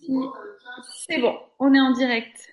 si 0.00 1.04
c'est 1.08 1.18
bon, 1.18 1.38
on 1.58 1.72
est 1.74 1.80
en 1.80 1.92
direct. 1.92 2.52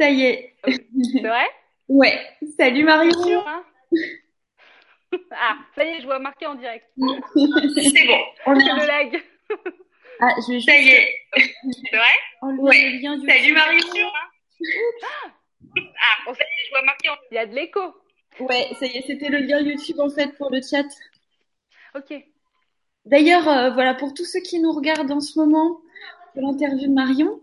Ça 0.00 0.10
y 0.10 0.22
est. 0.22 0.56
C'est 0.64 1.20
vrai? 1.20 1.46
Ouais. 1.88 2.18
Salut 2.58 2.84
Marion. 2.84 3.22
Sûr, 3.22 3.46
hein 3.46 3.64
ah, 5.30 5.56
ça 5.74 5.84
y 5.84 5.88
est, 5.88 6.00
je 6.00 6.06
vois 6.06 6.18
marqué 6.18 6.46
en 6.46 6.54
direct. 6.54 6.86
c'est 6.96 8.06
bon. 8.06 8.20
On 8.46 8.58
est 8.58 8.70
en... 8.70 8.76
le 8.76 8.86
lag. 8.86 9.22
Ah, 10.18 10.32
je 10.38 10.46
vais 10.46 10.54
juste 10.54 10.70
Ça 10.70 10.78
y 10.78 10.88
est. 10.88 11.08
C'est 11.34 11.94
vrai? 11.94 12.06
Ouais. 12.42 12.90
le 12.90 13.02
lien 13.02 13.18
du 13.18 13.28
Salut 13.28 13.52
Marion. 13.52 14.08
Ah, 15.02 16.22
Bon, 16.24 16.32
ça 16.32 16.40
y 16.40 16.60
est, 16.60 16.64
je 16.64 16.70
vois 16.70 16.82
marqué 16.82 17.10
en 17.10 17.16
il 17.30 17.34
y 17.34 17.38
a 17.38 17.44
de 17.44 17.54
l'écho. 17.54 17.80
Ouais, 18.40 18.70
ça 18.80 18.86
y 18.86 18.96
est, 18.96 19.04
c'était 19.06 19.28
le 19.28 19.40
lien 19.40 19.60
YouTube 19.60 20.00
en 20.00 20.08
fait 20.08 20.34
pour 20.38 20.50
le 20.50 20.62
chat. 20.62 20.86
Ok. 21.94 22.14
D'ailleurs, 23.04 23.46
euh, 23.46 23.70
voilà, 23.70 23.94
pour 23.94 24.14
tous 24.14 24.24
ceux 24.24 24.40
qui 24.40 24.58
nous 24.58 24.72
regardent 24.72 25.12
en 25.12 25.20
ce 25.20 25.38
moment 25.38 25.80
pour 26.36 26.46
l'interview 26.46 26.88
de 26.88 26.92
Marion, 26.92 27.40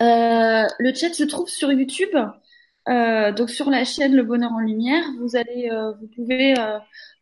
euh, 0.00 0.66
le 0.78 0.94
chat 0.94 1.12
se 1.12 1.24
trouve 1.24 1.48
sur 1.48 1.72
YouTube, 1.72 2.16
euh, 2.88 3.32
donc 3.32 3.50
sur 3.50 3.70
la 3.70 3.84
chaîne 3.84 4.14
Le 4.14 4.22
Bonheur 4.22 4.52
en 4.52 4.60
Lumière. 4.60 5.04
Vous 5.18 5.34
allez, 5.34 5.68
euh, 5.72 5.92
vous 6.00 6.06
pouvez 6.14 6.54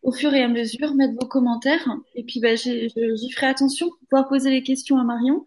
au 0.02 0.12
fur 0.12 0.34
et 0.34 0.42
à 0.42 0.48
mesure 0.48 0.94
mettre 0.94 1.14
vos 1.14 1.26
commentaires, 1.26 1.88
et 2.14 2.24
puis 2.24 2.40
bah, 2.40 2.56
j'y 2.56 2.90
ferai 3.34 3.46
attention 3.46 3.88
pour 3.88 3.98
pouvoir 4.10 4.28
poser 4.28 4.50
les 4.50 4.62
questions 4.62 4.98
à 4.98 5.04
Marion. 5.04 5.46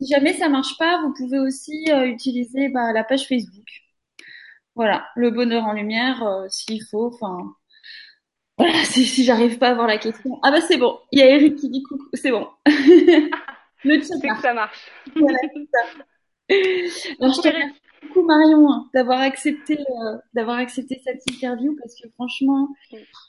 Si 0.00 0.06
jamais 0.06 0.32
ça 0.32 0.48
marche 0.48 0.78
pas, 0.78 1.02
vous 1.02 1.12
pouvez 1.12 1.40
aussi 1.40 1.86
utiliser 2.04 2.68
bah, 2.68 2.92
la 2.92 3.02
page 3.02 3.26
Facebook. 3.26 3.66
Voilà, 4.76 5.06
Le 5.16 5.30
Bonheur 5.30 5.64
en 5.64 5.72
Lumière, 5.72 6.46
s'il 6.48 6.84
faut. 6.84 7.06
Enfin, 7.06 7.52
voilà, 8.58 8.74
si, 8.84 9.06
si 9.06 9.24
j'arrive 9.24 9.58
pas 9.58 9.70
à 9.70 9.74
voir 9.74 9.88
la 9.88 9.98
question. 9.98 10.38
Ah 10.44 10.52
bah 10.52 10.60
c'est 10.60 10.78
bon, 10.78 11.00
il 11.10 11.18
y 11.18 11.22
a 11.22 11.30
Eric 11.30 11.56
qui 11.56 11.68
dit 11.68 11.82
coucou, 11.82 12.06
c'est 12.14 12.30
bon. 12.30 12.46
Le 13.84 14.00
C'est 14.02 14.20
que 14.20 14.40
ça 14.40 14.54
marche. 14.54 14.90
Voilà, 15.16 15.38
c'est 15.54 15.68
ça. 15.72 16.04
Alors, 17.20 17.34
je 17.34 17.40
te 17.40 17.48
remercie 17.48 17.80
beaucoup 18.02 18.26
Marion 18.26 18.70
hein, 18.72 18.90
d'avoir 18.94 19.20
accepté 19.20 19.78
euh, 19.78 20.18
d'avoir 20.34 20.58
accepté 20.58 21.00
cette 21.04 21.22
interview 21.30 21.76
parce 21.80 21.94
que 22.00 22.08
franchement, 22.10 22.68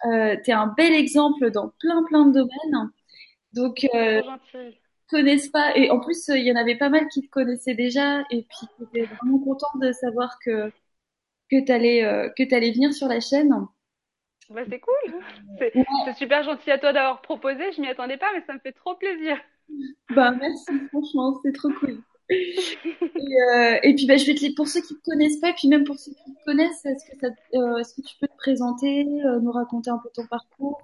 euh, 0.07 0.35
tu 0.43 0.51
es 0.51 0.53
un 0.53 0.67
bel 0.67 0.93
exemple 0.93 1.51
dans 1.51 1.69
plein 1.79 2.03
plein 2.03 2.25
de 2.25 2.33
domaines. 2.33 2.91
Donc 3.53 3.85
euh, 3.93 4.21
connaissent 5.09 5.49
pas 5.49 5.75
et 5.77 5.91
en 5.91 5.99
plus 5.99 6.29
euh, 6.29 6.37
il 6.37 6.45
y 6.45 6.51
en 6.51 6.55
avait 6.55 6.77
pas 6.77 6.89
mal 6.89 7.07
qui 7.09 7.21
te 7.21 7.29
connaissaient 7.29 7.75
déjà 7.75 8.21
et 8.31 8.43
puis 8.49 8.67
j'étais 8.79 9.05
vraiment 9.05 9.39
contente 9.39 9.79
de 9.81 9.91
savoir 9.91 10.37
que 10.43 10.71
que 11.51 11.65
t'allais 11.65 12.03
euh, 12.03 12.29
que 12.37 12.43
t'allais 12.43 12.71
venir 12.71 12.93
sur 12.93 13.07
la 13.07 13.19
chaîne. 13.19 13.53
Bah, 14.49 14.61
c'est 14.69 14.79
cool. 14.79 15.21
C'est 15.57 15.75
Ouais. 15.75 15.85
c'est 16.05 16.13
super 16.13 16.43
gentil 16.43 16.71
à 16.71 16.77
toi 16.77 16.93
d'avoir 16.93 17.21
proposé. 17.21 17.71
Je 17.71 17.81
m'y 17.81 17.87
attendais 17.87 18.17
pas, 18.17 18.31
mais 18.33 18.41
ça 18.45 18.53
me 18.53 18.59
fait 18.59 18.73
trop 18.73 18.95
plaisir. 18.95 19.37
Bah 20.15 20.31
merci 20.31 20.65
franchement, 20.89 21.39
c'est 21.43 21.53
trop 21.53 21.69
cool. 21.79 22.01
Et, 22.29 23.35
euh, 23.55 23.79
et 23.83 23.95
puis 23.95 24.05
bah, 24.07 24.17
je 24.17 24.25
vais 24.25 24.33
te 24.35 24.55
pour 24.55 24.67
ceux 24.67 24.81
qui 24.81 24.95
te 24.95 25.01
connaissent 25.03 25.39
pas 25.39 25.49
et 25.49 25.53
puis 25.53 25.67
même 25.67 25.83
pour 25.83 25.97
ceux 25.99 26.11
qui 26.11 26.33
te 26.33 26.43
connaissent, 26.45 26.85
est-ce 26.85 27.05
que 27.05 27.17
ça, 27.19 27.27
euh, 27.55 27.77
est-ce 27.77 27.93
que 27.95 28.01
tu 28.01 28.15
peux 28.19 28.27
te 28.27 28.37
présenter, 28.37 29.05
euh, 29.25 29.39
nous 29.39 29.51
raconter 29.51 29.89
un 29.89 29.97
peu 29.97 30.09
ton 30.13 30.25
parcours, 30.27 30.81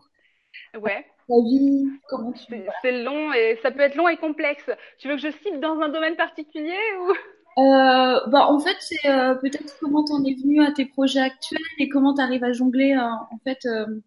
Ouais. 0.79 1.05
ta 1.27 1.35
vie, 1.41 1.87
comment 2.07 2.31
tu 2.31 2.43
C'est 2.49 2.65
c'est 2.81 3.03
long 3.03 3.31
et 3.33 3.57
ça 3.61 3.71
peut 3.71 3.81
être 3.81 3.95
long 3.95 4.07
et 4.07 4.17
complexe. 4.17 4.69
Tu 4.99 5.07
veux 5.07 5.15
que 5.15 5.21
je 5.21 5.31
cite 5.31 5.59
dans 5.59 5.79
un 5.79 5.89
domaine 5.89 6.15
particulier 6.15 6.77
ou? 6.99 7.13
Bah 7.57 8.45
en 8.47 8.59
fait 8.59 8.77
c'est 8.79 9.01
peut-être 9.41 9.77
comment 9.81 10.03
t'en 10.05 10.23
es 10.23 10.33
venu 10.33 10.63
à 10.63 10.71
tes 10.71 10.85
projets 10.85 11.19
actuels 11.19 11.59
et 11.79 11.89
comment 11.89 12.13
t'arrives 12.13 12.43
à 12.43 12.53
jongler 12.53 12.97
en 12.97 13.37
fait 13.43 13.59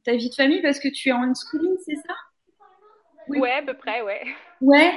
ta 0.05 0.12
vie 0.14 0.30
de 0.30 0.34
famille 0.34 0.62
parce 0.62 0.78
que 0.78 0.89
tu 0.89 1.08
es 1.11 1.12
en 1.12 1.22
unschooling, 1.22 1.77
c'est 1.84 1.96
ça? 1.96 2.14
Oui. 3.28 3.39
Ouais, 3.39 3.52
à 3.52 3.62
peu 3.62 3.74
près, 3.74 4.02
ouais. 4.02 4.22
Ouais. 4.62 4.92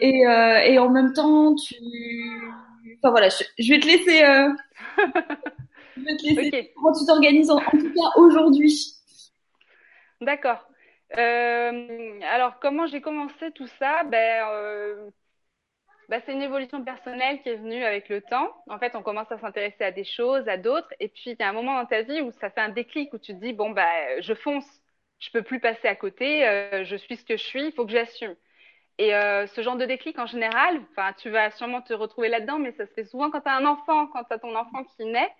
Et, 0.00 0.26
euh, 0.26 0.58
et 0.60 0.78
en 0.78 0.90
même 0.90 1.12
temps, 1.14 1.54
tu... 1.56 1.74
Enfin 3.02 3.10
voilà, 3.10 3.28
je, 3.28 3.44
je 3.58 3.72
vais 3.72 3.80
te 3.80 3.86
laisser... 3.86 4.24
euh, 4.24 4.50
Je 5.96 6.02
vais 6.02 6.16
te 6.16 6.26
laisser... 6.26 6.72
Comment 6.76 6.92
tu 6.98 7.06
t'organises 7.06 7.50
en, 7.50 7.58
en 7.58 7.70
tout 7.70 7.92
cas 7.94 8.10
aujourd'hui? 8.20 8.94
D'accord. 10.20 10.66
Euh, 11.18 12.20
alors, 12.22 12.58
comment 12.60 12.86
j'ai 12.86 13.00
commencé 13.00 13.50
tout 13.52 13.66
ça? 13.78 14.04
Ben, 14.04 14.46
euh, 14.50 15.10
ben, 16.08 16.22
c'est 16.26 16.32
une 16.32 16.42
évolution 16.42 16.84
personnelle 16.84 17.40
qui 17.42 17.48
est 17.50 17.56
venue 17.56 17.84
avec 17.84 18.08
le 18.08 18.20
temps. 18.22 18.52
En 18.68 18.78
fait, 18.78 18.94
on 18.96 19.02
commence 19.02 19.30
à 19.32 19.38
s'intéresser 19.38 19.84
à 19.84 19.92
des 19.92 20.04
choses, 20.04 20.48
à 20.48 20.56
d'autres, 20.58 20.92
et 21.00 21.08
puis 21.08 21.32
il 21.32 21.36
y 21.40 21.42
a 21.42 21.48
un 21.48 21.52
moment 21.52 21.78
dans 21.80 21.86
ta 21.86 22.02
vie 22.02 22.20
où 22.20 22.32
ça 22.32 22.50
fait 22.50 22.60
un 22.60 22.68
déclic, 22.70 23.12
où 23.14 23.18
tu 23.18 23.34
te 23.34 23.40
dis, 23.40 23.52
bon, 23.54 23.70
ben, 23.70 24.20
je 24.22 24.34
fonce, 24.34 24.66
je 25.20 25.30
peux 25.32 25.42
plus 25.42 25.60
passer 25.60 25.88
à 25.88 25.96
côté, 25.96 26.46
euh, 26.48 26.84
je 26.84 26.96
suis 26.96 27.16
ce 27.16 27.24
que 27.24 27.36
je 27.36 27.44
suis, 27.44 27.66
il 27.66 27.72
faut 27.72 27.86
que 27.86 27.92
j'assume. 27.92 28.36
Et 28.98 29.14
euh, 29.14 29.46
ce 29.48 29.62
genre 29.62 29.76
de 29.76 29.84
déclic, 29.86 30.18
en 30.18 30.26
général, 30.26 30.80
tu 31.18 31.30
vas 31.30 31.50
sûrement 31.52 31.82
te 31.82 31.92
retrouver 31.94 32.28
là-dedans, 32.28 32.58
mais 32.58 32.72
ça 32.72 32.86
se 32.86 32.92
fait 32.92 33.04
souvent 33.04 33.30
quand 33.30 33.40
tu 33.40 33.48
as 33.48 33.56
un 33.56 33.66
enfant, 33.66 34.06
quand 34.08 34.24
tu 34.24 34.32
as 34.34 34.38
ton 34.38 34.54
enfant 34.56 34.84
qui 34.84 35.04
naît. 35.06 35.30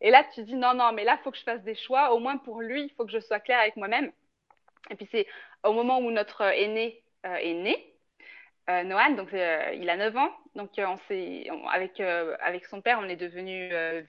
Et 0.00 0.10
là, 0.10 0.24
tu 0.34 0.42
dis, 0.44 0.54
non, 0.54 0.74
non, 0.74 0.92
mais 0.92 1.04
là, 1.04 1.18
il 1.20 1.22
faut 1.24 1.30
que 1.30 1.36
je 1.38 1.42
fasse 1.42 1.62
des 1.62 1.74
choix, 1.74 2.12
au 2.14 2.18
moins 2.18 2.38
pour 2.38 2.62
lui, 2.62 2.84
il 2.84 2.90
faut 2.94 3.04
que 3.04 3.12
je 3.12 3.20
sois 3.20 3.40
claire 3.40 3.60
avec 3.60 3.76
moi-même. 3.76 4.12
Et 4.90 4.96
puis 4.96 5.08
c'est 5.12 5.26
au 5.64 5.72
moment 5.72 6.00
où 6.00 6.10
notre 6.10 6.42
aîné 6.42 7.02
euh, 7.26 7.36
est 7.36 7.54
né, 7.54 7.94
euh, 8.70 8.82
Noah, 8.84 9.10
donc 9.12 9.32
euh, 9.34 9.72
il 9.74 9.88
a 9.90 9.96
9 9.96 10.16
ans, 10.16 10.30
donc 10.54 10.78
euh, 10.78 10.86
on 10.86 10.98
on- 11.52 11.68
avec 11.68 12.00
euh, 12.00 12.36
avec 12.40 12.66
son 12.66 12.80
père, 12.82 12.98
on 13.02 13.08
est 13.08 13.16
devenu 13.16 13.72
euh, 13.72 14.02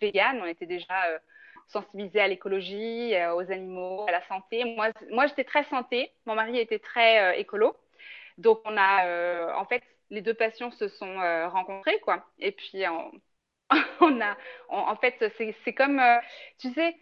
vegan, 0.00 0.40
on 0.42 0.46
était 0.46 0.66
déjà 0.66 1.06
euh, 1.10 1.18
sensibilisés 1.68 2.20
à 2.20 2.28
l'écologie, 2.28 3.14
euh, 3.14 3.34
aux 3.34 3.50
animaux, 3.52 4.06
à 4.08 4.12
la 4.12 4.22
santé. 4.28 4.64
Moi, 4.64 4.88
moi 5.10 5.26
j'étais 5.26 5.44
très 5.44 5.64
santé, 5.64 6.12
mon 6.26 6.34
mari 6.34 6.58
était 6.58 6.78
très 6.78 7.34
euh, 7.34 7.38
écolo, 7.38 7.76
donc 8.38 8.60
on 8.64 8.76
a, 8.76 9.06
euh, 9.06 9.52
en 9.54 9.64
fait, 9.66 9.82
les 10.10 10.20
deux 10.22 10.34
passions 10.34 10.70
se 10.72 10.88
sont 10.88 11.20
euh, 11.20 11.48
rencontrées 11.48 11.98
quoi. 12.00 12.26
Et 12.38 12.52
puis 12.52 12.86
on, 12.88 13.12
on 14.00 14.20
a, 14.20 14.36
on- 14.70 14.76
en 14.78 14.96
fait, 14.96 15.14
c'est 15.64 15.74
comme, 15.74 15.98
euh, 16.00 16.18
tu 16.58 16.72
sais 16.74 16.96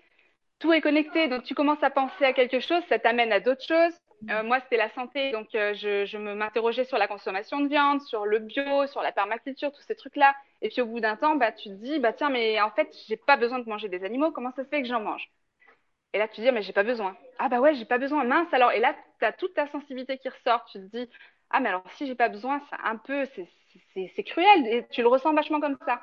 tout 0.59 0.73
est 0.73 0.81
connecté, 0.81 1.28
donc 1.28 1.44
tu 1.44 1.55
commences 1.55 1.83
à 1.83 1.91
penser 1.91 2.25
à 2.25 2.33
quelque 2.33 2.61
chose, 2.61 2.83
ça 2.89 2.99
t'amène 2.99 3.33
à 3.33 3.41
d'autres 3.41 3.65
choses. 3.67 3.94
Euh, 4.31 4.43
moi, 4.43 4.61
c'était 4.61 4.78
la 4.78 4.91
santé, 4.94 5.33
donc 5.33 5.55
euh, 5.55 5.75
je, 5.75 6.06
je 6.06 6.17
me 6.17 6.34
m'interrogeais 6.34 6.84
sur 6.84 6.97
la 6.97 7.06
consommation 7.09 7.61
de 7.61 7.69
viande, 7.69 8.00
sur 8.03 8.25
le 8.25 8.39
bio, 8.39 8.87
sur 8.87 9.03
la 9.03 9.12
permaculture, 9.12 9.71
tous 9.73 9.83
ces 9.83 9.94
trucs-là. 9.97 10.34
Et 10.62 10.71
puis 10.71 10.81
au 10.81 10.87
bout 10.87 11.00
d'un 11.00 11.17
temps, 11.17 11.37
bah, 11.37 11.53
tu 11.53 11.69
te 11.69 11.75
dis, 11.75 11.99
bah 11.99 12.12
tiens, 12.15 12.31
mais 12.31 12.61
en 12.62 12.71
fait, 12.71 12.89
j'ai 13.06 13.17
pas 13.19 13.37
besoin 13.37 13.59
de 13.59 13.69
manger 13.69 13.89
des 13.89 14.03
animaux, 14.05 14.33
comment 14.33 14.53
ça 14.53 14.65
se 14.65 14.69
fait 14.71 14.81
que 14.83 14.89
j'en 14.89 15.00
mange? 15.00 15.31
Et 16.15 16.19
là, 16.19 16.29
tu 16.29 16.37
te 16.37 16.43
dis, 16.43 16.49
ah, 16.49 16.53
mais 16.53 16.63
j'ai 16.63 16.75
pas 16.75 16.85
besoin. 16.85 17.19
Ah 17.39 17.51
bah 17.51 17.61
ouais, 17.61 17.75
j'ai 17.77 17.87
pas 17.87 17.99
besoin, 17.99 18.25
mince 18.25 18.53
alors. 18.55 18.73
Et 18.73 18.81
là, 18.81 18.97
tu 19.21 19.27
as 19.27 19.33
toute 19.33 19.55
ta 19.55 19.69
sensibilité 19.69 20.19
qui 20.19 20.31
ressort, 20.31 20.65
tu 20.67 20.79
te 20.81 20.97
dis, 20.97 21.11
ah 21.51 21.61
mais 21.61 21.71
alors 21.71 21.85
si 21.97 22.07
j'ai 22.07 22.17
pas 22.17 22.31
besoin, 22.31 22.63
c'est 22.71 22.79
un 22.85 22.97
peu, 22.97 23.27
c'est 23.95 24.25
cruel, 24.25 24.67
et 24.69 24.87
tu 24.91 25.03
le 25.03 25.09
ressens 25.09 25.35
vachement 25.35 25.61
comme 25.61 25.79
ça. 25.87 26.03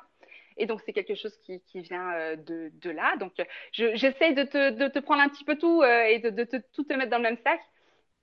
Et 0.58 0.66
donc, 0.66 0.82
c'est 0.86 0.94
quelque 0.94 1.14
chose 1.16 1.36
qui, 1.46 1.62
qui 1.62 1.82
vient 1.82 2.12
euh, 2.14 2.36
de, 2.36 2.70
de 2.74 2.90
là. 2.90 3.16
Donc, 3.18 3.32
je- 3.72 3.96
j'essaye 3.96 4.34
de 4.34 4.44
te, 4.44 4.70
de 4.70 4.88
te 4.88 4.98
prendre 5.00 5.22
un 5.22 5.30
petit 5.30 5.44
peu 5.44 5.56
tout 5.58 5.82
euh, 5.82 6.04
et 6.04 6.20
de, 6.20 6.30
de 6.30 6.44
tout 6.74 6.84
te 6.84 6.94
mettre 6.94 7.10
dans 7.10 7.18
le 7.18 7.24
même 7.24 7.38
sac. 7.44 7.60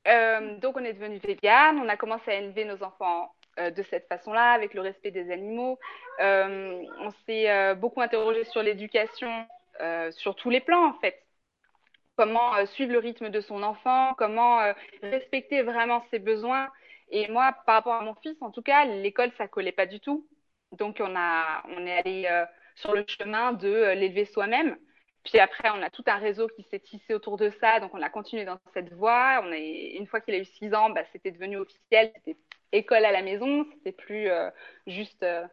Euh, 0.07 0.57
donc, 0.59 0.77
on 0.77 0.85
est 0.85 0.93
devenu 0.93 1.19
vegan. 1.19 1.79
On 1.79 1.89
a 1.89 1.97
commencé 1.97 2.31
à 2.31 2.35
élever 2.35 2.65
nos 2.65 2.83
enfants 2.83 3.33
de 3.57 3.83
cette 3.83 4.07
façon-là, 4.07 4.53
avec 4.53 4.73
le 4.73 4.81
respect 4.81 5.11
des 5.11 5.31
animaux. 5.31 5.79
On 6.19 7.11
s'est 7.25 7.75
beaucoup 7.75 8.01
interrogé 8.01 8.45
sur 8.45 8.63
l'éducation, 8.63 9.47
sur 10.11 10.35
tous 10.35 10.49
les 10.49 10.61
plans, 10.61 10.85
en 10.89 10.93
fait. 10.99 11.23
Comment 12.19 12.53
euh, 12.55 12.65
suivre 12.65 12.91
le 12.91 12.99
rythme 12.99 13.29
de 13.29 13.39
son 13.39 13.63
enfant, 13.63 14.13
comment 14.17 14.59
euh, 14.59 14.73
respecter 15.01 15.61
vraiment 15.61 16.03
ses 16.11 16.19
besoins. 16.19 16.67
Et 17.11 17.29
moi, 17.29 17.55
par 17.65 17.75
rapport 17.75 17.93
à 17.93 18.01
mon 18.01 18.13
fils, 18.15 18.35
en 18.41 18.51
tout 18.51 18.61
cas, 18.61 18.83
l'école, 18.83 19.31
ça 19.37 19.47
collait 19.47 19.71
pas 19.71 19.85
du 19.85 20.01
tout. 20.01 20.27
Donc, 20.73 20.97
on 20.99 21.15
a, 21.15 21.63
on 21.69 21.87
est 21.87 21.97
allé 21.97 22.27
euh, 22.29 22.45
sur 22.75 22.93
le 22.93 23.05
chemin 23.07 23.53
de 23.53 23.93
l'élever 23.93 24.25
soi-même. 24.25 24.75
Puis 25.23 25.39
après, 25.39 25.69
on 25.69 25.81
a 25.81 25.89
tout 25.89 26.03
un 26.07 26.17
réseau 26.17 26.49
qui 26.49 26.63
s'est 26.63 26.81
tissé 26.81 27.13
autour 27.13 27.37
de 27.37 27.51
ça. 27.61 27.79
Donc, 27.79 27.93
on 27.93 28.01
a 28.01 28.09
continué 28.09 28.43
dans 28.43 28.59
cette 28.73 28.91
voie. 28.95 29.39
On 29.45 29.53
est, 29.53 29.95
une 29.95 30.05
fois 30.05 30.19
qu'il 30.19 30.33
a 30.35 30.39
eu 30.39 30.45
six 30.45 30.73
ans, 30.73 30.89
bah, 30.89 31.03
c'était 31.13 31.31
devenu 31.31 31.55
officiel. 31.55 32.11
C'était 32.17 32.37
école 32.73 33.05
à 33.05 33.13
la 33.13 33.21
maison. 33.21 33.65
C'était 33.75 33.93
plus 33.93 34.29
euh, 34.29 34.49
juste 34.87 35.23
euh, 35.23 35.47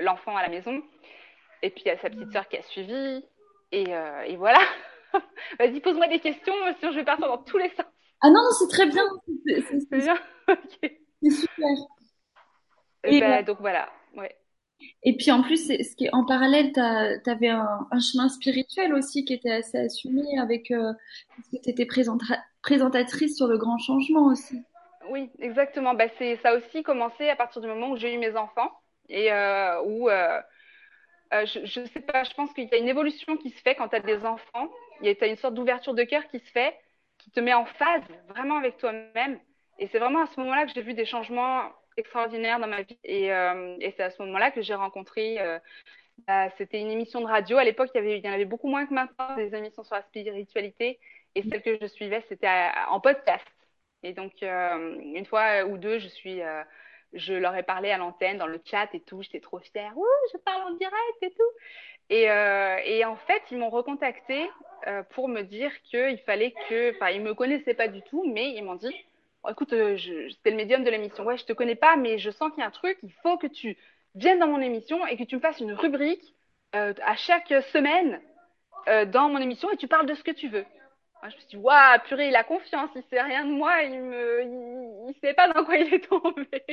l'enfant 0.00 0.34
à 0.34 0.40
la 0.40 0.48
maison. 0.48 0.82
Et 1.60 1.68
puis, 1.68 1.82
il 1.84 1.88
y 1.88 1.90
a 1.90 1.98
sa 1.98 2.08
petite 2.08 2.32
sœur 2.32 2.48
qui 2.48 2.56
a 2.56 2.62
suivi. 2.62 3.22
Et, 3.70 3.94
euh, 3.94 4.22
et 4.22 4.36
voilà. 4.36 4.60
Vas-y, 5.58 5.80
pose-moi 5.80 6.08
des 6.08 6.20
questions, 6.20 6.54
sinon 6.78 6.92
je 6.92 6.96
vais 6.98 7.04
partir 7.04 7.26
dans 7.28 7.38
tous 7.38 7.58
les 7.58 7.68
sens. 7.70 7.86
Ah 8.22 8.28
non, 8.28 8.34
non, 8.34 8.50
c'est 8.58 8.68
très 8.68 8.86
bien, 8.86 9.04
c'est 9.68 9.98
bien? 9.98 10.18
C'est 11.22 11.30
super. 11.30 11.76
Et 13.04 13.12
Et, 13.12 13.20
bah, 13.20 13.42
donc 13.42 13.58
voilà. 13.60 13.90
Ouais. 14.16 14.36
Et 15.02 15.16
puis 15.16 15.30
en 15.30 15.42
plus, 15.42 15.66
ce 15.66 15.96
qui 15.96 16.06
est 16.06 16.14
en 16.14 16.24
parallèle, 16.24 16.72
t'as, 16.72 17.18
t'avais 17.18 17.48
un, 17.48 17.86
un 17.90 18.00
chemin 18.00 18.28
spirituel 18.28 18.94
aussi 18.94 19.24
qui 19.24 19.34
était 19.34 19.50
assez 19.50 19.78
assumé 19.78 20.22
avec 20.38 20.70
euh, 20.70 20.92
parce 21.36 21.48
que 21.50 21.56
t'étais 21.62 21.84
présenta- 21.84 22.42
présentatrice 22.62 23.36
sur 23.36 23.46
le 23.46 23.58
grand 23.58 23.78
changement 23.78 24.26
aussi. 24.26 24.56
Oui, 25.10 25.30
exactement. 25.38 25.94
Bah, 25.94 26.06
c'est 26.18 26.36
ça 26.42 26.50
a 26.50 26.54
aussi 26.56 26.82
commencé 26.82 27.28
à 27.28 27.36
partir 27.36 27.60
du 27.60 27.68
moment 27.68 27.90
où 27.90 27.96
j'ai 27.96 28.14
eu 28.14 28.18
mes 28.18 28.36
enfants 28.36 28.70
et 29.08 29.32
euh, 29.32 29.80
où 29.82 30.08
euh, 30.08 30.40
je, 31.32 31.64
je 31.64 31.84
sais 31.86 32.00
pas, 32.00 32.24
je 32.24 32.34
pense 32.34 32.52
qu'il 32.52 32.68
y 32.68 32.74
a 32.74 32.78
une 32.78 32.88
évolution 32.88 33.36
qui 33.36 33.50
se 33.50 33.60
fait 33.62 33.74
quand 33.74 33.88
tu 33.88 33.96
as 33.96 34.00
des 34.00 34.24
enfants. 34.24 34.68
Il 35.00 35.08
y 35.08 35.16
a 35.24 35.26
une 35.26 35.36
sorte 35.36 35.54
d'ouverture 35.54 35.94
de 35.94 36.04
cœur 36.04 36.26
qui 36.28 36.38
se 36.40 36.50
fait, 36.50 36.76
qui 37.18 37.30
te 37.30 37.40
met 37.40 37.54
en 37.54 37.64
phase 37.64 38.02
vraiment 38.28 38.56
avec 38.56 38.76
toi-même. 38.78 39.38
Et 39.78 39.88
c'est 39.88 39.98
vraiment 39.98 40.22
à 40.22 40.26
ce 40.26 40.38
moment-là 40.40 40.66
que 40.66 40.72
j'ai 40.74 40.82
vu 40.82 40.94
des 40.94 41.06
changements 41.06 41.70
extraordinaire 41.96 42.58
dans 42.60 42.66
ma 42.66 42.82
vie. 42.82 42.98
Et, 43.04 43.32
euh, 43.32 43.76
c'est 43.80 44.00
à 44.00 44.10
ce 44.10 44.22
moment-là 44.22 44.50
que 44.50 44.62
j'ai 44.62 44.74
rencontré. 44.74 45.40
Euh, 45.40 45.58
bah, 46.26 46.50
c'était 46.58 46.80
une 46.80 46.90
émission 46.90 47.20
de 47.20 47.26
radio. 47.26 47.56
À 47.56 47.64
l'époque, 47.64 47.90
il 47.94 48.24
y 48.24 48.28
en 48.28 48.32
avait 48.32 48.44
beaucoup 48.44 48.68
moins 48.68 48.86
que 48.86 48.94
maintenant, 48.94 49.36
des 49.36 49.54
émissions 49.54 49.84
sur 49.84 49.94
la 49.94 50.02
spiritualité. 50.02 50.98
Et 51.34 51.42
celle 51.42 51.62
que 51.62 51.78
je 51.80 51.86
suivais, 51.86 52.24
c'était 52.28 52.48
en 52.88 53.00
podcast. 53.00 53.46
Et 54.02 54.12
donc, 54.12 54.42
euh, 54.42 54.98
une 55.00 55.26
fois 55.26 55.64
ou 55.64 55.78
deux, 55.78 55.98
je 55.98 56.08
je 57.12 57.32
leur 57.32 57.56
ai 57.56 57.64
parlé 57.64 57.90
à 57.90 57.98
l'antenne, 57.98 58.38
dans 58.38 58.46
le 58.46 58.60
chat 58.64 58.88
et 58.94 59.00
tout. 59.00 59.20
J'étais 59.22 59.40
trop 59.40 59.58
fière. 59.58 59.96
Ouh, 59.96 60.06
je 60.32 60.38
parle 60.38 60.62
en 60.62 60.70
direct 60.74 61.22
et 61.22 61.30
tout. 61.30 61.50
Et, 62.10 62.30
euh, 62.30 62.78
et 62.84 63.04
en 63.06 63.16
fait, 63.16 63.42
ils 63.50 63.58
m'ont 63.58 63.70
recontacté 63.70 64.50
euh, 64.86 65.02
pour 65.10 65.28
me 65.28 65.42
dire 65.42 65.72
qu'il 65.84 66.18
fallait 66.26 66.52
que, 66.68 66.94
enfin, 66.96 67.10
ils 67.10 67.22
me 67.22 67.34
connaissaient 67.34 67.74
pas 67.74 67.88
du 67.88 68.02
tout, 68.02 68.24
mais 68.32 68.52
ils 68.54 68.64
m'ont 68.64 68.74
dit, 68.74 68.94
oh, 69.44 69.48
écoute, 69.50 69.72
euh, 69.72 69.96
c'était 70.30 70.50
le 70.50 70.56
médium 70.56 70.84
de 70.84 70.90
l'émission. 70.90 71.24
Ouais, 71.24 71.38
je 71.38 71.44
te 71.46 71.52
connais 71.52 71.76
pas, 71.76 71.96
mais 71.96 72.18
je 72.18 72.30
sens 72.30 72.50
qu'il 72.52 72.60
y 72.60 72.64
a 72.64 72.66
un 72.68 72.72
truc. 72.72 72.98
Il 73.02 73.12
faut 73.22 73.38
que 73.38 73.46
tu 73.46 73.78
viennes 74.16 74.40
dans 74.40 74.48
mon 74.48 74.60
émission 74.60 75.06
et 75.06 75.16
que 75.16 75.24
tu 75.24 75.36
me 75.36 75.40
fasses 75.40 75.60
une 75.60 75.72
rubrique 75.72 76.34
à 76.72 77.16
chaque 77.16 77.52
semaine 77.72 78.20
dans 79.08 79.28
mon 79.28 79.38
émission 79.38 79.70
et 79.72 79.76
tu 79.76 79.88
parles 79.88 80.06
de 80.06 80.14
ce 80.14 80.22
que 80.22 80.30
tu 80.30 80.48
veux. 80.48 80.64
Je 81.22 81.26
me 81.26 81.30
suis 81.32 81.46
dit, 81.50 81.56
waouh, 81.56 82.00
purée, 82.06 82.28
il 82.28 82.36
a 82.36 82.44
confiance, 82.44 82.90
il 82.96 83.02
sait 83.10 83.20
rien 83.22 83.44
de 83.44 83.50
moi, 83.52 83.82
il 83.82 84.02
me, 84.02 84.42
il, 84.42 85.10
il 85.10 85.14
sait 85.20 85.34
pas 85.34 85.52
dans 85.52 85.64
quoi 85.64 85.76
il 85.76 85.92
est 85.94 86.08
tombé. 86.08 86.64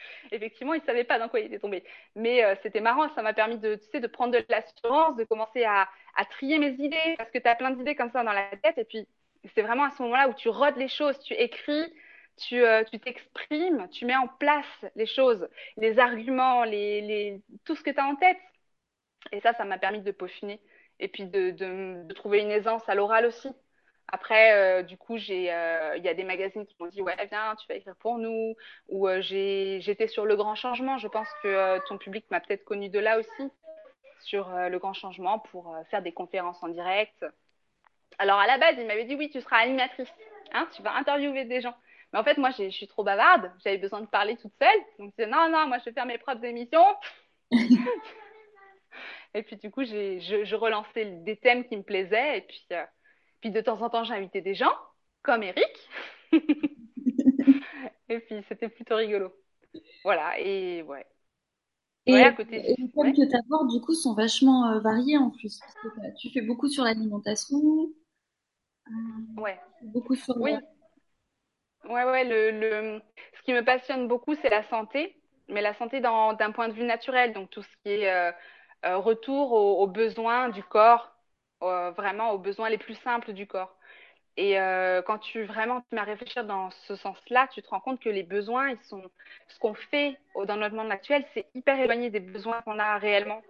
Effectivement, 0.32 0.74
il 0.74 0.82
savait 0.82 1.04
pas 1.04 1.18
dans 1.18 1.28
quoi 1.28 1.40
il 1.40 1.46
était 1.46 1.58
tombé. 1.58 1.84
Mais 2.14 2.44
euh, 2.44 2.54
c'était 2.62 2.80
marrant, 2.80 3.08
ça 3.14 3.22
m'a 3.22 3.32
permis 3.34 3.58
de, 3.58 3.76
tu 3.76 3.84
sais, 3.92 4.00
de 4.00 4.06
prendre 4.06 4.32
de 4.32 4.44
l'assurance, 4.48 5.16
de 5.16 5.24
commencer 5.24 5.64
à, 5.64 5.88
à 6.16 6.24
trier 6.24 6.58
mes 6.58 6.72
idées, 6.72 7.14
parce 7.18 7.30
que 7.30 7.38
tu 7.38 7.48
as 7.48 7.54
plein 7.56 7.70
d'idées 7.70 7.94
comme 7.96 8.10
ça 8.10 8.24
dans 8.24 8.32
la 8.32 8.48
tête. 8.62 8.78
Et 8.78 8.84
puis, 8.84 9.06
c'est 9.54 9.62
vraiment 9.62 9.84
à 9.84 9.90
ce 9.90 10.02
moment-là 10.02 10.28
où 10.28 10.34
tu 10.34 10.48
rodes 10.48 10.76
les 10.76 10.88
choses, 10.88 11.18
tu 11.20 11.34
écris, 11.34 11.92
tu 12.36 12.62
euh, 12.64 12.84
t'exprimes, 12.84 13.88
tu 13.90 14.04
mets 14.06 14.16
en 14.16 14.28
place 14.28 14.84
les 14.94 15.06
choses, 15.06 15.48
les 15.76 15.98
arguments, 15.98 16.64
les, 16.64 17.00
les, 17.00 17.42
tout 17.64 17.74
ce 17.76 17.82
que 17.82 17.90
tu 17.90 17.98
as 18.00 18.06
en 18.06 18.16
tête. 18.16 18.38
Et 19.32 19.40
ça, 19.40 19.54
ça 19.54 19.64
m'a 19.64 19.78
permis 19.78 20.02
de 20.02 20.10
peaufiner 20.12 20.60
et 21.00 21.08
puis 21.08 21.26
de, 21.26 21.50
de 21.50 22.14
trouver 22.14 22.40
une 22.40 22.50
aisance 22.50 22.88
à 22.88 22.94
l'oral 22.94 23.26
aussi. 23.26 23.48
Après, 24.10 24.52
euh, 24.52 24.82
du 24.82 24.96
coup, 24.96 25.18
j'ai, 25.18 25.52
euh, 25.52 25.96
il 25.98 26.04
y 26.04 26.08
a 26.08 26.14
des 26.14 26.24
magazines 26.24 26.64
qui 26.66 26.74
m'ont 26.80 26.86
dit, 26.86 27.02
ouais, 27.02 27.14
viens, 27.30 27.54
tu 27.56 27.66
vas 27.68 27.74
écrire 27.74 27.94
pour 27.96 28.18
nous. 28.18 28.54
Ou 28.88 29.06
euh, 29.06 29.20
j'ai, 29.20 29.80
j'étais 29.82 30.08
sur 30.08 30.24
Le 30.24 30.34
Grand 30.34 30.54
Changement. 30.54 30.96
Je 30.96 31.08
pense 31.08 31.28
que 31.42 31.78
ton 31.88 31.98
public 31.98 32.24
m'a 32.30 32.40
peut-être 32.40 32.64
connu 32.64 32.88
de 32.88 32.98
là 32.98 33.18
aussi, 33.18 33.52
sur 34.20 34.48
Le 34.50 34.78
Grand 34.78 34.94
Changement, 34.94 35.38
pour 35.38 35.76
faire 35.90 36.02
des 36.02 36.12
conférences 36.12 36.62
en 36.62 36.68
direct. 36.68 37.24
Alors, 38.18 38.38
à 38.38 38.46
la 38.46 38.56
base, 38.56 38.76
il 38.78 38.86
m'avait 38.86 39.04
dit, 39.04 39.14
oui, 39.14 39.30
tu 39.30 39.42
seras 39.42 39.58
animatrice. 39.58 40.12
Hein, 40.52 40.66
tu 40.74 40.82
vas 40.82 40.94
interviewer 40.94 41.44
des 41.44 41.60
gens. 41.60 41.74
Mais 42.12 42.18
en 42.18 42.24
fait, 42.24 42.38
moi, 42.38 42.50
je 42.58 42.70
suis 42.70 42.88
trop 42.88 43.04
bavarde. 43.04 43.52
J'avais 43.62 43.76
besoin 43.76 44.00
de 44.00 44.06
parler 44.06 44.36
toute 44.38 44.54
seule. 44.58 44.80
Donc, 44.98 45.12
je 45.18 45.22
disais, 45.22 45.30
non, 45.30 45.50
non, 45.50 45.66
moi, 45.66 45.78
je 45.78 45.84
vais 45.84 45.92
faire 45.92 46.06
mes 46.06 46.16
propres 46.16 46.44
émissions. 46.44 46.96
et 49.34 49.42
puis, 49.42 49.56
du 49.56 49.70
coup, 49.70 49.84
j'ai, 49.84 50.18
je, 50.20 50.44
je 50.44 50.56
relançais 50.56 51.04
des 51.04 51.36
thèmes 51.36 51.66
qui 51.66 51.76
me 51.76 51.82
plaisaient. 51.82 52.38
Et 52.38 52.40
puis, 52.40 52.66
puis 53.40 53.50
de 53.50 53.60
temps 53.60 53.80
en 53.82 53.90
temps, 53.90 54.04
j'invitais 54.04 54.40
des 54.42 54.54
gens, 54.54 54.72
comme 55.22 55.42
Eric. 55.42 55.90
et 58.08 58.20
puis 58.20 58.44
c'était 58.48 58.68
plutôt 58.68 58.96
rigolo. 58.96 59.32
Voilà, 60.04 60.38
et 60.40 60.82
ouais. 60.82 61.06
Ouais, 62.08 62.22
Et, 62.22 62.24
à 62.24 62.32
côté. 62.32 62.66
et 62.66 62.74
les 62.76 62.90
thèmes 62.90 63.12
Ouais. 63.12 63.14
que 63.14 63.24
tu 63.30 63.36
abordes, 63.36 63.70
du 63.70 63.80
coup, 63.80 63.94
sont 63.94 64.12
vachement 64.14 64.66
euh, 64.72 64.80
variés 64.80 65.16
en 65.16 65.30
plus. 65.30 65.60
Parce 65.60 65.74
que 65.74 66.16
tu 66.20 66.28
fais 66.30 66.42
beaucoup 66.42 66.68
sur 66.68 66.82
l'alimentation, 66.82 67.88
euh, 68.88 68.90
Ouais. 69.36 69.58
beaucoup 69.82 70.14
sur 70.14 70.36
Oui. 70.38 70.58
le... 70.58 70.60
Ouais, 71.84 72.04
ouais, 72.04 72.24
le, 72.24 72.50
le... 72.50 73.02
ce 73.36 73.42
qui 73.44 73.52
me 73.52 73.64
passionne 73.64 74.08
beaucoup, 74.08 74.34
c'est 74.42 74.50
la 74.50 74.62
santé, 74.68 75.16
mais 75.48 75.62
la 75.62 75.74
santé 75.74 76.00
d'un 76.00 76.52
point 76.52 76.68
de 76.68 76.74
vue 76.74 76.84
naturel, 76.84 77.32
donc 77.32 77.50
tout 77.50 77.62
ce 77.62 77.76
qui 77.82 77.90
est 77.90 78.10
euh, 78.12 78.32
euh, 78.84 78.98
retour 78.98 79.52
aux, 79.52 79.82
aux 79.82 79.86
besoins 79.86 80.48
du 80.50 80.62
corps, 80.62 81.16
euh, 81.62 81.90
vraiment 81.92 82.32
aux 82.32 82.38
besoins 82.38 82.68
les 82.68 82.78
plus 82.78 82.94
simples 82.96 83.32
du 83.32 83.46
corps. 83.46 83.74
Et 84.36 84.58
euh, 84.60 85.02
quand 85.02 85.18
tu 85.18 85.44
vraiment 85.44 85.80
te 85.80 85.94
mets 85.94 86.00
à 86.00 86.04
réfléchir 86.04 86.44
dans 86.44 86.70
ce 86.70 86.94
sens-là, 86.96 87.48
tu 87.52 87.62
te 87.62 87.68
rends 87.70 87.80
compte 87.80 88.00
que 88.00 88.08
les 88.08 88.22
besoins, 88.22 88.70
ils 88.70 88.80
sont, 88.84 89.02
ce 89.48 89.58
qu'on 89.58 89.74
fait 89.74 90.16
dans 90.46 90.56
notre 90.56 90.76
monde 90.76 90.92
actuel, 90.92 91.24
c'est 91.34 91.46
hyper 91.54 91.78
éloigné 91.80 92.10
des 92.10 92.20
besoins 92.20 92.62
qu'on 92.62 92.78
a 92.78 92.98
réellement. 92.98 93.42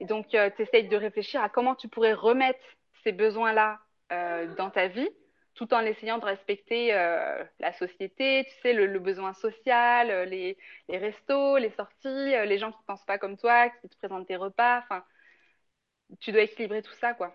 Et 0.00 0.06
donc, 0.06 0.28
tu 0.28 0.36
essayes 0.62 0.88
de 0.88 0.96
réfléchir 0.96 1.42
à 1.42 1.48
comment 1.50 1.74
tu 1.74 1.88
pourrais 1.88 2.14
remettre 2.14 2.60
ces 3.04 3.12
besoins-là 3.12 3.80
euh, 4.12 4.54
dans 4.56 4.70
ta 4.70 4.88
vie, 4.88 5.08
tout 5.54 5.72
en 5.74 5.80
essayant 5.80 6.18
de 6.18 6.24
respecter 6.24 6.94
euh, 6.94 7.44
la 7.58 7.72
société, 7.74 8.44
tu 8.46 8.60
sais, 8.62 8.72
le, 8.72 8.98
besoin 8.98 9.34
social, 9.34 10.10
euh, 10.10 10.24
les, 10.24 10.56
les 10.88 10.98
restos, 10.98 11.58
les 11.58 11.70
sorties, 11.72 12.08
euh, 12.08 12.44
les 12.44 12.58
gens 12.58 12.72
qui 12.72 12.78
ne 12.78 12.84
pensent 12.86 13.04
pas 13.04 13.18
comme 13.18 13.36
toi, 13.36 13.68
qui 13.70 13.88
te 13.88 13.96
présentent 13.96 14.26
tes 14.26 14.36
repas. 14.36 14.78
Enfin, 14.78 15.04
tu 16.20 16.32
dois 16.32 16.42
équilibrer 16.42 16.82
tout 16.82 16.92
ça, 17.00 17.14
quoi. 17.14 17.34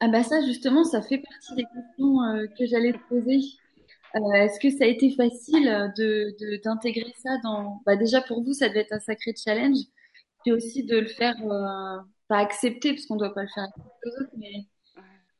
Ah 0.00 0.08
bah 0.08 0.22
ça, 0.22 0.40
justement, 0.44 0.84
ça 0.84 1.02
fait 1.02 1.18
partie 1.18 1.54
des 1.54 1.64
questions 1.64 2.22
euh, 2.22 2.46
que 2.58 2.66
j'allais 2.66 2.92
te 2.94 2.98
poser. 3.08 3.40
Euh, 4.16 4.32
est-ce 4.34 4.60
que 4.60 4.70
ça 4.70 4.84
a 4.84 4.88
été 4.88 5.10
facile 5.14 5.64
de, 5.98 6.60
d'intégrer 6.64 7.12
ça 7.22 7.30
dans... 7.44 7.82
Bah 7.86 7.96
déjà, 7.96 8.22
pour 8.22 8.42
vous, 8.44 8.52
ça 8.54 8.68
devait 8.68 8.80
être 8.80 8.92
un 8.92 9.00
sacré 9.00 9.34
challenge. 9.36 9.78
Puis 10.44 10.52
aussi 10.52 10.84
de 10.84 10.98
le 10.98 11.06
faire, 11.08 11.34
euh, 11.44 11.98
pas 12.28 12.38
accepter, 12.38 12.92
parce 12.94 13.06
qu'on 13.06 13.16
doit 13.16 13.34
pas 13.34 13.42
le 13.42 13.48
faire 13.54 13.64
accepter 13.64 13.90
aux 14.06 14.22
autres, 14.22 14.32
mais 14.38 14.66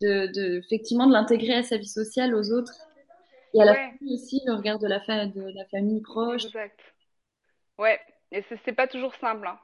de, 0.02 0.26
de, 0.32 0.58
effectivement, 0.60 1.06
de 1.06 1.12
l'intégrer 1.12 1.54
à 1.56 1.62
sa 1.62 1.78
vie 1.78 1.88
sociale, 1.88 2.34
aux 2.34 2.52
autres. 2.52 2.74
Et 3.54 3.62
à 3.62 3.66
la 3.66 3.74
Ouais, 3.74 3.94
famille 3.98 4.14
aussi, 4.16 4.40
le 4.46 4.54
regard 4.54 4.78
de 4.80 4.88
la, 4.88 5.00
fa 5.02 5.26
de 5.26 5.42
la 5.42 5.66
famille 5.70 6.02
proche. 6.02 6.44
exact. 6.44 6.80
Ouais, 7.78 8.00
et 8.32 8.44
c'est 8.64 8.72
pas 8.72 8.86
toujours 8.86 9.14
simple, 9.16 9.46
hein. 9.46 9.58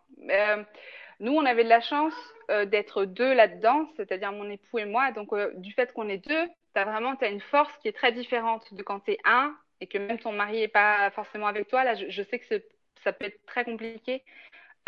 Nous, 1.21 1.33
on 1.33 1.45
avait 1.45 1.65
de 1.65 1.69
la 1.69 1.81
chance 1.81 2.15
euh, 2.51 2.65
d'être 2.65 3.05
deux 3.05 3.35
là-dedans, 3.35 3.89
c'est-à-dire 3.97 4.33
mon 4.33 4.49
époux 4.49 4.79
et 4.79 4.85
moi. 4.85 5.11
Donc, 5.13 5.33
euh, 5.33 5.53
du 5.57 5.73
fait 5.73 5.93
qu'on 5.93 6.09
est 6.09 6.25
deux, 6.27 6.49
t'as 6.75 6.85
vraiment, 6.85 7.17
t'as 7.17 7.31
une 7.31 7.41
force 7.41 7.73
qui 7.79 7.89
est 7.89 7.93
très 7.93 8.13
différente 8.13 8.73
de 8.73 8.83
quand 8.83 9.01
t'es 9.01 9.19
un 9.25 9.57
et 9.81 9.87
que 9.87 9.99
même 9.99 10.19
ton 10.19 10.33
mari 10.33 10.63
est 10.63 10.69
pas 10.69 11.11
forcément 11.11 11.47
avec 11.47 11.69
toi. 11.69 11.85
Là, 11.85 11.95
je, 11.95 12.23
sais 12.23 12.39
que 12.39 12.63
ça 13.05 13.13
peut 13.13 13.27
être 13.27 13.45
très 13.47 13.65
compliqué. 13.65 14.25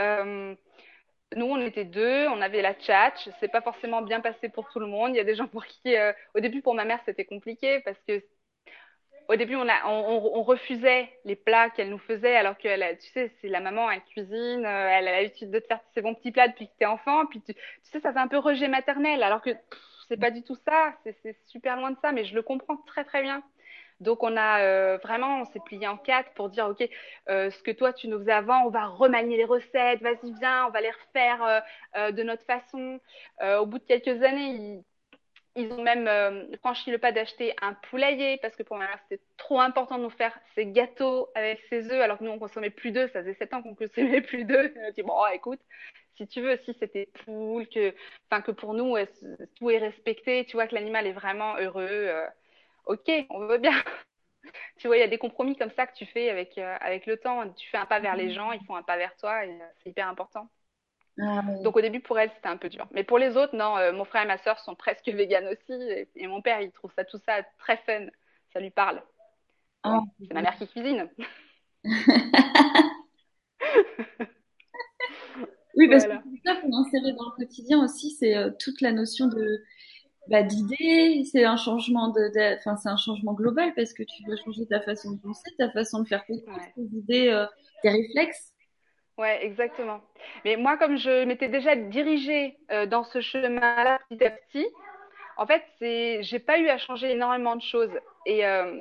Euh, 0.00 0.54
nous, 1.36 1.46
on 1.46 1.60
était 1.60 1.84
deux, 1.84 2.26
on 2.28 2.40
avait 2.40 2.62
la 2.62 2.74
tchatch. 2.74 3.28
C'est 3.40 3.50
pas 3.50 3.60
forcément 3.60 4.02
bien 4.02 4.20
passé 4.20 4.48
pour 4.48 4.68
tout 4.70 4.80
le 4.80 4.86
monde. 4.86 5.10
Il 5.10 5.16
y 5.16 5.20
a 5.20 5.24
des 5.24 5.34
gens 5.36 5.46
pour 5.48 5.64
qui, 5.64 5.94
au 6.34 6.40
début, 6.40 6.62
pour 6.62 6.74
ma 6.74 6.84
mère, 6.84 7.00
c'était 7.06 7.24
compliqué 7.24 7.80
parce 7.80 7.98
que 8.06 8.22
au 9.30 9.36
début, 9.36 9.54
on, 9.54 10.42
refusait 10.42 11.08
les 11.24 11.36
plats 11.36 11.70
qu'elle 11.70 11.88
nous 11.88 11.98
faisait, 11.98 12.34
alors 12.34 12.58
que 12.58 12.94
tu 12.94 13.08
sais, 13.12 13.30
c'est 13.40 13.48
la 13.48 13.60
maman, 13.60 13.88
elle 13.88 14.02
cuisine, 14.02 14.66
euh, 14.66 14.88
elle 14.88 15.06
a 15.06 15.12
l'habitude 15.12 15.52
de 15.52 15.60
te 15.60 15.66
faire 15.68 15.78
ses 15.94 16.02
bons 16.02 16.16
petits 16.16 16.32
plats 16.32 16.48
depuis 16.48 16.66
que 16.66 16.72
t'es 16.80 16.86
enfant, 16.86 17.26
puis 17.26 17.40
tu, 17.40 17.54
sais, 17.84 18.00
ça 18.00 18.12
fait 18.12 18.18
un 18.18 18.26
peu 18.26 18.38
rejet 18.38 18.66
maternel, 18.66 19.22
alors 19.22 19.40
que 19.40 19.50
c'est 20.08 20.16
pas 20.16 20.32
du 20.32 20.42
tout 20.42 20.56
ça, 20.66 20.94
c'est 21.04 21.36
super 21.46 21.76
loin 21.76 21.92
de 21.92 21.96
ça, 22.02 22.10
mais 22.10 22.24
je 22.24 22.34
le 22.34 22.42
comprends 22.42 22.76
très 22.78 23.04
très 23.04 23.22
bien. 23.22 23.44
Donc 24.00 24.24
on 24.24 24.36
a 24.36 24.62
euh, 24.62 24.98
vraiment, 25.00 25.42
on 25.42 25.44
s'est 25.44 25.60
plié 25.64 25.86
en 25.86 25.96
quatre 25.96 26.32
pour 26.32 26.48
dire, 26.48 26.66
ok, 26.66 26.88
euh, 27.28 27.50
ce 27.50 27.62
que 27.62 27.70
toi 27.70 27.92
tu 27.92 28.08
nous 28.08 28.18
faisais 28.18 28.32
avant, 28.32 28.64
on 28.64 28.70
va 28.70 28.86
remanier 28.86 29.36
les 29.36 29.44
recettes, 29.44 30.02
vas-y 30.02 30.32
viens, 30.40 30.66
on 30.66 30.70
va 30.70 30.80
les 30.80 30.90
refaire 30.90 31.62
de 32.10 32.22
notre 32.24 32.44
façon. 32.44 32.98
Au 33.40 33.66
bout 33.66 33.78
de 33.78 33.84
quelques 33.84 34.22
années, 34.24 34.82
ils 35.56 35.72
ont 35.72 35.82
même 35.82 36.06
euh, 36.06 36.56
franchi 36.58 36.90
le 36.90 36.98
pas 36.98 37.12
d'acheter 37.12 37.54
un 37.60 37.74
poulailler 37.74 38.38
parce 38.38 38.54
que 38.54 38.62
pour 38.62 38.76
ma 38.76 38.86
mère 38.86 38.98
c'était 39.08 39.22
trop 39.36 39.60
important 39.60 39.98
de 39.98 40.04
nous 40.04 40.10
faire 40.10 40.38
ces 40.54 40.66
gâteaux 40.66 41.28
avec 41.34 41.60
ses 41.68 41.90
œufs 41.90 42.00
alors 42.00 42.18
que 42.18 42.24
nous 42.24 42.30
on 42.30 42.38
consommait 42.38 42.70
plus 42.70 42.92
d'œufs, 42.92 43.10
ça 43.12 43.20
faisait 43.20 43.34
sept 43.34 43.52
ans 43.54 43.62
qu'on 43.62 43.74
consommait 43.74 44.20
plus 44.22 44.44
d'œufs. 44.44 44.72
Elle 44.76 44.84
a 44.84 44.92
dit 44.92 45.02
bon 45.02 45.14
oh, 45.16 45.26
écoute, 45.32 45.60
si 46.16 46.26
tu 46.28 46.40
veux, 46.40 46.58
si 46.64 46.74
c'était 46.78 47.06
poule, 47.24 47.66
que, 47.68 47.94
que 48.44 48.50
pour 48.52 48.74
nous 48.74 48.96
tout 49.56 49.70
est 49.70 49.78
respecté, 49.78 50.44
tu 50.44 50.56
vois 50.56 50.66
que 50.66 50.74
l'animal 50.74 51.06
est 51.06 51.12
vraiment 51.12 51.56
heureux, 51.56 51.88
euh, 51.88 52.26
ok, 52.86 53.10
on 53.30 53.46
veut 53.46 53.58
bien. 53.58 53.72
tu 54.78 54.86
vois, 54.86 54.96
il 54.98 55.00
y 55.00 55.02
a 55.02 55.08
des 55.08 55.18
compromis 55.18 55.56
comme 55.56 55.70
ça 55.72 55.86
que 55.86 55.94
tu 55.96 56.06
fais 56.06 56.30
avec 56.30 56.58
euh, 56.58 56.76
avec 56.80 57.06
le 57.06 57.16
temps. 57.16 57.48
Tu 57.54 57.68
fais 57.70 57.78
un 57.78 57.86
pas 57.86 58.00
vers 58.00 58.16
les 58.16 58.30
gens, 58.30 58.52
ils 58.52 58.64
font 58.66 58.76
un 58.76 58.82
pas 58.82 58.96
vers 58.96 59.16
toi 59.16 59.44
et 59.46 59.58
c'est 59.82 59.90
hyper 59.90 60.08
important. 60.08 60.48
Ah. 61.20 61.42
Donc 61.62 61.76
au 61.76 61.80
début 61.80 62.00
pour 62.00 62.18
elle 62.18 62.30
c'était 62.34 62.48
un 62.48 62.56
peu 62.56 62.68
dur. 62.68 62.88
Mais 62.92 63.04
pour 63.04 63.18
les 63.18 63.36
autres, 63.36 63.54
non, 63.56 63.76
euh, 63.78 63.92
mon 63.92 64.04
frère 64.04 64.22
et 64.22 64.26
ma 64.26 64.38
sœur 64.38 64.58
sont 64.60 64.74
presque 64.74 65.08
véganes 65.08 65.48
aussi. 65.48 65.72
Et, 65.72 66.08
et 66.16 66.26
mon 66.26 66.42
père 66.42 66.60
il 66.60 66.72
trouve 66.72 66.92
ça 66.96 67.04
tout 67.04 67.18
ça 67.26 67.42
très 67.58 67.76
fun. 67.78 68.06
Ça 68.52 68.60
lui 68.60 68.70
parle. 68.70 69.02
Ah, 69.82 70.00
Ouais, 70.20 70.26
c'est 70.28 70.34
ma 70.34 70.42
mère 70.42 70.56
qui 70.56 70.68
cuisine. 70.68 71.08
Oui, 75.76 75.88
parce 75.88 76.04
que 76.04 76.10
c'est 76.12 76.50
ça 76.50 76.56
pour 76.60 76.68
l'insérer 76.70 77.12
dans 77.12 77.24
le 77.26 77.36
quotidien 77.36 77.82
aussi, 77.84 78.10
c'est 78.10 78.36
euh, 78.36 78.50
toute 78.58 78.80
la 78.80 78.92
notion 78.92 79.28
de 79.28 79.60
bah, 80.28 80.42
d'idée, 80.42 81.24
c'est 81.30 81.44
un 81.44 81.56
changement 81.56 82.08
de, 82.10 82.56
enfin 82.58 82.76
c'est 82.76 82.88
un 82.90 82.96
changement 82.96 83.34
global 83.34 83.72
parce 83.76 83.92
que 83.94 84.02
tu 84.04 84.22
dois 84.24 84.36
changer 84.44 84.66
ta 84.66 84.80
façon 84.80 85.12
de 85.12 85.18
penser, 85.20 85.50
ta 85.58 85.70
façon 85.70 86.02
de 86.02 86.08
faire 86.08 86.24
tes 86.26 86.44
Ouais. 86.46 86.74
tes 86.76 86.82
idées, 86.82 87.28
euh, 87.30 87.46
tes 87.82 87.90
réflexes. 87.90 88.49
Ouais, 89.20 89.44
exactement. 89.44 90.02
Mais 90.44 90.56
moi, 90.56 90.78
comme 90.78 90.96
je 90.96 91.24
m'étais 91.24 91.48
déjà 91.50 91.76
dirigée 91.76 92.58
euh, 92.72 92.86
dans 92.86 93.04
ce 93.04 93.20
chemin-là 93.20 94.00
petit 94.10 94.24
à 94.24 94.30
petit, 94.30 94.66
En 95.36 95.46
fait, 95.46 95.64
c'est, 95.80 96.22
j'ai 96.22 96.40
pas 96.40 96.58
eu 96.60 96.68
à 96.68 96.78
changer 96.78 97.12
énormément 97.12 97.56
de 97.56 97.62
choses. 97.62 97.92
Et 98.26 98.46
euh, 98.46 98.78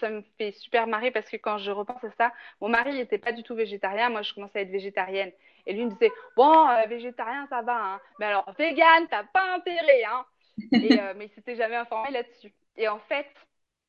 ça 0.00 0.10
me 0.10 0.22
fait 0.38 0.52
super 0.52 0.86
marrer 0.88 1.12
parce 1.12 1.30
que 1.30 1.38
quand 1.38 1.58
je 1.58 1.72
repense 1.72 2.04
à 2.04 2.10
ça, 2.18 2.32
mon 2.60 2.68
mari 2.70 3.00
était 3.00 3.18
pas 3.18 3.32
du 3.32 3.44
tout 3.44 3.56
végétarien. 3.56 4.10
Moi, 4.10 4.22
je 4.22 4.34
commençais 4.34 4.60
à 4.60 4.62
être 4.62 4.70
végétarienne. 4.72 5.32
Et 5.66 5.74
lui 5.74 5.86
me 5.86 5.90
disait, 5.92 6.12
bon, 6.36 6.68
euh, 6.68 6.86
végétarien, 6.88 7.46
ça 7.48 7.62
va, 7.62 7.76
hein. 7.96 8.00
Mais 8.20 8.26
alors, 8.26 8.52
vegan, 8.58 9.08
t'as 9.10 9.24
pas 9.24 9.54
intérêt, 9.56 10.04
hein. 10.04 10.26
Mais 10.72 11.26
il 11.26 11.30
s'était 11.34 11.56
jamais 11.56 11.76
informé 11.76 12.10
là-dessus. 12.12 12.52
Et 12.76 12.88
en 12.88 13.00
fait, 13.00 13.28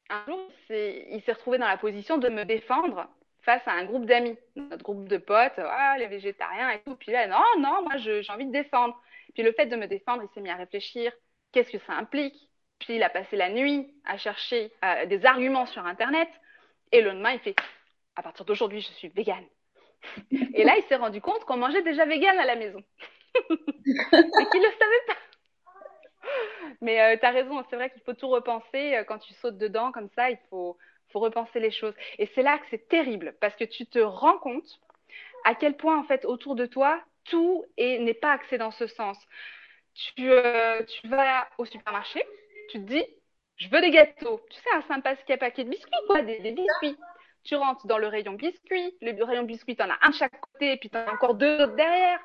un 0.09 0.25
jour, 0.27 0.39
il 0.69 1.21
s'est 1.25 1.33
retrouvé 1.33 1.59
dans 1.59 1.67
la 1.67 1.77
position 1.77 2.17
de 2.19 2.29
me 2.29 2.45
défendre 2.45 3.09
face 3.41 3.61
à 3.67 3.71
un 3.71 3.85
groupe 3.85 4.05
d'amis, 4.05 4.37
notre 4.55 4.83
groupe 4.83 5.07
de 5.07 5.17
potes, 5.17 5.57
ah, 5.57 5.95
les 5.97 6.07
végétariens 6.07 6.69
et 6.71 6.79
tout. 6.81 6.95
Puis 6.95 7.11
là, 7.11 7.27
non, 7.27 7.43
non, 7.57 7.81
moi, 7.83 7.97
j'ai 7.97 8.21
envie 8.29 8.45
de 8.45 8.51
défendre. 8.51 8.99
Puis 9.33 9.43
le 9.43 9.51
fait 9.53 9.65
de 9.65 9.75
me 9.75 9.87
défendre, 9.87 10.23
il 10.23 10.33
s'est 10.33 10.41
mis 10.41 10.49
à 10.49 10.55
réfléchir, 10.55 11.11
qu'est-ce 11.51 11.71
que 11.71 11.79
ça 11.85 11.93
implique? 11.93 12.35
Puis 12.79 12.95
il 12.95 13.03
a 13.03 13.09
passé 13.09 13.35
la 13.35 13.49
nuit 13.49 13.93
à 14.05 14.17
chercher 14.17 14.71
euh, 14.83 15.05
des 15.05 15.25
arguments 15.25 15.65
sur 15.65 15.85
Internet. 15.85 16.29
Et 16.91 17.01
le 17.01 17.11
lendemain, 17.11 17.31
il 17.31 17.39
fait, 17.39 17.55
à 18.15 18.21
partir 18.21 18.45
d'aujourd'hui, 18.45 18.81
je 18.81 18.91
suis 18.93 19.09
végane. 19.09 19.45
Et 20.31 20.63
là, 20.63 20.75
il 20.77 20.83
s'est 20.87 20.95
rendu 20.95 21.21
compte 21.21 21.45
qu'on 21.45 21.57
mangeait 21.57 21.83
déjà 21.83 22.05
vegan 22.05 22.37
à 22.37 22.45
la 22.45 22.55
maison. 22.55 22.83
Et 23.35 23.49
qu'il 23.49 24.61
le 24.61 24.71
savait 24.79 25.05
pas. 25.07 25.17
Mais 26.81 27.01
euh, 27.01 27.17
tu 27.17 27.25
as 27.25 27.31
raison, 27.31 27.63
c'est 27.69 27.75
vrai 27.75 27.89
qu'il 27.89 28.01
faut 28.01 28.13
tout 28.13 28.29
repenser. 28.29 29.03
Quand 29.07 29.19
tu 29.19 29.33
sautes 29.35 29.57
dedans 29.57 29.91
comme 29.91 30.09
ça, 30.15 30.29
il 30.29 30.37
faut, 30.49 30.77
faut 31.11 31.19
repenser 31.19 31.59
les 31.59 31.71
choses. 31.71 31.93
Et 32.19 32.29
c'est 32.35 32.43
là 32.43 32.57
que 32.59 32.65
c'est 32.71 32.87
terrible, 32.87 33.35
parce 33.41 33.55
que 33.55 33.63
tu 33.65 33.85
te 33.85 33.99
rends 33.99 34.37
compte 34.39 34.79
à 35.45 35.55
quel 35.55 35.75
point, 35.77 35.97
en 35.99 36.03
fait, 36.03 36.25
autour 36.25 36.55
de 36.55 36.65
toi, 36.65 37.01
tout 37.25 37.65
est- 37.77 37.99
n'est 37.99 38.13
pas 38.13 38.31
axé 38.33 38.57
dans 38.57 38.71
ce 38.71 38.87
sens. 38.87 39.17
Tu, 39.93 40.31
euh, 40.31 40.83
tu 40.83 41.07
vas 41.07 41.47
au 41.57 41.65
supermarché, 41.65 42.23
tu 42.69 42.79
te 42.79 42.83
dis, 42.85 43.05
je 43.57 43.67
veux 43.69 43.81
des 43.81 43.91
gâteaux. 43.91 44.41
Tu 44.49 44.57
sais, 44.57 44.69
un 44.75 44.81
sympa 44.83 45.15
petit 45.15 45.37
paquet 45.37 45.63
de 45.63 45.69
biscuits, 45.69 45.91
quoi, 46.07 46.21
des, 46.21 46.39
des 46.39 46.51
biscuits. 46.51 46.97
Tu 47.43 47.55
rentres 47.55 47.87
dans 47.87 47.97
le 47.97 48.07
rayon 48.07 48.33
biscuits, 48.33 48.95
le 49.01 49.23
rayon 49.23 49.43
biscuits, 49.43 49.75
t'en 49.75 49.89
as 49.89 49.97
un 50.01 50.09
de 50.09 50.15
chaque 50.15 50.39
côté, 50.39 50.73
et 50.73 50.77
puis 50.77 50.89
t'en 50.89 50.99
as 51.05 51.11
encore 51.11 51.35
deux 51.35 51.61
autres 51.61 51.75
derrière. 51.75 52.19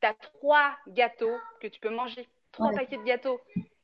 T'as 0.00 0.14
trois 0.14 0.76
gâteaux 0.88 1.36
que 1.60 1.68
tu 1.68 1.78
peux 1.78 1.90
manger, 1.90 2.26
trois 2.52 2.68
Ouais. 2.68 2.74
paquets 2.74 2.96
de 2.96 3.04
gâteaux. 3.04 3.40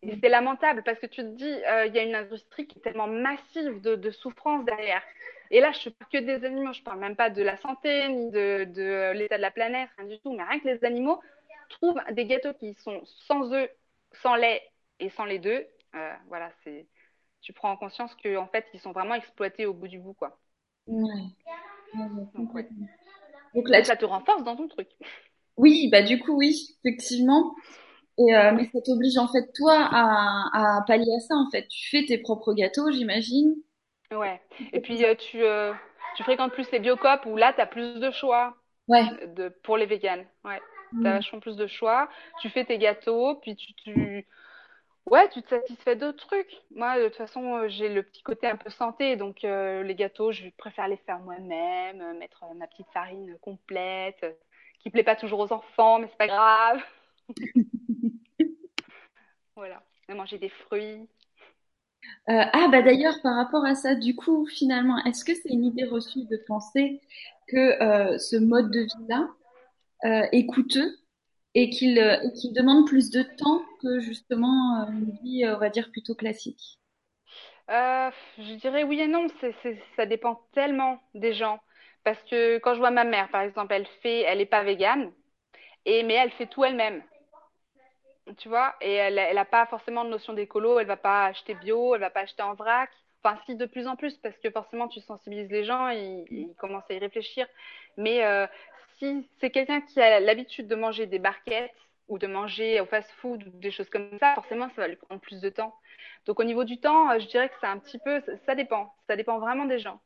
Et 0.07 0.17
c'est 0.21 0.29
lamentable 0.29 0.83
parce 0.85 0.99
que 0.99 1.07
tu 1.07 1.23
te 1.23 1.37
dis, 1.37 1.53
euh, 1.67 1.87
il 1.87 1.95
y 1.95 1.99
a 1.99 2.03
une 2.03 2.15
industrie 2.15 2.67
qui 2.67 2.79
est 2.79 2.83
tellement 2.83 3.07
massive 3.09 3.81
de, 3.81 3.97
de 3.97 4.11
souffrance 4.11 4.65
derrière. 4.65 5.03
Et 5.51 5.61
là, 5.61 5.73
je 5.73 5.89
ne 5.89 5.95
parle 5.95 6.11
que 6.11 6.19
des 6.19 6.45
animaux, 6.45 6.73
je 6.73 6.83
parle 6.83 6.99
même 7.01 7.17
pas 7.17 7.31
de 7.31 7.43
la 7.43 7.57
santé, 7.59 8.09
ni 8.09 8.31
de, 8.31 8.65
de 8.65 9.13
l'état 9.13 9.37
de 9.37 9.43
la 9.43 9.51
planète, 9.51 9.89
rien 9.99 10.07
du 10.09 10.19
tout. 10.21 10.33
Mais 10.33 10.45
rien 10.45 10.61
que 10.61 10.69
les 10.69 10.85
animaux 10.85 11.21
trouvent 11.69 12.01
des 12.13 12.27
gâteaux 12.27 12.55
qui 12.55 12.75
sont 12.75 13.01
sans 13.05 13.53
œufs, 13.53 13.71
sans 14.23 14.35
lait 14.37 14.63
et 15.01 15.11
sans 15.11 15.25
les 15.25 15.39
deux. 15.39 15.67
Euh, 15.95 16.13
voilà, 16.29 16.53
c'est, 16.65 16.87
tu 17.41 17.53
prends 17.53 17.71
en 17.71 17.77
conscience 17.77 18.15
que 18.17 18.37
en 18.37 18.47
fait, 18.49 18.67
ils 18.75 18.81
sont 18.81 18.93
vraiment 18.93 19.15
exploités 19.15 19.67
au 19.67 19.75
bout 19.75 19.89
du 19.89 19.99
bout, 19.99 20.15
quoi. 20.15 20.39
Ouais. 20.87 21.35
Donc, 22.35 22.55
ouais. 22.55 22.69
Donc 23.55 23.69
là, 23.69 23.83
ça 23.85 23.97
te 23.97 24.05
renforce 24.05 24.45
dans 24.45 24.57
ton 24.57 24.69
truc. 24.69 24.89
oui, 25.57 25.89
bah 25.91 26.03
du 26.03 26.19
coup, 26.19 26.37
oui, 26.37 26.77
effectivement. 26.85 27.55
Et, 28.19 28.35
euh, 28.35 28.53
mais 28.53 28.65
ça 28.67 28.81
t'oblige 28.83 29.17
en 29.19 29.29
fait 29.29 29.53
toi 29.55 29.75
à, 29.91 30.79
à 30.79 30.83
pallier 30.87 31.15
à 31.17 31.21
ça 31.21 31.35
en 31.35 31.51
fait. 31.51 31.67
Tu 31.69 31.89
fais 31.91 32.05
tes 32.07 32.19
propres 32.19 32.53
gâteaux, 32.55 32.91
j'imagine. 32.91 33.55
Ouais. 34.13 34.41
Et 34.73 34.81
puis, 34.81 35.05
euh, 35.05 35.15
tu, 35.15 35.43
euh, 35.43 35.73
tu 36.17 36.23
fréquentes 36.23 36.53
plus 36.53 36.71
les 36.71 36.79
biocopes 36.79 37.27
où 37.27 37.37
là, 37.37 37.53
tu 37.53 37.61
as 37.61 37.67
plus 37.67 37.99
de 38.01 38.11
choix 38.11 38.57
Ouais. 38.89 39.05
de, 39.27 39.49
pour 39.49 39.77
les 39.77 39.87
véganes. 39.87 40.27
Ouais. 40.45 40.61
Tu 41.03 41.09
as 41.09 41.15
vachement 41.15 41.41
plus 41.41 41.57
de 41.57 41.67
choix. 41.67 42.09
Tu 42.41 42.49
fais 42.51 42.65
tes 42.65 42.79
gâteaux, 42.79 43.37
puis 43.37 43.57
tu, 43.57 43.75
tu... 43.75 44.27
Ouais, 45.07 45.29
tu 45.31 45.43
te 45.43 45.49
satisfais 45.51 45.97
d'autres 45.97 46.27
trucs. 46.27 46.53
Moi, 46.73 46.99
de 46.99 47.07
toute 47.09 47.17
façon, 47.17 47.69
j'ai 47.69 47.89
le 47.89 48.03
petit 48.03 48.23
côté 48.23 48.49
un 48.49 48.57
peu 48.57 48.71
santé, 48.71 49.17
donc 49.17 49.45
euh, 49.45 49.83
les 49.85 49.95
gâteaux, 49.95 50.33
je 50.33 50.49
préfère 50.59 50.89
les 50.89 50.97
faire 50.99 51.21
moi-même, 51.21 52.19
mettre 52.19 52.45
ma 52.57 52.67
petite 52.67 52.89
farine 52.93 53.39
complète, 53.41 54.25
qui 54.81 54.91
plaît 54.91 55.05
pas 55.05 55.17
toujours 55.17 55.41
aux 55.41 55.53
enfants, 55.53 56.01
mais 56.01 56.09
c'est 56.09 56.19
pas 56.19 56.27
grave. 56.29 56.83
Voilà. 59.57 59.83
Manger 60.09 60.39
des 60.39 60.51
fruits. 60.51 61.09
Euh, 62.29 62.45
ah 62.53 62.69
bah 62.71 62.83
d'ailleurs 62.83 63.21
par 63.23 63.37
rapport 63.37 63.65
à 63.65 63.75
ça, 63.75 63.95
du 63.95 64.15
coup 64.15 64.47
finalement, 64.47 65.03
est-ce 65.05 65.25
que 65.25 65.35
c'est 65.35 65.49
une 65.49 65.65
idée 65.65 65.85
reçue 65.85 66.25
de 66.27 66.37
penser 66.47 67.01
que 67.49 67.83
euh, 67.83 68.19
ce 68.19 68.37
mode 68.37 68.71
de 68.71 68.81
vie-là 68.81 69.29
euh, 70.05 70.27
est 70.33 70.47
coûteux 70.47 70.97
et 71.55 71.71
qu'il 71.71 71.97
demande 72.53 72.87
plus 72.87 73.11
de 73.11 73.23
temps 73.23 73.63
que 73.83 73.99
justement 74.01 74.87
une 74.91 75.17
vie, 75.23 75.45
on 75.47 75.59
va 75.59 75.71
dire, 75.71 75.91
plutôt 75.91 76.15
classique? 76.15 76.79
Je 77.69 78.55
dirais 78.57 78.85
oui 78.85 79.01
et 79.01 79.09
non, 79.09 79.27
ça 79.97 80.07
dépend 80.07 80.43
tellement 80.53 81.01
des 81.15 81.33
gens. 81.33 81.61
Parce 82.05 82.23
que 82.31 82.59
quand 82.59 82.75
je 82.75 82.79
vois 82.79 82.91
ma 82.91 83.05
mère, 83.05 83.29
par 83.31 83.41
exemple, 83.41 83.73
elle 83.73 83.87
fait, 84.03 84.21
elle 84.21 84.41
est 84.41 84.47
pas 84.47 84.63
végane, 84.63 85.11
et 85.87 86.03
mais 86.05 86.15
elle 86.15 86.31
fait 86.33 86.47
tout 86.47 86.65
elle-même. 86.65 87.03
Tu 88.35 88.49
vois, 88.49 88.75
et 88.81 88.93
elle, 88.93 89.19
elle 89.19 89.45
pas 89.47 89.67
forcément 89.67 90.05
de 90.05 90.11
notion 90.11 90.33
d'écolo, 90.33 90.79
elle 90.79 90.87
va 90.87 90.97
pas 90.97 91.27
acheter 91.27 91.55
bio, 91.55 91.95
elle 91.95 92.01
va 92.01 92.11
pas 92.11 92.21
acheter 92.21 92.43
en 92.43 92.55
vrac. 92.55 92.91
Enfin, 93.23 93.41
si, 93.47 93.57
de 93.57 93.67
plus 93.67 93.87
en 93.87 93.97
plus, 93.97 94.17
parce 94.19 94.37
que 94.39 94.51
forcément, 94.51 94.89
tu 94.89 95.01
sensibilises 95.01 95.51
les 95.51 95.65
gens, 95.65 95.89
ils, 95.89 96.25
ils 96.31 96.55
commencent 96.57 96.91
à 96.91 96.95
y 96.95 96.99
réfléchir. 96.99 97.47
Mais 97.97 98.25
euh, 98.25 98.47
si 98.99 99.29
c'est 99.41 99.51
quelqu'un 99.51 99.81
qui 99.81 100.01
a 100.01 100.21
l'habitude 100.21 100.69
de 100.69 100.75
manger 100.75 101.07
des 101.07 101.19
barquettes 101.19 101.75
ou 102.09 102.19
de 102.19 102.27
manger 102.27 102.81
au 102.81 102.87
fast-food 102.87 103.45
ou 103.47 103.51
des 103.59 103.71
choses 103.71 103.91
comme 103.91 104.19
ça, 104.19 104.35
forcément, 104.35 104.69
ça 104.71 104.83
va 104.83 104.89
lui 104.89 104.97
prendre 104.97 105.21
plus 105.21 105.41
de 105.41 105.49
temps. 105.49 105.75
Donc, 106.27 106.41
au 106.41 106.45
niveau 106.45 106.65
du 106.65 106.79
temps, 106.81 107.11
euh, 107.11 107.19
je 107.19 107.27
dirais 107.27 107.49
que 107.49 107.55
c'est 107.61 107.67
un 107.67 107.79
petit 107.79 107.99
peu, 107.99 108.23
ça 108.47 108.55
dépend. 108.55 108.95
Ça 109.09 109.17
dépend 109.17 109.39
vraiment 109.39 109.65
des 109.65 109.79
gens. 109.79 110.01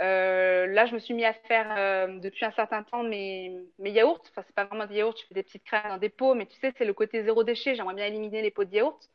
Euh, 0.00 0.66
là, 0.66 0.86
je 0.86 0.94
me 0.94 0.98
suis 1.00 1.14
mis 1.14 1.24
à 1.24 1.32
faire 1.34 1.74
euh, 1.76 2.18
depuis 2.20 2.44
un 2.44 2.52
certain 2.52 2.82
temps 2.84 3.02
mes, 3.02 3.52
mes 3.78 3.90
yaourts. 3.90 4.22
Enfin, 4.30 4.42
c'est 4.46 4.54
pas 4.54 4.64
vraiment 4.64 4.86
des 4.86 4.96
yaourts, 4.96 5.16
je 5.20 5.26
fais 5.26 5.34
des 5.34 5.42
petites 5.42 5.64
crèmes 5.64 5.88
dans 5.88 5.98
des 5.98 6.08
pots, 6.08 6.34
mais 6.34 6.46
tu 6.46 6.58
sais, 6.60 6.72
c'est 6.78 6.84
le 6.84 6.92
côté 6.94 7.24
zéro 7.24 7.42
déchet. 7.44 7.74
J'aimerais 7.74 7.94
bien 7.94 8.06
éliminer 8.06 8.42
les 8.42 8.50
pots 8.50 8.64
de 8.64 8.74
yaourt. 8.74 9.10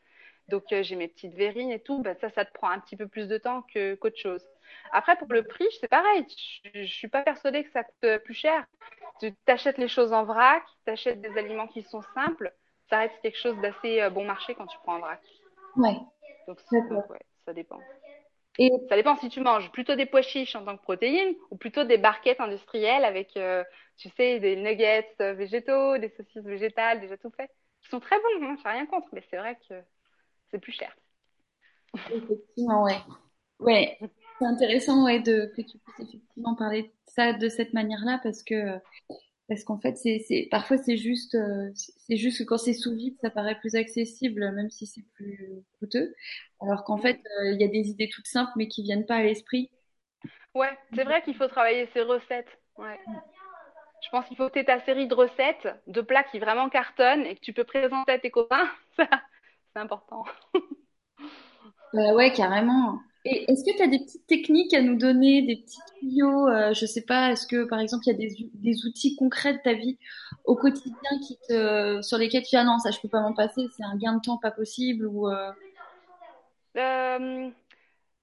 Donc, 0.50 0.66
euh, 0.74 0.84
j'ai 0.84 0.96
mes 0.98 1.08
petites 1.08 1.34
verrines 1.36 1.72
et 1.72 1.80
tout. 1.80 2.02
Ben, 2.02 2.16
ça, 2.20 2.30
ça 2.32 2.44
te 2.44 2.52
prend 2.54 2.70
un 2.70 2.80
petit 2.80 2.98
peu 2.98 3.08
plus 3.08 3.28
de 3.30 3.38
temps 3.38 3.62
que 3.74 3.96
qu'autre 3.96 4.20
chose. 4.20 4.46
Après, 4.92 5.16
pour 5.18 5.32
le 5.32 5.44
prix, 5.44 5.68
c'est 5.80 5.88
pareil. 5.88 6.26
Je, 6.74 6.84
je 6.84 6.94
suis 6.94 7.08
pas 7.08 7.22
persuadée 7.22 7.64
que 7.64 7.72
ça 7.72 7.84
coûte 7.84 8.18
plus 8.26 8.34
cher. 8.34 8.66
Tu 9.22 9.34
t'achètes 9.46 9.78
les 9.78 9.88
choses 9.88 10.12
en 10.12 10.26
vrac, 10.26 10.64
tu 10.86 10.92
achètes 10.92 11.22
des 11.22 11.38
aliments 11.38 11.68
qui 11.68 11.84
sont 11.84 12.02
simples. 12.14 12.54
Ça 12.90 13.00
reste 13.00 13.16
quelque 13.22 13.38
chose 13.38 13.58
d'assez 13.62 14.10
bon 14.10 14.26
marché 14.26 14.54
quand 14.56 14.68
tu 14.68 14.78
prends 14.84 14.96
en 14.96 15.00
vrac. 15.00 15.22
Ouais, 15.78 15.96
Donc, 16.48 16.60
d'accord. 16.72 16.90
donc 16.90 17.10
ouais, 17.10 17.22
ça 17.46 17.54
dépend. 17.54 17.80
Et 18.60 18.72
Ça 18.90 18.96
dépend 18.96 19.18
si 19.18 19.30
tu 19.30 19.42
manges 19.42 19.72
plutôt 19.72 19.96
des 19.96 20.06
pois 20.06 20.22
chiches 20.22 20.56
en 20.56 20.64
tant 20.64 20.78
que 20.78 20.84
protéines 20.84 21.36
ou 21.50 21.58
plutôt 21.58 21.84
des 21.84 21.98
barquettes 21.98 22.40
industrielles 22.40 23.04
avec, 23.04 23.36
euh, 23.36 23.64
tu 23.98 24.10
sais, 24.10 24.40
des 24.40 24.56
nuggets 24.56 25.08
végétaux, 25.20 25.98
des 25.98 26.10
saucisses 26.10 26.44
végétales 26.44 27.02
déjà 27.02 27.18
tout 27.18 27.32
fait. 27.32 27.50
Ils 27.86 27.90
sont 27.90 28.00
très 28.00 28.18
bons, 28.18 28.46
hein, 28.46 28.56
j'ai 28.64 28.70
rien 28.70 28.86
contre, 28.86 29.08
mais 29.12 29.24
c'est 29.30 29.38
vrai 29.38 29.58
que 29.68 29.76
c'est 30.52 30.60
plus 30.60 30.72
cher. 30.74 30.96
effectivement, 32.10 32.84
ouais. 32.84 33.00
Ouais, 33.60 33.98
c'est 34.40 34.46
intéressant 34.46 35.04
ouais, 35.06 35.20
de, 35.20 35.52
que 35.56 35.62
tu 35.62 35.78
puisses 35.78 36.00
effectivement 36.10 36.56
parler 36.56 36.84
de 36.84 36.92
ça 37.06 37.34
de 37.34 37.50
cette 37.50 37.74
manière-là 37.74 38.20
parce 38.24 38.44
que 38.44 38.80
parce 39.54 39.64
qu'en 39.64 39.78
fait 39.78 39.96
c'est 39.98 40.48
parfois 40.50 40.78
c'est 40.78 40.98
juste 40.98 41.36
euh, 41.36 41.70
c'est 41.76 42.18
juste 42.18 42.40
que 42.40 42.44
quand 42.44 42.58
c'est 42.58 42.74
sous 42.74 42.96
vide 42.96 43.16
ça 43.22 43.30
paraît 43.30 43.60
plus 43.60 43.76
accessible 43.76 44.52
même 44.52 44.72
si 44.72 44.88
c'est 44.88 45.06
plus 45.14 45.64
coûteux 45.80 46.16
alors 46.60 46.84
qu'en 46.84 46.98
fait 46.98 47.22
euh, 47.40 47.52
il 47.52 47.62
y 47.62 47.64
a 47.64 47.68
des 47.68 47.90
idées 47.90 48.10
toutes 48.10 48.26
simples 48.26 48.52
mais 48.56 48.68
qui 48.68 48.82
viennent 48.82 49.06
pas 49.06 49.18
à 49.18 49.24
l'esprit. 49.24 49.70
Ouais, 50.56 50.76
c'est 50.96 51.04
vrai 51.04 51.22
qu'il 51.24 51.36
faut 51.36 51.48
travailler 51.48 51.90
ces 51.94 52.02
recettes. 52.02 52.60
Ouais. 52.78 53.00
Je 54.04 54.10
pense 54.10 54.26
qu'il 54.28 54.38
faut 54.38 54.48
que 54.48 54.54
tu 54.54 54.60
aies 54.60 54.66
ta 54.66 54.80
série 54.82 55.08
de 55.08 55.16
recettes, 55.16 55.68
de 55.88 56.02
plats 56.02 56.24
qui 56.24 56.40
vraiment 56.40 56.70
cartonnent 56.70 57.26
et 57.26 57.36
que 57.36 57.42
tu 57.42 57.54
peux 57.54 57.64
présenter 57.64 58.12
à 58.12 58.20
tes 58.20 58.30
copains. 58.30 58.70
Ça, 58.98 59.08
c'est 59.74 59.80
important. 59.80 60.26
Euh, 61.96 62.14
ouais, 62.16 62.32
carrément. 62.34 63.00
Et 63.26 63.50
est-ce 63.50 63.64
que 63.64 63.76
tu 63.78 63.82
as 63.84 63.88
des 63.88 64.00
petites 64.00 64.28
techniques 64.28 64.74
à 64.74 64.82
nous 64.82 64.98
donner, 64.98 65.42
des 65.44 65.56
petits 65.58 65.84
tuyaux, 66.00 66.48
euh, 66.50 66.74
je 66.74 66.86
sais 66.86 67.04
pas, 67.06 67.32
est-ce 67.32 67.48
que 67.48 67.64
par 67.66 67.80
exemple 67.80 68.04
il 68.08 68.12
y 68.12 68.16
a 68.16 68.18
des, 68.18 68.36
ou- 68.44 68.50
des 68.56 68.86
outils 68.86 69.16
concrets 69.16 69.54
de 69.54 69.60
ta 69.64 69.74
vie 69.74 69.98
au 70.44 70.56
quotidien 70.58 71.10
qui 71.26 71.38
te, 71.48 72.02
sur 72.02 72.18
lesquels 72.18 72.44
tu 72.44 72.50
dis 72.50 72.58
ah 72.58 72.66
non, 72.66 72.80
ça 72.80 72.92
je 72.92 73.00
peux 73.00 73.08
pas 73.08 73.22
m'en 73.22 73.34
passer, 73.34 73.62
c'est 73.78 73.84
un 73.84 73.96
gain 73.98 74.16
de 74.16 74.22
temps 74.22 74.38
pas 74.38 74.52
possible 74.52 75.06
ou 75.08 75.30
euh, 75.30 75.52
Euh, 76.78 77.50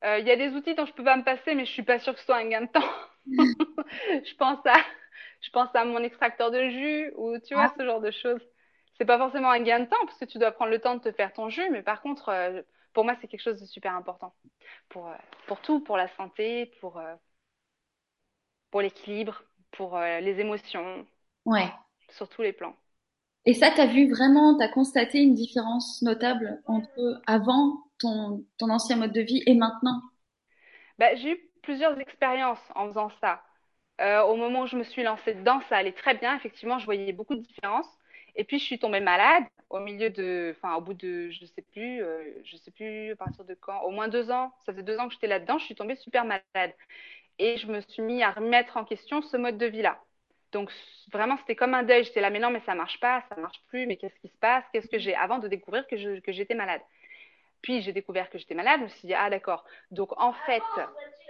euh, 0.04 0.18
Il 0.20 0.26
y 0.26 0.30
a 0.30 0.36
des 0.36 0.50
outils 0.50 0.74
dont 0.74 0.86
je 0.86 0.92
peux 0.92 1.04
pas 1.04 1.16
me 1.16 1.24
passer, 1.24 1.54
mais 1.54 1.64
je 1.66 1.72
suis 1.72 1.82
pas 1.82 1.98
sûre 1.98 2.14
que 2.14 2.20
ce 2.20 2.26
soit 2.26 2.36
un 2.38 2.48
gain 2.48 2.62
de 2.62 2.68
temps. 2.68 2.88
Je 4.24 4.34
pense 4.36 4.58
à, 4.66 4.74
je 5.40 5.50
pense 5.50 5.68
à 5.74 5.84
mon 5.84 5.98
extracteur 6.02 6.50
de 6.50 6.68
jus 6.70 7.12
ou 7.16 7.38
tu 7.38 7.54
vois 7.54 7.68
ce 7.78 7.84
genre 7.84 8.00
de 8.00 8.10
choses. 8.10 8.42
C'est 8.98 9.04
pas 9.04 9.18
forcément 9.18 9.50
un 9.50 9.60
gain 9.60 9.80
de 9.80 9.86
temps 9.86 10.04
parce 10.06 10.18
que 10.18 10.24
tu 10.26 10.38
dois 10.38 10.52
prendre 10.52 10.70
le 10.70 10.78
temps 10.80 10.96
de 10.96 11.00
te 11.02 11.12
faire 11.12 11.32
ton 11.32 11.48
jus, 11.48 11.68
mais 11.70 11.82
par 11.82 12.02
contre, 12.02 12.30
pour 12.92 13.04
moi, 13.04 13.16
c'est 13.20 13.28
quelque 13.28 13.42
chose 13.42 13.60
de 13.60 13.66
super 13.66 13.94
important 13.94 14.34
pour 14.88 15.08
euh, 15.08 15.14
pour 15.46 15.60
tout, 15.60 15.80
pour 15.80 15.96
la 15.96 16.08
santé, 16.16 16.66
pour 16.80 16.98
euh, 16.98 17.14
pour 18.70 18.82
l'équilibre, 18.82 19.42
pour 19.72 19.96
euh, 19.96 20.20
les 20.20 20.40
émotions, 20.40 21.06
ouais. 21.44 21.70
sur 22.10 22.28
tous 22.28 22.42
les 22.42 22.52
plans. 22.52 22.76
Et 23.46 23.54
ça, 23.54 23.70
t'as 23.74 23.86
vu 23.86 24.10
vraiment, 24.10 24.56
t'as 24.58 24.68
constaté 24.68 25.18
une 25.18 25.34
différence 25.34 26.02
notable 26.02 26.62
entre 26.66 27.22
avant 27.26 27.84
ton, 27.98 28.44
ton 28.58 28.70
ancien 28.70 28.96
mode 28.96 29.12
de 29.12 29.22
vie 29.22 29.42
et 29.46 29.54
maintenant? 29.54 30.02
Bah, 30.98 31.14
j'ai 31.14 31.32
eu 31.32 31.50
plusieurs 31.62 31.98
expériences 31.98 32.62
en 32.74 32.88
faisant 32.88 33.10
ça. 33.20 33.42
Euh, 34.00 34.22
au 34.22 34.36
moment 34.36 34.62
où 34.62 34.66
je 34.66 34.76
me 34.76 34.82
suis 34.84 35.02
lancée 35.02 35.34
dedans, 35.34 35.60
ça 35.68 35.76
allait 35.76 35.92
très 35.92 36.14
bien. 36.14 36.36
Effectivement, 36.36 36.78
je 36.78 36.84
voyais 36.84 37.12
beaucoup 37.12 37.34
de 37.34 37.40
différences. 37.40 37.88
Et 38.36 38.44
puis, 38.44 38.58
je 38.58 38.64
suis 38.64 38.78
tombée 38.78 39.00
malade 39.00 39.44
au 39.70 39.80
milieu 39.80 40.10
de, 40.10 40.54
enfin, 40.56 40.74
au 40.74 40.80
bout 40.80 40.94
de, 40.94 41.30
je 41.30 41.46
sais 41.46 41.62
plus, 41.62 42.02
euh, 42.02 42.22
je 42.44 42.56
sais 42.56 42.70
plus 42.70 43.12
à 43.12 43.16
partir 43.16 43.44
de 43.44 43.54
quand, 43.54 43.80
au 43.82 43.90
moins 43.90 44.08
deux 44.08 44.30
ans. 44.30 44.52
Ça 44.66 44.72
faisait 44.72 44.82
deux 44.82 44.98
ans 44.98 45.06
que 45.06 45.14
j'étais 45.14 45.28
là-dedans. 45.28 45.58
Je 45.58 45.64
suis 45.64 45.74
tombée 45.74 45.96
super 45.96 46.24
malade. 46.24 46.74
Et 47.38 47.56
je 47.56 47.66
me 47.68 47.80
suis 47.80 48.02
mis 48.02 48.22
à 48.22 48.32
remettre 48.32 48.76
en 48.76 48.84
question 48.84 49.22
ce 49.22 49.36
mode 49.36 49.56
de 49.56 49.66
vie-là. 49.66 49.98
Donc, 50.52 50.70
vraiment, 51.12 51.36
c'était 51.38 51.56
comme 51.56 51.74
un 51.74 51.84
deuil. 51.84 52.04
J'étais 52.04 52.20
là, 52.20 52.30
mais 52.30 52.40
non, 52.40 52.50
mais 52.50 52.60
ça 52.66 52.74
marche 52.74 52.98
pas, 53.00 53.24
ça 53.28 53.40
marche 53.40 53.62
plus, 53.68 53.86
mais 53.86 53.96
qu'est-ce 53.96 54.18
qui 54.20 54.28
se 54.28 54.38
passe? 54.38 54.64
Qu'est-ce 54.72 54.88
que 54.88 54.98
j'ai? 54.98 55.14
Avant 55.14 55.38
de 55.38 55.48
découvrir 55.48 55.86
que 55.86 55.96
je, 55.96 56.20
que 56.20 56.32
j'étais 56.32 56.54
malade. 56.54 56.82
Puis 57.62 57.82
j'ai 57.82 57.92
découvert 57.92 58.30
que 58.30 58.38
j'étais 58.38 58.54
malade, 58.54 58.80
je 58.80 58.84
me 58.84 58.88
suis 58.88 59.06
dit, 59.06 59.14
ah 59.14 59.28
d'accord. 59.30 59.64
Donc 59.90 60.12
en 60.16 60.32
fait, 60.32 60.62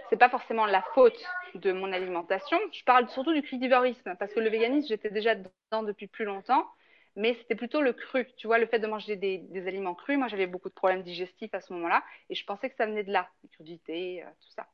c'est 0.09 0.17
pas 0.17 0.29
forcément 0.29 0.65
la 0.65 0.81
faute 0.93 1.21
de 1.55 1.71
mon 1.71 1.91
alimentation. 1.91 2.57
Je 2.71 2.83
parle 2.83 3.09
surtout 3.09 3.33
du 3.33 3.41
crudivorisme, 3.41 4.15
parce 4.15 4.33
que 4.33 4.39
le 4.39 4.49
véganisme, 4.49 4.87
j'étais 4.87 5.09
déjà 5.09 5.35
dedans 5.35 5.83
depuis 5.83 6.07
plus 6.07 6.25
longtemps, 6.25 6.65
mais 7.15 7.35
c'était 7.35 7.55
plutôt 7.55 7.81
le 7.81 7.93
cru. 7.93 8.27
Tu 8.37 8.47
vois, 8.47 8.57
le 8.57 8.67
fait 8.67 8.79
de 8.79 8.87
manger 8.87 9.15
des, 9.15 9.39
des 9.39 9.67
aliments 9.67 9.95
crus, 9.95 10.17
moi 10.17 10.27
j'avais 10.27 10.47
beaucoup 10.47 10.69
de 10.69 10.73
problèmes 10.73 11.03
digestifs 11.03 11.53
à 11.53 11.61
ce 11.61 11.73
moment-là, 11.73 12.03
et 12.29 12.35
je 12.35 12.45
pensais 12.45 12.69
que 12.69 12.75
ça 12.75 12.85
venait 12.85 13.03
de 13.03 13.11
là, 13.11 13.29
les 13.43 13.49
crudités, 13.49 14.23
euh, 14.23 14.27
tout 14.41 14.51
ça. 14.55 14.67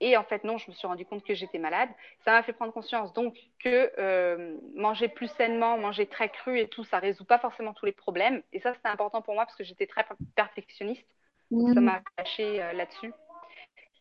Et 0.00 0.16
en 0.16 0.24
fait, 0.24 0.42
non, 0.42 0.58
je 0.58 0.68
me 0.68 0.74
suis 0.74 0.86
rendu 0.86 1.04
compte 1.06 1.24
que 1.24 1.34
j'étais 1.34 1.58
malade. 1.58 1.88
Ça 2.24 2.32
m'a 2.32 2.42
fait 2.42 2.52
prendre 2.52 2.72
conscience 2.72 3.12
donc 3.12 3.36
que 3.60 3.92
euh, 3.98 4.56
manger 4.74 5.08
plus 5.08 5.28
sainement, 5.36 5.78
manger 5.78 6.06
très 6.06 6.28
cru 6.28 6.58
et 6.58 6.68
tout, 6.68 6.82
ça 6.82 6.98
résout 6.98 7.24
pas 7.24 7.38
forcément 7.38 7.72
tous 7.72 7.86
les 7.86 7.92
problèmes. 7.92 8.42
Et 8.52 8.58
ça, 8.58 8.74
c'était 8.74 8.88
important 8.88 9.22
pour 9.22 9.34
moi 9.34 9.44
parce 9.44 9.56
que 9.56 9.62
j'étais 9.62 9.86
très 9.86 10.04
perfectionniste. 10.34 11.06
Donc 11.52 11.74
ça 11.74 11.80
m'a 11.80 12.02
caché 12.16 12.60
euh, 12.62 12.72
là-dessus. 12.72 13.12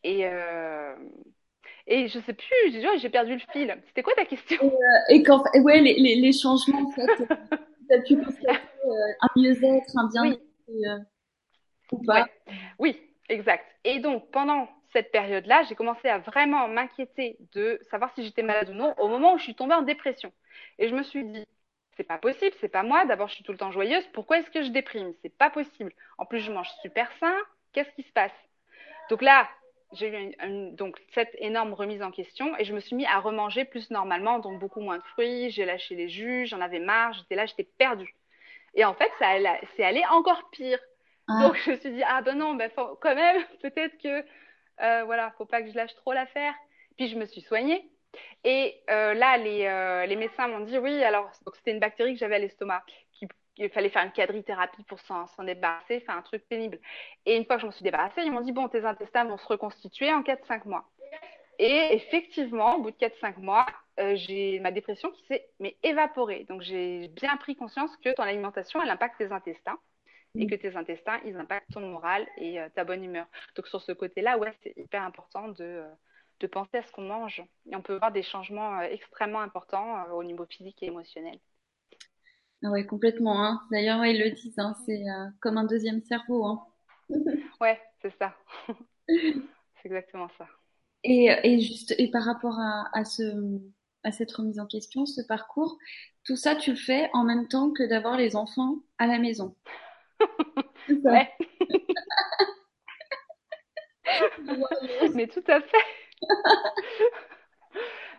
Et, 0.04 0.26
et 1.86 2.08
je 2.08 2.20
sais 2.20 2.34
plus, 2.34 3.00
j'ai 3.00 3.10
perdu 3.10 3.34
le 3.34 3.42
fil. 3.52 3.78
C'était 3.88 4.02
quoi 4.02 4.14
ta 4.16 4.26
question? 4.26 4.74
Et 5.10 5.24
fait, 5.24 5.60
ouais, 5.60 5.82
les, 5.82 5.96
les, 5.96 6.16
les 6.16 6.32
changements, 6.32 6.88
en 6.88 6.92
fait, 6.92 7.28
constater 7.88 8.16
euh, 8.86 8.92
un 9.22 9.28
mieux-être, 9.36 9.98
un 9.98 10.08
bien-être, 10.10 10.30
Oui, 10.30 10.40
euh, 10.70 11.00
ou 11.92 12.04
pas? 12.04 12.26
ouais, 12.26 12.32
oui, 12.80 13.00
exact. 13.30 13.66
Et 13.84 14.00
donc, 14.00 14.30
pendant 14.32 14.68
cette 14.94 15.12
période-là, 15.12 15.64
j'ai 15.64 15.76
commencé 15.76 16.10
à 16.10 16.20
vraiment 16.20 16.68
m'inquiéter 16.68 17.38
de 17.54 17.80
savoir 17.90 18.14
si 18.14 18.24
j'étais 18.24 18.44
malade 18.44 18.70
ou 18.70 18.74
non 18.74 18.94
au 19.00 19.08
moment 19.08 19.34
où 19.34 19.38
je 19.38 19.44
suis 19.44 19.56
tombée 19.56 19.74
en 19.76 19.82
dépression. 19.84 20.34
Et 20.80 20.90
je 20.90 20.96
me 20.96 21.04
suis 21.04 21.24
dit, 21.26 21.46
c'est 21.98 22.04
pas 22.04 22.18
possible, 22.18 22.56
c'est 22.60 22.70
pas 22.70 22.84
moi. 22.84 23.06
D'abord, 23.06 23.28
je 23.30 23.36
suis 23.36 23.44
tout 23.44 23.52
le 23.52 23.58
temps 23.58 23.72
joyeuse. 23.72 24.06
Pourquoi 24.14 24.40
est-ce 24.40 24.52
que 24.52 24.64
je 24.64 24.70
déprime? 24.70 25.14
C'est 25.22 25.36
pas 25.38 25.50
possible. 25.50 25.94
En 26.18 26.26
plus, 26.26 26.40
je 26.40 26.52
mange 26.52 26.70
super 26.82 27.10
sain. 27.20 27.36
Qu'est-ce 27.74 27.92
qui 27.92 28.04
se 28.04 28.12
passe? 28.14 28.32
Donc 29.10 29.22
là, 29.22 29.48
j'ai 29.94 30.08
eu 30.10 30.16
une, 30.16 30.36
une- 30.44 30.76
donc 30.76 31.00
cette 31.14 31.36
énorme 31.40 31.74
remise 31.74 32.02
en 32.02 32.12
question 32.12 32.56
et 32.58 32.66
je 32.66 32.74
me 32.74 32.80
suis 32.80 32.96
mis 32.96 33.06
à 33.06 33.20
remanger 33.20 33.66
plus 33.66 33.90
normalement, 33.92 34.40
donc 34.40 34.60
beaucoup 34.60 34.82
moins 34.82 34.98
de 34.98 35.04
fruits. 35.04 35.52
J'ai 35.52 35.66
lâché 35.66 35.96
les 35.96 36.10
jus, 36.10 36.46
j'en 36.48 36.62
avais 36.62 36.80
marre. 36.80 37.14
J'étais 37.14 37.36
là, 37.36 37.46
j'étais 37.46 37.64
perdue. 37.78 38.16
Et 38.76 38.86
en 38.86 38.94
fait, 38.96 39.12
ça 39.20 39.28
c'est 39.76 39.84
allé 39.84 40.04
encore 40.12 40.50
pire. 40.52 40.80
Ah, 41.28 41.34
Donc 41.42 41.58
je 41.66 41.72
me 41.72 41.78
suis 41.78 41.92
dit, 41.92 42.04
ah 42.06 42.22
ben 42.22 42.38
non, 42.38 42.56
ben 42.56 42.70
faut- 42.72 42.96
quand 43.02 43.16
même, 43.16 43.44
peut-être 43.62 43.98
que 44.02 44.26
euh, 44.82 45.04
voilà, 45.06 45.32
faut 45.38 45.46
pas 45.46 45.62
que 45.62 45.70
je 45.72 45.76
lâche 45.76 45.96
trop 45.96 46.14
l'affaire. 46.14 46.54
Puis 46.98 47.08
je 47.10 47.18
me 47.18 47.26
suis 47.26 47.42
soignée. 47.42 47.90
Et 48.44 48.82
euh, 48.90 49.14
là, 49.14 49.38
les, 49.38 49.66
euh, 49.66 50.06
les 50.06 50.16
médecins 50.16 50.48
m'ont 50.48 50.62
dit, 50.62 50.78
oui, 50.78 51.04
alors 51.04 51.32
donc 51.46 51.56
c'était 51.56 51.72
une 51.72 51.80
bactérie 51.80 52.14
que 52.14 52.20
j'avais 52.20 52.36
à 52.36 52.40
l'estomac, 52.40 52.84
qu'il 53.56 53.70
fallait 53.70 53.90
faire 53.90 54.04
une 54.04 54.12
quadrithérapie 54.12 54.84
pour 54.84 55.00
s'en 55.02 55.28
s'en 55.28 55.44
débarrasser, 55.44 56.00
faire 56.02 56.16
un 56.16 56.22
truc 56.22 56.48
pénible. 56.48 56.80
Et 57.26 57.36
une 57.38 57.46
fois 57.46 57.56
que 57.56 57.62
je 57.62 57.66
m'en 57.68 57.72
suis 57.72 57.84
débarrassée, 57.84 58.22
ils 58.24 58.32
m'ont 58.32 58.42
dit, 58.42 58.52
bon, 58.52 58.68
tes 58.68 58.86
intestins 58.86 59.26
vont 59.26 59.38
se 59.38 59.48
reconstituer 59.48 60.12
en 60.12 60.24
quatre 60.24 60.46
cinq 60.48 60.66
mois. 60.66 60.86
Et 61.60 61.94
effectivement, 61.94 62.78
au 62.78 62.82
bout 62.82 62.92
de 62.92 62.96
quatre 62.96 63.18
cinq 63.20 63.38
mois, 63.38 63.66
euh, 64.00 64.16
j'ai 64.16 64.60
ma 64.62 64.72
dépression 64.72 65.12
qui 65.12 65.24
s'est 65.26 65.48
mais 65.60 65.78
évaporée. 65.84 66.46
Donc 66.46 66.62
j'ai 66.62 67.08
bien 67.10 67.38
pris 67.38 67.56
conscience 67.56 67.96
que 67.98 68.14
ton 68.16 68.24
alimentation, 68.24 68.82
elle 68.82 68.90
impacte 68.90 69.18
tes 69.20 69.32
intestins 69.32 69.78
et 70.36 70.48
que 70.48 70.56
tes 70.56 70.76
intestins, 70.76 71.20
ils 71.26 71.36
impactent 71.36 71.72
ton 71.72 71.82
moral 71.82 72.26
et 72.38 72.60
euh, 72.60 72.70
ta 72.74 72.84
bonne 72.84 73.04
humeur. 73.04 73.28
Donc 73.56 73.68
sur 73.68 73.82
ce 73.82 73.92
côté-là, 73.92 74.38
ouais, 74.38 74.54
c'est 74.64 74.74
hyper 74.78 75.04
important 75.04 75.50
de, 75.50 75.64
euh, 75.64 75.88
de 76.40 76.48
penser 76.48 76.78
à 76.78 76.84
ce 76.84 76.92
qu'on 76.92 77.04
mange. 77.04 77.44
Et 77.70 77.76
on 77.76 77.82
peut 77.82 77.98
voir 77.98 78.12
des 78.12 78.24
changements 78.24 78.82
extrêmement 78.82 79.42
importants 79.42 80.06
au 80.14 80.24
niveau 80.24 80.46
physique 80.46 80.82
et 80.82 80.88
émotionnel. 80.88 81.38
Ouais, 82.64 82.86
complètement, 82.86 83.44
hein. 83.44 83.62
D'ailleurs, 83.72 84.00
ouais, 84.00 84.16
ils 84.16 84.20
le 84.24 84.32
disent, 84.32 84.58
hein, 84.60 84.76
c'est 84.86 85.08
euh, 85.10 85.28
comme 85.40 85.58
un 85.58 85.64
deuxième 85.66 86.02
cerveau, 86.04 86.46
hein. 86.46 86.64
Ouais, 87.62 87.80
c'est 88.02 88.14
ça. 88.18 88.36
C'est 89.82 89.88
exactement 89.90 90.30
ça. 90.38 90.48
Et, 91.04 91.30
et 91.44 91.60
juste, 91.62 91.96
et 91.98 92.12
par 92.12 92.24
rapport 92.24 92.60
à, 92.60 92.90
à 92.94 93.06
ce, 93.06 93.24
à 94.04 94.12
cette 94.12 94.32
remise 94.32 94.60
en 94.60 94.68
question, 94.68 95.06
ce 95.06 95.22
parcours, 95.22 95.78
tout 96.24 96.36
ça, 96.36 96.56
tu 96.56 96.72
le 96.72 96.78
fais 96.78 97.10
en 97.14 97.24
même 97.24 97.48
temps 97.48 97.72
que 97.72 97.84
d'avoir 97.84 98.18
les 98.18 98.36
enfants 98.36 98.78
à 99.00 99.08
la 99.08 99.18
maison. 99.20 99.56
Ouais, 100.90 101.30
mais 105.14 105.28
tout 105.28 105.44
à 105.48 105.62
fait. 105.62 105.78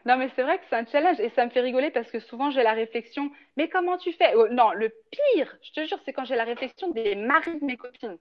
Non, 0.07 0.17
mais 0.17 0.29
c'est 0.35 0.43
vrai 0.43 0.59
que 0.59 0.65
c'est 0.69 0.77
un 0.77 0.87
challenge 0.87 1.21
et 1.21 1.31
ça 1.31 1.45
me 1.47 1.51
fait 1.51 1.61
rigoler 1.61 1.91
parce 1.91 2.11
que 2.11 2.19
souvent 2.21 2.51
j'ai 2.51 2.63
la 2.63 2.73
réflexion, 2.73 3.31
mais 3.57 3.69
comment 3.69 3.99
tu 3.99 4.13
fais? 4.13 4.35
Oh, 4.35 4.49
non, 4.49 4.73
le 4.73 4.91
pire, 5.11 5.57
je 5.63 5.73
te 5.73 5.87
jure, 5.87 5.99
c'est 6.05 6.13
quand 6.13 6.25
j'ai 6.25 6.37
la 6.37 6.45
réflexion 6.45 6.91
des 6.91 7.15
maris 7.15 7.59
de 7.61 7.65
mes 7.65 7.77
copines. 7.77 8.19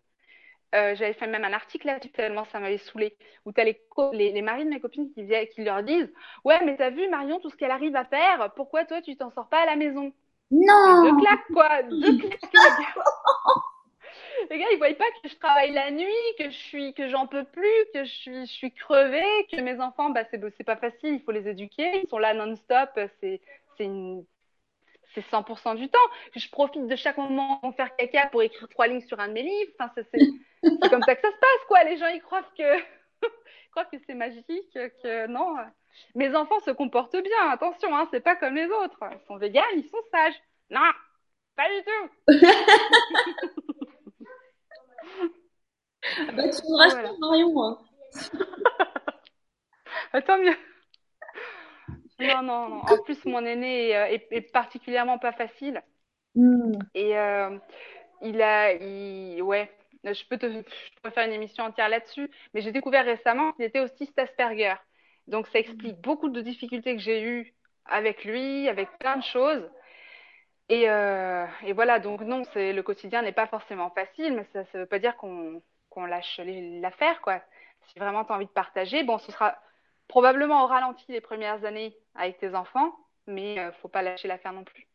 Euh, 0.76 0.96
j'avais 0.96 1.14
fait 1.14 1.28
même 1.28 1.46
un 1.46 1.54
article 1.54 1.88
là-dessus 1.88 2.12
tellement 2.12 2.46
ça 2.46 2.60
m'avait 2.60 2.78
saoulé 2.80 3.18
où 3.46 3.52
t'as 3.54 3.64
les, 3.66 3.82
co- 3.90 4.14
les, 4.14 4.32
les 4.34 4.42
maris 4.42 4.66
de 4.66 4.70
mes 4.70 4.80
copines 4.82 5.12
qui, 5.14 5.28
qui 5.56 5.64
leur 5.64 5.84
disent 5.84 6.12
Ouais, 6.46 6.60
mais 6.66 6.78
t'as 6.78 6.92
vu 6.92 7.10
Marion 7.10 7.40
tout 7.42 7.50
ce 7.50 7.58
qu'elle 7.58 7.72
arrive 7.72 7.96
à 7.96 8.06
faire, 8.06 8.54
pourquoi 8.56 8.86
toi 8.86 9.02
tu 9.02 9.18
t'en 9.18 9.32
sors 9.32 9.50
pas 9.50 9.64
à 9.64 9.66
la 9.68 9.76
maison? 9.78 10.14
Mais 10.84 10.96
deux 10.96 11.14
Non! 11.14 11.16
claques 11.16 11.52
quoi, 11.54 11.84
deux 11.84 12.14
claques. 12.52 12.76
Les 14.50 14.60
gars, 14.60 14.66
ils 14.72 14.78
voient 14.78 14.94
pas 14.94 15.06
que 15.22 15.30
je 15.30 15.36
travaille 15.36 15.72
la 15.72 15.92
nuit, 15.92 16.36
que 16.38 16.50
je 16.50 16.58
suis, 16.58 16.94
que 16.94 17.08
j'en 17.10 17.28
peux 17.28 17.44
plus, 17.46 17.86
que 17.94 18.04
je 18.04 18.12
suis, 18.12 18.46
je 18.46 18.52
suis 18.52 18.74
crevée, 18.74 19.48
que 19.52 19.62
mes 19.62 19.80
enfants, 19.80 20.10
bah 20.10 20.24
c'est 20.32 20.64
pas 20.64 20.76
facile, 20.76 21.16
il 21.16 21.22
faut 21.22 21.32
les 21.32 21.48
éduquer, 21.48 22.02
ils 22.04 22.10
sont 22.10 22.18
là 22.18 22.34
non-stop, 22.34 22.90
c'est 23.20 23.42
c'est 23.78 23.90
c'est 25.14 25.26
100% 25.30 25.76
du 25.76 25.90
temps. 25.90 26.00
Je 26.36 26.50
profite 26.50 26.88
de 26.88 26.96
chaque 26.96 27.18
moment 27.18 27.58
pour 27.58 27.76
faire 27.76 27.96
caca 27.96 28.28
pour 28.28 28.42
écrire 28.42 28.68
trois 28.70 28.88
lignes 28.88 29.02
sur 29.02 29.20
un 29.20 29.28
de 29.28 29.34
mes 29.34 29.44
livres. 29.44 29.72
Enfin, 29.80 29.92
c'est 29.96 30.90
comme 30.90 31.04
ça 31.04 31.16
que 31.16 31.22
ça 31.22 31.32
se 31.32 31.40
passe, 31.40 31.66
quoi. 31.68 31.84
Les 31.84 31.98
gens, 31.98 32.08
ils 32.08 32.22
croient 32.22 32.44
que, 32.58 32.82
croient 33.72 33.86
que 33.86 33.98
c'est 34.08 34.14
magique, 34.14 34.74
que 34.74 35.28
non. 35.28 35.56
Mes 36.16 36.34
enfants 36.36 36.60
se 36.62 36.72
comportent 36.72 37.22
bien, 37.22 37.50
attention, 37.50 37.96
hein, 37.96 38.08
c'est 38.12 38.22
pas 38.22 38.36
comme 38.36 38.56
les 38.56 38.68
autres. 38.68 38.98
Ils 39.12 39.26
sont 39.28 39.38
véganes, 39.38 39.64
ils 39.76 39.90
sont 39.90 40.02
sages. 40.12 40.42
Non, 40.70 40.80
pas 41.56 41.68
du 41.70 41.84
tout. 41.84 43.78
Bah, 46.36 46.50
tu 46.50 46.62
me 46.64 46.78
Voilà. 46.78 46.96
rassures, 46.96 47.20
Marion. 47.20 47.64
hein. 47.64 47.78
Attends 50.14 50.38
mieux. 50.38 50.56
Non, 52.20 52.44
non, 52.44 52.70
non. 52.70 52.82
En 52.82 52.98
plus, 53.04 53.24
mon 53.26 53.44
aîné 53.46 53.90
est, 53.90 53.96
euh, 53.98 54.06
est- 54.08 54.28
est 54.32 54.52
particulièrement 54.52 55.18
pas 55.18 55.32
facile. 55.32 55.82
Hmm. 56.36 56.74
Et 56.94 57.18
euh, 57.18 57.58
il 58.22 58.42
a, 58.42 58.74
il, 58.74 59.42
ouais, 59.42 59.72
je 60.04 60.24
peux 60.30 60.38
te, 60.38 60.46
je 60.52 61.10
faire 61.10 61.26
une 61.28 61.34
émission 61.34 61.64
entière 61.66 61.90
là-dessus, 61.90 62.30
mais 62.54 62.62
j'ai 62.62 62.72
découvert 62.72 63.06
récemment 63.06 63.54
qu'il 63.54 63.66
était 63.66 63.80
autiste 63.80 64.18
Asperger. 64.20 64.76
Donc 65.28 65.48
ça 65.48 65.60
explique 65.60 66.00
beaucoup 66.02 66.30
de 66.30 66.42
difficultés 66.42 66.96
que 66.96 67.02
j'ai 67.02 67.24
eues 67.24 67.54
avec 67.86 68.24
lui, 68.26 68.68
avec 68.70 68.90
plein 69.00 69.18
de 69.18 69.24
choses. 69.24 69.68
Et, 70.72 70.90
euh, 70.90 71.46
et 71.66 71.74
voilà, 71.74 72.00
donc 72.00 72.22
non, 72.22 72.44
le 72.56 72.82
quotidien 72.82 73.22
n'est 73.22 73.34
pas 73.34 73.46
forcément 73.46 73.90
facile, 73.90 74.34
mais 74.34 74.48
ça 74.54 74.64
ne 74.74 74.80
veut 74.80 74.86
pas 74.86 75.00
dire 75.00 75.18
qu'on 75.18 76.06
lâche 76.06 76.40
l'affaire, 76.46 77.20
quoi. 77.20 77.42
Si 77.90 78.00
vraiment 78.00 78.24
tu 78.24 78.32
as 78.32 78.36
envie 78.36 78.46
de 78.46 78.52
partager, 78.52 79.04
bon, 79.04 79.18
ce 79.18 79.34
sera 79.34 79.58
probablement 80.08 80.64
au 80.64 80.68
ralenti 80.68 81.04
les 81.10 81.20
premières 81.20 81.66
années 81.66 81.94
avec 82.16 82.38
tes 82.38 82.56
enfants, 82.56 82.96
mais 83.28 83.60
euh, 83.60 83.74
faut 83.82 83.90
pas 83.90 84.02
lâcher 84.02 84.30
l'affaire 84.30 84.54
non 84.54 84.64
plus. 84.64 84.88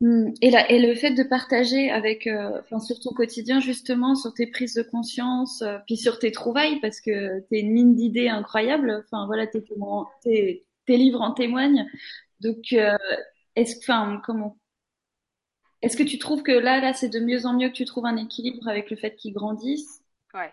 Hmm. 0.00 0.32
Et, 0.42 0.50
le 0.50 0.94
fait 0.96 1.12
de 1.12 1.22
partager 1.22 1.88
avec, 1.88 2.26
euh, 2.26 2.58
enfin, 2.58 2.80
sur 2.80 2.98
ton 2.98 3.14
quotidien, 3.14 3.60
justement, 3.60 4.16
sur 4.16 4.34
tes 4.34 4.48
prises 4.48 4.74
de 4.74 4.82
conscience, 4.82 5.62
puis 5.86 5.96
sur 5.96 6.18
tes 6.18 6.32
trouvailles, 6.32 6.80
parce 6.80 7.00
que 7.00 7.38
t'es 7.50 7.60
une 7.60 7.70
mine 7.70 7.94
d'idées 7.94 8.28
incroyable. 8.28 9.04
Enfin, 9.04 9.26
voilà, 9.26 9.46
tes, 9.46 9.62
livres 10.88 11.20
en 11.20 11.30
témoignent. 11.34 11.86
Donc, 12.40 12.72
est-ce, 13.54 13.78
enfin, 13.78 14.20
comment, 14.24 14.56
est-ce 15.82 15.96
que 15.96 16.02
tu 16.02 16.18
trouves 16.18 16.42
que 16.42 16.52
là, 16.52 16.80
là, 16.80 16.92
c'est 16.94 17.08
de 17.08 17.20
mieux 17.20 17.46
en 17.46 17.54
mieux 17.54 17.68
que 17.68 17.74
tu 17.74 17.84
trouves 17.84 18.06
un 18.06 18.16
équilibre 18.16 18.68
avec 18.68 18.90
le 18.90 18.96
fait 18.96 19.14
qu'ils 19.16 19.34
grandissent? 19.34 20.02
Ouais, 20.34 20.52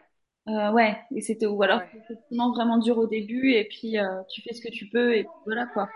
Euh, 0.49 0.71
ouais, 0.71 0.97
et 1.15 1.21
c'était, 1.21 1.45
ou 1.47 1.61
alors, 1.63 1.81
ouais. 1.81 1.89
effectivement 1.93 2.51
vraiment 2.51 2.77
dur 2.79 2.97
au 2.97 3.07
début, 3.07 3.51
et 3.53 3.65
puis, 3.65 3.99
euh, 3.99 4.05
tu 4.29 4.41
fais 4.41 4.53
ce 4.53 4.61
que 4.61 4.71
tu 4.71 4.87
peux, 4.89 5.15
et 5.15 5.27
voilà, 5.45 5.67
quoi. 5.67 5.89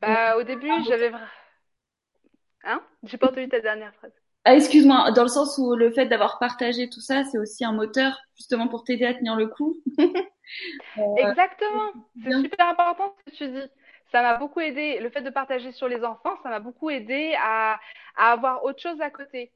Bah, 0.00 0.36
au 0.36 0.42
début, 0.44 0.82
j'avais 0.84 1.10
Hein? 2.64 2.82
J'ai 3.04 3.16
pas 3.16 3.28
entendu 3.28 3.48
ta 3.48 3.60
dernière 3.60 3.94
phrase. 3.94 4.12
Ah, 4.46 4.54
excuse-moi, 4.56 5.10
dans 5.12 5.22
le 5.22 5.28
sens 5.28 5.56
où 5.58 5.74
le 5.74 5.90
fait 5.90 6.06
d'avoir 6.06 6.38
partagé 6.38 6.88
tout 6.90 7.00
ça, 7.00 7.24
c'est 7.24 7.38
aussi 7.38 7.64
un 7.64 7.72
moteur 7.72 8.18
justement 8.36 8.68
pour 8.68 8.84
t'aider 8.84 9.06
à 9.06 9.14
tenir 9.14 9.36
le 9.36 9.46
coup. 9.48 9.76
Euh, 10.98 11.02
Exactement. 11.16 11.92
C'est 12.22 12.34
super 12.34 12.68
important 12.68 13.14
ce 13.26 13.30
que 13.32 13.36
tu 13.36 13.48
dis. 13.48 13.70
Ça 14.12 14.22
m'a 14.22 14.36
beaucoup 14.36 14.60
aidé. 14.60 15.00
Le 15.00 15.10
fait 15.10 15.22
de 15.22 15.30
partager 15.30 15.72
sur 15.72 15.88
les 15.88 16.04
enfants, 16.04 16.36
ça 16.42 16.48
m'a 16.48 16.60
beaucoup 16.60 16.90
aidé 16.90 17.34
à, 17.40 17.80
avoir 18.16 18.64
autre 18.64 18.80
chose 18.80 19.00
à 19.00 19.10
côté. 19.10 19.50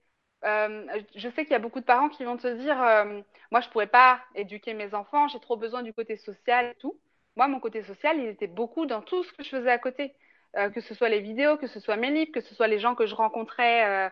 Euh, 0.45 0.87
je 1.15 1.29
sais 1.31 1.45
qu'il 1.45 1.53
y 1.53 1.57
a 1.57 1.61
beaucoup 1.61 1.81
de 1.81 1.85
parents 1.85 2.09
qui 2.09 2.25
vont 2.25 2.37
te 2.37 2.47
dire, 2.57 2.81
euh, 2.81 3.21
moi 3.51 3.61
je 3.61 3.69
pourrais 3.71 3.89
pas 3.89 4.21
éduquer 4.35 4.73
mes 4.73 4.95
enfants, 4.95 5.27
j'ai 5.29 5.41
trop 5.41 5.57
besoin 5.57 5.83
du 5.83 5.93
côté 5.93 6.17
social 6.17 6.67
et 6.67 6.75
tout. 6.77 6.97
Moi, 7.37 7.49
mon 7.49 7.61
côté 7.61 7.83
social, 7.85 8.19
il 8.19 8.27
était 8.27 8.49
beaucoup 8.49 8.87
dans 8.87 9.01
tout 9.01 9.23
ce 9.23 9.33
que 9.33 9.45
je 9.45 9.51
faisais 9.51 9.71
à 9.71 9.79
côté, 9.79 10.15
euh, 10.57 10.71
que 10.71 10.81
ce 10.81 10.95
soit 10.95 11.09
les 11.09 11.21
vidéos, 11.21 11.57
que 11.57 11.69
ce 11.69 11.79
soit 11.79 11.97
mes 11.97 12.11
livres, 12.11 12.33
que 12.33 12.41
ce 12.41 12.55
soit 12.55 12.67
les 12.67 12.81
gens 12.81 12.95
que 12.97 13.07
je 13.07 13.15
rencontrais, 13.15 14.11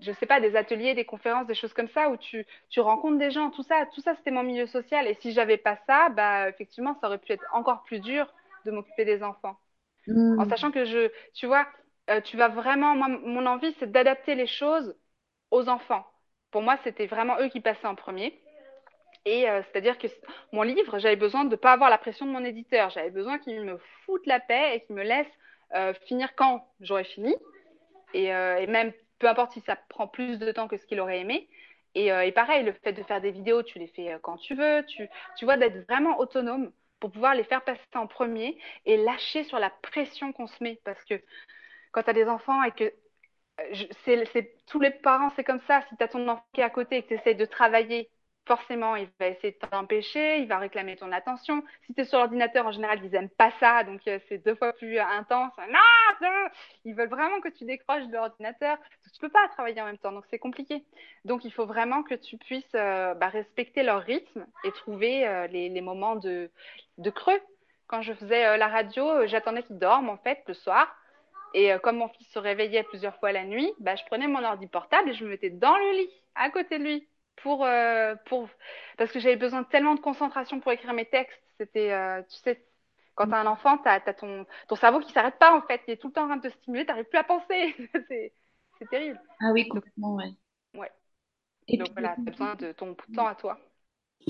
je 0.00 0.12
sais 0.12 0.26
pas, 0.26 0.40
des 0.40 0.56
ateliers, 0.56 0.94
des 0.94 1.04
conférences, 1.04 1.46
des 1.46 1.54
choses 1.54 1.74
comme 1.74 1.88
ça 1.88 2.08
où 2.08 2.16
tu, 2.16 2.46
tu 2.70 2.80
rencontres 2.80 3.18
des 3.18 3.30
gens, 3.30 3.50
tout 3.50 3.62
ça, 3.62 3.86
tout 3.94 4.00
ça, 4.00 4.14
c'était 4.16 4.30
mon 4.30 4.42
milieu 4.42 4.66
social. 4.66 5.06
Et 5.06 5.14
si 5.20 5.32
j'avais 5.32 5.58
pas 5.58 5.76
ça, 5.86 6.08
bah 6.08 6.48
effectivement, 6.48 6.96
ça 7.00 7.08
aurait 7.08 7.18
pu 7.18 7.32
être 7.32 7.44
encore 7.52 7.82
plus 7.82 8.00
dur 8.00 8.26
de 8.64 8.70
m'occuper 8.70 9.04
des 9.04 9.22
enfants. 9.22 9.58
En 10.38 10.44
Mm. 10.44 10.50
sachant 10.50 10.70
que 10.70 10.84
je, 10.84 11.10
tu 11.34 11.46
vois, 11.46 11.66
euh, 12.10 12.20
tu 12.20 12.36
vas 12.36 12.48
vraiment, 12.48 12.94
moi, 12.96 13.08
mon 13.08 13.46
envie, 13.46 13.74
c'est 13.78 13.90
d'adapter 13.90 14.34
les 14.34 14.46
choses 14.46 14.96
aux 15.50 15.68
enfants. 15.68 16.06
Pour 16.50 16.62
moi, 16.62 16.78
c'était 16.84 17.06
vraiment 17.06 17.38
eux 17.40 17.48
qui 17.48 17.60
passaient 17.60 17.86
en 17.86 17.94
premier. 17.94 18.40
Et 19.26 19.48
euh, 19.48 19.62
c'est-à-dire 19.64 19.98
que 19.98 20.06
mon 20.52 20.62
livre, 20.62 20.98
j'avais 20.98 21.16
besoin 21.16 21.44
de 21.44 21.50
ne 21.50 21.56
pas 21.56 21.72
avoir 21.72 21.90
la 21.90 21.98
pression 21.98 22.26
de 22.26 22.30
mon 22.32 22.44
éditeur. 22.44 22.90
J'avais 22.90 23.10
besoin 23.10 23.38
qu'il 23.38 23.60
me 23.62 23.78
foute 24.04 24.26
la 24.26 24.40
paix 24.40 24.76
et 24.76 24.80
qu'il 24.82 24.96
me 24.96 25.02
laisse 25.02 25.26
euh, 25.74 25.92
finir 26.06 26.34
quand 26.36 26.66
j'aurais 26.80 27.04
fini. 27.04 27.34
Et, 28.14 28.34
euh, 28.34 28.58
et 28.58 28.66
même, 28.66 28.92
peu 29.18 29.28
importe 29.28 29.52
si 29.52 29.60
ça 29.62 29.76
prend 29.88 30.08
plus 30.08 30.38
de 30.38 30.52
temps 30.52 30.68
que 30.68 30.76
ce 30.76 30.86
qu'il 30.86 31.00
aurait 31.00 31.20
aimé. 31.20 31.48
Et, 31.94 32.06
et 32.08 32.32
pareil, 32.32 32.64
le 32.64 32.72
fait 32.72 32.92
de 32.92 33.02
faire 33.02 33.20
des 33.20 33.32
vidéos, 33.32 33.62
tu 33.64 33.78
les 33.80 33.88
fais 33.88 34.16
quand 34.22 34.36
tu 34.36 34.54
veux. 34.54 34.84
Tu, 34.86 35.08
tu 35.36 35.44
vois, 35.44 35.56
d'être 35.56 35.86
vraiment 35.88 36.18
autonome 36.20 36.72
pour 37.00 37.10
pouvoir 37.12 37.34
les 37.34 37.44
faire 37.44 37.64
passer 37.64 37.80
en 37.94 38.06
premier 38.06 38.58
et 38.86 38.96
lâcher 38.98 39.44
sur 39.44 39.58
la 39.58 39.70
pression 39.70 40.32
qu'on 40.32 40.46
se 40.46 40.62
met. 40.62 40.80
Parce 40.84 41.04
que 41.04 41.22
quand 41.92 42.02
tu 42.04 42.10
as 42.10 42.14
des 42.14 42.28
enfants 42.28 42.62
et 42.64 42.72
que 42.72 42.84
euh, 42.84 43.74
je- 43.74 43.86
tous 44.66 44.80
les 44.80 44.90
parents, 44.90 45.30
c'est 45.36 45.44
comme 45.44 45.60
ça. 45.66 45.82
Si 45.88 45.96
tu 45.96 46.04
as 46.04 46.08
ton 46.08 46.28
enfant 46.28 46.44
qui 46.54 46.60
est 46.60 46.64
à 46.64 46.70
côté 46.70 46.98
et 46.98 47.02
que 47.02 47.08
tu 47.08 47.14
essaies 47.14 47.34
de 47.34 47.44
travailler, 47.46 48.10
forcément, 48.50 48.96
il 48.96 49.08
va 49.20 49.28
essayer 49.28 49.52
de 49.52 49.68
t'empêcher, 49.68 50.38
il 50.38 50.48
va 50.48 50.58
réclamer 50.58 50.96
ton 50.96 51.12
attention. 51.12 51.62
Si 51.86 51.94
tu 51.94 52.00
es 52.00 52.04
sur 52.04 52.18
l'ordinateur, 52.18 52.66
en 52.66 52.72
général, 52.72 52.98
ils 53.04 53.14
aiment 53.14 53.28
pas 53.28 53.52
ça, 53.60 53.84
donc 53.84 54.00
euh, 54.08 54.18
c'est 54.28 54.38
deux 54.38 54.56
fois 54.56 54.72
plus 54.72 54.98
euh, 54.98 55.04
intense. 55.04 55.52
Non, 55.68 56.28
ils 56.84 56.92
veulent 56.92 57.08
vraiment 57.08 57.40
que 57.40 57.48
tu 57.48 57.64
décroches 57.64 58.08
de 58.08 58.14
l'ordinateur. 58.14 58.76
Tu 59.14 59.20
peux 59.20 59.28
pas 59.28 59.46
travailler 59.50 59.80
en 59.80 59.84
même 59.84 59.98
temps, 59.98 60.10
donc 60.10 60.24
c'est 60.30 60.40
compliqué. 60.40 60.82
Donc 61.24 61.44
il 61.44 61.52
faut 61.52 61.64
vraiment 61.64 62.02
que 62.02 62.16
tu 62.16 62.38
puisses 62.38 62.74
euh, 62.74 63.14
bah, 63.14 63.28
respecter 63.28 63.84
leur 63.84 64.02
rythme 64.02 64.44
et 64.64 64.72
trouver 64.72 65.46
les, 65.52 65.80
moments 65.80 66.16
de, 66.16 66.50
creux. 67.14 67.40
Quand 67.86 68.02
je 68.02 68.12
faisais 68.14 68.58
la 68.58 68.66
radio, 68.66 69.28
j'attendais 69.28 69.62
qu'ils 69.62 69.78
dorment 69.78 70.10
en 70.10 70.16
fait 70.16 70.42
le 70.48 70.54
soir. 70.54 70.92
Et 71.54 71.70
comme 71.84 71.98
mon 71.98 72.08
fils 72.08 72.28
se 72.32 72.38
réveillait 72.40 72.82
plusieurs 72.82 73.16
fois 73.16 73.30
la 73.30 73.44
nuit, 73.44 73.72
bah, 73.78 73.94
je 73.94 74.04
prenais 74.06 74.26
mon 74.26 74.42
ordi 74.42 74.66
portable 74.66 75.10
et 75.10 75.14
je 75.14 75.24
me 75.24 75.30
mettais 75.30 75.50
dans 75.50 75.76
le 75.76 75.92
lit, 75.98 76.10
à 76.34 76.50
côté 76.50 76.78
de 76.78 76.84
lui, 76.84 77.08
pour, 77.42 77.64
euh, 77.64 78.14
pour... 78.26 78.48
parce 78.98 79.12
que 79.12 79.20
j'avais 79.20 79.36
besoin 79.36 79.62
de 79.62 79.66
tellement 79.68 79.94
de 79.94 80.00
concentration 80.00 80.60
pour 80.60 80.72
écrire 80.72 80.92
mes 80.92 81.06
textes. 81.06 81.40
C'était, 81.58 81.92
euh, 81.92 82.22
tu 82.24 82.36
sais, 82.38 82.64
quand 83.14 83.28
t'as 83.28 83.40
un 83.40 83.46
enfant, 83.46 83.78
t'as, 83.78 84.00
t'as 84.00 84.14
ton, 84.14 84.46
ton 84.68 84.76
cerveau 84.76 85.00
qui 85.00 85.12
s'arrête 85.12 85.38
pas 85.38 85.54
en 85.56 85.62
fait, 85.62 85.82
il 85.88 85.92
est 85.92 85.96
tout 85.98 86.08
le 86.08 86.12
temps 86.14 86.24
en 86.24 86.28
train 86.28 86.36
de 86.38 86.48
te 86.48 86.54
stimuler, 86.58 86.86
t'arrives 86.86 87.04
plus 87.06 87.18
à 87.18 87.24
penser. 87.24 87.76
c'est, 88.08 88.32
terrible. 88.90 89.20
Ah 89.40 89.52
oui, 89.52 89.68
complètement, 89.68 90.14
ouais. 90.14 90.30
ouais. 90.74 90.90
Et 91.68 91.78
Donc 91.78 91.92
puis, 91.94 91.94
voilà, 91.94 92.18
t'as 92.24 92.32
besoin 92.32 92.54
de 92.56 92.72
ton 92.72 92.96
temps 93.14 93.26
à 93.28 93.34
toi. 93.36 93.58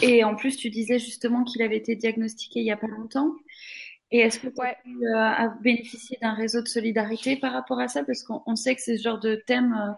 et 0.02 0.24
en 0.24 0.34
plus, 0.36 0.56
tu 0.56 0.70
disais 0.70 0.98
justement 0.98 1.44
qu'il 1.44 1.62
avait 1.62 1.76
été 1.76 1.96
diagnostiqué 1.96 2.60
il 2.60 2.66
y 2.66 2.70
a 2.70 2.76
pas 2.76 2.86
longtemps. 2.86 3.34
Et 4.12 4.20
est-ce 4.20 4.40
que 4.40 4.48
tu 4.48 4.54
as 4.64 4.66
Ouais. 4.66 4.76
pu 4.84 5.06
euh, 5.06 5.48
bénéficier 5.62 6.18
d'un 6.22 6.34
réseau 6.34 6.62
de 6.62 6.68
solidarité 6.68 7.36
par 7.36 7.52
rapport 7.52 7.80
à 7.80 7.88
ça? 7.88 8.04
Parce 8.04 8.22
qu'on 8.24 8.42
on 8.46 8.56
sait 8.56 8.74
que 8.76 8.82
c'est 8.82 8.98
ce 8.98 9.02
genre 9.04 9.20
de 9.20 9.36
thème 9.46 9.74
euh, 9.74 9.92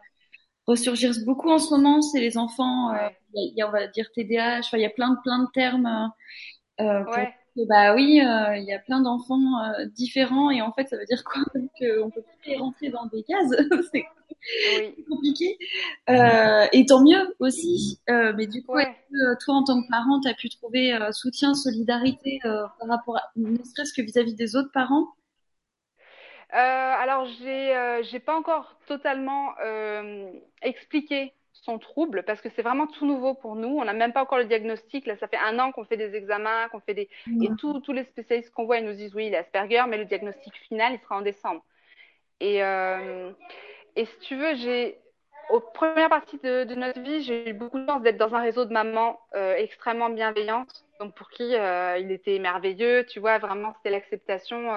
ressurgissent 0.67 1.25
beaucoup 1.25 1.51
en 1.51 1.59
ce 1.59 1.71
moment. 1.75 2.03
C'est 2.03 2.21
les 2.21 2.39
enfants, 2.39 2.91
euh, 2.91 2.95
Ouais. 2.95 3.17
il 3.35 3.41
y, 3.41 3.45
a, 3.45 3.51
il 3.53 3.57
y 3.59 3.63
a, 3.63 3.69
on 3.69 3.73
va 3.73 3.87
dire 3.89 4.07
TDAH, 4.15 4.61
enfin, 4.61 4.79
il 4.79 4.83
y 4.83 4.87
a 4.87 4.91
plein 4.91 5.11
de, 5.11 5.21
plein 5.23 5.41
de 5.45 5.49
termes 5.55 5.87
euh, 6.81 6.85
euh, 6.85 7.05
pour 7.05 7.15
Ouais. 7.15 7.35
bah 7.69 7.95
oui, 7.95 8.21
euh, 8.21 8.57
il 8.57 8.65
y 8.65 8.73
a 8.73 8.79
plein 8.79 9.01
d'enfants 9.01 9.41
euh, 9.79 9.87
différents 9.87 10.51
et 10.51 10.63
en 10.63 10.73
fait, 10.73 10.89
ça 10.89 10.97
veut 10.97 11.05
dire 11.07 11.23
quoi? 11.25 11.43
Qu'on 11.79 12.11
peut 12.11 12.23
plus 12.23 12.51
les 12.53 12.57
rentrer 12.57 12.91
dans 12.91 13.07
des 13.07 13.23
cases? 13.25 13.51
C'est 13.93 14.05
Oui. 14.79 14.95
compliqué. 15.09 15.59
Euh, 16.11 16.67
et 16.73 16.87
tant 16.87 17.03
mieux 17.03 17.35
aussi. 17.41 18.01
Euh, 18.11 18.33
mais 18.37 18.47
du 18.47 18.63
coup, 18.65 18.79
est-ce 18.79 18.89
Ouais. 18.89 18.97
que, 19.11 19.45
toi, 19.45 19.55
en 19.55 19.65
tant 19.65 19.83
que 19.83 19.89
parent, 19.89 20.21
tu 20.21 20.29
as 20.29 20.35
pu 20.35 20.49
trouver 20.49 20.95
euh, 20.95 21.13
soutien, 21.13 21.55
solidarité 21.55 22.41
euh, 22.45 22.65
par 22.81 22.89
rapport 22.89 23.17
à, 23.19 23.23
ne 23.37 23.57
serait-ce 23.65 23.93
que 23.93 24.03
vis-à-vis 24.03 24.35
des 24.35 24.57
autres 24.57 24.73
parents? 24.73 25.09
Euh, 26.55 26.57
alors, 26.57 27.25
j'ai 27.25 27.75
euh, 27.75 28.03
j'ai 28.03 28.21
pas 28.21 28.37
encore 28.37 28.77
totalement 28.87 29.55
euh, 29.65 30.31
expliqué 30.61 31.33
son 31.53 31.79
trouble 31.79 32.25
parce 32.25 32.41
que 32.41 32.49
c'est 32.51 32.63
vraiment 32.63 32.87
tout 32.87 33.07
nouveau 33.07 33.35
pour 33.35 33.57
nous. 33.57 33.79
On 33.79 33.85
n'a 33.85 33.93
même 33.93 34.13
pas 34.13 34.23
encore 34.23 34.39
le 34.39 34.45
diagnostic. 34.45 35.07
Là, 35.07 35.17
ça 35.17 35.29
fait 35.29 35.39
un 35.39 35.59
an 35.59 35.73
qu'on 35.73 35.85
fait 35.85 35.97
des 35.97 36.15
examens, 36.15 36.69
qu'on 36.69 36.81
fait 36.81 36.95
des 36.95 37.09
et 37.41 37.49
tous 37.59 37.93
les 37.93 38.05
spécialistes 38.05 38.53
qu'on 38.53 38.67
voit, 38.67 38.79
ils 38.79 38.85
nous 38.85 38.95
disent 38.95 39.15
oui, 39.15 39.27
il 39.29 39.35
a 39.35 39.39
Asperger, 39.39 39.85
mais 39.89 39.97
le 39.97 40.05
diagnostic 40.05 40.55
final, 40.69 40.93
il 40.93 41.01
sera 41.01 41.17
en 41.17 41.23
décembre. 41.23 41.63
Et 42.41 42.63
euh, 42.63 43.31
et 43.97 44.05
si 44.05 44.19
tu 44.21 44.37
veux, 44.37 44.55
j'ai 44.57 44.99
aux 45.51 45.61
premières 45.61 46.09
parties 46.09 46.39
de, 46.39 46.65
de 46.65 46.75
notre 46.75 47.01
vie, 47.01 47.23
j'ai 47.23 47.51
eu 47.51 47.53
beaucoup 47.53 47.79
de 47.79 47.87
chance 47.87 48.03
d'être 48.03 48.17
dans 48.17 48.35
un 48.35 48.41
réseau 48.41 48.65
de 48.65 48.73
mamans 48.73 49.21
euh, 49.35 49.55
extrêmement 49.57 50.11
bienveillantes, 50.11 50.85
donc 50.99 51.15
pour 51.15 51.31
qui 51.31 51.55
euh, 51.55 51.99
il 51.99 52.11
était 52.11 52.39
merveilleux. 52.39 53.07
Tu 53.07 53.21
vois, 53.21 53.39
vraiment, 53.39 53.73
c'était 53.77 53.91
l'acceptation. 53.91 54.75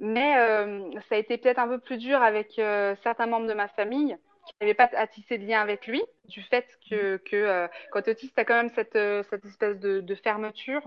Mais 0.00 0.36
euh, 0.38 0.90
ça 1.08 1.14
a 1.14 1.18
été 1.18 1.38
peut-être 1.38 1.58
un 1.58 1.68
peu 1.68 1.78
plus 1.78 1.98
dur 1.98 2.20
avec 2.22 2.58
euh, 2.58 2.94
certains 3.02 3.26
membres 3.26 3.46
de 3.46 3.54
ma 3.54 3.68
famille 3.68 4.16
qui 4.46 4.54
n'avaient 4.60 4.74
pas 4.74 4.90
à 4.96 5.06
tisser 5.06 5.38
de 5.38 5.46
lien 5.46 5.60
avec 5.60 5.86
lui, 5.86 6.02
du 6.26 6.42
fait 6.42 6.66
que, 6.88 7.20
euh, 7.34 7.68
quand 7.92 8.02
tu 8.02 8.10
autiste, 8.10 8.34
tu 8.34 8.40
as 8.40 8.44
quand 8.44 8.56
même 8.56 8.70
cette, 8.74 8.96
espèce 8.96 9.78
de, 9.78 10.00
de 10.00 10.14
fermeture. 10.16 10.82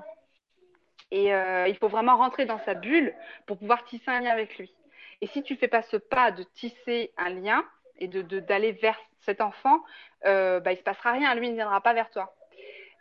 Et 1.11 1.29
il 1.29 1.77
faut 1.79 1.89
vraiment 1.89 2.17
rentrer 2.17 2.45
dans 2.45 2.57
sa 2.65 2.73
bulle 2.73 3.13
pour 3.45 3.59
pouvoir 3.59 3.85
tisser 3.85 4.09
un 4.09 4.19
lien 4.21 4.31
avec 4.31 4.57
lui. 4.57 4.73
Et 5.21 5.27
si 5.27 5.43
tu 5.43 5.55
fais 5.55 5.67
pas 5.67 5.83
ce 5.83 5.97
pas 5.97 6.31
de 6.31 6.43
tisser 6.43 7.11
un 7.17 7.29
lien 7.29 7.63
et 7.97 8.07
de 8.07 8.21
de- 8.21 8.39
d'aller 8.39 8.73
vers 8.73 8.99
cet 9.21 9.39
enfant, 9.41 9.81
euh, 10.25 10.59
bah, 10.59 10.73
il 10.73 10.77
se 10.77 10.83
passera 10.83 11.11
rien. 11.13 11.33
Lui, 11.35 11.49
ne 11.49 11.55
viendra 11.55 11.81
pas 11.81 11.93
vers 11.93 12.09
toi. 12.09 12.33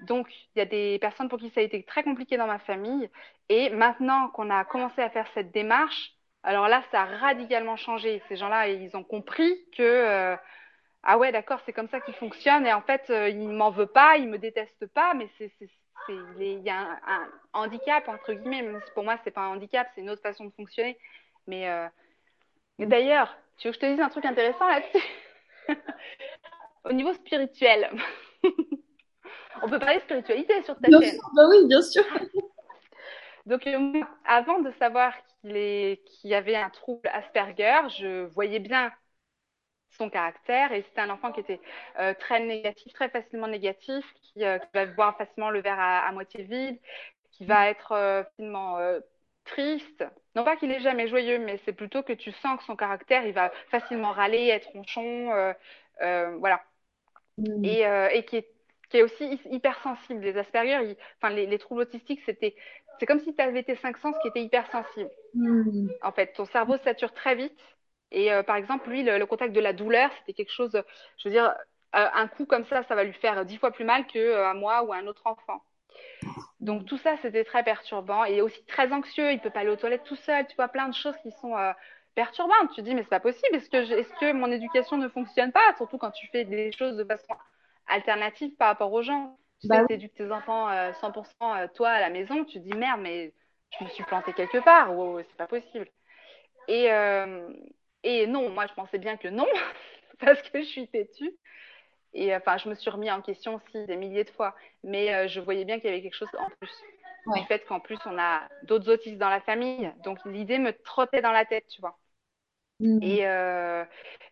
Donc, 0.02 0.28
il 0.54 0.58
y 0.58 0.62
a 0.62 0.66
des 0.66 0.98
personnes 1.00 1.28
pour 1.28 1.38
qui 1.38 1.50
ça 1.50 1.60
a 1.60 1.62
été 1.62 1.82
très 1.84 2.02
compliqué 2.02 2.36
dans 2.36 2.46
ma 2.46 2.58
famille. 2.58 3.08
Et 3.48 3.70
maintenant 3.70 4.28
qu'on 4.28 4.50
a 4.50 4.64
commencé 4.64 5.00
à 5.00 5.10
faire 5.10 5.26
cette 5.34 5.52
démarche, 5.52 6.14
alors 6.42 6.68
là, 6.68 6.82
ça 6.90 7.02
a 7.02 7.04
radicalement 7.04 7.76
changé. 7.76 8.22
Ces 8.28 8.36
gens-là, 8.36 8.68
ils 8.68 8.96
ont 8.96 9.04
compris 9.04 9.56
que, 9.76 9.82
euh, 9.82 10.36
ah 11.04 11.18
ouais, 11.18 11.32
d'accord, 11.32 11.60
c'est 11.64 11.72
comme 11.72 11.88
ça 11.88 12.00
qu'il 12.00 12.14
fonctionne. 12.14 12.66
Et 12.66 12.72
en 12.72 12.82
fait, 12.82 13.10
euh, 13.10 13.28
il 13.28 13.48
m'en 13.48 13.70
veut 13.70 13.86
pas, 13.86 14.16
il 14.16 14.28
me 14.28 14.38
déteste 14.38 14.86
pas, 14.88 15.14
mais 15.14 15.28
c'est, 15.38 15.52
il 16.08 16.62
y 16.62 16.70
a 16.70 16.98
un, 17.06 17.28
handicap, 17.52 18.08
entre 18.08 18.32
guillemets. 18.32 18.62
Même 18.62 18.80
si 18.84 18.92
pour 18.92 19.04
moi, 19.04 19.18
c'est 19.22 19.30
pas 19.30 19.42
un 19.42 19.50
handicap, 19.54 19.88
c'est 19.94 20.00
une 20.00 20.10
autre 20.10 20.22
façon 20.22 20.44
de 20.44 20.52
fonctionner. 20.52 20.98
Mais, 21.46 21.68
euh, 21.68 21.86
et 22.78 22.86
d'ailleurs, 22.86 23.36
tu 23.58 23.68
veux 23.68 23.72
que 23.72 23.80
je 23.80 23.80
te 23.80 23.92
dise 23.92 24.00
un 24.00 24.08
truc 24.08 24.24
intéressant 24.24 24.66
là-dessus? 24.66 25.06
Au 26.84 26.92
niveau 26.92 27.12
spirituel. 27.12 27.90
Peut 29.72 29.80
parler 29.80 29.96
de 29.98 30.02
spiritualité 30.04 30.62
sur 30.62 30.78
ta 30.80 30.90
Bien 30.90 31.00
chaîne. 31.00 31.18
sûr, 31.18 31.30
bah 31.34 31.42
oui, 31.48 31.66
bien 31.66 31.82
sûr. 31.82 32.04
Donc, 33.46 33.66
euh, 33.66 34.00
avant 34.24 34.60
de 34.60 34.70
savoir 34.78 35.12
qu'il 35.40 35.56
est, 35.56 36.02
qu'il 36.06 36.30
y 36.30 36.34
avait 36.34 36.56
un 36.56 36.70
trouble 36.70 37.08
Asperger, 37.12 37.80
je 37.98 38.24
voyais 38.26 38.60
bien 38.60 38.92
son 39.90 40.08
caractère 40.10 40.72
et 40.72 40.82
c'était 40.82 41.02
un 41.02 41.10
enfant 41.10 41.32
qui 41.32 41.40
était 41.40 41.60
euh, 41.98 42.14
très 42.14 42.40
négatif, 42.40 42.92
très 42.94 43.10
facilement 43.10 43.46
négatif, 43.48 44.04
qui, 44.22 44.44
euh, 44.44 44.58
qui 44.58 44.68
va 44.74 44.86
voir 44.86 45.16
facilement 45.18 45.50
le 45.50 45.60
verre 45.60 45.78
à, 45.78 46.00
à 46.06 46.12
moitié 46.12 46.44
vide, 46.44 46.78
qui 47.32 47.44
va 47.46 47.68
être 47.70 47.88
facilement 47.90 48.78
triste. 49.44 50.04
Non 50.36 50.44
pas 50.44 50.56
qu'il 50.56 50.70
est 50.72 50.80
jamais 50.80 51.08
joyeux, 51.08 51.38
mais 51.38 51.60
c'est 51.64 51.72
plutôt 51.72 52.02
que 52.02 52.12
tu 52.12 52.32
sens 52.32 52.58
que 52.58 52.64
son 52.64 52.76
caractère, 52.76 53.26
il 53.26 53.32
va 53.34 53.50
facilement 53.70 54.12
râler, 54.12 54.48
être 54.48 54.68
ronchon, 54.72 55.54
voilà. 56.00 56.62
Mm. 57.38 57.62
Et, 57.62 57.82
et 58.12 58.24
qui 58.24 58.36
est, 58.36 58.51
qui 58.92 58.98
est 58.98 59.02
aussi 59.04 59.24
hy- 59.26 59.56
hypersensible. 59.56 60.22
Les 60.22 60.38
Asperger, 60.38 60.80
ils- 60.84 60.98
enfin 61.18 61.34
les, 61.34 61.46
les 61.46 61.58
troubles 61.58 61.82
autistiques, 61.82 62.22
c'était, 62.26 62.56
c'est 63.00 63.06
comme 63.06 63.20
si 63.20 63.34
tu 63.34 63.42
avais 63.42 63.64
tes 63.64 63.76
cinq 63.76 63.98
sens 63.98 64.16
qui 64.22 64.28
étaient 64.28 64.44
hypersensibles. 64.44 65.10
Mm. 65.34 65.88
En 66.02 66.12
fait, 66.12 66.34
ton 66.34 66.46
cerveau 66.46 66.76
sature 66.78 67.12
très 67.14 67.34
vite. 67.36 67.58
Et 68.12 68.32
euh, 68.32 68.44
par 68.44 68.56
exemple, 68.56 68.90
lui, 68.90 69.02
le, 69.04 69.18
le 69.18 69.26
contact 69.26 69.54
de 69.54 69.60
la 69.60 69.74
douleur, 69.74 70.10
c'était 70.20 70.34
quelque 70.34 70.52
chose, 70.52 70.72
je 71.18 71.28
veux 71.28 71.32
dire, 71.34 71.46
euh, 71.96 72.08
un 72.14 72.28
coup 72.28 72.46
comme 72.46 72.66
ça, 72.66 72.84
ça 72.84 72.94
va 72.94 73.04
lui 73.04 73.14
faire 73.14 73.44
dix 73.46 73.58
fois 73.58 73.72
plus 73.72 73.84
mal 73.86 74.06
que 74.06 74.18
euh, 74.18 74.54
moi 74.54 74.82
ou 74.84 74.92
à 74.92 74.98
un 74.98 75.06
autre 75.08 75.26
enfant. 75.26 75.62
Donc 76.60 76.86
tout 76.86 76.98
ça, 76.98 77.16
c'était 77.22 77.44
très 77.44 77.64
perturbant 77.64 78.24
et 78.24 78.40
aussi 78.42 78.64
très 78.66 78.92
anxieux. 78.92 79.32
Il 79.32 79.40
peut 79.40 79.50
pas 79.50 79.60
aller 79.60 79.70
aux 79.70 79.76
toilettes 79.76 80.04
tout 80.04 80.16
seul. 80.16 80.46
Tu 80.48 80.56
vois, 80.56 80.68
plein 80.68 80.88
de 80.88 80.94
choses 80.94 81.16
qui 81.22 81.32
sont 81.32 81.56
euh, 81.56 81.72
perturbante. 82.14 82.70
Tu 82.70 82.76
te 82.76 82.80
dis, 82.82 82.94
mais 82.94 83.02
c'est 83.02 83.08
pas 83.08 83.20
possible. 83.20 83.56
Est-ce 83.56 83.70
que, 83.70 83.78
est-ce 83.78 84.14
que 84.20 84.32
mon 84.32 84.50
éducation 84.52 84.96
ne 84.98 85.08
fonctionne 85.08 85.52
pas? 85.52 85.74
Surtout 85.76 85.98
quand 85.98 86.12
tu 86.12 86.28
fais 86.28 86.44
des 86.44 86.72
choses 86.72 86.96
de 86.96 87.04
façon 87.04 87.34
alternative 87.86 88.54
par 88.56 88.68
rapport 88.68 88.92
aux 88.92 89.02
gens. 89.02 89.36
Tu 89.60 89.68
bah, 89.68 89.84
sais, 89.88 89.98
tes 89.98 90.32
enfants 90.32 90.68
100% 90.68 91.26
euh, 91.42 91.68
toi 91.74 91.90
à 91.90 92.00
la 92.00 92.10
maison, 92.10 92.44
tu 92.44 92.58
te 92.60 92.64
dis, 92.64 92.76
merde, 92.76 93.00
mais 93.00 93.32
je 93.78 93.84
me 93.84 93.90
suis 93.90 94.04
plantée 94.04 94.32
quelque 94.32 94.58
part. 94.58 94.94
Wow, 94.96 95.20
c'est 95.20 95.36
pas 95.36 95.46
possible. 95.46 95.88
Et, 96.68 96.92
euh, 96.92 97.48
et 98.02 98.26
non, 98.26 98.50
moi, 98.50 98.66
je 98.66 98.74
pensais 98.74 98.98
bien 98.98 99.16
que 99.16 99.28
non, 99.28 99.46
parce 100.20 100.42
que 100.42 100.60
je 100.60 100.66
suis 100.66 100.88
têtue. 100.88 101.32
Et 102.14 102.34
enfin, 102.34 102.58
je 102.58 102.68
me 102.68 102.74
suis 102.74 102.90
remis 102.90 103.10
en 103.10 103.22
question 103.22 103.54
aussi 103.54 103.86
des 103.86 103.96
milliers 103.96 104.24
de 104.24 104.30
fois. 104.30 104.54
Mais 104.82 105.28
je 105.28 105.40
voyais 105.40 105.64
bien 105.64 105.78
qu'il 105.78 105.90
y 105.90 105.92
avait 105.92 106.02
quelque 106.02 106.16
chose 106.16 106.28
en 106.38 106.50
plus 106.60 106.70
ouais. 107.26 107.40
du 107.40 107.46
fait 107.46 107.64
qu'en 107.66 107.80
plus 107.80 107.98
on 108.06 108.18
a 108.18 108.42
d'autres 108.64 108.90
autistes 108.92 109.18
dans 109.18 109.28
la 109.28 109.40
famille. 109.40 109.90
Donc 110.04 110.18
l'idée 110.24 110.58
me 110.58 110.72
trottait 110.72 111.22
dans 111.22 111.32
la 111.32 111.44
tête, 111.44 111.66
tu 111.68 111.80
vois. 111.80 111.98
Mm. 112.80 112.98
Et, 113.02 113.26
euh, 113.26 113.84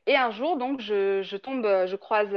et 0.06 0.16
un 0.16 0.30
jour, 0.30 0.56
donc, 0.56 0.80
je, 0.80 1.36
tombe, 1.36 1.64
je 1.64 1.96
croise, 1.96 2.30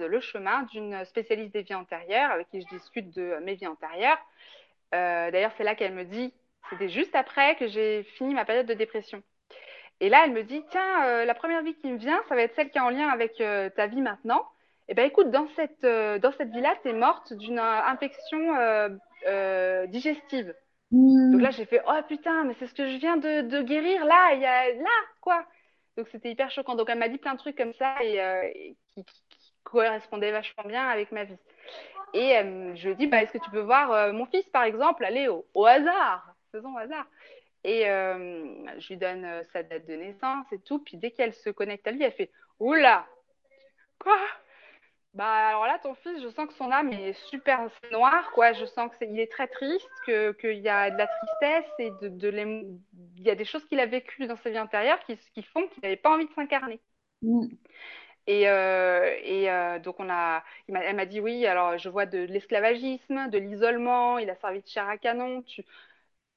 le 0.00 0.20
chemin 0.20 0.62
d'une 0.72 1.04
spécialiste 1.04 1.52
des 1.52 1.62
vies 1.62 1.74
antérieures 1.74 2.30
avec 2.30 2.48
qui 2.50 2.60
je 2.60 2.66
discute 2.68 3.14
de 3.14 3.38
mes 3.42 3.54
vies 3.54 3.66
antérieures. 3.66 4.18
Euh, 4.94 5.30
D'ailleurs, 5.30 5.52
c'est 5.56 5.64
là 5.64 5.74
qu'elle 5.74 5.92
me 5.94 6.04
dit, 6.04 6.32
c'était 6.70 6.88
juste 6.88 7.14
après 7.14 7.56
que 7.56 7.68
j'ai 7.68 8.02
fini 8.02 8.34
ma 8.34 8.44
période 8.44 8.66
de 8.66 8.74
dépression. 8.74 9.22
Et 10.00 10.08
là, 10.08 10.22
elle 10.24 10.32
me 10.32 10.44
dit, 10.44 10.62
tiens, 10.70 11.04
euh, 11.04 11.24
la 11.24 11.34
première 11.34 11.62
vie 11.62 11.74
qui 11.74 11.88
me 11.88 11.98
vient, 11.98 12.22
ça 12.28 12.34
va 12.34 12.42
être 12.42 12.54
celle 12.54 12.70
qui 12.70 12.78
est 12.78 12.82
en 12.82 12.90
lien 12.90 13.08
avec 13.08 13.36
ta 13.74 13.86
vie 13.86 14.00
maintenant. 14.00 14.46
Eh 14.90 14.94
ben 14.94 15.04
écoute, 15.06 15.30
dans 15.30 15.46
cette, 15.48 15.82
dans 15.82 16.32
cette 16.38 16.50
vie-là, 16.50 16.74
tu 16.82 16.88
es 16.88 16.92
morte 16.94 17.34
d'une 17.34 17.58
infection 17.58 18.40
digestive. 19.88 20.54
Hmm. 20.90 21.32
Donc 21.32 21.42
là, 21.42 21.50
j'ai 21.50 21.66
fait, 21.66 21.82
oh 21.86 22.00
putain, 22.06 22.44
mais 22.44 22.54
c'est 22.58 22.66
ce 22.66 22.74
que 22.74 22.88
je 22.88 22.96
viens 22.96 23.16
de, 23.16 23.62
guérir 23.62 24.04
là, 24.04 24.34
il 24.34 24.40
y 24.40 24.46
a 24.46 24.72
là, 24.72 25.00
quoi. 25.20 25.44
Donc 25.96 26.08
c'était 26.08 26.30
hyper 26.30 26.50
choquant. 26.50 26.74
Donc 26.74 26.88
elle 26.88 26.98
m'a 26.98 27.08
dit 27.08 27.18
plein 27.18 27.34
de 27.34 27.38
trucs 27.38 27.56
comme 27.56 27.74
ça 27.74 27.96
et, 28.02 28.76
qui, 28.94 29.04
qui, 29.04 29.52
correspondaient 29.64 30.32
vachement 30.32 30.64
bien 30.64 30.88
avec 30.88 31.12
ma 31.12 31.24
vie. 31.24 31.36
Et 32.14 32.32
je 32.74 32.86
lui 32.86 32.92
ai 32.92 32.94
dit, 32.94 33.06
bah, 33.06 33.22
est-ce 33.22 33.32
que 33.32 33.44
tu 33.44 33.50
peux 33.50 33.60
voir 33.60 34.14
mon 34.14 34.24
fils, 34.24 34.48
par 34.48 34.62
exemple, 34.62 35.04
aller 35.04 35.28
au, 35.28 35.44
au 35.52 35.66
hasard 35.66 36.34
Faisons 36.52 36.74
au 36.74 36.78
hasard. 36.78 37.04
Et 37.64 37.82
je 37.82 38.88
lui 38.88 38.96
donne 38.96 39.42
sa 39.52 39.62
date 39.62 39.86
de 39.86 39.94
naissance 39.94 40.46
et 40.52 40.58
tout. 40.60 40.78
Puis 40.78 40.96
dès 40.96 41.10
qu'elle 41.10 41.34
se 41.34 41.50
connecte 41.50 41.86
à 41.86 41.90
lui, 41.90 42.02
elle 42.02 42.12
fait, 42.12 42.30
oula, 42.60 43.06
quoi? 43.98 44.16
Bah 45.14 45.48
alors 45.48 45.66
là, 45.66 45.78
ton 45.82 45.94
fils, 45.94 46.22
je 46.22 46.28
sens 46.28 46.46
que 46.46 46.54
son 46.54 46.70
âme 46.70 46.92
est 46.92 47.14
super 47.28 47.68
noire, 47.90 48.30
quoi. 48.32 48.52
Je 48.52 48.66
sens 48.66 48.90
que 48.90 49.04
est, 49.04 49.08
il 49.08 49.18
est 49.18 49.30
très 49.30 49.48
triste, 49.48 49.88
que 50.06 50.32
qu'il 50.32 50.58
y 50.58 50.68
a 50.68 50.90
de 50.90 50.98
la 50.98 51.06
tristesse 51.06 51.72
et 51.78 51.90
de, 52.02 52.08
de 52.08 52.28
il 53.16 53.22
y 53.22 53.30
a 53.30 53.34
des 53.34 53.44
choses 53.44 53.64
qu'il 53.66 53.80
a 53.80 53.86
vécues 53.86 54.26
dans 54.26 54.36
sa 54.36 54.50
vie 54.50 54.58
intérieure 54.58 55.00
qui, 55.00 55.16
qui 55.34 55.42
font 55.42 55.66
qu'il 55.68 55.82
n'avait 55.82 55.96
pas 55.96 56.14
envie 56.14 56.26
de 56.26 56.32
s'incarner. 56.34 56.80
Mm. 57.22 57.46
Et, 58.26 58.48
euh, 58.48 59.16
et 59.22 59.50
euh, 59.50 59.78
donc 59.78 59.98
on 60.00 60.10
a, 60.10 60.44
elle 60.68 60.96
m'a 60.96 61.06
dit 61.06 61.20
oui. 61.20 61.46
Alors 61.46 61.78
je 61.78 61.88
vois 61.88 62.04
de, 62.06 62.18
l'esclavagisme, 62.18 63.30
de 63.30 63.38
l'isolement. 63.38 64.18
Il 64.18 64.28
a 64.28 64.36
servi 64.36 64.60
de 64.60 64.68
chair 64.68 64.86
à 64.88 64.98
canon. 64.98 65.42
Tu, 65.42 65.64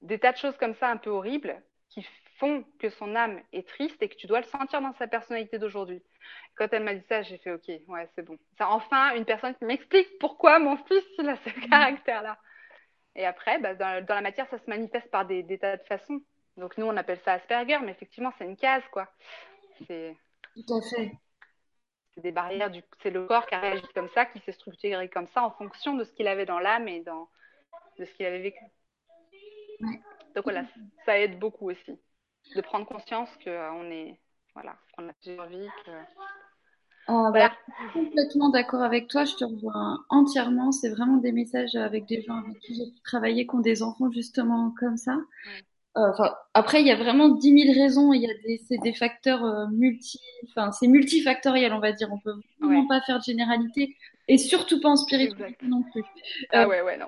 des 0.01 0.17
tas 0.19 0.31
de 0.31 0.37
choses 0.37 0.57
comme 0.57 0.75
ça 0.75 0.89
un 0.89 0.97
peu 0.97 1.09
horribles 1.09 1.61
qui 1.89 2.07
font 2.41 2.65
que 2.79 2.89
son 2.89 3.15
âme 3.15 3.39
est 3.53 3.67
triste 3.67 4.01
et 4.01 4.09
que 4.09 4.15
tu 4.15 4.25
dois 4.25 4.39
le 4.39 4.47
sentir 4.47 4.81
dans 4.81 4.93
sa 4.95 5.07
personnalité 5.07 5.59
d'aujourd'hui. 5.59 6.01
Quand 6.55 6.67
elle 6.71 6.83
m'a 6.83 6.95
dit 6.95 7.05
ça, 7.07 7.21
j'ai 7.21 7.37
fait 7.37 7.51
OK, 7.51 7.67
ouais, 7.67 8.09
c'est 8.15 8.23
bon. 8.23 8.37
Enfin 8.59 9.15
une 9.15 9.25
personne 9.25 9.53
qui 9.55 9.63
m'explique 9.63 10.17
pourquoi 10.19 10.57
mon 10.57 10.75
fils 10.77 11.03
il 11.19 11.29
a 11.29 11.37
ce 11.37 11.49
mm. 11.49 11.69
caractère-là. 11.69 12.39
Et 13.15 13.27
après, 13.27 13.59
bah, 13.59 13.75
dans, 13.75 14.03
dans, 14.03 14.15
la 14.15 14.21
matière, 14.21 14.49
ça 14.49 14.57
se 14.57 14.67
manifeste 14.67 15.11
par 15.11 15.25
des, 15.27 15.43
des, 15.43 15.59
tas 15.59 15.77
de 15.77 15.83
façons. 15.83 16.19
Donc 16.57 16.77
nous, 16.77 16.87
on 16.87 16.97
appelle 16.97 17.19
ça 17.23 17.33
Asperger, 17.33 17.77
mais 17.83 17.91
effectivement, 17.91 18.31
c'est 18.37 18.45
une 18.45 18.57
case, 18.57 18.83
quoi. 18.91 19.07
C'est 19.85 20.17
tout 20.55 20.73
à 20.73 20.81
fait. 20.81 21.11
C'est 22.15 22.21
des 22.21 22.31
barrières, 22.31 22.71
du... 22.71 22.81
c'est 23.03 23.11
le 23.11 23.25
corps 23.27 23.45
qui 23.45 23.53
a 23.53 23.59
réagi 23.59 23.85
comme 23.93 24.09
ça, 24.09 24.25
qui 24.25 24.39
s'est 24.39 24.51
structuré 24.51 25.09
comme 25.09 25.27
ça 25.27 25.43
en 25.43 25.51
fonction 25.51 25.93
de 25.93 26.03
ce 26.03 26.11
qu'il 26.13 26.27
avait 26.27 26.45
dans 26.45 26.59
l'âme 26.59 26.87
et 26.87 27.01
dans... 27.01 27.29
de 27.99 28.05
ce 28.05 28.13
qu'il 28.13 28.25
avait 28.25 28.41
vécu. 28.41 28.63
Ouais. 29.81 30.01
Donc 30.35 30.45
voilà, 30.45 30.65
ça 31.05 31.19
aide 31.19 31.37
beaucoup 31.37 31.69
aussi 31.69 31.99
de 32.55 32.61
prendre 32.61 32.85
conscience 32.85 33.29
qu'on 33.43 33.91
est, 33.91 34.19
voilà, 34.53 34.75
qu'on 34.95 35.07
a 35.07 35.13
plusieurs 35.13 35.47
vies. 35.47 35.67
Que... 35.85 35.91
Ah, 37.07 37.31
bah, 37.33 37.51
complètement 37.93 38.49
d'accord 38.49 38.81
avec 38.81 39.07
toi, 39.07 39.25
je 39.25 39.35
te 39.35 39.43
revois 39.43 39.99
entièrement. 40.09 40.71
C'est 40.71 40.89
vraiment 40.89 41.17
des 41.17 41.31
messages 41.31 41.75
avec 41.75 42.05
des 42.05 42.21
gens 42.21 42.37
avec 42.37 42.59
qui 42.59 42.75
j'ai 42.75 43.01
travaillé, 43.03 43.47
qui 43.47 43.55
ont 43.55 43.59
des 43.59 43.83
enfants 43.83 44.11
justement 44.11 44.73
comme 44.79 44.97
ça. 44.97 45.17
Euh, 45.97 46.11
après, 46.53 46.81
il 46.81 46.87
y 46.87 46.91
a 46.91 46.95
vraiment 46.95 47.29
dix 47.29 47.51
mille 47.51 47.77
raisons. 47.77 48.13
Il 48.13 48.21
y 48.21 48.29
a 48.29 48.33
des, 48.45 48.61
c'est 48.67 48.77
des 48.77 48.93
facteurs 48.93 49.43
euh, 49.43 49.67
multi, 49.67 50.21
enfin, 50.49 50.71
c'est 50.71 50.87
multifactoriel, 50.87 51.73
on 51.73 51.79
va 51.79 51.91
dire. 51.91 52.09
On 52.11 52.19
peut 52.19 52.35
vraiment 52.59 52.87
pas 52.87 53.01
faire 53.01 53.19
de 53.19 53.23
généralité 53.23 53.97
et 54.27 54.37
surtout 54.37 54.79
pas 54.79 54.89
en 54.89 54.95
spiritualité 54.95 55.65
non 55.65 55.83
plus. 55.91 56.03
Ah 56.51 56.67
ouais, 56.67 56.81
ouais, 56.81 56.97
non. 56.97 57.07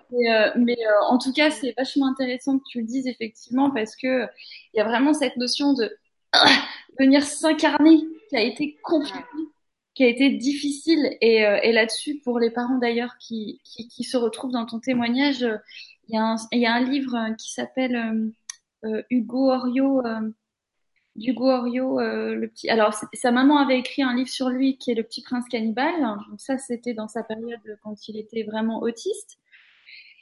mais 0.55 0.77
en 1.09 1.17
tout 1.17 1.33
cas, 1.33 1.51
c'est 1.51 1.73
vachement 1.77 2.07
intéressant 2.07 2.59
que 2.59 2.63
tu 2.69 2.79
le 2.79 2.85
dises 2.85 3.07
effectivement 3.07 3.71
parce 3.71 3.95
que 3.95 4.25
il 4.73 4.77
y 4.77 4.79
a 4.79 4.83
vraiment 4.83 5.13
cette 5.13 5.37
notion 5.37 5.73
de 5.73 5.95
venir 6.99 7.23
s'incarner 7.23 7.99
qui 8.29 8.35
a 8.35 8.41
été 8.41 8.77
compliqué, 8.83 9.19
qui 9.93 10.03
a 10.03 10.07
été 10.07 10.31
difficile. 10.31 11.17
Et, 11.21 11.37
et 11.37 11.71
là-dessus, 11.71 12.19
pour 12.23 12.39
les 12.39 12.51
parents 12.51 12.77
d'ailleurs 12.77 13.15
qui, 13.19 13.61
qui, 13.63 13.87
qui, 13.87 14.03
se 14.03 14.17
retrouvent 14.17 14.51
dans 14.51 14.65
ton 14.65 14.79
témoignage, 14.79 15.45
il 16.09 16.15
y, 16.15 16.17
a 16.17 16.23
un, 16.23 16.35
il 16.51 16.59
y 16.59 16.65
a 16.65 16.73
un 16.73 16.83
livre 16.83 17.35
qui 17.37 17.53
s'appelle 17.53 18.31
Hugo 19.09 19.51
Orio 19.51 20.01
d'Hugo 21.15 21.49
Orio, 21.49 21.99
euh, 21.99 22.35
le 22.35 22.47
petit. 22.47 22.69
Alors, 22.69 22.93
sa 23.13 23.31
maman 23.31 23.57
avait 23.57 23.77
écrit 23.79 24.01
un 24.01 24.15
livre 24.15 24.29
sur 24.29 24.49
lui 24.49 24.77
qui 24.77 24.91
est 24.91 24.95
Le 24.95 25.03
Petit 25.03 25.21
Prince 25.21 25.45
Cannibale. 25.49 26.01
Donc 26.29 26.39
ça, 26.39 26.57
c'était 26.57 26.93
dans 26.93 27.07
sa 27.07 27.23
période 27.23 27.59
quand 27.83 28.07
il 28.07 28.17
était 28.17 28.43
vraiment 28.43 28.81
autiste. 28.81 29.37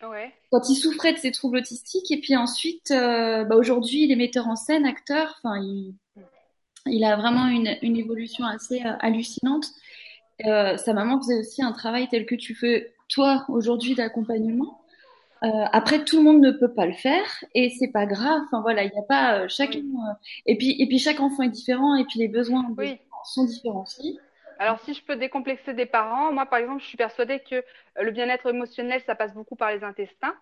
Ouais. 0.04 0.34
Quand 0.51 0.67
il 0.69 0.75
souffrait 0.75 1.13
de 1.13 1.17
ses 1.19 1.32
troubles 1.32 1.58
autistiques. 1.58 2.12
Et 2.12 2.19
puis 2.19 2.36
ensuite, 2.36 2.91
euh, 2.91 3.43
bah 3.45 3.56
aujourd'hui, 3.56 4.04
il 4.04 4.12
est 4.12 4.15
metteur 4.15 4.47
en 4.47 4.56
scène, 4.56 4.86
acteur. 4.86 5.39
Enfin, 5.43 5.62
il, 5.62 5.93
il 6.88 7.04
a 7.04 7.15
vraiment 7.15 7.47
une, 7.47 7.77
une 7.82 7.97
évolution 7.97 8.45
assez 8.45 8.82
euh, 8.84 8.93
hallucinante. 8.99 9.67
Euh, 10.45 10.77
sa 10.77 10.93
maman 10.93 11.19
faisait 11.19 11.39
aussi 11.39 11.62
un 11.62 11.71
travail 11.71 12.08
tel 12.10 12.25
que 12.25 12.36
tu 12.36 12.56
fais 12.56 12.93
toi 13.10 13.45
aujourd'hui 13.47 13.93
d'accompagnement. 13.93 14.81
Euh, 15.43 15.65
après, 15.71 16.04
tout 16.04 16.17
le 16.17 16.23
monde 16.23 16.41
ne 16.41 16.51
peut 16.51 16.71
pas 16.71 16.86
le 16.86 16.93
faire 16.93 17.25
et 17.56 17.69
c'est 17.71 17.91
pas 17.91 18.06
grave. 18.06 18.41
Enfin 18.45 18.62
voilà, 18.62 18.84
il 18.84 18.91
n'y 18.91 18.99
a 18.99 19.04
pas 19.04 19.39
euh, 19.39 19.47
chacun. 19.47 19.80
Euh, 19.80 20.13
et 20.45 20.56
puis 20.56 20.75
et 20.80 20.88
puis 20.88 20.99
chaque 20.99 21.19
enfant 21.19 21.43
est 21.43 21.49
différent 21.49 21.95
et 21.95 22.06
puis 22.06 22.19
les 22.19 22.27
besoins 22.27 22.63
sont 23.23 23.45
différents 23.45 23.84
aussi. 23.84 24.19
Alors 24.60 24.80
si 24.82 24.93
je 24.93 25.04
peux 25.04 25.15
décomplexer 25.15 25.73
des 25.73 25.88
parents, 25.88 26.32
moi 26.32 26.45
par 26.45 26.60
exemple, 26.60 26.82
je 26.82 26.88
suis 26.88 26.97
persuadée 26.97 27.39
que 27.39 27.63
le 27.99 28.12
bien-être 28.12 28.47
émotionnel, 28.47 29.01
ça 29.08 29.15
passe 29.15 29.34
beaucoup 29.34 29.56
par 29.56 29.71
les 29.71 29.84
intestins. 29.84 30.36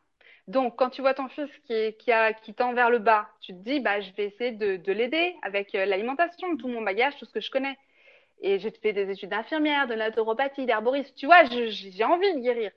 Donc 0.50 0.76
quand 0.76 0.90
tu 0.90 1.02
vois 1.02 1.14
ton 1.14 1.30
fils 1.30 1.50
qui, 1.66 1.94
qui, 1.94 2.12
a, 2.12 2.34
qui 2.34 2.54
tend 2.54 2.74
vers 2.74 2.90
le 2.90 3.00
bas, 3.00 3.30
tu 3.40 3.54
te 3.54 3.60
dis 3.60 3.80
bah 3.80 4.02
je 4.02 4.12
vais 4.18 4.26
essayer 4.26 4.52
de, 4.52 4.76
de 4.76 4.92
l'aider 4.92 5.36
avec 5.44 5.72
l'alimentation, 5.72 6.58
tout 6.58 6.68
mon 6.68 6.82
bagage, 6.82 7.16
tout 7.18 7.26
ce 7.26 7.32
que 7.32 7.40
je 7.40 7.52
connais. 7.52 7.78
Et 8.42 8.60
j'ai 8.60 8.72
fait 8.72 8.94
des 8.94 9.10
études 9.10 9.30
d'infirmière, 9.30 9.88
de 9.88 9.96
naturopathie, 9.96 10.66
d'herboriste. 10.66 11.14
Tu 11.16 11.26
vois, 11.26 11.44
j'ai 11.46 12.04
envie 12.04 12.34
de 12.34 12.40
guérir. 12.40 12.72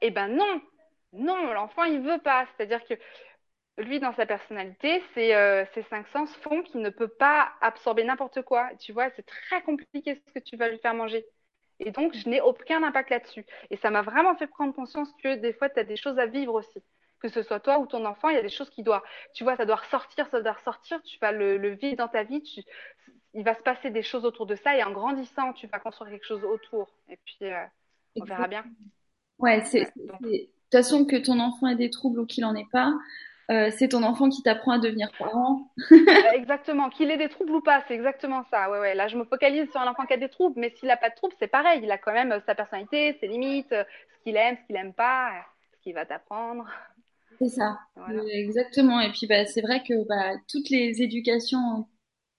Eh 0.00 0.10
ben 0.10 0.28
non, 0.28 0.60
non, 1.12 1.52
l'enfant, 1.52 1.84
il 1.84 2.00
veut 2.00 2.18
pas. 2.18 2.46
C'est-à-dire 2.56 2.84
que 2.84 2.94
lui, 3.78 4.00
dans 4.00 4.14
sa 4.14 4.26
personnalité, 4.26 5.02
ses, 5.14 5.34
euh, 5.34 5.64
ses 5.74 5.82
cinq 5.84 6.06
sens 6.08 6.34
font 6.36 6.62
qu'il 6.62 6.80
ne 6.80 6.90
peut 6.90 7.08
pas 7.08 7.52
absorber 7.60 8.04
n'importe 8.04 8.42
quoi. 8.42 8.70
Tu 8.78 8.92
vois, 8.92 9.10
c'est 9.16 9.26
très 9.26 9.62
compliqué 9.62 10.22
ce 10.26 10.32
que 10.32 10.38
tu 10.38 10.56
vas 10.56 10.68
lui 10.68 10.78
faire 10.78 10.94
manger. 10.94 11.24
Et 11.80 11.90
donc, 11.90 12.14
je 12.14 12.28
n'ai 12.28 12.40
aucun 12.40 12.82
impact 12.82 13.10
là-dessus. 13.10 13.46
Et 13.70 13.76
ça 13.78 13.90
m'a 13.90 14.02
vraiment 14.02 14.36
fait 14.36 14.46
prendre 14.46 14.74
conscience 14.74 15.12
que 15.22 15.36
des 15.36 15.52
fois, 15.52 15.68
tu 15.68 15.80
as 15.80 15.84
des 15.84 15.96
choses 15.96 16.18
à 16.18 16.26
vivre 16.26 16.54
aussi. 16.54 16.82
Que 17.20 17.28
ce 17.28 17.42
soit 17.42 17.60
toi 17.60 17.78
ou 17.78 17.86
ton 17.86 18.04
enfant, 18.04 18.28
il 18.30 18.34
y 18.34 18.38
a 18.38 18.42
des 18.42 18.48
choses 18.48 18.70
qui 18.70 18.82
doivent, 18.82 19.02
tu 19.34 19.44
vois, 19.44 19.56
ça 19.56 19.64
doit 19.64 19.76
ressortir, 19.76 20.28
ça 20.30 20.40
doit 20.42 20.52
ressortir. 20.52 21.00
Tu 21.02 21.18
vas 21.20 21.32
le, 21.32 21.56
le 21.56 21.70
vivre 21.70 21.96
dans 21.96 22.08
ta 22.08 22.24
vie. 22.24 22.42
Tu, 22.42 22.62
il 23.34 23.44
va 23.44 23.54
se 23.54 23.62
passer 23.62 23.90
des 23.90 24.02
choses 24.02 24.24
autour 24.24 24.46
de 24.46 24.56
ça. 24.56 24.76
Et 24.76 24.82
en 24.82 24.92
grandissant, 24.92 25.52
tu 25.52 25.66
vas 25.68 25.78
construire 25.78 26.10
quelque 26.10 26.26
chose 26.26 26.44
autour. 26.44 26.88
Et 27.08 27.18
puis, 27.24 27.38
euh, 27.42 27.64
on 28.16 28.24
verra 28.24 28.48
bien. 28.48 28.64
Ouais, 29.38 29.64
c'est 29.64 29.92
toute 30.72 30.84
façon, 30.84 31.04
que 31.04 31.16
ton 31.16 31.38
enfant 31.38 31.68
ait 31.68 31.76
des 31.76 31.90
troubles 31.90 32.20
ou 32.20 32.26
qu'il 32.26 32.44
en 32.44 32.54
ait 32.54 32.66
pas, 32.72 32.94
euh, 33.50 33.70
c'est 33.76 33.88
ton 33.88 34.02
enfant 34.02 34.28
qui 34.28 34.42
t'apprend 34.42 34.72
à 34.72 34.78
devenir 34.78 35.10
parent. 35.18 35.68
exactement, 36.34 36.88
qu'il 36.88 37.10
ait 37.10 37.16
des 37.16 37.28
troubles 37.28 37.52
ou 37.52 37.60
pas, 37.60 37.82
c'est 37.86 37.94
exactement 37.94 38.44
ça. 38.50 38.70
Ouais, 38.70 38.78
ouais. 38.78 38.94
Là, 38.94 39.08
je 39.08 39.16
me 39.16 39.24
focalise 39.24 39.70
sur 39.70 39.80
un 39.80 39.88
enfant 39.88 40.06
qui 40.06 40.14
a 40.14 40.16
des 40.16 40.28
troubles, 40.28 40.58
mais 40.58 40.72
s'il 40.76 40.88
n'a 40.88 40.96
pas 40.96 41.10
de 41.10 41.14
troubles, 41.14 41.34
c'est 41.38 41.48
pareil. 41.48 41.80
Il 41.82 41.90
a 41.90 41.98
quand 41.98 42.12
même 42.12 42.32
euh, 42.32 42.40
sa 42.46 42.54
personnalité, 42.54 43.16
ses 43.20 43.26
limites, 43.26 43.72
euh, 43.72 43.84
ce 44.16 44.24
qu'il 44.24 44.36
aime, 44.36 44.56
ce 44.56 44.66
qu'il 44.66 44.76
aime 44.76 44.94
pas, 44.94 45.32
ce 45.76 45.82
qu'il 45.82 45.94
va 45.94 46.06
t'apprendre. 46.06 46.66
C'est 47.38 47.48
ça, 47.48 47.78
exactement. 48.30 49.00
Et 49.00 49.10
puis, 49.10 49.26
bah, 49.26 49.44
c'est 49.46 49.62
vrai 49.62 49.82
que 49.82 50.06
bah, 50.06 50.36
toutes 50.48 50.70
les 50.70 51.02
éducations 51.02 51.86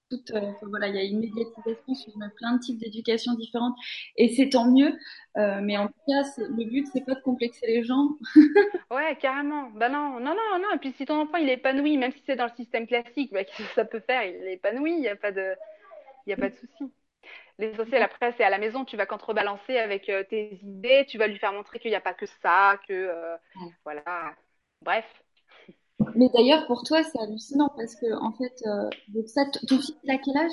toute, 0.09 0.31
euh, 0.31 0.51
voilà, 0.69 0.87
il 0.89 0.95
y 0.95 0.99
a 0.99 1.03
une 1.03 1.19
médiatisation 1.19 1.95
sur 1.95 2.13
plein 2.37 2.55
de 2.55 2.59
types 2.59 2.79
d'éducation 2.79 3.33
différentes 3.35 3.75
et 4.17 4.29
c'est 4.35 4.49
tant 4.49 4.71
mieux. 4.71 4.93
Euh, 5.37 5.59
mais 5.61 5.77
en 5.77 5.87
tout 5.87 5.93
cas, 6.07 6.23
le 6.37 6.65
but, 6.65 6.87
c'est 6.93 7.05
pas 7.05 7.15
de 7.15 7.21
complexer 7.21 7.65
les 7.67 7.83
gens. 7.83 8.09
Ouais, 8.91 9.17
carrément. 9.17 9.71
Bah 9.71 9.89
non, 9.89 10.19
non, 10.19 10.35
non, 10.35 10.59
non. 10.59 10.71
Et 10.75 10.77
puis 10.77 10.91
si 10.93 11.05
ton 11.05 11.19
enfant 11.21 11.37
il 11.37 11.49
est 11.49 11.53
épanoui, 11.53 11.97
même 11.97 12.11
si 12.11 12.21
c'est 12.25 12.35
dans 12.35 12.45
le 12.45 12.51
système 12.55 12.85
classique, 12.85 13.31
bah, 13.33 13.43
qu'est-ce 13.43 13.67
que 13.69 13.73
ça 13.73 13.85
peut 13.85 13.99
faire? 14.01 14.23
Il 14.23 14.35
est 14.47 14.53
épanoui, 14.53 14.91
il 14.93 14.99
n'y 15.01 15.07
a 15.07 15.15
pas 15.15 15.31
de, 15.31 15.55
il 16.27 16.31
y 16.31 16.33
a 16.33 16.37
pas 16.37 16.49
de 16.49 16.55
souci. 16.55 16.93
L'essentiel 17.59 18.03
après, 18.03 18.33
c'est 18.37 18.43
à 18.45 18.49
la 18.51 18.59
maison, 18.59 18.85
tu 18.85 18.97
vas 18.97 19.05
contrebalancer 19.07 19.77
avec 19.77 20.09
euh, 20.09 20.23
tes 20.25 20.55
idées, 20.63 21.05
tu 21.09 21.17
vas 21.19 21.27
lui 21.27 21.39
faire 21.39 21.53
montrer 21.53 21.79
qu'il 21.79 21.91
n'y 21.91 21.95
a 21.97 22.01
pas 22.01 22.13
que 22.15 22.25
ça, 22.27 22.79
que 22.87 22.93
euh, 22.93 23.37
voilà. 23.85 24.35
Bref, 24.81 25.05
Mais 26.15 26.29
d'ailleurs, 26.33 26.65
pour 26.67 26.83
toi, 26.83 27.03
c'est 27.03 27.19
hallucinant 27.19 27.69
parce 27.75 27.95
que, 27.95 28.13
en 28.21 28.31
fait, 28.31 28.53
euh, 28.67 28.89
donc 29.09 29.27
ça, 29.27 29.45
t- 29.45 29.65
ton 29.67 29.77
fils, 29.79 29.95
il 30.03 30.11
a 30.11 30.17
quel 30.17 30.37
âge? 30.37 30.51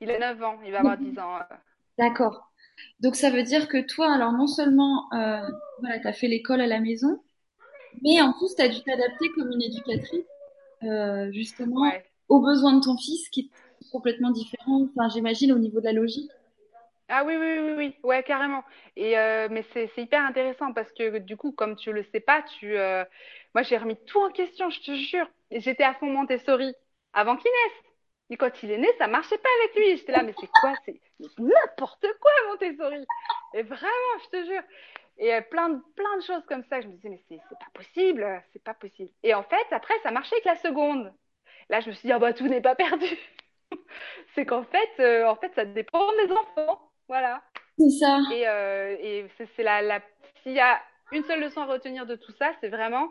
il 0.00 0.10
a 0.10 0.18
9 0.18 0.42
ans, 0.42 0.56
il 0.64 0.72
va 0.72 0.80
avoir 0.80 0.98
10 0.98 1.18
ans. 1.18 1.38
D'accord. 1.98 2.50
Donc 3.00 3.16
ça 3.16 3.30
veut 3.30 3.42
dire 3.42 3.68
que 3.68 3.78
toi, 3.86 4.12
alors 4.12 4.32
non 4.32 4.46
seulement, 4.46 5.12
euh, 5.14 5.40
voilà, 5.80 5.98
t'as 6.00 6.12
fait 6.12 6.28
l'école 6.28 6.60
à 6.60 6.66
la 6.66 6.80
maison, 6.80 7.20
mais 8.02 8.20
en 8.22 8.32
plus, 8.32 8.54
t'as 8.56 8.68
dû 8.68 8.82
t'adapter 8.82 9.30
comme 9.34 9.50
une 9.52 9.62
éducatrice, 9.62 10.24
euh, 10.84 11.30
justement, 11.32 11.82
Ouais. 11.82 12.04
aux 12.28 12.40
besoins 12.40 12.74
de 12.74 12.80
ton 12.84 12.96
fils, 12.96 13.28
qui 13.30 13.40
est 13.40 13.90
complètement 13.90 14.30
différent. 14.30 14.88
Enfin, 14.96 15.08
j'imagine 15.08 15.52
au 15.52 15.58
niveau 15.58 15.80
de 15.80 15.86
la 15.86 15.92
logique. 15.92 16.30
Ah 17.08 17.22
oui, 17.24 17.36
oui, 17.36 17.58
oui, 17.60 17.72
oui, 17.76 17.96
ouais, 18.02 18.22
carrément. 18.24 18.64
Et 18.96 19.16
euh, 19.16 19.46
mais 19.50 19.64
c'est 19.72 19.88
hyper 19.96 20.22
intéressant 20.24 20.72
parce 20.72 20.90
que 20.92 21.18
du 21.18 21.36
coup, 21.36 21.52
comme 21.52 21.76
tu 21.76 21.92
le 21.92 22.02
sais 22.12 22.18
pas, 22.20 22.42
tu, 22.58 22.76
euh, 22.76 23.04
moi 23.54 23.62
j'ai 23.62 23.76
remis 23.78 23.96
tout 24.06 24.18
en 24.20 24.30
question, 24.32 24.70
je 24.70 24.80
te 24.80 24.94
jure. 24.96 25.28
J'étais 25.52 25.84
à 25.84 25.94
fond 25.94 26.06
Montessori 26.06 26.74
avant 27.12 27.36
qu'il 27.36 27.50
naisse. 27.50 27.84
Et 28.30 28.36
quand 28.36 28.60
il 28.64 28.72
est 28.72 28.78
né, 28.78 28.88
ça 28.98 29.06
marchait 29.06 29.38
pas 29.38 29.48
avec 29.62 29.76
lui. 29.76 29.96
J'étais 29.98 30.10
là, 30.12 30.24
mais 30.24 30.34
c'est 30.40 30.50
quoi? 30.60 30.74
C'est 30.84 31.00
n'importe 31.38 32.06
quoi 32.20 32.30
Montessori. 32.50 33.06
Et 33.54 33.62
vraiment, 33.62 34.18
je 34.24 34.28
te 34.38 34.44
jure. 34.44 34.62
Et 35.18 35.32
euh, 35.34 35.40
plein 35.42 35.68
de 35.70 35.80
plein 35.94 36.16
de 36.18 36.22
choses 36.24 36.44
comme 36.48 36.64
ça. 36.64 36.80
Je 36.80 36.88
me 36.88 36.92
disais, 36.94 37.08
mais 37.08 37.22
c'est 37.28 37.38
pas 37.58 37.70
possible, 37.72 38.42
c'est 38.52 38.62
pas 38.64 38.74
possible. 38.74 39.12
Et 39.22 39.32
en 39.34 39.44
fait, 39.44 39.66
après, 39.72 39.94
ça 40.02 40.10
marchait 40.10 40.34
avec 40.36 40.44
la 40.46 40.56
seconde. 40.56 41.12
Là, 41.70 41.80
je 41.80 41.88
me 41.90 41.94
suis 41.94 42.08
dit, 42.08 42.12
ah 42.12 42.18
bah 42.18 42.32
tout 42.34 42.48
n'est 42.48 42.62
pas 42.62 42.74
perdu. 42.76 43.06
C'est 44.34 44.46
qu'en 44.46 44.64
fait, 44.64 45.24
en 45.24 45.36
fait, 45.36 45.52
ça 45.54 45.64
dépend 45.64 46.12
des 46.24 46.32
enfants. 46.32 46.80
Voilà. 47.08 47.42
C'est 47.78 47.90
ça. 47.90 48.20
Et, 48.32 48.48
euh, 48.48 48.96
et 48.98 49.26
c'est 49.56 49.62
la, 49.62 49.82
la... 49.82 50.00
s'il 50.42 50.52
y 50.52 50.60
a 50.60 50.80
une 51.12 51.24
seule 51.24 51.40
leçon 51.40 51.60
à 51.60 51.66
retenir 51.66 52.06
de 52.06 52.16
tout 52.16 52.32
ça, 52.32 52.52
c'est 52.60 52.68
vraiment 52.68 53.08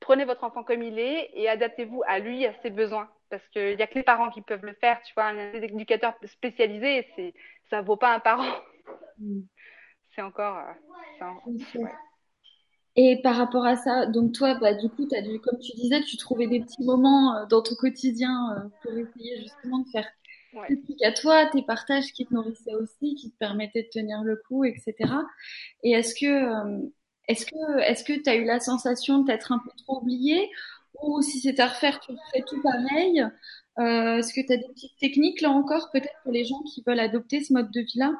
prenez 0.00 0.24
votre 0.24 0.44
enfant 0.44 0.62
comme 0.62 0.82
il 0.82 0.98
est 0.98 1.30
et 1.34 1.48
adaptez-vous 1.48 2.02
à 2.06 2.18
lui, 2.18 2.46
à 2.46 2.54
ses 2.62 2.70
besoins. 2.70 3.08
Parce 3.30 3.42
qu'il 3.48 3.76
n'y 3.76 3.82
a 3.82 3.86
que 3.86 3.94
les 3.94 4.02
parents 4.02 4.30
qui 4.30 4.42
peuvent 4.42 4.64
le 4.64 4.74
faire. 4.74 5.00
Tu 5.02 5.14
vois, 5.14 5.24
un 5.24 5.52
éducateur 5.54 6.14
spécialisé, 6.26 7.06
c'est, 7.16 7.34
ça 7.70 7.80
vaut 7.82 7.96
pas 7.96 8.14
un 8.14 8.20
parent. 8.20 8.52
Mm. 9.18 9.40
C'est 10.14 10.22
encore. 10.22 10.58
euh, 10.58 11.24
un- 11.24 11.80
ouais. 11.80 11.92
Et 12.96 13.20
par 13.22 13.34
rapport 13.36 13.64
à 13.64 13.76
ça, 13.76 14.06
donc 14.06 14.32
toi, 14.32 14.54
bah, 14.54 14.74
du 14.74 14.88
coup, 14.88 15.06
t'as 15.06 15.22
dû, 15.22 15.40
comme 15.40 15.58
tu 15.58 15.72
disais, 15.72 16.02
tu 16.02 16.16
trouvais 16.16 16.46
des 16.46 16.60
petits 16.60 16.84
moments 16.84 17.36
euh, 17.36 17.46
dans 17.46 17.62
ton 17.62 17.74
quotidien 17.74 18.70
pour 18.82 18.92
essayer 18.92 19.38
justement 19.38 19.78
de 19.80 19.88
faire 19.88 20.06
Ouais. 20.54 20.78
à 21.02 21.12
toi, 21.12 21.46
tes 21.46 21.62
partages 21.62 22.12
qui 22.12 22.26
te 22.26 22.34
nourrissaient 22.34 22.74
aussi, 22.74 23.14
qui 23.16 23.30
te 23.30 23.38
permettaient 23.38 23.82
de 23.82 23.88
tenir 23.88 24.22
le 24.22 24.40
coup, 24.48 24.64
etc. 24.64 24.94
Et 25.82 25.92
est-ce 25.92 26.14
que, 26.14 26.26
euh, 26.26 26.86
est-ce 27.28 27.46
que, 27.46 27.80
est-ce 27.80 28.04
que 28.04 28.12
t'as 28.22 28.36
eu 28.36 28.44
la 28.44 28.60
sensation 28.60 29.20
de 29.20 29.26
t'être 29.26 29.52
un 29.52 29.58
peu 29.58 29.70
trop 29.84 30.00
oublié, 30.00 30.48
ou 31.02 31.22
si 31.22 31.40
c'était 31.40 31.62
à 31.62 31.68
refaire, 31.68 31.98
tu 32.00 32.12
ferais 32.12 32.44
tout 32.46 32.62
pareil? 32.62 33.22
Euh, 33.78 34.18
est-ce 34.18 34.32
que 34.32 34.46
t'as 34.46 34.56
des 34.56 34.68
petites 34.68 34.96
techniques 34.98 35.40
là 35.40 35.50
encore, 35.50 35.90
peut-être 35.92 36.14
pour 36.22 36.32
les 36.32 36.44
gens 36.44 36.62
qui 36.62 36.82
veulent 36.86 37.00
adopter 37.00 37.42
ce 37.42 37.52
mode 37.52 37.70
de 37.72 37.80
vie-là, 37.80 38.12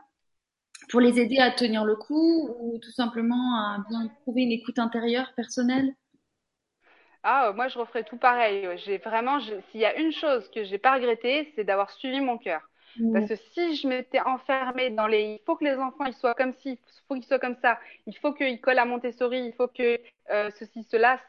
pour 0.91 1.01
les 1.01 1.21
aider 1.21 1.39
à 1.39 1.51
tenir 1.51 1.85
le 1.85 1.97
coup, 1.97 2.49
ou 2.61 2.79
tout 2.79 2.91
simplement 2.91 3.57
à 3.57 3.85
bien 3.89 4.09
trouver 4.23 4.43
une 4.43 4.53
écoute 4.53 4.79
intérieure 4.79 5.33
personnelle? 5.37 5.95
Ah, 7.25 7.49
euh, 7.49 7.55
moi, 7.55 7.69
je 7.69 7.79
referais 7.79 8.05
tout 8.05 8.19
pareil. 8.19 8.69
J'ai 8.79 8.99
vraiment, 8.99 9.41
s'il 9.41 9.81
y 9.81 9.87
a 9.87 9.97
une 9.99 10.13
chose 10.13 10.51
que 10.51 10.65
j'ai 10.65 10.79
pas 10.79 10.95
regrettée, 10.95 11.53
c'est 11.57 11.65
d'avoir 11.65 11.91
suivi 11.93 12.21
mon 12.21 12.39
cœur. 12.39 12.63
Mm. 12.97 13.13
Parce 13.13 13.29
que 13.29 13.37
si 13.37 13.77
je 13.77 13.89
m'étais 13.89 14.21
enfermée 14.21 14.91
dans 14.91 15.09
les, 15.09 15.35
il 15.37 15.41
faut 15.47 15.57
que 15.57 15.65
les 15.65 15.77
enfants 15.77 16.07
ils 16.07 16.15
soient 16.15 16.35
comme 16.35 16.55
ci, 16.55 16.73
il 16.73 17.03
faut 17.09 17.15
qu'ils 17.17 17.25
soient 17.27 17.41
comme 17.41 17.57
ça, 17.63 17.81
il 18.07 18.17
faut 18.19 18.35
qu'ils 18.35 18.61
collent 18.61 18.79
à 18.81 18.87
Montessori, 18.87 19.41
il 19.47 19.55
faut 19.55 19.69
que 19.69 20.01
euh, 20.31 20.51
ceci, 20.59 20.85
cela, 20.85 21.21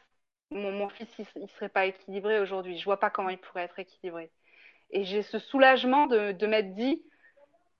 mon, 0.52 0.72
mon 0.72 0.88
fils 0.90 1.08
il, 1.18 1.26
il 1.42 1.48
serait 1.50 1.68
pas 1.70 1.86
équilibré 1.86 2.40
aujourd'hui. 2.40 2.78
Je 2.78 2.84
vois 2.86 3.00
pas 3.00 3.10
comment 3.10 3.30
il 3.30 3.38
pourrait 3.38 3.64
être 3.64 3.78
équilibré. 3.80 4.30
Et 4.90 5.04
j'ai 5.04 5.22
ce 5.22 5.38
soulagement 5.40 6.06
de, 6.08 6.32
de 6.32 6.48
m'être 6.48 6.74
dit, 6.74 7.02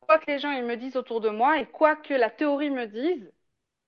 quoi 0.00 0.18
que 0.20 0.30
les 0.30 0.38
gens 0.40 0.52
ils 0.52 0.64
me 0.66 0.76
disent 0.78 0.96
autour 0.96 1.20
de 1.22 1.30
moi 1.30 1.60
et 1.60 1.66
quoi 1.66 1.96
que 1.96 2.14
la 2.14 2.30
théorie 2.30 2.70
me 2.70 2.86
dise, 2.88 3.32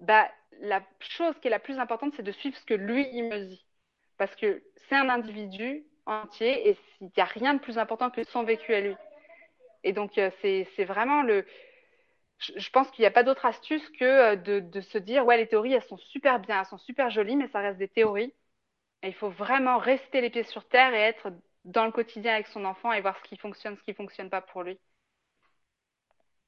bah 0.00 0.28
la 0.62 0.82
chose 1.00 1.36
qui 1.40 1.48
est 1.48 1.52
la 1.52 1.60
plus 1.60 1.78
importante, 1.80 2.14
c'est 2.16 2.24
de 2.24 2.32
suivre 2.32 2.58
ce 2.58 2.66
que 2.66 2.74
lui 2.74 3.08
il 3.14 3.24
me 3.24 3.46
dit. 3.46 3.66
Parce 4.18 4.34
que 4.36 4.62
c'est 4.88 4.96
un 4.96 5.08
individu 5.08 5.84
entier 6.06 6.68
et 6.70 6.78
il 7.00 7.10
n'y 7.16 7.22
a 7.22 7.24
rien 7.24 7.54
de 7.54 7.60
plus 7.60 7.78
important 7.78 8.10
que 8.10 8.24
son 8.24 8.42
vécu 8.42 8.74
à 8.74 8.80
lui. 8.80 8.96
Et 9.84 9.92
donc, 9.92 10.18
euh, 10.18 10.30
c'est, 10.42 10.84
vraiment 10.84 11.22
le. 11.22 11.46
Je, 12.38 12.70
pense 12.70 12.90
qu'il 12.90 13.02
n'y 13.02 13.06
a 13.06 13.10
pas 13.10 13.22
d'autre 13.22 13.46
astuce 13.46 13.88
que 13.90 14.04
euh, 14.04 14.36
de, 14.36 14.80
se 14.80 14.98
dire, 14.98 15.24
ouais, 15.24 15.36
les 15.36 15.46
théories, 15.46 15.72
elles 15.72 15.82
sont 15.84 15.96
super 15.98 16.40
bien, 16.40 16.60
elles 16.60 16.66
sont 16.66 16.78
super 16.78 17.10
jolies, 17.10 17.36
mais 17.36 17.48
ça 17.48 17.60
reste 17.60 17.78
des 17.78 17.88
théories. 17.88 18.34
Et 19.02 19.08
il 19.08 19.14
faut 19.14 19.30
vraiment 19.30 19.78
rester 19.78 20.20
les 20.20 20.30
pieds 20.30 20.42
sur 20.44 20.66
terre 20.68 20.94
et 20.94 21.00
être 21.00 21.28
dans 21.64 21.84
le 21.84 21.92
quotidien 21.92 22.34
avec 22.34 22.48
son 22.48 22.64
enfant 22.64 22.92
et 22.92 23.00
voir 23.00 23.16
ce 23.18 23.28
qui 23.28 23.36
fonctionne, 23.36 23.76
ce 23.76 23.82
qui 23.82 23.94
fonctionne 23.94 24.30
pas 24.30 24.40
pour 24.40 24.62
lui. 24.62 24.78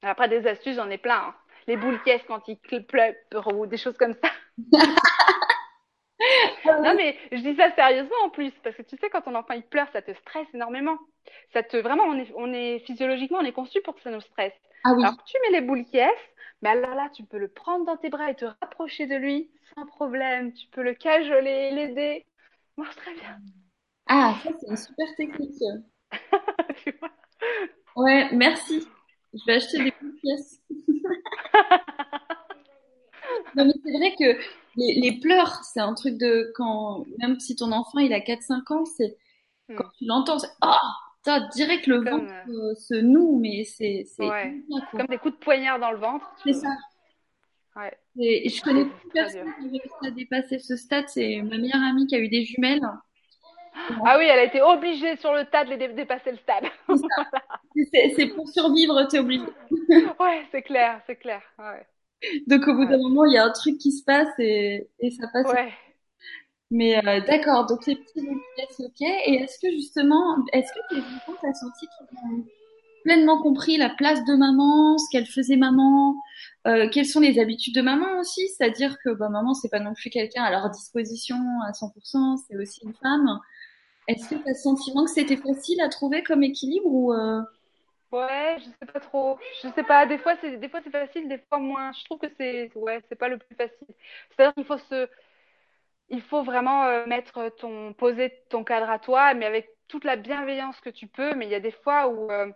Après, 0.02 0.28
des 0.28 0.46
astuces, 0.46 0.76
j'en 0.76 0.90
ai 0.90 0.98
plein. 0.98 1.18
hein. 1.28 1.35
Les 1.66 1.76
boules 1.76 2.02
caisses 2.02 2.22
quand 2.26 2.42
il 2.48 2.59
pleure 2.59 3.14
ou 3.54 3.66
des 3.66 3.76
choses 3.76 3.96
comme 3.96 4.14
ça. 4.14 4.30
Non, 6.66 6.94
mais 6.96 7.16
je 7.33 7.38
dis 7.38 7.56
ça 7.56 7.74
sérieusement 7.74 8.16
en 8.24 8.30
plus, 8.30 8.50
parce 8.62 8.76
que 8.76 8.83
tu 8.83 8.96
sais, 8.96 9.09
quand 9.11 9.22
ton 9.22 9.35
enfant 9.35 9.54
il 9.54 9.62
pleure, 9.62 9.88
ça 9.92 10.02
te 10.02 10.12
stresse 10.12 10.46
énormément. 10.54 10.98
Ça 11.52 11.62
te, 11.62 11.76
vraiment, 11.76 12.04
on 12.04 12.18
est, 12.18 12.33
on 12.37 12.52
est, 12.52 12.80
physiologiquement, 12.80 13.38
on 13.38 13.44
est 13.44 13.52
conçu 13.52 13.80
pour 13.83 13.94
que 13.94 14.02
ça 14.02 14.11
nous 14.11 14.20
stresse. 14.20 14.52
Ah 14.85 14.92
oui, 14.94 15.02
Alors 15.02 15.22
tu 15.24 15.37
mets 15.42 15.59
les 15.61 15.66
boules 15.66 15.85
qui 15.85 15.98
est, 15.98 16.16
mais 16.62 16.70
alors 16.70 16.94
là, 16.94 17.09
tu 17.14 17.24
peux 17.24 17.38
le 17.38 17.48
prendre 17.48 17.85
dans 17.87 17.96
tes 17.96 18.11
bras 18.11 18.30
et 18.30 18.35
te 18.35 18.44
rapprocher 18.44 19.06
de 19.06 19.16
lui 19.16 19.50
sans 19.74 19.87
problème. 19.87 20.52
Tu 20.52 20.66
peux 20.68 20.83
le 20.83 20.94
cajoler, 20.94 21.70
l'aider. 21.70 22.26
Ça 22.76 22.83
marche 22.83 22.96
très 22.96 23.14
bien. 23.14 23.38
ah, 24.09 24.35
ça 24.42 24.50
c'est 24.61 24.68
une 24.68 24.76
super 24.76 25.14
technique. 25.16 25.54
Tu 26.85 26.92
vois 26.98 27.11
Ouais, 27.96 28.28
merci. 28.33 28.87
Je 29.33 29.44
vais 29.46 29.54
acheter 29.54 29.85
des 29.85 29.92
petites 29.92 30.20
pièces. 30.20 30.61
Non, 33.54 33.64
mais 33.64 33.72
c'est 33.85 33.92
vrai 33.92 34.14
que 34.18 34.60
les, 34.76 35.00
les 35.00 35.20
pleurs, 35.20 35.64
c'est 35.64 35.80
un 35.80 35.94
truc 35.94 36.16
de 36.18 36.52
quand, 36.56 37.06
même 37.18 37.38
si 37.40 37.56
ton 37.56 37.72
enfant 37.72 37.98
il 37.98 38.12
a 38.12 38.20
quatre 38.20 38.42
cinq 38.42 38.70
ans, 38.70 38.85
c'est 38.85 39.16
quand 39.74 39.85
Hmm. 39.85 39.90
tu 39.98 40.06
l'entends, 40.06 40.38
c'est 40.38 40.48
oh, 40.64 40.74
putain, 41.24 41.48
direct 41.54 41.87
le 41.88 41.98
Comme, 42.00 42.11
ventre 42.11 42.35
euh, 42.48 42.74
se 42.76 42.94
noue, 42.94 43.38
mais 43.40 43.64
c'est 43.64 44.06
ouais, 44.18 44.56
comme 44.94 45.06
des 45.09 45.18
coups 45.18 45.35
de 45.35 45.40
poignard 45.40 45.78
dans 45.80 45.90
le 45.90 45.98
ventre. 45.98 46.26
C'est 46.44 46.52
ça. 46.54 46.68
Ouais, 47.76 47.98
Et 48.20 48.48
je 48.48 48.62
connais 48.62 48.85
très 48.85 49.11
personne 49.12 49.52
qui 49.59 49.66
a 49.66 49.70
réussi 49.70 50.06
à 50.06 50.11
dépasser 50.12 50.61
ce 50.61 50.76
stade, 50.76 51.09
c'est 51.09 51.42
ma 51.42 51.59
meilleure 51.59 51.83
amie 51.83 52.06
qui 52.06 52.14
a 52.14 52.20
eu 52.20 52.28
des 52.28 52.44
jumelles. 52.44 52.80
Ah 54.04 54.16
oui, 54.18 54.24
elle 54.26 54.38
a 54.38 54.44
été 54.44 54.61
obligée 54.62 55.16
sur 55.16 55.33
le 55.33 55.44
tas 55.46 55.64
de 55.64 55.70
les 55.70 55.76
dé- 55.76 55.88
dépasser 55.88 56.33
le 56.33 56.38
stade. 56.38 56.64
C'est 58.16 58.28
pour 58.35 58.48
survivre, 58.48 59.02
t'es 59.09 59.18
obligé. 59.18 59.46
Ouais, 60.20 60.46
c'est 60.50 60.62
clair, 60.62 61.00
c'est 61.06 61.16
clair. 61.16 61.42
Ouais, 61.59 61.87
Donc 62.46 62.66
au 62.68 62.74
bout 62.74 62.87
d'un 62.87 62.98
moment, 62.98 63.24
il 63.24 63.35
y 63.35 63.38
a 63.38 63.44
un 63.44 63.50
truc 63.50 63.78
qui 63.78 63.92
se 63.92 64.04
passe 64.04 64.28
et, 64.38 64.88
et 65.00 65.11
ça 65.11 65.26
passe. 65.33 65.46
ouais. 65.52 65.72
Mais 66.70 66.96
euh, 67.04 67.20
d'accord, 67.26 67.66
donc 67.66 67.85
les 67.87 67.96
petits 67.96 68.20
pièces, 68.56 68.80
ok. 68.80 69.00
Et 69.00 69.35
est-ce 69.42 69.59
que 69.59 69.70
justement, 69.72 70.37
est-ce 70.52 70.72
que 70.72 70.94
tes 70.94 71.00
enfants, 71.00 71.38
t'as 71.42 71.52
senti 71.52 71.87
qu'ils 71.87 72.18
ont 72.18 72.44
pleinement 73.02 73.42
compris 73.42 73.76
la 73.76 73.88
place 73.88 74.24
de 74.24 74.35
maman, 74.37 74.96
ce 74.98 75.04
qu'elle 75.11 75.26
faisait 75.26 75.56
maman, 75.56 76.14
euh, 76.66 76.88
quelles 76.90 77.06
sont 77.06 77.20
les 77.20 77.38
habitudes 77.40 77.74
de 77.74 77.83
maman 77.83 78.20
aussi, 78.20 78.46
c'est-à-dire 78.48 78.98
que 79.02 79.11
bah, 79.11 79.28
maman, 79.28 79.54
c'est 79.54 79.70
pas 79.70 79.80
non 79.80 79.94
plus 79.94 80.11
quelqu'un 80.11 80.44
à 80.44 80.50
leur 80.50 80.70
disposition 80.70 81.37
à 81.66 81.72
100%, 81.72 82.37
c'est 82.48 82.56
aussi 82.56 82.80
une 82.85 82.94
femme. 82.94 83.40
Est-ce 84.06 84.28
que 84.28 84.35
t'as 84.37 84.50
le 84.50 84.54
sentiment 84.54 85.04
que 85.04 85.11
c'était 85.11 85.37
facile 85.37 85.80
à 85.80 85.88
trouver 85.88 86.22
comme 86.22 86.42
équilibre 86.42 86.87
ou 86.87 87.12
euh, 87.12 87.40
Ouais, 88.12 88.59
je 88.59 88.64
sais 88.64 88.87
pas 88.92 88.99
trop. 89.01 89.38
Je 89.62 89.68
sais 89.68 89.85
pas. 89.85 90.05
Des 90.07 90.19
fois, 90.19 90.37
c'est 90.40 90.56
des 90.56 90.69
fois 90.69 90.81
c'est 90.83 90.90
facile, 90.90 91.29
des 91.29 91.38
fois 91.48 91.58
moins. 91.58 91.92
Je 91.92 92.04
trouve 92.04 92.19
que 92.19 92.27
c'est 92.38 92.71
ouais, 92.77 93.00
c'est 93.08 93.15
pas 93.17 93.29
le 93.29 93.38
plus 93.38 93.54
facile. 93.54 93.87
C'est-à-dire 94.31 94.54
qu'il 94.54 94.65
faut 94.65 94.79
se, 94.79 95.08
il 96.08 96.23
faut 96.23 96.42
vraiment 96.42 96.85
euh, 96.85 97.06
mettre 97.06 97.48
ton, 97.58 97.92
poser 97.94 98.33
ton 98.50 98.65
cadre 98.65 98.90
à 98.90 98.98
toi, 98.98 99.35
mais 99.35 99.46
avec 99.46 99.69
toute 99.88 100.04
la 100.04 100.17
bienveillance 100.17 100.81
que 100.81 100.90
tu 100.90 101.06
peux. 101.06 101.35
Mais 101.35 101.46
il 101.46 101.50
y 101.52 101.54
a 101.54 101.61
des 101.61 101.71
fois 101.73 102.08
où, 102.08 102.31
euh, 102.31 102.46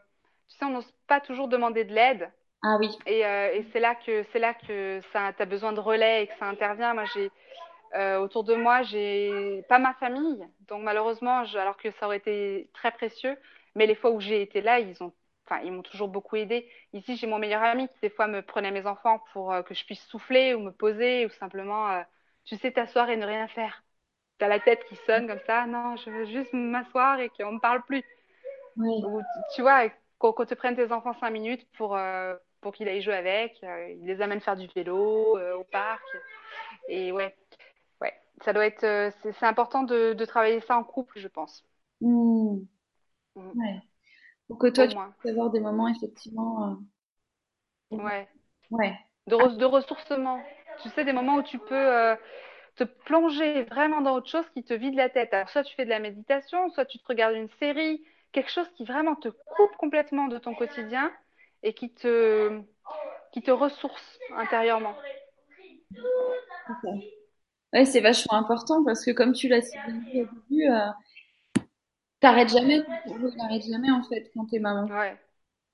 tu 0.49 0.57
sais, 0.59 0.65
on 0.65 0.71
n'ose 0.71 0.93
pas 1.07 1.21
toujours 1.21 1.49
demander 1.49 1.85
de 1.85 1.95
l'aide. 1.95 2.31
Ah 2.63 2.77
oui, 2.81 2.91
Et, 3.07 3.27
euh, 3.27 3.53
et 3.55 3.67
c'est 3.73 3.81
là 3.81 3.95
que 3.97 4.25
c'est 4.33 4.41
là 4.41 4.55
que 4.55 5.01
ça, 5.13 5.33
t'as 5.37 5.47
besoin 5.47 5.73
de 5.73 5.81
relais 5.81 6.25
et 6.25 6.29
que 6.29 6.35
ça 6.39 6.47
intervient. 6.47 6.95
Moi, 6.95 7.05
j'ai 7.07 7.31
autour 8.19 8.45
de 8.45 8.55
moi, 8.55 8.83
j'ai 8.83 9.65
pas 9.69 9.79
ma 9.79 9.95
famille, 9.95 10.45
donc 10.69 10.83
malheureusement, 10.83 11.45
je- 11.45 11.59
alors 11.59 11.77
que 11.77 11.91
ça 11.93 12.07
aurait 12.07 12.19
été 12.19 12.71
très 12.75 12.93
précieux, 12.93 13.37
Mais 13.77 13.87
les 13.87 13.97
fois 13.97 14.11
où 14.13 14.21
j'ai 14.21 14.41
été 14.43 14.61
là, 14.61 14.79
ils 14.81 15.03
ont, 15.03 15.13
enfin, 15.47 15.61
ils 15.63 15.73
m'ont 15.73 15.83
toujours 15.83 16.09
beaucoup 16.09 16.37
aidé. 16.37 16.69
Ici, 16.93 17.17
j'ai 17.17 17.27
mon 17.27 17.39
meilleur 17.39 17.63
ami 17.63 17.89
qui 17.89 17.95
des 18.03 18.11
fois 18.11 18.27
me 18.27 18.43
prenait 18.43 18.71
mes 18.71 18.87
enfants 18.87 19.23
pour 19.33 19.53
euh, 19.53 19.63
que 19.63 19.75
je 19.75 19.85
puisse 19.85 20.05
souffler 20.07 20.55
ou 20.55 20.61
me 20.61 20.71
poser 20.73 21.27
ou 21.27 21.31
simplement, 21.31 21.91
euh, 21.91 22.03
tu 22.45 22.57
sais, 22.57 22.73
t'asseoir 22.73 23.11
et 23.11 23.17
ne 23.17 23.27
rien 23.27 23.49
faire. 23.49 23.83
T'as 24.39 24.49
la 24.49 24.61
tête 24.61 24.85
qui 24.85 24.97
sonne 25.07 25.27
comme 25.29 25.41
ça. 25.47 25.67
Non, 25.67 25.97
je 25.97 26.11
veux 26.11 26.27
juste 26.27 26.53
m'asseoir 26.53 27.21
et 27.21 27.29
qu'on 27.31 27.53
me 27.53 27.61
parle 27.61 27.83
plus. 27.83 28.03
Oui. 28.77 29.03
Ou, 29.05 29.21
tu 29.55 29.63
vois, 29.63 29.89
qu'on 30.19 30.33
te 30.33 30.55
prenne 30.55 30.77
tes 30.77 30.91
enfants 30.91 31.15
cinq 31.15 31.31
minutes 31.31 31.67
pour 31.77 31.97
euh, 31.97 32.35
pour 32.61 32.73
qu'ils 32.73 32.89
aillent 32.89 33.03
jouer 33.03 33.15
avec. 33.15 33.61
Ils 33.63 34.07
les 34.07 34.21
amènent 34.21 34.41
faire 34.41 34.57
du 34.57 34.67
vélo 34.75 35.39
au 35.39 35.65
parc. 35.65 36.03
Et 36.89 37.13
ouais, 37.13 37.37
ouais, 38.01 38.15
ça 38.45 38.53
doit 38.53 38.67
être, 38.67 39.13
c'est 39.23 39.47
important 39.47 39.83
de, 39.85 40.13
de 40.15 40.25
travailler 40.25 40.61
ça 40.61 40.77
en 40.77 40.85
couple, 40.85 41.19
je 41.19 41.29
pense. 41.29 41.65
Hmm. 42.01 42.65
Mm. 43.37 43.51
Ouais. 43.55 43.83
Pour 44.49 44.59
que 44.59 44.69
toi, 44.69 44.85
Au 44.85 44.89
tu 44.89 44.95
moins. 44.95 45.15
puisses 45.21 45.33
avoir 45.33 45.51
des 45.51 45.61
moments, 45.61 45.89
effectivement. 45.89 46.71
euh, 46.71 46.75
Ouais. 47.91 48.29
Ouais. 48.71 48.95
De, 49.27 49.37
re- 49.37 49.57
de 49.57 49.65
ressourcement. 49.65 50.43
Tu 50.83 50.89
sais, 50.91 51.05
des 51.05 51.13
moments 51.13 51.37
où 51.37 51.43
tu 51.43 51.59
peux 51.59 51.75
euh, 51.75 52.17
te 52.77 52.85
plonger 52.85 53.65
vraiment 53.65 54.01
dans 54.03 54.15
autre 54.17 54.31
chose 54.31 54.49
qui 54.51 54.65
te 54.65 54.75
vide 54.75 54.95
la 54.97 55.09
tête. 55.11 55.35
Alors, 55.35 55.49
soit 55.51 55.65
tu 55.65 55.75
fais 55.75 55.85
de 55.85 55.91
la 55.91 56.01
méditation, 56.01 56.71
soit 56.71 56.87
tu 56.87 56.99
te 56.99 57.07
regardes 57.07 57.37
une 57.37 57.51
série, 57.61 58.05
quelque 58.33 58.51
chose 58.51 58.69
qui 58.77 58.85
vraiment 58.85 59.17
te 59.17 59.29
coupe 59.29 59.77
complètement 59.79 60.29
de 60.29 60.39
ton 60.39 60.55
quotidien 60.55 61.13
et 61.63 61.75
qui 61.75 61.93
te, 61.93 62.61
qui 63.33 63.43
te 63.43 63.51
ressource 63.51 64.21
intérieurement. 64.31 64.97
ça. 66.83 66.89
Ouais, 67.75 67.85
c'est 67.85 68.01
vachement 68.01 68.39
important 68.39 68.85
parce 68.85 69.05
que, 69.05 69.11
comme 69.11 69.33
tu 69.33 69.49
l'as 69.49 69.61
dit 69.61 69.79
au 69.89 70.27
début, 70.27 70.65
euh, 70.71 70.89
t'arrêtes 72.25 72.49
jamais, 72.51 72.81
n'arrête 73.37 73.63
jamais, 73.71 73.91
en 73.91 74.03
fait, 74.05 74.31
quand 74.35 74.47
t'es 74.47 74.59
maman. 74.59 74.89
Ouais, 74.89 75.17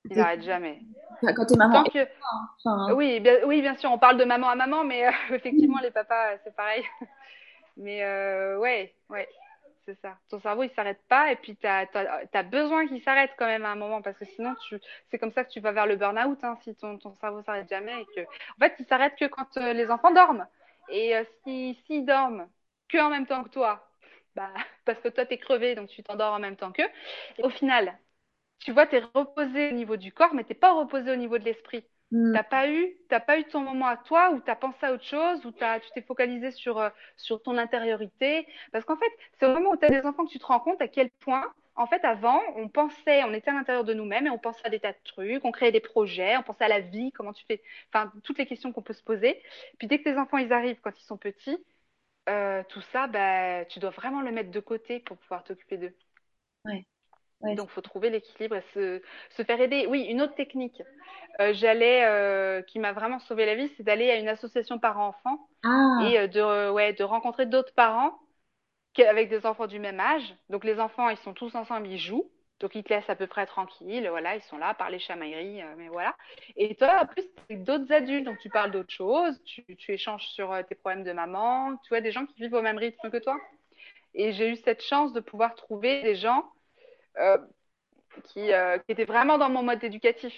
il 0.09 0.13
T'es- 0.13 0.21
arrête 0.21 0.43
jamais. 0.43 0.81
enfin, 1.23 1.33
Quand 1.33 1.45
t'es 1.45 1.55
maman, 1.55 1.83
que, 1.85 2.07
enfin, 2.59 2.93
oui, 2.93 3.19
bien, 3.19 3.37
oui, 3.45 3.61
bien 3.61 3.75
sûr, 3.77 3.91
on 3.91 3.99
parle 3.99 4.17
de 4.17 4.25
maman 4.25 4.49
à 4.49 4.55
maman, 4.55 4.83
mais 4.83 5.07
euh, 5.07 5.11
effectivement, 5.35 5.79
les 5.81 5.91
papas, 5.91 6.33
euh, 6.33 6.37
c'est 6.43 6.55
pareil. 6.55 6.83
Mais 7.77 8.03
euh, 8.03 8.59
ouais, 8.59 8.95
ouais, 9.09 9.29
c'est 9.85 9.99
ça. 10.01 10.17
Ton 10.29 10.39
cerveau, 10.41 10.63
il 10.63 10.71
s'arrête 10.71 11.01
pas 11.09 11.31
et 11.31 11.37
puis 11.37 11.55
t'as, 11.57 11.87
t'as, 11.87 12.25
t'as 12.27 12.43
besoin 12.43 12.87
qu'il 12.87 13.01
s'arrête 13.03 13.31
quand 13.37 13.47
même 13.47 13.65
à 13.65 13.71
un 13.71 13.75
moment 13.75 14.01
parce 14.01 14.17
que 14.17 14.25
sinon, 14.25 14.55
tu, 14.69 14.79
c'est 15.11 15.19
comme 15.19 15.31
ça 15.33 15.45
que 15.45 15.51
tu 15.51 15.61
vas 15.61 15.71
vers 15.73 15.87
le 15.87 15.95
burn-out, 15.97 16.39
hein, 16.43 16.57
si 16.63 16.75
ton, 16.75 16.97
ton 16.99 17.15
cerveau 17.15 17.43
s'arrête 17.43 17.69
jamais 17.69 18.03
et 18.03 18.07
que, 18.15 18.21
en 18.21 18.59
fait, 18.61 18.75
il 18.79 18.85
s'arrête 18.87 19.15
que 19.17 19.25
quand 19.27 19.57
euh, 19.57 19.73
les 19.73 19.89
enfants 19.91 20.11
dorment. 20.11 20.47
Et 20.87 21.15
euh, 21.15 21.23
si, 21.45 21.79
s'ils 21.87 22.05
dorment 22.05 22.47
que 22.89 22.99
en 22.99 23.09
même 23.09 23.27
temps 23.27 23.43
que 23.43 23.49
toi, 23.49 23.90
bah, 24.35 24.53
parce 24.85 24.99
que 24.99 25.09
toi, 25.09 25.25
t'es 25.25 25.37
crevé, 25.37 25.75
donc 25.75 25.89
tu 25.89 26.03
t'endors 26.03 26.33
en 26.33 26.39
même 26.39 26.55
temps 26.57 26.71
qu'eux. 26.71 26.89
Et 27.37 27.43
au 27.43 27.49
final, 27.49 27.97
tu 28.59 28.71
vois, 28.71 28.87
t'es 28.87 29.01
reposé 29.15 29.69
au 29.69 29.73
niveau 29.73 29.97
du 29.97 30.11
corps, 30.13 30.33
mais 30.33 30.43
t'es 30.43 30.53
pas 30.55 30.73
reposé 30.73 31.11
au 31.11 31.15
niveau 31.15 31.37
de 31.37 31.45
l'esprit. 31.45 31.85
hmm, 32.11 32.35
T'as 32.35 32.43
pas 32.43 32.69
eu, 32.69 32.97
t'as 33.09 33.19
pas 33.19 33.39
eu 33.39 33.45
ton 33.45 33.61
moment 33.61 33.87
à 33.87 33.97
toi 33.97 34.31
où 34.31 34.39
t'as 34.41 34.55
pensé 34.55 34.77
à 34.85 34.93
autre 34.93 35.03
chose, 35.03 35.45
où 35.45 35.51
t'as, 35.51 35.79
tu 35.81 35.89
t'es 35.93 36.01
focalisé 36.01 36.51
sur, 36.51 36.77
euh, 36.79 36.89
sur 37.17 37.41
ton 37.43 37.57
intériorité. 37.57 38.47
Parce 38.71 38.85
qu'en 38.85 38.97
fait, 38.97 39.11
c'est 39.39 39.45
au 39.47 39.53
moment 39.53 39.71
où 39.71 39.77
t'as 39.77 39.89
des 39.89 40.05
enfants 40.07 40.25
que 40.25 40.31
tu 40.31 40.39
te 40.39 40.45
rends 40.45 40.59
compte 40.61 40.81
à 40.81 40.87
quel 40.87 41.09
point, 41.21 41.43
en 41.75 41.87
fait, 41.87 42.03
avant, 42.05 42.41
on 42.55 42.69
pensait, 42.69 43.23
on 43.25 43.33
était 43.33 43.49
à 43.51 43.53
l'intérieur 43.53 43.83
de 43.83 43.93
nous-mêmes 43.93 44.27
et 44.27 44.29
on 44.29 44.37
pensait 44.39 44.65
à 44.65 44.69
des 44.69 44.79
tas 44.79 44.93
de 44.93 44.97
trucs, 45.03 45.43
on 45.45 45.51
créait 45.51 45.71
des 45.73 45.79
projets, 45.81 46.37
on 46.37 46.43
pensait 46.43 46.65
à 46.65 46.67
la 46.69 46.79
vie, 46.81 47.11
comment 47.11 47.33
tu 47.33 47.45
fais, 47.47 47.61
enfin, 47.93 48.11
toutes 48.23 48.37
les 48.37 48.45
questions 48.45 48.71
qu'on 48.71 48.81
peut 48.81 48.93
se 48.93 49.03
poser. 49.03 49.41
Puis 49.77 49.87
dès 49.87 49.99
que 49.99 50.03
tes 50.05 50.17
enfants, 50.17 50.37
ils 50.37 50.53
arrivent 50.53 50.79
quand 50.81 50.97
ils 50.99 51.05
sont 51.05 51.17
petits, 51.17 51.57
euh, 52.29 52.63
tout 52.69 52.81
ça, 52.93 53.07
bah, 53.07 53.65
tu 53.65 53.79
dois 53.79 53.89
vraiment 53.91 54.21
le 54.21 54.31
mettre 54.31 54.51
de 54.51 54.59
côté 54.59 54.99
pour 54.99 55.17
pouvoir 55.17 55.43
t'occuper 55.43 55.77
d'eux. 55.77 55.95
ouais, 56.65 56.85
ouais. 57.41 57.57
Donc, 57.57 57.69
faut 57.69 57.81
trouver 57.81 58.09
l'équilibre 58.09 58.55
et 58.55 58.63
se, 58.73 59.01
se 59.35 59.43
faire 59.43 59.59
aider. 59.59 59.85
Oui, 59.87 60.03
une 60.03 60.21
autre 60.21 60.35
technique, 60.35 60.81
euh, 61.41 61.53
j'allais, 61.53 62.05
euh, 62.05 62.61
qui 62.63 62.79
m'a 62.79 62.93
vraiment 62.93 63.19
sauvé 63.19 63.45
la 63.45 63.55
vie, 63.55 63.71
c'est 63.77 63.83
d'aller 63.83 64.11
à 64.11 64.17
une 64.17 64.29
association 64.29 64.79
parents-enfants 64.79 65.49
Ah, 65.63 66.15
et 66.17 66.27
de, 66.29 66.71
ouais, 66.71 66.93
de 66.93 67.03
rencontrer 67.03 67.45
d'autres 67.47 67.73
parents 67.75 68.19
avec 68.99 69.29
des 69.29 69.45
enfants 69.45 69.67
du 69.67 69.79
même 69.79 69.99
âge. 69.99 70.35
Donc, 70.49 70.63
les 70.65 70.79
enfants, 70.79 71.09
ils 71.09 71.17
sont 71.19 71.33
tous 71.33 71.55
ensemble, 71.55 71.87
ils 71.87 71.99
jouent. 71.99 72.29
Donc, 72.61 72.75
ils 72.75 72.83
te 72.83 72.93
laissent 72.93 73.09
à 73.09 73.15
peu 73.15 73.25
près 73.25 73.47
tranquille. 73.47 74.07
Voilà, 74.07 74.35
ils 74.35 74.41
sont 74.43 74.57
là, 74.57 74.75
parler 74.75 74.99
chamaillerie, 74.99 75.61
euh, 75.61 75.73
mais 75.77 75.87
voilà. 75.87 76.15
Et 76.55 76.75
toi, 76.75 77.01
en 77.01 77.05
plus, 77.07 77.23
c'est 77.49 77.55
d'autres 77.55 77.91
adultes. 77.91 78.25
Donc, 78.25 78.37
tu 78.39 78.49
parles 78.49 78.71
d'autres 78.71 78.93
choses, 78.93 79.41
tu, 79.43 79.65
échanges 79.89 80.27
sur 80.27 80.51
euh, 80.51 80.61
tes 80.61 80.75
problèmes 80.75 81.03
de 81.03 81.11
maman. 81.11 81.75
Tu 81.77 81.89
vois, 81.89 82.01
des 82.01 82.11
gens 82.11 82.25
qui 82.27 82.39
vivent 82.39 82.53
au 82.53 82.61
même 82.61 82.77
rythme 82.77 83.09
que 83.09 83.17
toi. 83.17 83.35
Et 84.13 84.31
j'ai 84.33 84.49
eu 84.49 84.55
cette 84.57 84.83
chance 84.83 85.11
de 85.11 85.19
pouvoir 85.19 85.55
trouver 85.55 86.03
des 86.03 86.15
gens 86.15 86.51
euh, 87.17 87.37
qui, 88.25 88.51
était 88.87 89.05
vraiment 89.05 89.39
dans 89.39 89.49
mon 89.49 89.63
mode 89.63 89.83
éducatif. 89.83 90.33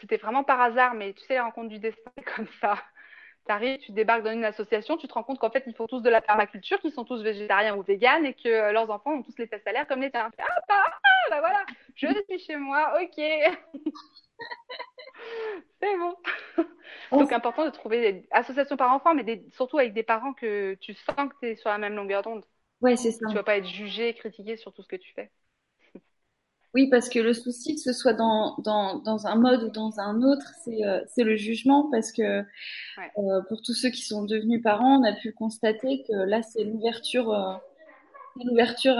C'était 0.00 0.16
vraiment 0.16 0.44
par 0.44 0.60
hasard, 0.60 0.94
mais 0.94 1.12
tu 1.12 1.20
sais, 1.26 1.34
les 1.34 1.40
rencontres 1.40 1.68
du 1.68 1.80
destin, 1.80 2.12
comme 2.36 2.48
ça. 2.62 2.78
Tu 3.46 3.52
arrives, 3.52 3.78
tu 3.80 3.92
débarques 3.92 4.22
dans 4.22 4.32
une 4.32 4.44
association, 4.44 4.96
tu 4.96 5.08
te 5.08 5.12
rends 5.12 5.22
compte 5.22 5.38
qu'en 5.38 5.50
fait, 5.50 5.64
ils 5.66 5.74
font 5.74 5.86
tous 5.86 6.00
de 6.00 6.10
la 6.10 6.22
permaculture, 6.22 6.78
qu'ils 6.80 6.92
sont 6.92 7.04
tous 7.04 7.22
végétariens 7.22 7.76
ou 7.76 7.82
véganes 7.82 8.24
et 8.24 8.34
que 8.34 8.72
leurs 8.72 8.90
enfants 8.90 9.12
ont 9.12 9.22
tous 9.22 9.36
les 9.38 9.46
fesses 9.46 9.66
à 9.66 9.84
comme 9.84 10.00
les 10.00 10.10
tiens. 10.10 10.30
Ah, 10.38 10.44
bah, 10.68 10.74
ah, 10.86 11.07
bah 11.30 11.40
voilà, 11.40 11.66
je 11.94 12.08
suis 12.28 12.38
chez 12.40 12.56
moi, 12.56 12.98
ok. 13.02 13.16
c'est 15.80 15.96
bon. 15.98 16.16
Donc, 17.16 17.32
important 17.32 17.64
de 17.64 17.70
trouver 17.70 18.12
des 18.12 18.28
associations 18.30 18.76
par 18.76 18.92
enfant, 18.92 19.14
mais 19.14 19.24
des, 19.24 19.44
surtout 19.50 19.78
avec 19.78 19.94
des 19.94 20.02
parents 20.02 20.34
que 20.34 20.74
tu 20.80 20.94
sens 20.94 21.16
que 21.30 21.34
tu 21.40 21.48
es 21.50 21.56
sur 21.56 21.70
la 21.70 21.78
même 21.78 21.94
longueur 21.94 22.22
d'onde. 22.22 22.44
ouais, 22.80 22.96
c'est 22.96 23.12
ça. 23.12 23.26
Tu 23.26 23.36
vas 23.36 23.44
pas 23.44 23.58
être 23.58 23.66
jugé, 23.68 24.14
critiqué 24.14 24.56
sur 24.56 24.72
tout 24.74 24.82
ce 24.82 24.88
que 24.88 24.96
tu 24.96 25.12
fais. 25.14 25.32
Oui, 26.74 26.88
parce 26.90 27.08
que 27.08 27.18
le 27.18 27.32
souci, 27.32 27.74
que 27.74 27.80
ce 27.80 27.92
soit 27.92 28.12
dans, 28.12 28.56
dans, 28.58 28.98
dans 29.00 29.26
un 29.26 29.36
mode 29.36 29.62
ou 29.64 29.70
dans 29.70 29.98
un 30.00 30.22
autre, 30.22 30.46
c'est 30.64 30.84
euh, 30.84 31.00
le 31.16 31.36
jugement. 31.36 31.90
Parce 31.90 32.12
que 32.12 32.22
Ouais. 32.96 33.12
euh, 33.18 33.42
pour 33.48 33.62
tous 33.62 33.74
ceux 33.74 33.90
qui 33.90 34.02
sont 34.02 34.24
devenus 34.24 34.62
parents, 34.62 35.00
on 35.00 35.04
a 35.04 35.14
pu 35.14 35.32
constater 35.32 36.04
que 36.08 36.14
là, 36.14 36.42
c'est 36.42 36.64
l'ouverture 36.64 37.32
euh, 37.32 37.54
l'ouverture 38.44 38.96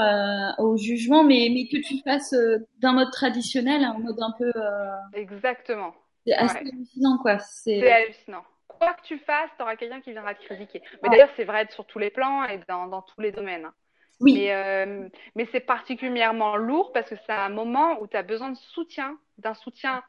au 0.59 0.77
jugement, 0.77 1.25
mais, 1.25 1.49
mais 1.53 1.69
que 1.69 1.77
tu 1.87 1.99
fasses 2.03 2.33
euh, 2.33 2.59
d'un 2.79 2.93
mode 2.93 3.11
traditionnel 3.13 3.85
à 3.85 3.91
un 3.91 3.99
mode 3.99 4.21
un 4.21 4.33
peu... 4.39 4.51
euh, 4.57 4.91
Exactement. 5.13 5.95
c'est 6.27 6.35
assez 6.35 6.65
Ouais. 6.65 6.71
hallucinant, 6.73 7.19
quoi. 7.19 7.39
C'est 7.39 7.91
hallucinant. 7.91 8.45
Quoi 8.67 8.95
que 8.95 9.03
tu 9.03 9.19
fasses, 9.19 9.51
tu 9.57 9.63
auras 9.63 9.77
quelqu'un 9.77 10.01
qui 10.01 10.13
viendra 10.13 10.35
te 10.35 10.45
critiquer. 10.45 10.83
Mais 11.03 11.09
d'ailleurs, 11.09 11.31
c'est 11.37 11.45
vrai 11.45 11.67
sur 11.71 11.87
tous 11.87 11.99
les 11.99 12.11
plans 12.11 12.45
et 12.45 12.61
dans, 12.69 12.87
dans 12.87 13.03
tous 13.03 13.21
les 13.21 13.33
domaines. 13.33 13.65
hein. 13.65 13.75
Oui, 14.21 14.35
Mais, 14.35 14.53
euh, 14.53 15.09
mais 15.37 15.49
c'est 15.53 15.61
particulièrement 15.61 16.57
lourd 16.57 16.93
parce 16.93 17.09
que 17.09 17.17
c'est 17.27 17.33
un 17.33 17.49
moment 17.51 18.01
où 18.01 18.07
tu 18.09 18.17
as 18.17 18.23
besoin 18.23 18.51
de 18.51 18.57
soutien, 18.57 19.17
d'un 19.39 19.55
soutien 19.55 20.03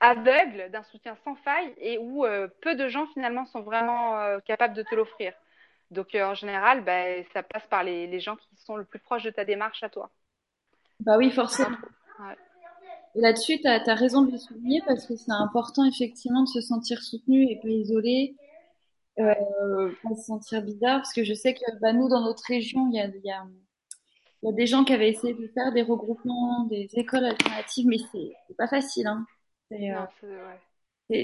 aveugle, 0.00 0.70
d'un 0.70 0.82
soutien 0.84 1.16
sans 1.24 1.34
faille 1.36 1.72
et 1.78 1.98
où 1.98 2.24
euh, 2.24 2.48
peu 2.62 2.74
de 2.74 2.88
gens 2.88 3.06
finalement 3.08 3.44
sont 3.46 3.62
vraiment 3.62 4.18
euh, 4.20 4.38
capables 4.40 4.74
de 4.74 4.82
te 4.82 4.94
l'offrir. 4.94 5.32
Donc 5.90 6.14
euh, 6.14 6.24
en 6.24 6.34
général, 6.34 6.84
ben, 6.84 7.24
ça 7.32 7.42
passe 7.42 7.66
par 7.68 7.84
les, 7.84 8.06
les 8.06 8.20
gens 8.20 8.36
qui 8.36 8.56
sont 8.56 8.76
le 8.76 8.84
plus 8.84 8.98
proches 8.98 9.24
de 9.24 9.30
ta 9.30 9.44
démarche 9.44 9.82
à 9.82 9.88
toi. 9.88 10.10
bah 11.00 11.16
oui, 11.18 11.30
forcément. 11.30 11.76
Ouais. 12.18 12.36
Là-dessus, 13.14 13.58
tu 13.60 13.66
as, 13.66 13.94
raison 13.94 14.22
de 14.22 14.32
le 14.32 14.38
souligner 14.38 14.82
parce 14.86 15.06
que 15.06 15.16
c'est 15.16 15.32
important, 15.32 15.84
effectivement, 15.84 16.42
de 16.42 16.48
se 16.48 16.60
sentir 16.60 17.02
soutenu 17.02 17.50
et 17.50 17.56
pas 17.56 17.68
isolé. 17.68 18.36
Euh, 19.18 19.90
pas 20.02 20.14
se 20.14 20.24
sentir 20.26 20.60
bizarre, 20.60 20.98
parce 20.98 21.14
que 21.14 21.24
je 21.24 21.32
sais 21.32 21.54
que 21.54 21.60
bah, 21.80 21.94
nous, 21.94 22.08
dans 22.10 22.20
notre 22.20 22.44
région, 22.44 22.90
il 22.90 22.96
y 22.96 23.00
a, 23.00 23.06
y 23.06 23.30
a, 23.30 23.46
y 24.42 24.48
a 24.48 24.52
des 24.52 24.66
gens 24.66 24.84
qui 24.84 24.92
avaient 24.92 25.08
essayé 25.08 25.32
de 25.32 25.48
faire 25.48 25.72
des 25.72 25.80
regroupements, 25.80 26.64
des 26.64 26.90
écoles 26.92 27.24
alternatives, 27.24 27.86
mais 27.86 27.96
c'est 28.12 28.56
pas 28.58 28.68
facile, 28.68 29.06
hein. 29.06 29.26
C'est 29.70 29.90
euh, 29.90 29.94
Non, 29.94 30.06
c'est 30.20 30.26
ouais. 30.26 30.60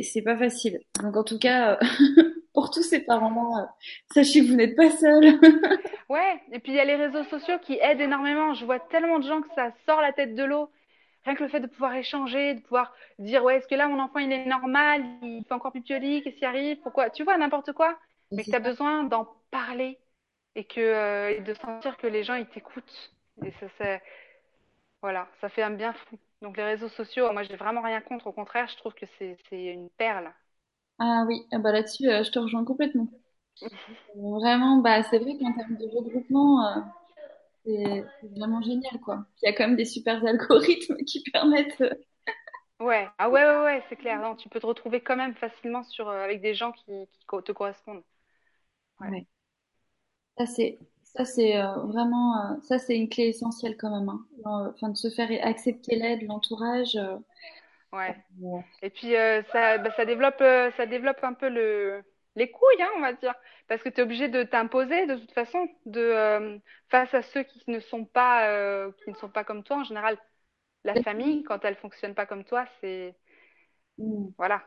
C'est- 0.03 0.23
pas 0.23 0.37
facile. 0.37 0.81
Donc, 1.03 1.17
en 1.17 1.25
tout 1.25 1.39
cas, 1.39 1.75
euh, 1.75 1.79
pour 2.55 2.71
tous 2.71 2.83
ces 2.83 3.01
parents-là, 3.01 3.63
euh, 3.63 3.67
sachez 4.15 4.41
que 4.43 4.49
vous 4.49 4.57
n'êtes 4.57 4.77
pas 4.77 4.91
seuls. 4.91 5.39
Ouais, 6.09 6.41
et 6.53 6.59
puis 6.59 6.73
il 6.73 6.75
y 6.77 6.81
a 6.81 6.85
les 6.85 6.97
réseaux 6.97 7.25
sociaux 7.25 7.59
qui 7.61 7.75
aident 7.81 8.01
énormément. 8.01 8.55
Je 8.55 8.65
vois 8.65 8.81
tellement 8.81 9.19
de 9.19 9.27
gens 9.27 9.41
que 9.41 9.49
ça 9.55 9.73
sort 9.87 10.01
la 10.01 10.13
tête 10.13 10.35
de 10.35 10.43
l'eau. 10.45 10.71
Rien 11.25 11.35
que 11.37 11.43
le 11.45 11.49
fait 11.49 11.61
de 11.61 11.67
pouvoir 11.69 11.95
échanger, 11.95 12.55
de 12.55 12.61
pouvoir 12.61 12.93
dire, 13.19 13.45
ouais, 13.45 13.57
est-ce 13.57 13.69
que 13.69 13.75
là, 13.77 13.87
mon 13.89 14.01
enfant, 14.01 14.19
il 14.19 14.33
est 14.33 14.45
normal, 14.45 15.05
il 15.23 15.45
fait 15.47 15.55
encore 15.55 15.73
pipioli, 15.73 16.23
qu'est-ce 16.23 16.37
qui 16.37 16.45
arrive, 16.45 16.79
pourquoi, 16.83 17.11
tu 17.11 17.23
vois, 17.25 17.39
n'importe 17.39 17.73
quoi, 17.73 17.97
mais 18.37 18.45
que 18.45 18.51
tu 18.51 18.57
as 18.57 18.61
besoin 18.61 19.05
d'en 19.05 19.27
parler 19.53 19.99
et 20.57 20.65
que, 20.65 20.81
euh, 20.81 21.31
et 21.31 21.41
de 21.41 21.55
sentir 21.55 21.97
que 21.97 22.07
les 22.09 22.25
gens, 22.25 22.35
ils 22.35 22.47
t'écoutent. 22.49 23.13
Et 23.45 23.53
ça, 23.61 23.67
c'est, 23.79 24.03
voilà, 25.03 25.29
ça 25.41 25.49
fait 25.49 25.63
un 25.63 25.71
bien 25.71 25.93
fou. 25.93 26.19
Donc 26.43 26.57
les 26.57 26.65
réseaux 26.65 26.89
sociaux, 26.89 27.33
moi, 27.33 27.45
j'ai 27.45 27.57
vraiment 27.57 27.83
rien 27.83 28.01
contre. 28.01 28.27
Au 28.27 28.33
contraire, 28.33 28.69
je 28.69 28.77
trouve 28.77 28.95
que 28.95 29.07
c'est, 29.19 29.37
une 29.53 29.89
perle. 29.91 30.33
Ah 30.99 31.25
oui, 31.27 31.43
ah 31.53 31.59
bah 31.59 31.73
là-dessus, 31.73 32.09
euh, 32.09 32.23
je 32.23 32.31
te 32.31 32.39
rejoins 32.39 32.65
complètement. 32.65 33.09
Vraiment, 34.17 34.79
bah, 34.79 35.03
c'est 35.05 35.19
vrai 35.19 35.37
qu'en 35.39 35.53
termes 35.53 35.77
de 35.77 35.87
regroupement, 35.87 36.67
euh, 36.67 36.81
c'est 37.65 38.05
vraiment 38.37 38.61
génial, 38.61 39.01
quoi. 39.01 39.25
Il 39.43 39.47
y 39.47 39.49
a 39.49 39.53
quand 39.53 39.67
même 39.67 39.77
des 39.77 39.85
super 39.85 40.25
algorithmes 40.25 40.97
qui 41.07 41.23
permettent. 41.33 41.81
euh, 41.81 41.95
Ouais, 42.81 43.09
ah 43.19 43.31
ouais, 43.31 43.45
ouais, 43.45 43.63
ouais, 43.63 43.85
c'est 43.89 43.97
clair. 43.97 44.21
Non, 44.21 44.35
tu 44.35 44.49
peux 44.49 44.59
te 44.59 44.67
retrouver 44.67 45.01
quand 45.01 45.17
même 45.17 45.35
facilement 45.37 45.85
sur, 45.85 46.09
euh, 46.09 46.25
avec 46.25 46.41
des 46.41 46.55
gens 46.55 46.73
qui, 46.73 47.09
te 47.45 47.53
correspondent. 47.53 48.03
Ouais. 49.01 49.09
ouais. 49.09 49.27
Ça, 50.37 50.47
c'est, 50.47 50.79
ça, 51.17 51.25
c'est 51.25 51.59
euh, 51.61 51.73
vraiment, 51.87 52.37
euh, 52.53 52.61
ça, 52.63 52.79
c'est 52.79 52.97
une 52.97 53.09
clé 53.09 53.25
essentielle 53.29 53.77
quand 53.77 53.91
même, 53.99 54.09
hein. 54.09 54.25
enfin, 54.75 54.89
de 54.91 54.97
se 54.97 55.11
faire 55.11 55.31
accepter 55.47 55.97
l'aide, 55.97 56.23
l'entourage. 56.27 56.97
euh, 56.97 57.17
Ouais. 57.93 58.17
euh, 58.43 58.61
Et 58.83 58.91
puis 58.91 59.17
euh, 59.17 59.43
ça, 59.53 59.79
bah, 59.79 59.93
ça 59.97 60.05
développe, 60.07 60.41
euh, 60.41 60.71
ça 60.73 60.87
développe 60.87 61.23
un 61.25 61.35
peu 61.35 61.49
le, 61.49 62.05
les 62.37 62.51
couilles, 62.51 62.83
hein, 62.83 62.91
on 62.97 63.01
va 63.01 63.13
dire, 63.15 63.35
parce 63.69 63.83
que 63.83 63.89
tu 63.91 64.01
es 64.01 64.05
obligé 64.05 64.29
de 64.29 64.43
t'imposer 64.45 65.07
de 65.07 65.17
toute 65.17 65.33
façon, 65.33 65.69
de 65.87 66.01
euh, 66.01 66.59
face 66.91 67.15
à 67.15 67.23
ceux 67.23 67.45
qui 67.45 67.63
ne 67.71 67.81
sont 67.81 68.05
pas, 68.07 68.49
euh, 68.51 68.93
qui 69.05 69.11
ne 69.11 69.17
sont 69.17 69.31
pas 69.31 69.45
comme 69.45 69.65
toi 69.65 69.79
en 69.79 69.85
général. 69.85 70.19
La 70.85 70.97
famille, 70.97 71.43
quand 71.45 71.65
elle 71.65 71.77
fonctionne 71.77 72.15
pas 72.15 72.27
comme 72.27 72.45
toi, 72.45 72.67
c'est 72.81 73.17
mm, 73.99 74.33
voilà. 74.39 74.63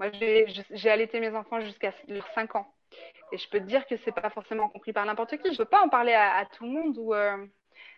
Moi, 0.00 0.10
j'ai 0.12 0.46
j'ai 0.72 0.90
allaité 0.90 1.20
mes 1.20 1.34
enfants 1.36 1.60
jusqu'à 1.60 1.94
leurs 2.08 2.28
5 2.34 2.56
ans, 2.56 2.73
et 3.32 3.38
je 3.38 3.48
peux 3.48 3.60
te 3.60 3.64
dire 3.66 3.86
que 3.86 3.96
c'est 3.98 4.12
pas 4.12 4.30
forcément 4.30 4.68
compris 4.68 4.92
par 4.92 5.06
n'importe 5.06 5.36
qui. 5.38 5.52
Je 5.52 5.58
peux 5.58 5.64
pas 5.66 5.82
en 5.84 5.88
parler 5.88 6.12
à, 6.14 6.36
à 6.36 6.46
tout 6.46 6.64
le 6.64 6.70
monde 6.70 6.98
ou 6.98 7.14
euh, 7.14 7.46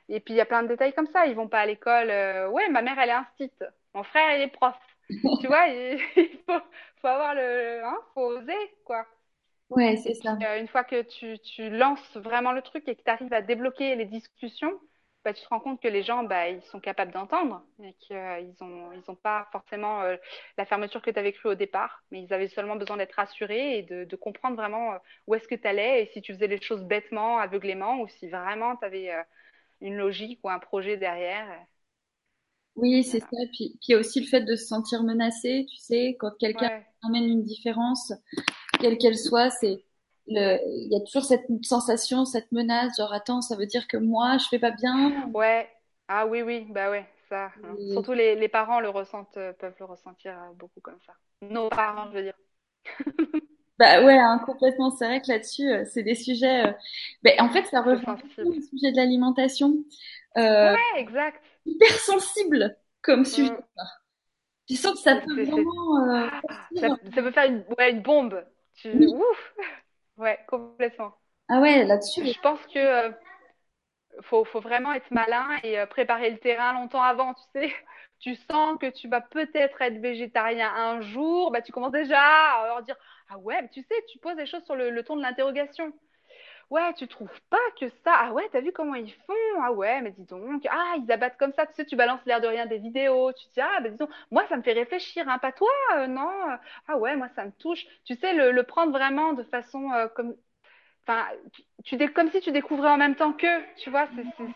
et 0.09 0.21
puis 0.21 0.35
il 0.35 0.39
y 0.39 0.41
a 0.41 0.47
plein 0.47 0.63
de 0.65 0.69
détails 0.69 0.95
comme 0.95 1.09
ça. 1.09 1.27
Ils 1.27 1.37
vont 1.37 1.49
pas 1.49 1.61
à 1.61 1.67
l'école. 1.67 2.11
euh, 2.11 2.49
ouais, 2.51 2.69
ma 2.71 2.83
mère 2.83 2.99
elle 2.99 3.11
est 3.11 3.13
instite, 3.13 3.65
mon 3.95 4.05
frère 4.05 4.37
il 4.37 4.43
est 4.43 4.49
prof. 4.49 4.77
Tu 5.39 5.49
vois, 5.49 5.67
il, 5.69 6.01
il 6.17 6.39
faut, 6.47 6.61
faut 7.01 7.07
avoir 7.09 7.35
le, 7.35 7.85
hein, 7.85 7.99
faut 8.15 8.23
oser 8.39 8.55
quoi. 8.85 9.07
ouais, 9.71 9.97
c'est 9.97 10.15
puis 10.21 10.23
ça. 10.23 10.45
euh, 10.45 10.61
une 10.61 10.69
fois 10.69 10.85
que 10.85 11.03
tu, 11.03 11.39
tu 11.41 11.71
lances 11.71 12.17
vraiment 12.17 12.53
le 12.53 12.63
truc 12.63 12.87
et 12.89 12.97
que 12.97 13.03
tu 13.03 13.11
arrives 13.11 13.33
à 13.33 13.43
débloquer 13.43 13.97
les 13.97 14.05
discussions, 14.07 14.73
bah, 15.27 15.35
tu 15.35 15.43
te 15.45 15.49
rends 15.51 15.61
compte 15.61 15.83
que 15.83 15.89
les 15.89 16.05
gens 16.05 16.25
bah, 16.25 16.49
ils 16.51 16.63
sont 16.65 16.81
capables 16.81 17.13
d'entendre 17.13 17.63
et 17.85 17.95
qu'ils 17.95 18.57
ont 18.63 18.93
ils 18.95 19.05
ont 19.11 19.17
pas 19.17 19.49
forcément 19.53 20.03
euh, 20.05 20.17
la 20.59 20.67
fermeture 20.67 21.03
que 21.03 21.11
tu 21.11 21.19
avais 21.21 21.33
cru 21.35 21.51
au 21.51 21.57
départ, 21.57 22.05
mais 22.13 22.23
ils 22.23 22.33
avaient 22.35 22.49
seulement 22.49 22.77
besoin 22.77 22.97
d'être 22.99 23.15
rassurés 23.15 23.79
et 23.79 23.83
de, 23.85 24.05
de 24.05 24.17
comprendre 24.17 24.57
vraiment 24.57 24.95
euh, 24.95 24.99
où 25.29 25.37
est-ce 25.37 25.49
que 25.49 25.57
tu 25.57 25.69
allais 25.69 26.05
et 26.05 26.07
si 26.15 26.23
tu 26.23 26.35
faisais 26.35 26.49
les 26.49 26.63
choses 26.63 26.85
bêtement, 26.85 27.39
aveuglément 27.39 28.01
ou 28.01 28.09
si 28.09 28.29
vraiment 28.31 28.77
tu 28.77 28.87
avais 28.87 29.11
une 29.83 29.97
logique 29.99 30.41
ou 30.45 30.51
un 30.51 30.59
projet 30.61 30.97
derrière. 30.99 31.47
Oui, 32.77 33.05
c'est 33.05 33.21
ça. 33.21 33.27
Puis, 33.53 33.79
puis 33.83 33.95
aussi 33.95 34.21
le 34.21 34.27
fait 34.27 34.43
de 34.43 34.55
se 34.57 34.67
sentir 34.67 35.03
menacé, 35.03 35.67
tu 35.69 35.77
sais, 35.79 36.17
quand 36.19 36.31
quelqu'un 36.39 36.69
Ouais, 36.69 36.87
amène 37.03 37.25
une 37.25 37.43
différence, 37.45 38.13
quelle 38.81 38.99
qu'elle 38.99 39.19
soit, 39.19 39.51
c'est 39.51 39.85
il 40.29 40.89
y 40.93 40.97
a 40.97 41.01
toujours 41.01 41.25
cette 41.25 41.47
sensation, 41.63 42.25
cette 42.25 42.51
menace, 42.53 42.97
genre 42.99 43.13
attends, 43.13 43.41
ça 43.43 43.57
veut 43.57 43.67
dire 43.67 43.87
que 43.89 43.97
moi, 43.97 44.39
je 44.39 44.47
fais 44.49 44.59
pas 44.59 44.71
bien. 44.73 45.33
ouais. 45.35 45.71
Ah 46.09 46.27
oui, 46.27 46.43
oui, 46.43 46.67
bah 46.71 46.91
ouais, 46.91 47.05
ça. 47.29 47.53
hein. 47.65 47.79
Et- 47.79 47.93
Surtout 47.93 48.13
les, 48.13 48.37
les 48.37 48.49
parents 48.49 48.79
le 48.81 48.89
ressentent, 48.89 49.37
euh, 49.39 49.53
peuvent 49.53 49.75
le 49.81 49.85
ressentir 49.87 50.41
euh, 50.41 50.53
beaucoup 50.55 50.81
comme 50.81 51.01
ça. 51.05 51.15
Nos 51.43 51.69
parents, 51.69 52.09
je 52.13 52.17
veux 52.19 52.23
dire. 52.23 52.35
bah 53.79 54.05
ouais, 54.05 54.19
hein, 54.19 54.41
complètement. 54.45 54.91
C'est 54.91 55.07
vrai 55.07 55.21
que 55.21 55.29
là-dessus, 55.31 55.69
euh, 55.71 55.85
c'est 55.93 56.03
des 56.03 56.15
sujets. 56.15 56.67
euh, 56.69 56.73
ben, 57.23 57.35
en 57.41 57.51
fait, 57.51 57.65
ça 57.67 57.83
rejoint 57.83 58.17
le 58.39 58.53
sujet 58.63 58.93
de 58.93 58.97
l'alimentation, 58.97 59.75
euh, 60.39 60.75
Ouais, 60.75 61.01
exact. 61.01 61.43
hyper 61.67 61.91
sensible 62.01 62.77
comme 63.03 63.25
sujet. 63.25 63.51
Mm. 63.51 63.63
Tu 64.69 64.77
sens 64.77 64.95
que 64.95 65.01
ça 65.01 65.17
peut 65.17 65.45
vraiment 65.45 66.09
euh, 66.09 66.29
Ah, 66.31 66.43
ça 67.15 67.23
peut 67.23 67.31
faire 67.33 67.47
une, 67.51 67.65
ouais, 67.79 67.91
une 67.91 68.03
bombe. 68.03 68.45
Tu, 68.75 69.07
Oui. 69.07 69.07
ouf. 69.07 69.55
Ouais, 70.19 70.39
complètement. 70.49 71.15
Ah 71.49 71.61
ouais, 71.61 71.85
là-dessus. 71.85 72.23
Je 72.25 72.39
pense 72.41 72.61
que 72.67 72.79
euh, 72.79 73.11
faut, 74.23 74.45
faut 74.45 74.61
vraiment 74.61 74.93
être 74.93 75.11
malin 75.11 75.47
et 75.63 75.79
euh, 75.79 75.87
préparer 75.87 76.31
le 76.31 76.39
terrain 76.39 76.73
longtemps 76.73 77.03
avant, 77.03 77.35
tu 77.35 77.43
sais. 77.55 77.73
Tu 78.19 78.35
sens 78.35 78.79
que 78.81 78.89
tu 78.89 79.09
vas 79.09 79.21
peut-être 79.21 79.83
être 79.83 80.01
végétarien 80.01 80.73
un 80.75 81.03
jour, 81.03 81.51
bah 81.53 81.61
tu 81.61 81.71
commences 81.71 81.93
déjà 81.93 82.19
à 82.19 82.67
leur 82.67 82.83
dire, 82.83 82.97
ah 83.29 83.37
ouais, 83.37 83.61
mais 83.61 83.69
tu 83.69 83.83
sais, 83.83 83.95
tu 84.11 84.19
poses 84.19 84.37
les 84.39 84.47
choses 84.47 84.65
sur 84.65 84.75
le, 84.75 84.89
le 84.89 85.03
ton 85.05 85.17
de 85.17 85.21
l'interrogation. 85.23 85.93
Ouais, 86.71 86.93
tu 86.95 87.07
trouves 87.07 87.41
pas 87.49 87.59
que 87.79 87.89
ça? 88.05 88.13
Ah 88.13 88.33
ouais, 88.33 88.49
t'as 88.51 88.61
vu 88.61 88.73
comment 88.73 88.97
ils 88.97 89.13
font? 89.13 89.33
Ah 89.63 89.71
ouais, 89.73 90.01
mais 90.03 90.11
dis 90.11 90.25
donc, 90.25 90.67
ah, 90.69 90.95
ils 90.99 91.11
abattent 91.13 91.37
comme 91.39 91.53
ça, 91.53 91.65
tu 91.67 91.75
sais, 91.75 91.85
tu 91.87 91.95
balances 91.95 92.25
l'air 92.27 92.41
de 92.41 92.49
rien 92.49 92.67
des 92.67 92.79
vidéos, 92.79 93.33
tu 93.33 93.47
dis, 93.55 93.61
ah, 93.61 93.81
ben 93.81 93.93
dis 93.93 93.99
donc, 93.99 94.11
moi, 94.33 94.45
ça 94.49 94.57
me 94.57 94.63
fait 94.63 94.73
réfléchir, 94.73 95.29
hein, 95.29 95.39
pas 95.39 95.53
toi, 95.53 95.69
euh, 95.95 96.07
non? 96.09 96.29
Ah 96.89 96.97
ouais, 96.99 97.15
moi, 97.17 97.29
ça 97.37 97.45
me 97.45 97.53
touche. 97.53 97.87
Tu 98.05 98.17
sais, 98.17 98.35
le, 98.35 98.51
le 98.51 98.63
prendre 98.65 98.91
vraiment 98.93 99.33
de 99.33 99.45
façon 99.45 99.93
euh, 99.93 100.09
comme, 100.09 100.35
Enfin, 101.09 101.27
tu, 101.85 101.97
tu 101.99 102.13
comme 102.13 102.31
si 102.33 102.41
tu 102.41 102.51
découvrais 102.51 102.89
en 102.91 102.97
même 102.97 103.15
temps 103.15 103.33
qu'eux, 103.33 103.63
tu 103.77 103.91
vois, 103.91 104.09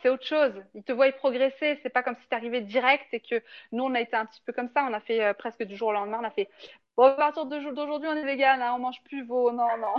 c'est 0.02 0.08
autre 0.08 0.26
chose. 0.26 0.52
Ils 0.74 0.82
te 0.82 0.90
voient 0.92 1.10
progresser, 1.12 1.78
c'est 1.82 1.90
pas 1.90 2.02
comme 2.02 2.16
si 2.16 2.28
t'arrivais 2.28 2.60
direct 2.60 3.06
et 3.14 3.20
que 3.20 3.40
nous, 3.72 3.84
on 3.84 3.94
a 3.94 4.00
été 4.00 4.16
un 4.16 4.26
petit 4.26 4.40
peu 4.44 4.52
comme 4.52 4.68
ça, 4.74 4.84
on 4.90 4.92
a 4.92 5.00
fait 5.00 5.22
euh, 5.24 5.32
presque 5.34 5.62
du 5.62 5.76
jour 5.76 5.88
au 5.88 5.92
lendemain, 5.92 6.18
on 6.20 6.24
a 6.26 6.30
fait, 6.30 6.48
bon, 6.96 7.04
à 7.04 7.12
partir 7.12 7.46
de- 7.46 7.70
d'aujourd'hui, 7.72 8.08
on 8.08 8.16
est 8.16 8.24
vegan, 8.24 8.60
hein, 8.62 8.72
on 8.74 8.80
mange 8.80 9.00
plus 9.04 9.24
veau, 9.24 9.52
non, 9.52 9.76
non. 9.78 9.94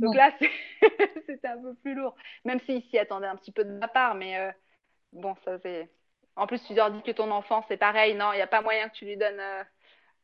Donc 0.00 0.14
là, 0.16 0.32
c'était 1.26 1.48
un 1.48 1.58
peu 1.62 1.74
plus 1.76 1.94
lourd, 1.94 2.16
même 2.44 2.60
s'ils 2.60 2.82
s'y 2.90 2.98
attendaient 2.98 3.26
un 3.28 3.36
petit 3.36 3.52
peu 3.52 3.64
de 3.64 3.70
ma 3.78 3.88
part, 3.88 4.14
mais 4.16 4.38
euh, 4.38 4.52
bon, 5.12 5.34
ça 5.44 5.58
c'est... 5.60 5.90
En 6.36 6.46
plus, 6.46 6.62
tu 6.66 6.74
leur 6.74 6.90
dis 6.90 7.02
que 7.02 7.12
ton 7.12 7.30
enfant, 7.30 7.64
c'est 7.68 7.76
pareil, 7.78 8.14
non, 8.14 8.32
il 8.32 8.36
n'y 8.36 8.42
a 8.42 8.46
pas 8.48 8.62
moyen 8.62 8.88
que 8.88 8.94
tu 8.96 9.04
lui 9.06 9.16
donnes, 9.16 9.40
euh, 9.40 9.64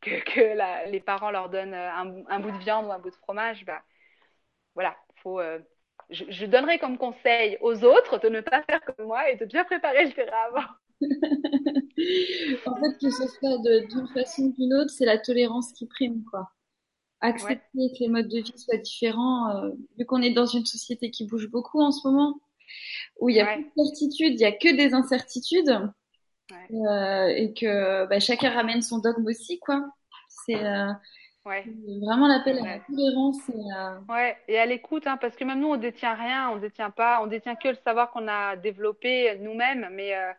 que, 0.02 0.20
que 0.24 0.40
la- 0.56 0.86
les 0.86 1.00
parents 1.00 1.30
leur 1.32 1.50
donnent 1.50 1.74
un, 1.74 2.06
bout- 2.06 2.26
un 2.28 2.40
bout 2.40 2.52
de 2.52 2.58
viande 2.58 2.86
ou 2.86 2.92
un 2.92 2.98
bout 3.00 3.10
de 3.10 3.16
fromage, 3.16 3.64
bah 3.66 3.82
voilà, 4.74 4.96
faut, 5.22 5.40
euh, 5.40 5.58
je, 6.10 6.24
je 6.28 6.46
donnerai 6.46 6.78
comme 6.78 6.98
conseil 6.98 7.58
aux 7.60 7.84
autres 7.84 8.18
de 8.20 8.28
ne 8.28 8.40
pas 8.40 8.62
faire 8.62 8.80
comme 8.84 9.06
moi 9.06 9.30
et 9.30 9.36
de 9.36 9.44
bien 9.44 9.64
préparer 9.64 10.06
le 10.06 10.12
terrain 10.12 10.48
avant. 10.48 10.66
En 12.66 12.76
fait, 12.76 12.98
que 13.00 13.10
ce 13.10 13.26
soit 13.26 13.58
d'une 13.58 14.08
façon 14.14 14.44
ou 14.44 14.52
d'une 14.52 14.74
autre, 14.74 14.90
c'est 14.90 15.04
la 15.04 15.18
tolérance 15.18 15.72
qui 15.72 15.86
prime, 15.86 16.24
quoi. 16.30 16.50
Ouais, 17.22 17.28
Accepter 17.30 17.92
que 17.92 18.00
les 18.00 18.08
modes 18.08 18.28
de 18.28 18.38
vie 18.38 18.58
soient 18.58 18.78
différents, 18.78 19.50
euh, 19.50 19.70
vu 19.98 20.06
qu'on 20.06 20.22
est 20.22 20.32
dans 20.32 20.46
une 20.46 20.64
société 20.64 21.10
qui 21.10 21.26
bouge 21.26 21.50
beaucoup 21.50 21.80
en 21.82 21.92
ce 21.92 22.06
moment, 22.08 22.40
où 23.20 23.28
il 23.28 23.36
y 23.36 23.40
a 23.40 23.46
plus 23.46 23.62
ouais, 23.62 23.64
de 23.64 23.84
certitudes, 23.84 24.34
il 24.34 24.40
y 24.40 24.44
a 24.44 24.52
que 24.52 24.74
des 24.74 24.94
incertitudes, 24.94 25.92
ouais, 26.50 26.68
euh, 26.72 27.28
et 27.28 27.52
que 27.52 28.06
bah, 28.06 28.20
chacun 28.20 28.50
ramène 28.50 28.82
son 28.82 28.98
dogme 28.98 29.26
aussi, 29.26 29.58
quoi. 29.58 29.84
C'est 30.28 30.64
euh, 30.64 30.92
ouais, 31.50 31.66
vraiment 32.02 32.28
c'est 32.44 32.52
l'appel 32.52 32.58
à 32.58 32.76
la 32.76 32.80
tolérance 32.80 33.48
et 33.50 33.72
à... 33.74 34.00
Ouais, 34.08 34.36
et 34.48 34.58
à 34.58 34.66
l'écoute, 34.66 35.06
hein, 35.06 35.16
parce 35.18 35.36
que 35.36 35.44
même 35.44 35.60
nous, 35.60 35.68
on 35.68 35.76
détient 35.76 36.14
rien, 36.14 36.50
on 36.50 36.56
détient 36.56 36.90
pas, 36.90 37.20
on 37.22 37.26
détient 37.26 37.54
que 37.54 37.68
le 37.68 37.76
savoir 37.84 38.10
qu'on 38.10 38.26
a 38.28 38.56
développé 38.56 39.38
nous-mêmes, 39.38 39.88
mais 39.92 40.16
euh, 40.16 40.32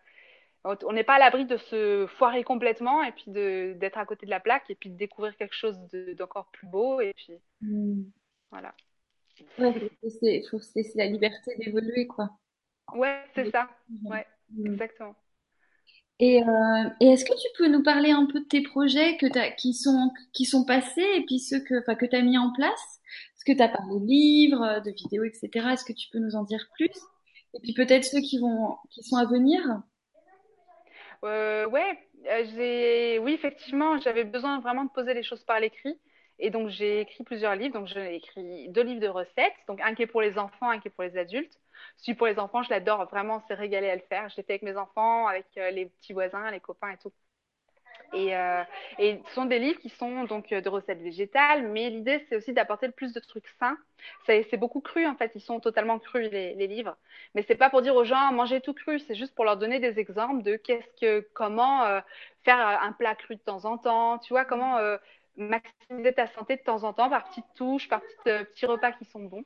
on 0.66 0.94
n'est 0.94 1.04
pas 1.06 1.16
à 1.16 1.20
l'abri 1.20 1.46
de 1.46 1.58
se 1.58 2.06
foirer 2.18 2.44
complètement 2.44 3.04
et 3.04 3.12
puis 3.12 3.26
d'être 3.28 3.98
à 3.98 4.06
côté 4.06 4.26
de 4.26 4.32
la 4.32 4.40
plaque 4.42 4.70
et 4.70 4.76
puis 4.76 4.90
de 4.90 4.98
découvrir 4.98 5.38
quelque 5.38 5.56
chose 5.56 5.80
de- 5.92 6.14
d'encore 6.14 6.48
plus 6.52 6.68
beau 6.68 7.02
et 7.02 7.14
puis 7.14 7.40
Hmm. 7.62 8.12
voilà. 8.52 8.74
Ouais, 9.58 9.74
c'est 10.02 10.10
c'est- 10.20 10.44
faut 10.50 10.60
se 10.60 10.72
laisser 10.76 10.98
la 10.98 11.08
liberté 11.08 11.56
d'évoluer, 11.58 12.08
quoi. 12.08 12.30
Ouais, 12.94 13.24
c'est 13.36 13.50
ça. 13.52 13.70
Ouais, 14.10 14.26
Hmm. 14.54 14.66
exactement. 14.66 15.16
Et, 16.22 16.44
euh, 16.44 16.90
et 17.00 17.08
est-ce 17.08 17.26
que 17.26 17.34
tu 17.34 17.48
peux 17.58 17.68
nous 17.68 17.82
parler 17.82 18.12
un 18.12 18.28
peu 18.28 18.40
de 18.40 18.46
tes 18.46 18.62
projets 18.62 19.18
qui 19.58 19.74
sont, 19.74 20.12
qui 20.34 20.46
sont 20.46 20.64
passés 20.64 21.06
et 21.16 21.26
puis 21.26 21.40
ceux 21.40 21.60
que, 21.60 21.94
que 21.96 22.06
tu 22.06 22.16
as 22.16 22.22
mis 22.22 22.38
en 22.38 22.54
place? 22.54 23.02
Est-ce 23.36 23.44
que 23.44 23.58
tu 23.58 23.64
as 23.64 23.70
parlé 23.70 24.00
de 24.00 24.06
livres, 24.06 24.82
de 24.86 24.92
vidéos, 24.92 25.24
etc. 25.24 25.50
Est-ce 25.72 25.84
que 25.84 25.94
tu 25.94 26.10
peux 26.12 26.20
nous 26.20 26.36
en 26.36 26.44
dire 26.44 26.64
plus? 26.76 26.92
Et 27.56 27.60
puis 27.60 27.74
peut-être 27.74 28.06
ceux 28.06 28.22
qui 28.22 28.38
vont, 28.38 28.78
qui 28.92 29.02
sont 29.02 29.18
à 29.18 29.26
venir? 29.26 29.82
Euh, 31.24 31.68
ouais, 31.68 31.98
euh, 32.28 32.46
j'ai, 32.56 33.20
oui, 33.20 33.34
effectivement, 33.34 33.98
j'avais 34.00 34.24
besoin 34.24 34.60
vraiment 34.60 34.86
de 34.86 34.92
poser 34.92 35.16
les 35.16 35.24
choses 35.24 35.44
par 35.44 35.60
l'écrit. 35.60 36.00
Et 36.40 36.50
donc, 36.50 36.70
j'ai 36.70 37.02
écrit 37.02 37.24
plusieurs 37.24 37.56
livres. 37.56 37.74
Donc, 37.74 37.88
j'ai 37.88 38.16
écrit 38.16 38.70
deux 38.70 38.84
livres 38.84 39.02
de 39.02 39.08
recettes. 39.08 39.54
Donc, 39.68 39.82
un 39.82 39.94
qui 39.96 40.04
est 40.04 40.08
pour 40.08 40.22
les 40.22 40.38
enfants, 40.38 40.70
un 40.70 40.80
qui 40.80 40.88
est 40.88 40.92
pour 40.92 41.04
les 41.04 41.18
adultes. 41.18 41.60
Celui 41.98 42.16
pour 42.16 42.28
les 42.28 42.40
enfants, 42.40 42.64
je 42.64 42.70
l'adore 42.70 43.06
vraiment, 43.10 43.38
on 43.38 43.48
s'est 43.48 43.54
régalé 43.54 43.90
à 43.90 43.96
le 43.96 44.02
faire. 44.02 44.30
Je 44.30 44.38
l'ai 44.38 44.44
fait 44.44 44.54
avec 44.54 44.64
mes 44.64 44.78
enfants, 44.78 45.28
avec 45.28 45.46
euh, 45.58 45.72
les 45.72 45.86
petits 45.86 46.14
voisins, 46.14 46.50
les 46.52 46.60
copains 46.60 46.92
et 46.92 46.98
tout. 46.98 47.12
Et, 48.14 48.36
euh, 48.36 48.64
ce 49.00 49.34
sont 49.34 49.46
des 49.46 49.60
livres 49.60 49.80
qui 49.80 49.90
sont 49.90 50.26
donc 50.26 50.52
euh, 50.52 50.60
de 50.60 50.68
recettes 50.68 51.02
végétales, 51.02 51.68
mais 51.68 51.90
l'idée 51.90 52.26
c'est 52.28 52.36
aussi 52.36 52.52
d'apporter 52.52 52.88
le 52.88 52.92
plus 52.92 53.14
de 53.14 53.20
trucs 53.22 53.48
sains. 53.60 53.78
C'est 54.26 54.46
c'est 54.50 54.58
beaucoup 54.58 54.82
cru 54.82 55.06
en 55.06 55.16
fait, 55.16 55.32
ils 55.36 55.42
sont 55.42 55.62
totalement 55.62 55.98
crus 55.98 56.30
les, 56.30 56.68
livres. 56.68 56.98
Mais 57.36 57.44
c'est 57.48 57.56
pas 57.56 57.70
pour 57.70 57.82
dire 57.82 57.96
aux 57.96 58.04
gens 58.04 58.34
mangez 58.34 58.60
tout 58.60 58.74
cru, 58.74 59.00
c'est 59.00 59.16
juste 59.16 59.34
pour 59.34 59.46
leur 59.46 59.56
donner 59.56 59.80
des 59.80 59.98
exemples 60.00 60.44
de 60.44 60.58
qu'est-ce 60.58 61.00
que, 61.00 61.26
comment 61.34 62.02
faire 62.44 62.60
un 62.60 62.92
plat 62.92 63.16
cru 63.16 63.36
de 63.36 63.42
temps 63.42 63.64
en 63.64 63.78
temps, 63.78 64.20
tu 64.20 64.34
vois, 64.34 64.44
comment 64.44 64.78
maximiser 65.38 66.14
ta 66.14 66.28
santé 66.28 66.58
de 66.58 66.62
temps 66.62 66.84
en 66.84 66.94
temps 66.94 67.10
par 67.10 67.24
petites 67.30 67.54
touches, 67.56 67.88
par 67.88 68.02
petites, 68.02 68.48
petits 68.50 68.66
repas 68.66 68.92
qui 68.92 69.06
sont 69.06 69.24
bons. 69.24 69.46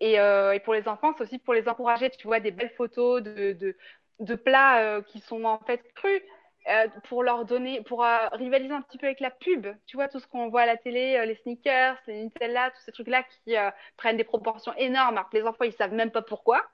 Et, 0.00 0.18
euh, 0.18 0.52
et 0.52 0.60
pour 0.60 0.74
les 0.74 0.88
enfants, 0.88 1.12
c'est 1.16 1.24
aussi 1.24 1.38
pour 1.38 1.54
les 1.54 1.68
encourager. 1.68 2.10
Tu 2.10 2.26
vois 2.26 2.40
des 2.40 2.50
belles 2.50 2.72
photos 2.76 3.22
de, 3.22 4.34
plats 4.34 4.78
euh, 4.78 5.02
qui 5.02 5.20
sont 5.20 5.44
en 5.44 5.58
fait 5.58 5.82
crus 5.94 6.22
euh, 6.68 6.88
pour 7.04 7.22
leur 7.22 7.44
donner, 7.44 7.82
pour 7.82 8.04
rivaliser 8.32 8.72
un 8.72 8.82
petit 8.82 8.98
peu 8.98 9.06
avec 9.06 9.20
la 9.20 9.30
pub. 9.30 9.66
Tu 9.86 9.96
vois 9.96 10.08
tout 10.08 10.18
ce 10.18 10.26
qu'on 10.26 10.48
voit 10.48 10.62
à 10.62 10.66
la 10.66 10.76
télé, 10.76 11.24
les 11.26 11.36
sneakers, 11.36 11.98
les 12.06 12.24
Nutella, 12.24 12.70
tous 12.70 12.80
ces 12.82 12.92
trucs-là 12.92 13.22
qui 13.44 13.54
prennent 13.96 14.16
des 14.16 14.24
proportions 14.24 14.74
énormes. 14.76 15.16
Alors 15.16 15.28
que 15.30 15.36
les 15.36 15.44
enfants, 15.44 15.64
ils 15.64 15.72
savent 15.74 15.94
même 15.94 16.10
pas 16.10 16.22
pourquoi. 16.22 16.66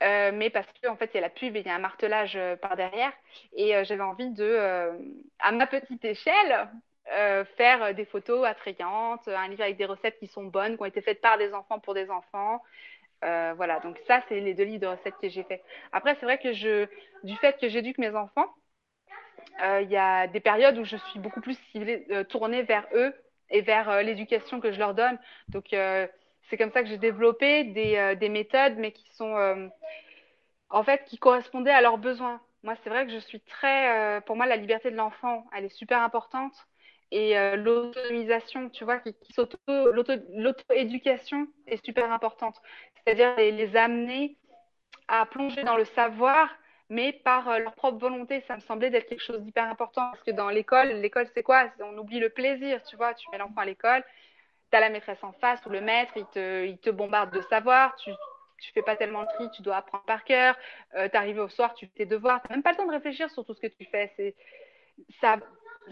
Mais 0.00 0.50
parce 0.50 0.66
qu'en 0.82 0.92
en 0.92 0.96
fait, 0.96 1.10
il 1.12 1.16
y 1.16 1.18
a 1.18 1.22
la 1.22 1.30
pub 1.30 1.56
et 1.56 1.60
il 1.60 1.66
y 1.66 1.70
a 1.70 1.74
un 1.74 1.80
martelage 1.80 2.38
par 2.62 2.76
derrière. 2.76 3.12
Et 3.52 3.84
j'avais 3.84 4.02
envie 4.02 4.30
de, 4.30 4.90
à 5.38 5.52
ma 5.52 5.66
petite 5.66 6.04
échelle, 6.04 6.68
euh, 7.12 7.44
faire 7.56 7.94
des 7.94 8.04
photos 8.04 8.46
attrayantes, 8.46 9.26
un 9.28 9.48
livre 9.48 9.62
avec 9.62 9.76
des 9.76 9.86
recettes 9.86 10.18
qui 10.18 10.26
sont 10.28 10.44
bonnes, 10.44 10.76
qui 10.76 10.82
ont 10.82 10.86
été 10.86 11.00
faites 11.02 11.20
par 11.20 11.38
des 11.38 11.52
enfants 11.54 11.80
pour 11.80 11.94
des 11.94 12.10
enfants, 12.10 12.62
Euh, 13.24 13.54
voilà, 13.56 13.80
donc 13.80 13.98
ça, 14.06 14.22
c'est 14.28 14.40
les 14.40 14.54
deux 14.54 14.64
livres 14.64 14.80
de 14.82 14.86
recettes 14.88 15.18
que 15.20 15.28
j'ai 15.28 15.44
fait. 15.44 15.62
Après, 15.92 16.14
c'est 16.16 16.26
vrai 16.26 16.38
que 16.38 16.52
je, 16.52 16.86
du 17.24 17.36
fait 17.36 17.58
que 17.60 17.68
j'éduque 17.68 17.98
mes 17.98 18.14
enfants, 18.14 18.46
euh, 19.62 19.80
il 19.82 19.90
y 19.90 19.96
a 19.96 20.26
des 20.28 20.40
périodes 20.40 20.78
où 20.78 20.84
je 20.84 20.96
suis 20.96 21.18
beaucoup 21.18 21.40
plus 21.40 21.58
euh, 21.76 22.24
tournée 22.24 22.62
vers 22.62 22.86
eux 22.94 23.12
et 23.50 23.60
vers 23.62 23.88
euh, 23.90 24.02
l'éducation 24.02 24.60
que 24.60 24.72
je 24.72 24.78
leur 24.78 24.94
donne. 24.94 25.18
Donc, 25.48 25.72
euh, 25.72 26.06
c'est 26.48 26.56
comme 26.56 26.70
ça 26.72 26.82
que 26.82 26.88
j'ai 26.88 26.98
développé 26.98 27.64
des, 27.64 27.96
euh, 27.96 28.14
des 28.14 28.28
méthodes, 28.28 28.76
mais 28.78 28.92
qui 28.92 29.08
sont, 29.14 29.36
euh, 29.36 29.68
en 30.70 30.82
fait, 30.84 31.04
qui 31.04 31.18
correspondaient 31.18 31.70
à 31.72 31.80
leurs 31.80 31.98
besoins. 31.98 32.40
Moi, 32.62 32.74
c'est 32.82 32.90
vrai 32.90 33.06
que 33.06 33.12
je 33.12 33.18
suis 33.18 33.40
très, 33.40 34.16
euh, 34.18 34.20
pour 34.20 34.36
moi, 34.36 34.46
la 34.46 34.56
liberté 34.56 34.90
de 34.90 34.96
l'enfant, 34.96 35.44
elle 35.54 35.64
est 35.64 35.68
super 35.76 36.02
importante. 36.02 36.54
Et 37.10 37.38
euh, 37.38 37.56
l'autonomisation, 37.56 38.68
tu 38.68 38.84
vois, 38.84 38.98
qui, 38.98 39.14
l'auto-éducation 39.66 41.48
est 41.66 41.82
super 41.84 42.12
importante. 42.12 42.60
C'est-à-dire 42.96 43.34
les, 43.36 43.76
amener 43.76 44.36
à 45.08 45.24
plonger 45.24 45.62
dans 45.62 45.76
le 45.76 45.86
savoir, 45.86 46.54
mais 46.90 47.12
par 47.12 47.48
euh, 47.48 47.58
leur 47.58 47.74
propre 47.74 47.98
volonté. 47.98 48.42
Ça 48.46 48.56
me 48.56 48.60
semblait 48.60 48.90
d'être 48.90 49.08
quelque 49.08 49.22
chose 49.22 49.40
d'hyper 49.40 49.64
important 49.64 50.10
parce 50.10 50.22
que 50.22 50.30
dans 50.30 50.50
l'école, 50.50 50.88
l'école 50.88 51.28
c'est 51.34 51.42
quoi? 51.42 51.70
On 51.80 51.96
oublie 51.96 52.20
le 52.20 52.28
plaisir, 52.28 52.82
tu 52.84 52.96
vois. 52.96 53.14
Tu 53.14 53.26
mets 53.30 53.38
l'enfant 53.38 53.62
à 53.62 53.64
l'école, 53.64 54.04
tu 54.70 54.76
as 54.76 54.80
la 54.80 54.90
maîtresse 54.90 55.22
en 55.24 55.32
face 55.32 55.64
ou 55.64 55.70
le 55.70 55.80
maître, 55.80 56.12
il 56.16 56.26
te, 56.26 56.66
il 56.66 56.78
te 56.78 56.90
bombarde 56.90 57.32
de 57.32 57.40
savoir, 57.42 57.96
tu 57.96 58.10
tu 58.58 58.72
fais 58.72 58.82
pas 58.82 58.96
tellement 58.96 59.22
le 59.22 59.28
tri, 59.28 59.50
tu 59.50 59.62
dois 59.62 59.76
apprendre 59.76 60.04
par 60.04 60.24
cœur, 60.24 60.56
euh, 60.94 61.08
t'arrives 61.08 61.38
au 61.38 61.48
soir, 61.48 61.74
tu 61.74 61.86
fais 61.86 61.92
tes 61.98 62.06
devoirs, 62.06 62.40
t'as 62.42 62.54
même 62.54 62.62
pas 62.62 62.72
le 62.72 62.76
temps 62.76 62.86
de 62.86 62.92
réfléchir 62.92 63.30
sur 63.30 63.44
tout 63.44 63.54
ce 63.54 63.60
que 63.60 63.66
tu 63.68 63.84
fais. 63.84 64.34
Ça, 65.20 65.38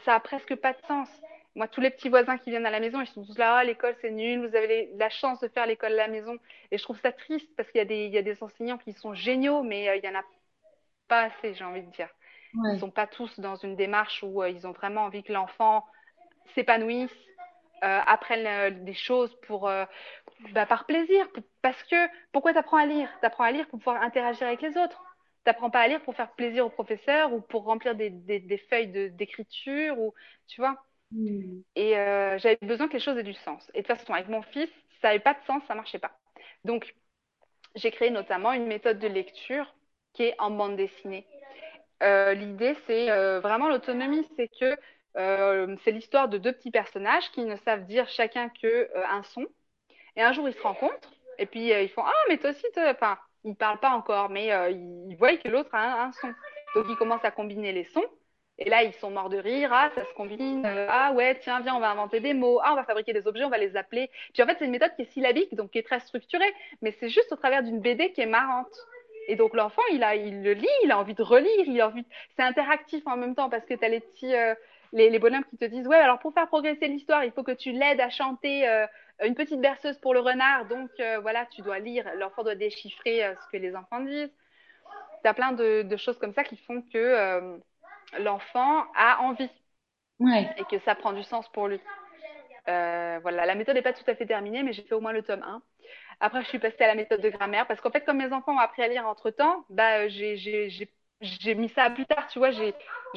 ça 0.05 0.15
a 0.15 0.21
presque 0.21 0.55
pas 0.57 0.73
de 0.73 0.79
sens. 0.87 1.09
Moi, 1.55 1.69
tous 1.69 1.81
les 1.81 1.91
petits 1.91 2.09
voisins 2.11 2.37
qui 2.39 2.51
viennent 2.51 2.67
à 2.67 2.71
la 2.71 2.81
maison, 2.81 3.01
ils 3.01 3.07
sont 3.07 3.25
tous 3.25 3.39
là, 3.39 3.57
ah, 3.57 3.65
l'école 3.65 3.97
c'est 4.01 4.11
nul, 4.11 4.47
vous 4.47 4.55
avez 4.55 4.67
les- 4.67 4.91
la 4.97 5.09
chance 5.09 5.41
de 5.41 5.49
faire 5.49 5.67
l'école 5.67 5.93
à 5.93 5.97
la 5.97 6.09
maison. 6.09 6.37
Et 6.71 6.79
je 6.79 6.83
trouve 6.83 7.01
ça 7.01 7.13
triste 7.13 7.49
parce 7.57 7.71
qu'il 7.71 7.79
y 7.79 7.83
a 7.83 7.87
des, 7.87 8.05
il 8.07 8.13
y 8.13 8.19
a 8.19 8.23
des 8.23 8.43
enseignants 8.43 8.79
qui 8.79 8.93
sont 8.93 9.15
géniaux, 9.15 9.63
mais 9.63 9.89
euh, 9.89 9.97
il 9.97 10.05
y 10.05 10.09
en 10.09 10.19
a 10.19 10.23
pas 11.09 11.23
assez, 11.25 11.55
j'ai 11.55 11.65
envie 11.65 11.83
de 11.83 11.91
dire. 11.93 12.09
Ils 12.69 12.75
Ouais. 12.75 12.79
sont 12.79 12.91
pas 12.91 13.07
tous 13.07 13.39
dans 13.41 13.57
une 13.57 13.77
démarche 13.77 14.23
où 14.25 14.43
euh, 14.43 14.51
ils 14.51 14.67
ont 14.67 14.73
vraiment 14.73 15.03
envie 15.05 15.23
que 15.25 15.33
l'enfant 15.33 15.87
s'épanouisse, 16.55 17.13
euh, 17.85 18.01
apprenne 18.07 18.85
des 18.85 18.95
choses 18.95 19.35
pour, 19.47 19.71
bah, 20.53 20.67
par 20.67 20.87
plaisir. 20.87 21.31
Pour- 21.33 21.45
parce 21.63 21.83
que, 21.85 21.97
pourquoi 22.33 22.55
t'apprends 22.55 22.79
à 22.79 22.87
lire? 22.87 23.11
T'apprends 23.21 23.45
à 23.45 23.53
lire 23.53 23.69
pour 23.69 23.79
pouvoir 23.79 24.03
interagir 24.03 24.47
avec 24.47 24.63
les 24.63 24.77
autres. 24.79 25.06
T'apprends 25.47 25.71
pas 25.71 25.81
à 25.81 25.87
lire 25.87 26.03
pour 26.03 26.17
faire 26.17 26.33
plaisir 26.33 26.67
au 26.67 26.71
professeur 26.71 27.33
ou 27.33 27.41
pour 27.41 27.63
remplir 27.67 27.95
des, 27.95 28.11
des, 28.11 28.41
des 28.41 28.59
feuilles 28.59 28.89
de, 28.89 29.07
d'écriture 29.07 29.97
ou, 29.97 30.13
tu 30.49 30.61
vois. 30.61 30.77
Hmm. 31.13 31.61
Et 31.77 31.97
euh, 31.97 32.37
j'avais 32.39 32.59
besoin 32.63 32.89
que 32.89 32.95
les 32.95 32.99
choses 32.99 33.17
aient 33.17 33.23
du 33.23 33.33
sens. 33.33 33.71
Et 33.73 33.83
de 33.83 33.87
toute 33.87 33.97
façon, 33.97 34.13
avec 34.13 34.29
mon 34.29 34.43
fils, 34.43 34.69
ça 35.01 35.09
n'avait 35.09 35.21
pas 35.21 35.35
de 35.35 35.45
sens, 35.47 35.63
ça 35.69 35.77
marchait 35.77 36.01
pas. 36.01 36.19
Donc, 36.65 36.97
j'ai 37.77 37.93
créé 37.93 38.11
notamment 38.11 38.53
une 38.55 38.67
méthode 38.67 38.99
de 38.99 39.07
lecture 39.07 39.73
qui 40.15 40.25
est 40.25 40.35
en 40.41 40.51
bande 40.51 40.77
dessinée. 40.77 41.29
Euh, 42.03 42.35
l'idée, 42.35 42.77
c'est 42.89 43.09
euh, 43.13 43.39
vraiment 43.39 43.69
l'autonomie, 43.69 44.27
c'est 44.37 44.49
que 44.49 44.77
c'est 45.85 45.93
l'histoire 45.93 46.29
de 46.29 46.39
deux 46.39 46.53
petits 46.53 46.73
personnages 46.73 47.31
qui 47.31 47.45
ne 47.45 47.57
savent 47.57 47.87
dire 47.87 48.09
chacun 48.09 48.49
que 48.51 48.91
un 49.09 49.23
son. 49.23 49.47
Et 50.17 50.23
un 50.23 50.33
jour, 50.33 50.49
ils 50.49 50.55
se 50.55 50.61
rencontrent 50.63 51.13
et 51.39 51.47
puis 51.47 51.69
ils 51.69 51.89
font 51.91 52.03
Ah, 52.05 52.13
mais 52.29 52.39
toi 52.39 52.51
aussi, 52.51 52.67
enfin, 52.77 53.17
ils 53.47 53.57
parlent 53.57 53.81
pas 53.81 53.91
encore, 53.91 54.29
mais 54.29 54.53
euh, 54.53 54.71
ils 54.71 55.17
voient 55.17 55.37
que 55.37 55.49
l'autre 55.49 55.71
a 55.73 56.05
un, 56.05 56.13
son. 56.13 56.29
Donc, 56.75 56.87
ils 56.89 56.97
commencent 56.97 57.25
à 57.25 57.31
combiner 57.31 57.73
les 57.73 57.85
sons. 57.85 58.05
Et 58.59 58.71
là, 58.71 58.83
ils 58.83 58.93
sont 58.95 59.11
morts 59.11 59.29
de 59.29 59.37
rire. 59.37 59.71
Ah, 59.73 59.91
ça 59.95 60.05
se 60.05 60.15
combine. 60.15 60.65
Euh, 60.67 60.87
ah, 60.91 61.13
ouais, 61.13 61.39
tiens, 61.41 61.61
viens, 61.61 61.77
on 61.77 61.81
va 61.81 61.91
inventer 61.91 62.21
des 62.21 62.35
mots. 62.35 62.59
Ah, 62.63 62.73
on 62.73 62.77
va 62.77 62.85
fabriquer 62.85 63.13
des 63.13 63.27
objets, 63.27 63.45
on 63.45 63.51
va 63.51 63.59
les 63.59 63.77
appeler. 63.77 64.11
Puis 64.33 64.43
en 64.43 64.47
fait, 64.47 64.57
c'est 64.59 64.65
une 64.65 64.71
méthode 64.71 64.95
qui 64.97 65.03
est 65.03 65.13
syllabique, 65.13 65.55
donc 65.55 65.71
qui 65.71 65.79
est 65.79 65.83
très 65.87 66.01
structurée, 66.01 66.53
mais 66.83 66.93
c'est 66.99 67.09
juste 67.09 67.31
au 67.33 67.37
travers 67.37 67.63
d'une 67.63 67.81
BD 67.81 68.13
qui 68.13 68.23
est 68.23 68.27
marrante. 68.27 68.75
Et 69.29 69.37
donc 69.37 69.55
l'enfant, 69.55 69.83
il 69.93 70.07
il 70.25 70.43
le 70.43 70.53
lit, 70.53 70.69
il 70.85 70.91
a 70.91 70.99
envie 70.99 71.15
de 71.15 71.23
relire, 71.23 71.65
il 71.67 71.81
a 71.81 71.89
envie. 71.89 72.07
C'est 72.37 72.43
interactif 72.43 73.07
en 73.07 73.17
même 73.17 73.35
temps 73.35 73.51
parce 73.51 73.65
que 73.67 73.75
tu 73.75 73.85
as 73.85 73.89
les 73.89 74.01
petits, 74.01 74.35
euh, 74.35 74.55
les, 74.93 75.11
les 75.11 75.19
bonhommes 75.19 75.45
qui 75.51 75.57
te 75.59 75.65
disent, 75.65 75.87
ouais, 75.89 75.97
alors 75.97 76.19
pour 76.21 76.33
faire 76.33 76.47
progresser 76.47 76.87
l'histoire, 76.87 77.25
il 77.25 77.33
faut 77.33 77.43
que 77.43 77.53
tu 77.53 77.73
l'aides 77.73 78.01
à 78.01 78.09
chanter 78.09 78.69
euh, 78.69 78.87
une 79.25 79.35
petite 79.35 79.61
berceuse 79.61 79.99
pour 79.99 80.15
le 80.15 80.21
renard. 80.21 80.67
Donc 80.67 80.91
euh, 81.01 81.19
voilà, 81.21 81.47
tu 81.47 81.63
dois 81.63 81.79
lire. 81.79 82.09
L'enfant 82.17 82.43
doit 82.43 82.55
déchiffrer 82.55 83.25
euh, 83.25 83.35
ce 83.43 83.49
que 83.51 83.57
les 83.57 83.75
enfants 83.75 84.01
disent. 84.01 84.33
Tu 85.23 85.29
as 85.29 85.35
plein 85.35 85.53
de, 85.53 85.83
de 85.83 85.97
choses 85.97 86.19
comme 86.19 86.33
ça 86.35 86.45
qui 86.45 86.57
font 86.57 86.83
que 86.83 86.99
euh, 86.99 87.57
l'enfant 88.19 88.85
a 88.95 89.21
envie 89.23 89.51
Ouais. 90.19 90.49
et 90.57 90.65
que 90.65 90.79
ça 90.87 90.95
prend 90.95 91.13
du 91.13 91.23
sens 91.25 91.47
pour 91.51 91.69
lui. 91.69 91.79
Voilà, 92.67 93.45
la 93.45 93.55
méthode 93.55 93.75
n'est 93.75 93.83
pas 93.83 93.93
tout 93.93 94.09
à 94.11 94.15
fait 94.15 94.25
terminée, 94.25 94.63
mais 94.63 94.73
j'ai 94.73 94.83
fait 94.83 94.95
au 94.95 95.01
moins 95.01 95.13
le 95.13 95.23
tome 95.23 95.43
1. 95.43 95.63
Après, 96.21 96.43
je 96.43 96.49
suis 96.49 96.59
passée 96.59 96.83
à 96.85 96.87
la 96.87 96.95
méthode 96.95 97.21
de 97.21 97.29
grammaire 97.29 97.67
parce 97.67 97.81
qu'en 97.83 97.91
fait, 97.91 98.03
comme 98.05 98.17
mes 98.17 98.33
enfants 98.33 98.55
ont 98.55 98.59
appris 98.59 98.83
à 98.83 98.89
lire 98.89 99.07
entre 99.07 99.31
temps, 99.31 99.67
bah, 99.69 100.09
j'ai, 100.09 100.89
mis 101.55 101.69
ça 101.69 101.85
à 101.85 101.91
plus 101.91 102.07
tard, 102.07 102.27
tu 102.29 102.39
vois, 102.39 102.51
j'ai, 102.51 102.75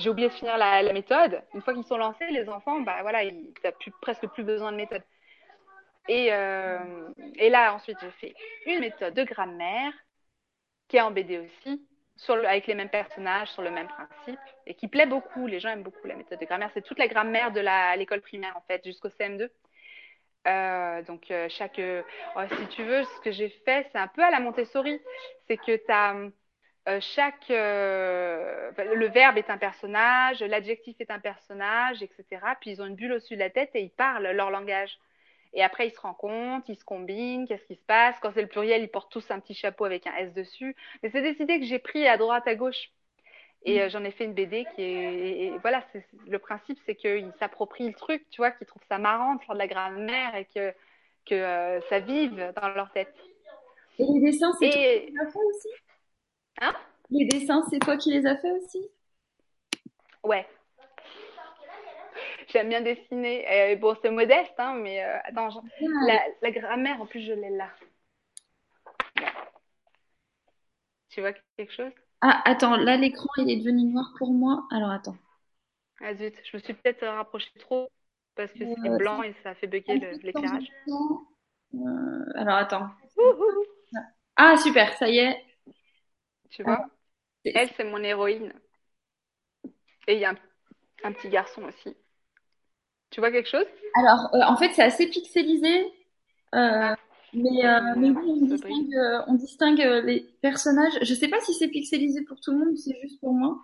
oublié 0.10 0.28
de 0.28 0.34
finir 0.34 0.58
la, 0.58 0.84
la 0.84 0.92
méthode. 0.92 1.42
Une 1.54 1.62
fois 1.62 1.74
qu'ils 1.74 1.86
sont 1.86 1.98
lancés, 1.98 2.28
les 2.30 2.50
enfants, 2.50 2.82
bah 2.82 2.98
voilà, 3.02 3.24
ils 3.24 3.34
n'ont 3.34 3.72
plus, 3.80 3.92
presque 4.02 4.28
plus 4.28 4.44
besoin 4.44 4.74
de 4.74 4.78
méthode. 4.78 5.04
Et, 6.10 6.34
euh, 6.34 6.80
et 7.36 7.52
là, 7.52 7.76
ensuite, 7.76 7.98
j'ai 8.02 8.10
fait 8.10 8.36
une 8.66 8.80
méthode 8.80 9.14
de 9.14 9.24
grammaire 9.24 9.94
qui 10.88 10.98
est 10.98 11.02
en 11.02 11.12
BD 11.12 11.38
aussi, 11.38 11.88
avec 12.28 12.66
les 12.66 12.74
mêmes 12.74 12.90
personnages, 12.90 13.50
sur 13.50 13.62
le 13.62 13.70
même 13.70 13.88
principe, 13.88 14.40
et 14.66 14.74
qui 14.74 14.88
plaît 14.88 15.06
beaucoup. 15.06 15.46
Les 15.46 15.60
gens 15.60 15.70
aiment 15.70 15.84
beaucoup 15.84 16.08
la 16.08 16.16
méthode 16.16 16.40
de 16.40 16.46
grammaire. 16.46 16.72
C'est 16.74 16.82
toute 16.82 16.98
la 16.98 17.08
grammaire 17.08 17.52
de 17.52 17.62
l'école 17.96 18.22
primaire, 18.22 18.58
en 18.58 18.62
fait, 18.62 18.84
jusqu'au 18.84 19.10
CM2. 19.10 19.50
Euh, 20.48 21.04
donc, 21.04 21.30
euh, 21.30 21.48
chaque. 21.48 21.80
oh, 22.36 22.42
si 22.58 22.68
tu 22.70 22.84
veux, 22.84 23.04
ce 23.04 23.22
que 23.22 23.32
j'ai 23.32 23.50
fait, 23.64 23.88
c'est 23.92 24.00
un 24.00 24.08
peu 24.08 24.24
à 24.24 24.32
la 24.32 24.40
Montessori. 24.40 25.00
C'est 25.48 25.58
que 25.58 25.76
tu 25.76 25.92
as. 25.92 26.16
Chaque 27.02 27.50
le 27.50 29.08
verbe 29.10 29.38
est 29.38 29.52
un 29.52 29.60
personnage, 29.60 30.42
l'adjectif 30.42 30.96
est 31.00 31.12
un 31.12 31.20
personnage, 31.20 32.02
etc. 32.02 32.42
Puis 32.60 32.72
ils 32.72 32.82
ont 32.82 32.88
une 32.88 32.96
bulle 32.96 33.12
au-dessus 33.12 33.36
de 33.36 33.40
la 33.42 33.52
tête 33.52 33.70
et 33.76 33.82
ils 33.82 33.92
parlent 33.92 34.32
leur 34.32 34.50
langage. 34.50 34.98
Et 35.54 35.64
après, 35.64 35.88
ils 35.88 35.92
se 35.92 36.00
rencontrent, 36.00 36.70
ils 36.70 36.78
se 36.78 36.84
combinent, 36.84 37.48
qu'est-ce 37.48 37.66
qui 37.66 37.76
se 37.76 37.86
passe? 37.86 38.16
Quand 38.22 38.32
c'est 38.34 38.42
le 38.42 38.48
pluriel, 38.48 38.84
ils 38.84 38.90
portent 38.90 39.12
tous 39.12 39.32
un 39.32 39.40
petit 39.40 39.56
chapeau 39.56 39.86
avec 39.86 40.06
un 40.06 40.16
S 40.16 40.34
dessus. 40.34 40.76
Mais 41.02 41.10
c'est 41.10 41.22
des 41.22 41.42
idées 41.42 41.60
que 41.60 41.66
j'ai 41.66 41.80
pris 41.80 42.08
à 42.08 42.18
droite, 42.18 42.48
à 42.48 42.56
gauche. 42.56 42.92
Et 43.64 43.82
euh, 43.82 43.90
j'en 43.90 44.04
ai 44.04 44.12
fait 44.12 44.26
une 44.26 44.34
BD 44.34 44.66
qui 44.76 44.84
est. 44.84 44.86
Et, 44.86 45.46
et 45.48 45.58
voilà, 45.58 45.84
c'est, 45.92 46.06
le 46.28 46.40
principe, 46.40 46.78
c'est 46.86 46.96
qu'ils 46.96 47.34
s'approprient 47.40 47.88
le 47.88 47.94
truc, 47.94 48.26
tu 48.30 48.38
vois, 48.38 48.52
qu'ils 48.52 48.68
trouvent 48.68 48.86
ça 48.88 49.00
marrant 49.00 49.36
de 49.36 49.42
faire 49.42 49.56
de 49.56 49.60
la 49.60 49.68
grammaire 49.68 50.36
et 50.36 50.46
que, 50.46 50.74
que 51.26 51.36
euh, 51.36 51.82
ça 51.90 52.00
vive 52.00 52.54
dans 52.56 52.70
leur 52.70 52.92
tête. 52.92 53.14
Et 53.98 54.06
les 54.06 54.32
dessins, 54.32 54.54
c'est 54.60 54.70
toi 54.70 54.80
qui 54.80 55.12
les 55.12 55.20
as 55.20 55.32
fait 55.32 55.40
aussi? 55.40 55.68
Hein? 56.62 56.74
Les 57.10 57.26
dessins, 57.26 57.64
c'est 57.70 57.80
toi 57.80 57.98
qui 57.98 58.12
les 58.12 58.26
as 58.26 58.38
fait 58.38 58.52
aussi? 58.52 58.88
Ouais. 60.24 60.48
J'aime 62.52 62.70
bien 62.70 62.82
dessiner. 62.82 63.46
Euh, 63.74 63.76
bon, 63.78 63.96
c'est 64.02 64.10
modeste, 64.12 64.54
hein, 64.58 64.74
mais 64.76 65.04
euh, 65.04 65.18
attends, 65.24 65.64
Ah, 65.84 66.08
la, 66.08 66.20
la 66.42 66.52
grammaire, 66.52 67.02
en 67.02 67.06
plus, 67.06 67.22
je 67.22 67.34
l'ai 67.34 67.50
là. 67.52 67.70
Tu 71.10 71.22
vois 71.22 71.34
quelque 71.58 71.74
chose? 71.74 71.92
Ah, 72.22 72.42
attends, 72.46 72.78
là, 72.78 72.96
l'écran, 72.96 73.28
il 73.40 73.50
est 73.50 73.58
devenu 73.58 73.84
noir 73.84 74.14
pour 74.18 74.32
moi. 74.32 74.66
Alors, 74.72 74.90
attends. 74.90 75.18
Ah 76.02 76.14
zut, 76.14 76.36
je 76.44 76.58
me 76.58 76.62
suis 76.62 76.74
peut-être 76.74 77.06
rapprochée 77.08 77.52
trop 77.60 77.90
parce 78.36 78.52
que 78.54 78.66
c'est 78.82 78.90
Euh, 78.90 78.98
blanc 78.98 79.24
et 79.24 79.34
ça 79.44 79.56
fait 79.56 79.68
bugger 79.68 79.98
le- 79.98 80.18
l'éclairage. 80.24 80.70
Euh, 81.74 82.26
alors, 82.36 82.56
attends. 82.58 82.90
Ah, 84.36 84.56
super, 84.58 84.94
ça 84.98 85.10
y 85.10 85.18
est. 85.20 85.38
Tu 86.52 86.64
vois? 86.64 86.86
C'est- 87.46 87.52
Elle, 87.56 87.70
c'est 87.78 87.84
mon 87.86 88.04
héroïne. 88.04 88.54
Et 90.08 90.16
il 90.16 90.20
y 90.20 90.26
a 90.26 90.32
un, 90.32 90.38
un 91.04 91.14
petit 91.14 91.30
garçon 91.30 91.64
aussi. 91.64 91.96
Tu 93.12 93.20
vois 93.20 93.32
quelque 93.32 93.50
chose? 93.50 93.66
Alors, 93.96 94.30
euh, 94.36 94.42
en 94.48 94.58
fait, 94.58 94.72
c'est 94.74 94.84
assez 94.84 95.08
pixelisé. 95.10 95.92
Euh, 96.56 96.96
mais, 97.34 97.66
euh, 97.66 97.96
mais 97.96 98.12
oui, 98.12 98.24
on 98.28 98.46
ça 98.50 98.58
distingue, 98.58 98.58
brille. 98.58 98.90
euh, 98.96 99.22
on 99.28 99.36
distingue 99.36 99.80
les 100.06 100.22
personnages. 100.42 101.00
Je 101.04 101.14
sais 101.14 101.28
pas 101.30 101.42
si 101.42 101.54
c'est 101.56 101.70
pixelisé 101.70 102.24
pour 102.26 102.40
tout 102.42 102.52
le 102.52 102.60
monde 102.60 102.70
ou 102.74 102.78
c'est 102.78 103.00
juste 103.02 103.20
pour 103.22 103.34
moi. 103.34 103.58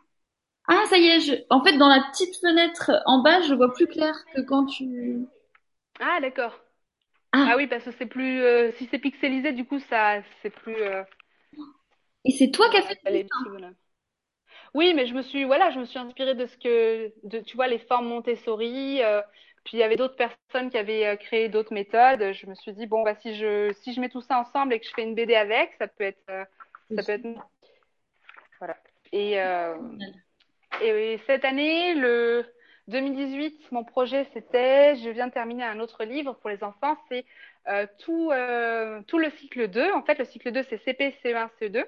Ah, 0.67 0.83
ça 0.89 0.97
y 0.99 1.07
est, 1.07 1.21
je... 1.21 1.33
en 1.49 1.63
fait, 1.63 1.75
dans 1.79 1.87
la 1.87 2.03
petite 2.11 2.35
fenêtre 2.39 2.91
en 3.07 3.23
bas, 3.23 3.41
je 3.41 3.55
vois 3.55 3.73
plus 3.73 3.87
clair 3.87 4.15
que 4.35 4.41
quand 4.41 4.65
tu... 4.67 5.25
Ah, 5.99 6.19
d'accord. 6.21 6.53
Ah, 7.33 7.49
Ah 7.49 7.57
oui, 7.57 7.67
parce 7.67 7.85
que 7.85 7.91
c'est 7.91 8.05
plus. 8.07 8.41
si 8.77 8.87
c'est 8.91 8.99
pixelisé, 8.99 9.53
du 9.53 9.65
coup, 9.65 9.79
ça, 9.79 10.21
c'est 10.43 10.49
plus. 10.51 10.75
et 12.25 12.31
c'est 12.31 12.51
toi 12.51 12.69
qui 12.69 12.75
as 12.77 12.81
fait 12.81 12.99
les 13.05 13.23
petits 13.23 13.45
bonhommes. 13.45 13.75
Oui, 14.75 14.93
mais 14.93 15.07
je 15.07 15.13
me 15.13 15.21
suis, 15.21 15.45
voilà, 15.45 15.71
je 15.71 15.79
me 15.79 15.85
suis 15.85 15.97
inspirée 15.97 16.35
de 16.35 16.45
ce 16.47 16.57
que, 16.57 17.39
tu 17.43 17.55
vois, 17.55 17.67
les 17.67 17.79
formes 17.79 18.07
Montessori. 18.09 19.01
euh, 19.01 19.21
puis 19.63 19.77
il 19.77 19.79
y 19.79 19.83
avait 19.83 19.95
d'autres 19.95 20.17
personnes 20.17 20.69
qui 20.69 20.77
avaient 20.77 21.07
euh, 21.07 21.15
créé 21.15 21.47
d'autres 21.47 21.73
méthodes. 21.73 22.33
Je 22.33 22.45
me 22.45 22.55
suis 22.55 22.73
dit, 22.73 22.85
bon, 22.85 23.01
bah, 23.01 23.15
si 23.15 23.35
je, 23.37 23.71
si 23.81 23.93
je 23.93 24.01
mets 24.01 24.09
tout 24.09 24.19
ça 24.19 24.37
ensemble 24.37 24.73
et 24.73 24.81
que 24.81 24.85
je 24.85 24.91
fais 24.93 25.03
une 25.03 25.15
BD 25.15 25.33
avec, 25.33 25.71
ça 25.79 25.87
peut 25.87 26.03
être, 26.03 26.21
euh, 26.29 26.43
ça 26.93 27.03
peut 27.03 27.13
être, 27.13 27.25
voilà. 28.59 28.75
Et, 29.13 29.37
et 30.81 31.19
cette 31.25 31.45
année, 31.45 31.93
le 31.93 32.45
2018, 32.89 33.71
mon 33.71 33.85
projet, 33.85 34.27
c'était, 34.33 34.97
je 34.97 35.09
viens 35.09 35.27
de 35.27 35.31
terminer 35.31 35.63
un 35.63 35.79
autre 35.79 36.03
livre 36.03 36.33
pour 36.33 36.49
les 36.49 36.65
enfants, 36.65 36.97
c'est 37.07 37.23
tout, 37.99 38.29
tout 39.07 39.19
le 39.19 39.29
cycle 39.39 39.69
2. 39.69 39.89
En 39.93 40.03
fait, 40.03 40.19
le 40.19 40.25
cycle 40.25 40.51
2, 40.51 40.63
c'est 40.63 40.83
CP, 40.83 41.15
CE1, 41.23 41.49
CE2. 41.61 41.85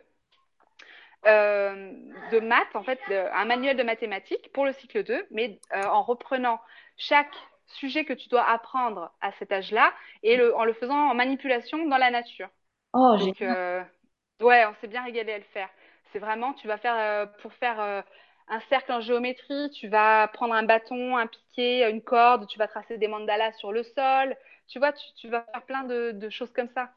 Euh, 1.28 1.92
de 2.32 2.40
maths, 2.40 2.76
en 2.76 2.84
fait, 2.84 3.02
de- 3.08 3.16
un 3.34 3.46
manuel 3.46 3.76
de 3.78 3.84
mathématiques 3.84 4.52
pour 4.54 4.66
le 4.66 4.74
cycle 4.74 5.04
2, 5.04 5.28
mais 5.32 5.60
euh, 5.76 5.84
en 5.86 6.04
reprenant 6.04 6.62
chaque 6.98 7.36
sujet 7.68 8.06
que 8.06 8.14
tu 8.14 8.30
dois 8.30 8.44
apprendre 8.50 9.12
à 9.22 9.32
cet 9.34 9.52
âge-là 9.52 9.94
et 10.24 10.38
le, 10.38 10.56
en 10.56 10.64
le 10.66 10.74
faisant 10.74 10.96
en 11.10 11.16
manipulation 11.16 11.86
dans 11.88 11.98
la 11.98 12.12
nature. 12.12 12.50
Oh, 12.94 13.18
Donc, 13.18 13.42
euh, 13.42 13.84
ouais, 14.42 14.66
on 14.66 14.76
s'est 14.82 14.88
bien 14.88 15.04
régalé 15.04 15.34
à 15.34 15.38
le 15.40 15.44
faire. 15.46 15.70
C'est 16.14 16.20
vraiment, 16.20 16.54
tu 16.54 16.68
vas 16.68 16.78
faire, 16.78 16.96
euh, 16.98 17.26
pour 17.42 17.54
faire 17.54 17.80
un 18.50 18.60
cercle 18.70 18.92
en 18.94 19.02
géométrie, 19.02 19.70
tu 19.72 19.88
vas 19.90 20.28
prendre 20.30 20.54
un 20.54 20.64
bâton, 20.64 21.18
un 21.18 21.28
piquet, 21.28 21.90
une 21.90 22.02
corde, 22.04 22.48
tu 22.48 22.58
vas 22.60 22.68
tracer 22.68 22.98
des 22.98 23.08
mandalas 23.08 23.54
sur 23.54 23.72
le 23.72 23.84
sol. 23.84 24.36
Tu 24.68 24.80
vois, 24.80 24.94
tu, 24.94 25.04
tu 25.18 25.30
vas 25.30 25.44
faire 25.54 25.64
plein 25.66 25.84
de, 25.84 26.12
de 26.14 26.30
choses 26.30 26.52
comme 26.54 26.70
ça. 26.76 26.92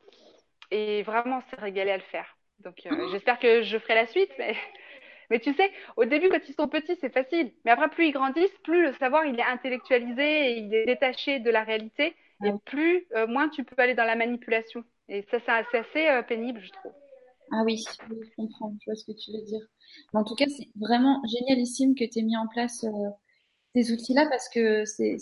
Et 0.73 1.03
vraiment, 1.05 1.39
on 1.39 1.51
s'est 1.51 1.61
régalé 1.63 1.91
à 1.93 1.97
le 1.99 2.05
faire. 2.05 2.37
Donc, 2.65 2.87
euh, 2.87 3.09
j'espère 3.11 3.39
que 3.39 3.63
je 3.63 3.79
ferai 3.79 3.95
la 3.95 4.07
suite. 4.07 4.31
Mais, 4.39 4.55
mais 5.31 5.39
tu 5.41 5.53
sais, 5.55 5.71
au 5.97 6.05
début, 6.05 6.29
quand 6.29 6.41
ils 6.49 6.55
sont 6.55 6.69
petits, 6.69 6.97
c'est 7.01 7.13
facile. 7.13 7.53
Mais 7.65 7.71
après, 7.71 7.89
plus 7.89 8.07
ils 8.09 8.13
grandissent, 8.13 8.59
plus 8.65 8.87
le 8.87 8.93
savoir, 8.95 9.25
il 9.25 9.39
est 9.39 9.45
intellectualisé 9.45 10.23
et 10.23 10.59
il 10.59 10.75
est 10.75 10.87
détaché 10.87 11.41
de 11.41 11.51
la 11.51 11.65
réalité. 11.65 12.15
Et 12.45 12.53
plus, 12.65 13.07
euh, 13.15 13.27
moins 13.27 13.51
tu 13.51 13.65
peux 13.65 13.75
aller 13.83 13.95
dans 13.95 14.05
la 14.05 14.17
manipulation. 14.17 14.83
Et 15.09 15.23
ça, 15.31 15.39
c'est 15.45 15.65
c'est 15.71 15.79
assez 15.79 16.09
euh, 16.09 16.23
pénible, 16.23 16.61
je 16.63 16.71
trouve. 16.71 16.93
Ah 17.53 17.63
oui, 17.65 17.85
je 18.09 18.31
comprends, 18.37 18.75
je 18.81 18.87
vois 18.87 18.95
ce 18.95 19.05
que 19.05 19.13
tu 19.13 19.33
veux 19.33 19.43
dire. 19.45 19.61
Mais 20.15 20.21
en 20.21 20.25
tout 20.25 20.37
cas, 20.37 20.47
c'est 20.49 20.69
vraiment 20.81 21.21
génialissime 21.27 21.95
que 21.95 22.05
tu 22.05 22.21
aies 22.21 22.23
mis 22.23 22.37
en 22.37 22.47
place 22.47 22.87
ces 23.75 23.93
outils-là 23.93 24.27
parce 24.31 24.49
que 24.49 24.85
c'est 24.85 25.19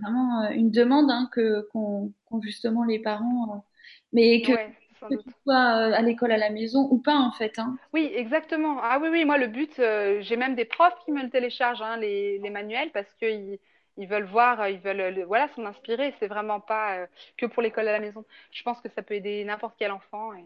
vraiment 0.00 0.48
une 0.50 0.70
demande 0.70 1.10
hein, 1.10 1.28
que 1.32 1.66
qu'ont 1.72 2.12
justement 2.42 2.84
les 2.84 2.98
parents, 2.98 3.64
mais 4.12 4.42
que, 4.42 4.52
Ouais, 4.52 4.74
sans 5.00 5.10
que 5.10 5.12
doute. 5.12 5.26
tu 5.26 5.30
sois 5.42 5.54
euh, 5.90 5.92
à 5.94 6.02
l'école 6.02 6.32
à 6.32 6.38
la 6.38 6.50
maison 6.50 6.88
ou 6.90 6.98
pas 6.98 7.16
en 7.16 7.32
fait, 7.32 7.58
hein. 7.58 7.78
Oui, 7.92 8.10
exactement. 8.14 8.78
Ah 8.82 8.98
oui, 9.00 9.08
oui, 9.10 9.24
moi, 9.24 9.36
le 9.38 9.48
but, 9.48 9.78
euh, 9.80 10.20
j'ai 10.22 10.36
même 10.36 10.54
des 10.54 10.64
profs 10.64 10.94
qui 11.04 11.10
me 11.12 11.22
le 11.22 11.30
téléchargent, 11.30 11.82
hein, 11.82 11.96
les, 11.96 12.38
les 12.38 12.50
manuels, 12.50 12.92
parce 12.92 13.12
qu'ils 13.14 13.58
ils 13.96 14.06
veulent 14.08 14.24
voir, 14.24 14.60
euh, 14.60 14.70
ils 14.70 14.78
veulent, 14.80 15.12
le- 15.14 15.24
voilà, 15.24 15.48
s'en 15.48 15.64
inspirer. 15.66 16.14
C'est 16.20 16.28
vraiment 16.28 16.60
pas 16.60 16.98
euh, 17.00 17.06
que 17.36 17.46
pour 17.46 17.62
l'école 17.62 17.88
à 17.88 17.92
la 17.92 18.00
maison. 18.00 18.24
Je 18.52 18.62
pense 18.62 18.80
que 18.80 18.88
ça 18.88 19.02
peut 19.02 19.14
aider 19.14 19.44
n'importe 19.44 19.74
quel 19.78 19.90
enfant. 19.92 20.32
Et... 20.34 20.44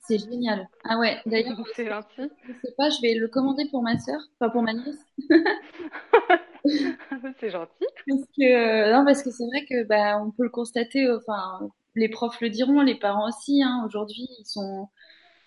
C'est 0.00 0.18
génial. 0.18 0.68
Ah 0.84 0.98
ouais, 0.98 1.20
d'ailleurs, 1.26 1.56
C'est 1.74 1.86
gentil. 1.88 2.30
je 2.48 2.52
sais 2.64 2.74
pas, 2.76 2.90
je 2.90 3.00
vais 3.02 3.14
le 3.14 3.28
commander 3.28 3.66
pour 3.70 3.82
ma 3.82 3.98
sœur, 3.98 4.20
enfin 4.40 4.50
pour 4.50 4.62
ma 4.62 4.74
nièce. 4.74 4.98
C'est 7.40 7.50
gentil. 7.50 7.86
Parce 8.06 8.22
que, 8.36 8.92
non, 8.92 9.04
parce 9.04 9.22
que 9.22 9.30
c'est 9.30 9.46
vrai 9.46 9.64
que 9.66 9.84
bah, 9.84 10.18
on 10.22 10.30
peut 10.30 10.44
le 10.44 10.48
constater, 10.50 11.10
enfin, 11.12 11.70
les 11.94 12.08
profs 12.08 12.40
le 12.40 12.50
diront, 12.50 12.80
les 12.82 12.94
parents 12.98 13.28
aussi, 13.28 13.62
hein, 13.62 13.82
aujourd'hui, 13.86 14.26
ils 14.40 14.46
sont, 14.46 14.88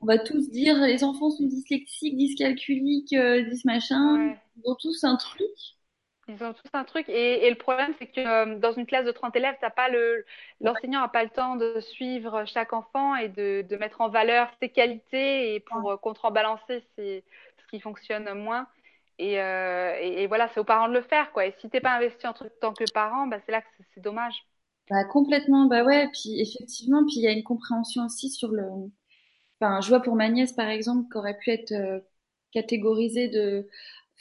on 0.02 0.08
va 0.08 0.20
tous 0.20 0.50
dire, 0.52 0.78
les 0.82 1.04
enfants 1.06 1.32
sont 1.32 1.46
dyslexiques, 1.48 2.18
dyscalculiques, 2.18 3.14
euh, 3.14 3.44
dys 3.50 3.64
machin, 3.66 4.20
Ouais. 4.20 4.40
ils 4.58 4.70
ont 4.70 4.76
tous 4.76 5.04
un 5.06 5.18
truc. 5.18 5.48
Ils 6.28 6.44
ont 6.44 6.54
tous 6.54 6.70
un 6.74 6.84
truc. 6.86 7.10
Et, 7.10 7.46
et 7.48 7.50
le 7.50 7.58
problème, 7.58 7.94
c'est 8.00 8.08
que 8.08 8.22
euh, 8.22 8.60
dans 8.60 8.72
une 8.74 8.86
classe 8.86 9.06
de 9.06 9.12
30 9.12 9.36
élèves, 9.36 9.56
t'as 9.60 9.70
pas 9.72 9.90
le, 9.90 10.26
l'enseignant 10.62 11.02
n'a 11.02 11.10
pas 11.10 11.24
le 11.24 11.30
temps 11.30 11.56
de 11.56 11.80
suivre 11.82 12.46
chaque 12.46 12.74
enfant 12.74 13.16
et 13.16 13.28
de, 13.30 13.64
de 13.68 13.76
mettre 13.78 14.02
en 14.02 14.10
valeur 14.10 14.50
ses 14.62 14.70
qualités 14.70 15.56
et 15.56 15.60
pour 15.60 15.92
euh, 15.92 15.98
contrebalancer 15.98 16.84
ce 16.98 17.22
qui 17.72 17.80
fonctionne 17.82 18.32
moins. 18.36 18.68
Et, 19.20 19.42
euh, 19.42 19.96
et, 20.00 20.24
et 20.24 20.28
voilà, 20.28 20.48
c'est 20.50 20.60
aux 20.60 20.64
parents 20.64 20.88
de 20.88 20.94
le 20.94 21.02
faire, 21.02 21.32
quoi. 21.32 21.46
Et 21.46 21.56
si 21.60 21.70
t'es 21.70 21.82
pas 21.82 21.92
investi 21.96 22.26
en 22.28 22.34
tant 22.62 22.74
que 22.74 22.86
parent, 22.86 23.28
bah, 23.28 23.40
c'est 23.46 23.52
là 23.52 23.62
que 23.62 23.68
c'est 23.94 24.02
dommage. 24.02 24.46
Bah, 24.92 25.06
complètement, 25.06 25.68
bah 25.68 25.84
ouais, 25.86 26.10
puis 26.14 26.42
effectivement, 26.42 27.04
puis 27.06 27.16
il 27.18 27.24
y 27.24 27.28
a 27.28 27.32
une 27.32 27.44
compréhension 27.44 28.06
aussi 28.06 28.30
sur 28.30 28.50
le, 28.52 28.66
enfin, 29.60 29.82
je 29.82 29.90
vois 29.90 30.02
pour 30.02 30.16
ma 30.16 30.30
nièce, 30.30 30.54
par 30.54 30.70
exemple, 30.70 31.10
qui 31.12 31.18
aurait 31.18 31.38
pu 31.38 31.52
être 31.52 31.72
euh, 31.74 32.00
catégorisée 32.52 33.30
de, 33.30 33.70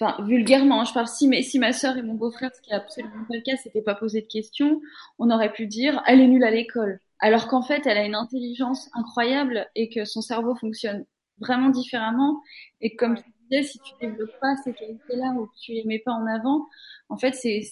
enfin, 0.00 0.22
vulgairement, 0.24 0.82
hein, 0.82 0.84
je 0.86 0.92
parle 0.94 1.08
si, 1.08 1.28
mais 1.28 1.42
si 1.42 1.58
ma 1.58 1.72
sœur 1.72 1.96
et 1.98 2.02
mon 2.02 2.14
beau-frère, 2.14 2.50
ce 2.54 2.62
qui 2.62 2.72
est 2.72 2.74
absolument 2.74 3.24
pas 3.28 3.36
le 3.36 3.42
cas, 3.42 3.56
s'étaient 3.56 3.82
pas 3.82 3.96
posé 3.96 4.22
de 4.22 4.28
questions, 4.28 4.80
on 5.18 5.30
aurait 5.30 5.52
pu 5.52 5.66
dire, 5.66 6.02
elle 6.06 6.20
est 6.20 6.28
nulle 6.28 6.44
à 6.44 6.52
l'école. 6.52 7.00
Alors 7.20 7.48
qu'en 7.48 7.62
fait, 7.62 7.86
elle 7.86 7.98
a 7.98 8.04
une 8.06 8.16
intelligence 8.16 8.90
incroyable 8.94 9.68
et 9.76 9.90
que 9.90 10.04
son 10.04 10.22
cerveau 10.22 10.54
fonctionne 10.56 11.06
vraiment 11.40 11.70
différemment. 11.70 12.42
Et 12.82 12.96
comme 12.96 13.16
disais, 13.50 13.62
si 13.64 13.80
tu 13.80 13.94
développes 14.00 14.32
pas 14.40 14.56
ces 14.64 14.74
qualités-là 14.74 15.32
ou 15.38 15.46
que 15.46 15.56
tu 15.60 15.72
les 15.72 15.84
mets 15.84 15.98
pas 16.00 16.12
en 16.12 16.26
avant, 16.26 16.66
en 17.10 17.18
fait, 17.18 17.32
c'est, 17.34 17.62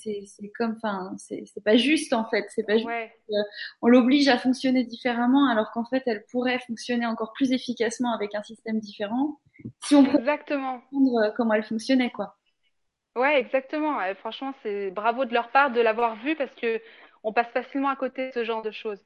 comme, 0.59 0.75
enfin, 0.77 1.15
c'est, 1.19 1.45
c'est 1.47 1.63
pas 1.65 1.77
juste, 1.77 2.13
en 2.13 2.25
fait. 2.29 2.47
C'est 2.55 2.65
pas 2.67 2.79
juste 2.79 2.91
Ouais. 2.91 3.15
on 3.83 3.89
l'oblige 3.89 4.29
à 4.29 4.39
fonctionner 4.39 4.85
différemment 4.85 5.49
alors 5.49 5.71
qu'en 5.73 5.85
fait 5.85 6.03
elle 6.07 6.25
pourrait 6.31 6.59
fonctionner 6.67 7.07
encore 7.07 7.33
plus 7.33 7.53
efficacement 7.53 8.13
avec 8.15 8.35
un 8.35 8.43
système 8.43 8.81
différent 8.81 9.41
si 9.81 9.95
on 9.95 10.05
Exactement. 10.05 10.83
comprendre 10.91 11.19
euh, 11.25 11.31
comment 11.37 11.55
elle 11.55 11.65
fonctionnait 11.65 12.11
quoi. 12.11 12.37
Ouais, 13.17 13.41
exactement. 13.41 14.01
Euh, 14.01 14.15
franchement, 14.15 14.55
c'est 14.63 14.91
bravo 14.91 15.25
de 15.25 15.35
leur 15.35 15.51
part 15.51 15.71
de 15.73 15.81
l'avoir 15.81 16.17
vu 16.17 16.37
parce 16.37 16.55
que 16.55 16.81
on 17.25 17.33
passe 17.33 17.49
facilement 17.51 17.89
à 17.89 17.97
côté 17.97 18.29
de 18.29 18.33
ce 18.33 18.45
genre 18.45 18.63
de 18.63 18.71
choses. 18.71 19.05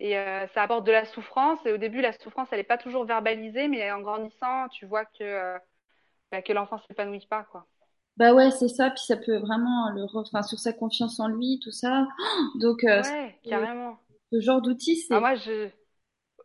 Et 0.00 0.18
euh, 0.18 0.46
ça 0.54 0.62
apporte 0.64 0.86
de 0.86 0.92
la 0.92 1.06
souffrance. 1.06 1.60
Et 1.66 1.72
au 1.72 1.78
début, 1.78 2.00
la 2.02 2.12
souffrance, 2.14 2.48
elle 2.52 2.58
n'est 2.58 2.64
pas 2.64 2.78
toujours 2.78 3.04
verbalisée, 3.06 3.68
mais 3.68 3.90
en 3.92 4.00
grandissant, 4.00 4.68
tu 4.70 4.86
vois 4.86 5.06
que, 5.06 5.24
euh, 5.24 5.58
bah, 6.30 6.42
que 6.42 6.52
l'enfant 6.52 6.78
s'épanouit 6.88 7.26
pas, 7.28 7.44
quoi. 7.44 7.66
Bah 8.16 8.34
ouais, 8.34 8.50
c'est 8.52 8.68
ça, 8.68 8.90
puis 8.90 9.02
ça 9.06 9.16
peut 9.16 9.38
vraiment 9.38 9.90
le 9.90 10.04
enfin 10.14 10.42
sur 10.42 10.58
sa 10.58 10.72
confiance 10.72 11.18
en 11.20 11.28
lui, 11.28 11.58
tout 11.62 11.70
ça. 11.72 12.06
Donc 12.60 12.84
euh, 12.84 13.02
Ouais, 13.02 13.40
ce 13.44 13.48
carrément. 13.48 13.98
ce 14.32 14.40
genre 14.40 14.62
d'outil, 14.62 14.96
Ah, 15.10 15.20
c'est 15.20 15.20
moi, 15.20 15.34
je, 15.36 15.70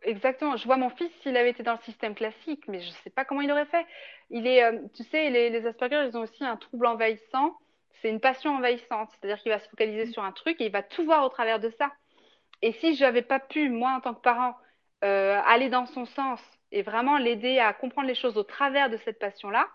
exactement. 0.02 0.56
Je 0.56 0.66
vois 0.66 0.76
mon 0.76 0.90
fils, 0.90 1.12
s'il 1.22 1.36
avait 1.36 1.50
été 1.50 1.62
dans 1.62 1.74
le 1.74 1.80
système 1.84 2.14
classique, 2.14 2.66
mais 2.68 2.80
je 2.80 2.90
sais 3.04 3.10
pas 3.10 3.24
comment 3.24 3.40
il 3.42 3.52
aurait 3.52 3.66
fait. 3.66 3.86
Il 4.30 4.46
est, 4.46 4.64
euh, 4.64 4.80
tu 4.94 5.04
sais, 5.04 5.30
les, 5.30 5.50
les 5.50 5.66
Asperger, 5.66 6.06
ils 6.08 6.16
ont 6.18 6.22
aussi 6.22 6.44
un 6.44 6.56
trouble 6.56 6.86
envahissant. 6.86 7.58
C'est 8.02 8.10
une 8.10 8.20
passion 8.20 8.52
envahissante. 8.56 9.10
C'est-à-dire 9.12 9.42
qu'il 9.42 9.52
va 9.52 9.60
se 9.60 9.68
focaliser 9.68 10.06
sur 10.12 10.24
un 10.24 10.32
truc 10.32 10.60
et 10.60 10.66
il 10.66 10.72
va 10.72 10.82
tout 10.84 11.04
voir 11.04 11.24
au 11.24 11.28
travers 11.30 11.60
de 11.60 11.70
ça. 11.78 11.92
Et 12.62 12.72
si 12.74 12.94
j'avais 12.96 13.22
pas 13.22 13.40
pu, 13.40 13.70
moi, 13.70 13.92
en 13.96 14.00
tant 14.00 14.14
que 14.14 14.20
parent, 14.22 14.56
euh, 15.04 15.40
aller 15.46 15.70
dans 15.70 15.86
son 15.86 16.06
sens 16.06 16.40
et 16.76 16.82
vraiment 16.82 17.18
l'aider 17.18 17.58
à 17.60 17.72
comprendre 17.74 18.08
les 18.08 18.14
choses 18.14 18.36
au 18.38 18.44
travers 18.44 18.90
de 18.90 18.98
cette 18.98 19.18
passion-là, 19.18 19.68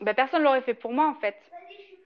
ben, 0.00 0.14
personne 0.14 0.42
l'aurait 0.42 0.62
fait 0.62 0.74
pour 0.74 0.92
moi, 0.92 1.08
en 1.08 1.14
fait. 1.20 1.36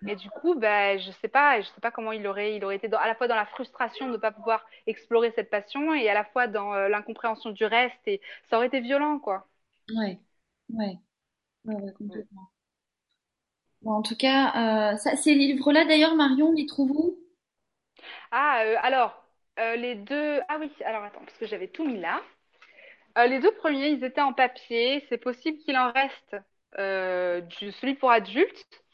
Et 0.06 0.16
du 0.16 0.30
coup, 0.30 0.54
ben, 0.56 0.98
je 1.00 1.10
sais 1.12 1.28
pas, 1.28 1.60
je 1.60 1.66
sais 1.68 1.80
pas 1.82 1.90
comment 1.92 2.12
il 2.12 2.26
aurait, 2.26 2.56
il 2.56 2.64
aurait 2.64 2.76
été 2.76 2.88
dans- 2.88 2.98
à 2.98 3.06
la 3.08 3.14
fois 3.16 3.28
dans 3.28 3.36
la 3.36 3.46
frustration 3.46 4.08
de 4.08 4.12
ne 4.14 4.18
pas 4.18 4.32
pouvoir 4.32 4.66
explorer 4.86 5.32
cette 5.32 5.50
passion 5.50 5.94
et 5.94 6.08
à 6.10 6.14
la 6.14 6.24
fois 6.26 6.46
dans 6.48 6.74
euh, 6.74 6.88
l'incompréhension 6.88 7.50
du 7.50 7.64
reste 7.66 8.00
et 8.06 8.20
ça 8.50 8.56
aurait 8.58 8.68
été 8.68 8.80
violent, 8.80 9.18
quoi. 9.20 9.46
ouais, 9.94 10.18
ouais, 10.70 10.98
ouais, 11.66 11.76
ouais, 11.76 11.92
complètement. 11.94 12.50
Bon, 13.82 13.90
en 13.92 14.02
tout 14.02 14.14
cas, 14.16 14.92
euh, 14.92 14.96
ça, 14.98 15.16
ces 15.16 15.34
livres-là 15.34 15.84
d'ailleurs, 15.84 16.14
Marion, 16.14 16.50
on 16.50 16.52
les 16.52 16.66
trouve 16.66 16.92
où? 16.92 17.16
Ah, 18.30 18.62
euh, 18.64 18.76
alors, 18.82 19.24
les 19.56 19.94
deux, 19.96 20.40
ah 20.48 20.58
oui, 20.60 20.70
alors 20.84 21.02
attends, 21.04 21.20
parce 21.24 21.36
que 21.38 21.46
j'avais 21.46 21.68
tout 21.68 21.84
mis 21.84 21.98
là. 22.00 22.22
Euh, 23.18 23.26
les 23.26 23.40
deux 23.40 23.52
premiers, 23.52 23.88
ils 23.88 24.04
étaient 24.04 24.20
en 24.20 24.32
papier. 24.32 25.04
C'est 25.08 25.18
possible 25.18 25.58
qu'il 25.58 25.76
en 25.76 25.90
reste 25.92 26.36
euh, 26.78 27.40
du, 27.40 27.72
celui 27.72 27.94
pour 27.94 28.10
adultes, 28.10 28.84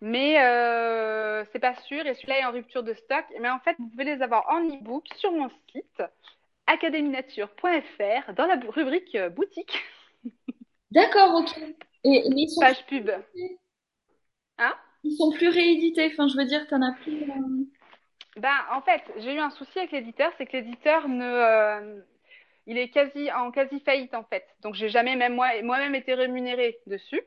mais 0.00 0.42
euh, 0.42 1.44
c'est 1.52 1.60
pas 1.60 1.74
sûr. 1.82 2.04
Et 2.06 2.14
celui-là 2.14 2.40
est 2.40 2.44
en 2.44 2.52
rupture 2.52 2.82
de 2.82 2.94
stock. 2.94 3.24
Mais 3.40 3.48
en 3.48 3.60
fait, 3.60 3.76
vous 3.78 3.88
pouvez 3.88 4.04
les 4.04 4.22
avoir 4.22 4.48
en 4.50 4.60
e-book 4.60 5.04
sur 5.16 5.32
mon 5.32 5.48
site 5.72 6.02
académinature.fr 6.66 8.32
dans 8.34 8.46
la 8.46 8.58
rubrique 8.68 9.14
euh, 9.14 9.28
boutique, 9.28 9.82
D'accord, 10.90 11.34
ok. 11.34 11.58
Et, 12.04 12.28
mais 12.30 12.42
ils 12.42 12.48
sont, 12.48 12.60
page 12.60 12.86
pub. 12.86 13.10
Hein? 14.58 14.74
ils 15.02 15.16
sont 15.16 15.32
plus 15.32 15.48
réédités. 15.48 16.10
Enfin, 16.12 16.28
je 16.28 16.36
veux 16.36 16.44
dire, 16.44 16.66
t'en 16.68 16.80
as 16.82 16.92
plus. 17.02 17.26
Ben, 18.36 18.54
en 18.72 18.80
fait, 18.80 19.02
j'ai 19.18 19.34
eu 19.34 19.38
un 19.38 19.50
souci 19.50 19.78
avec 19.78 19.92
l'éditeur, 19.92 20.32
c'est 20.38 20.46
que 20.46 20.56
l'éditeur 20.56 21.08
ne, 21.08 21.24
euh, 21.24 22.00
il 22.66 22.78
est 22.78 22.88
quasi 22.88 23.30
en 23.32 23.50
quasi 23.50 23.80
faillite 23.80 24.14
en 24.14 24.24
fait. 24.24 24.46
Donc 24.62 24.74
j'ai 24.74 24.88
jamais 24.88 25.16
même 25.16 25.34
moi 25.34 25.48
moi-même 25.62 25.94
été 25.94 26.14
rémunérée 26.14 26.78
dessus. 26.86 27.22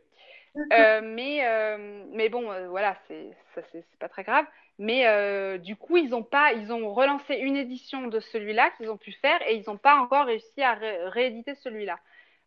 Euh, 0.73 1.01
mais 1.03 1.45
euh, 1.45 2.03
mais 2.13 2.29
bon 2.29 2.51
euh, 2.51 2.67
voilà 2.67 2.97
c'est 3.07 3.29
ça 3.53 3.61
c'est 3.71 3.85
pas 3.99 4.09
très 4.09 4.23
grave. 4.23 4.45
Mais 4.79 5.07
euh, 5.07 5.57
du 5.57 5.75
coup 5.75 5.97
ils 5.97 6.15
ont 6.15 6.23
pas 6.23 6.53
ils 6.53 6.71
ont 6.73 6.91
relancé 6.93 7.35
une 7.35 7.55
édition 7.55 8.07
de 8.07 8.19
celui-là 8.19 8.71
qu'ils 8.71 8.89
ont 8.89 8.97
pu 8.97 9.11
faire 9.11 9.39
et 9.47 9.55
ils 9.55 9.63
n'ont 9.67 9.77
pas 9.77 9.95
encore 9.97 10.25
réussi 10.25 10.61
à 10.63 10.73
ré- 10.73 11.07
rééditer 11.09 11.53
celui-là. 11.55 11.99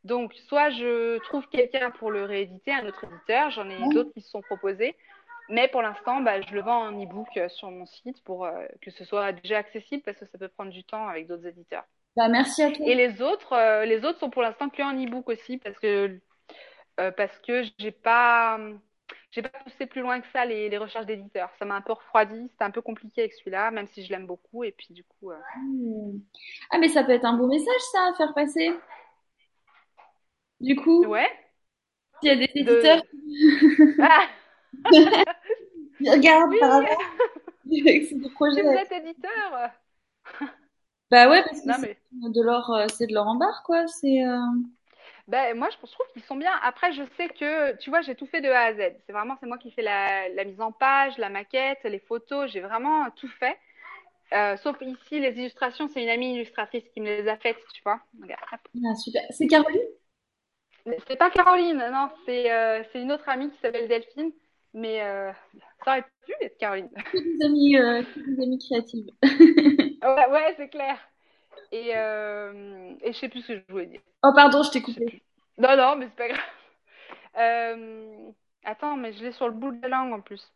Donc 0.03 0.33
soit 0.49 0.71
je 0.71 1.19
trouve 1.19 1.47
quelqu'un 1.49 1.91
pour 1.91 2.11
le 2.11 2.25
rééditer, 2.25 2.73
un 2.73 2.87
autre 2.87 3.05
éditeur, 3.05 3.51
j'en 3.51 3.69
ai 3.69 3.77
d'autres 3.93 4.13
qui 4.13 4.23
se 4.23 4.31
sont 4.31 4.43
proposés. 4.43 4.97
Mais 5.49 5.69
pour 5.69 5.83
l'instant, 5.83 6.21
bah, 6.21 6.41
je 6.41 6.55
le 6.55 6.63
vends 6.63 6.87
en 6.87 6.93
e-book 7.03 7.29
euh, 7.37 7.49
sur 7.49 7.71
mon 7.71 7.85
site 7.85 8.23
pour 8.25 8.45
euh, 8.47 8.65
que 8.83 8.91
ce 8.93 9.05
soit 9.05 9.33
déjà 9.33 9.59
accessible 9.59 10.03
parce 10.05 10.17
que 10.17 10.27
ça 10.27 10.39
peut 10.39 10.49
prendre 10.49 10.71
du 10.71 10.85
temps 10.85 11.09
avec 11.09 11.27
d'autres 11.27 11.47
éditeurs. 11.47 11.85
Bah, 12.17 12.29
merci 12.29 12.63
à 12.63 12.71
toi. 12.73 12.87
Et 12.87 12.95
les 12.95 13.23
autres, 13.23 13.53
euh, 13.53 13.85
les 13.85 14.05
autres 14.05 14.19
sont 14.19 14.31
pour 14.31 14.43
l'instant 14.43 14.69
que 14.69 14.83
en 14.83 14.95
e-book 14.95 15.29
aussi 15.29 15.59
parce 15.59 15.79
que 15.79 16.21
euh, 17.01 17.11
parce 17.13 17.39
que 17.41 17.63
j'ai 17.79 17.93
pas 17.93 18.59
j'ai 19.33 19.43
pas 19.43 19.51
poussé 19.65 19.87
plus 19.87 20.03
loin 20.03 20.21
que 20.21 20.29
ça 20.29 20.45
les, 20.47 20.69
les 20.69 20.79
recherches 20.79 21.07
d'éditeurs. 21.07 21.51
Ça 21.59 21.65
m'a 21.67 21.77
un 21.77 21.83
peu 21.83 21.93
refroidi. 21.93 22.49
C'était 22.51 22.65
un 22.65 22.71
peu 22.73 22.83
compliqué 22.83 23.23
avec 23.23 23.35
celui-là, 23.35 23.71
même 23.71 23.89
si 23.89 24.05
je 24.05 24.11
l'aime 24.11 24.27
beaucoup. 24.27 24.65
Et 24.65 24.73
puis 24.73 24.95
du 24.95 25.05
coup, 25.05 25.31
euh. 25.33 25.39
Ah, 26.71 26.79
mais 26.79 26.89
ça 26.89 27.05
peut 27.05 27.13
être 27.13 27.25
un 27.25 27.37
beau 27.37 27.47
message, 27.47 27.81
ça, 27.93 28.09
à 28.11 28.15
faire 28.15 28.35
passer. 28.35 28.73
Du 30.61 30.77
coup, 30.77 31.05
ouais. 31.07 31.29
s'il 32.21 32.29
y 32.31 32.33
a 32.33 32.37
des 32.37 32.53
De 32.55 32.61
éditeurs 32.61 33.03
ah 34.01 34.29
par 36.61 36.83
oui, 37.67 38.07
c'est 38.09 38.19
des 38.19 38.31
si 38.53 38.63
projets. 38.63 38.63
vous 38.63 38.77
êtes 38.77 38.93
éditeur. 38.93 39.71
Bah 41.11 41.29
ouais, 41.29 41.43
parce 41.45 41.61
que 41.63 41.71
Non 41.71 41.79
c'est 41.79 41.87
mais 41.87 41.97
de 42.13 42.43
l'or, 42.43 42.71
euh, 42.71 42.87
c'est 42.97 43.07
de 43.07 43.15
l'or 43.15 43.27
en 43.29 43.37
barre, 43.37 43.63
quoi. 43.65 43.87
C'est. 43.87 44.25
euh, 44.25 44.39
Ben, 45.29 45.57
moi, 45.57 45.69
je 45.71 45.77
trouve 45.77 46.07
qu'ils 46.13 46.23
sont 46.23 46.37
bien. 46.37 46.53
Après, 46.63 46.93
je 46.93 47.03
sais 47.17 47.29
que, 47.29 47.77
tu 47.79 47.91
vois, 47.91 48.03
j'ai 48.03 48.15
tout 48.15 48.27
fait 48.27 48.41
de 48.41 48.49
A 48.49 48.61
à 48.67 48.75
Z. 48.75 48.79
C'est 49.07 49.13
vraiment, 49.13 49.37
c'est 49.41 49.47
moi 49.47 49.59
qui 49.59 49.71
fais 49.71 49.83
la, 49.83 50.29
la 50.31 50.45
mise 50.45 50.61
en 50.61 50.73
page, 50.73 51.17
la 51.19 51.29
maquette, 51.29 51.79
les 51.85 52.01
photos. 52.01 52.51
J'ai 52.51 52.61
vraiment 52.61 53.11
tout 53.13 53.29
fait. 53.29 53.59
Euh, 54.35 54.57
sauf 54.59 54.77
ici, 54.83 55.21
les 55.21 55.39
illustrations, 55.39 55.89
c'est 55.89 56.03
une 56.03 56.11
amie 56.11 56.35
illustratrice 56.37 56.85
qui 56.95 57.01
me 57.01 57.07
les 57.09 57.29
a 57.29 57.39
faites, 57.39 57.59
tu 57.75 57.83
vois. 57.85 58.01
Regarde. 58.23 58.61
Ah, 58.85 58.95
super. 58.97 59.23
C'est 59.31 59.47
Caroline? 59.47 59.81
C'est 61.09 61.17
pas 61.17 61.31
Caroline, 61.31 61.79
non, 61.93 62.11
c'est 62.27 62.51
euh, 62.53 62.83
c'est 62.93 63.01
une 63.03 63.13
autre 63.13 63.29
amie 63.29 63.51
qui 63.51 63.59
s'appelle 63.61 63.89
Delphine. 63.89 64.33
Mais 64.73 65.03
euh, 65.03 65.33
ça 65.85 65.93
aurait 65.93 66.05
pu 66.25 66.33
être 66.41 66.59
Caroline. 66.59 66.91
Des 67.13 67.45
amis, 67.45 67.77
euh, 67.77 68.03
des 68.17 68.43
amis 68.43 68.59
créatives. 68.59 69.07
Ouais, 70.03 70.27
ouais, 70.31 70.55
c'est 70.57 70.69
clair. 70.69 70.99
Et, 71.73 71.93
euh, 71.97 72.95
et 73.03 73.13
je 73.13 73.19
sais 73.19 73.29
plus 73.29 73.43
ce 73.43 73.53
que 73.53 73.59
je 73.69 73.73
voulais 73.73 73.87
dire. 73.87 74.01
Oh, 74.23 74.33
pardon, 74.35 74.63
je 74.63 74.71
t'ai 74.71 74.83
coupé. 74.83 75.23
Non, 75.59 75.77
non, 75.77 75.97
mais 75.97 76.07
c'est 76.07 76.17
pas 76.17 76.29
grave. 76.29 76.41
Euh, 77.37 78.33
attends, 78.65 78.97
mais 78.97 79.13
je 79.13 79.23
l'ai 79.23 79.31
sur 79.31 79.47
le 79.47 79.55
bout 79.55 79.71
de 79.71 79.81
la 79.83 79.89
langue 79.89 80.13
en 80.13 80.21
plus. 80.21 80.53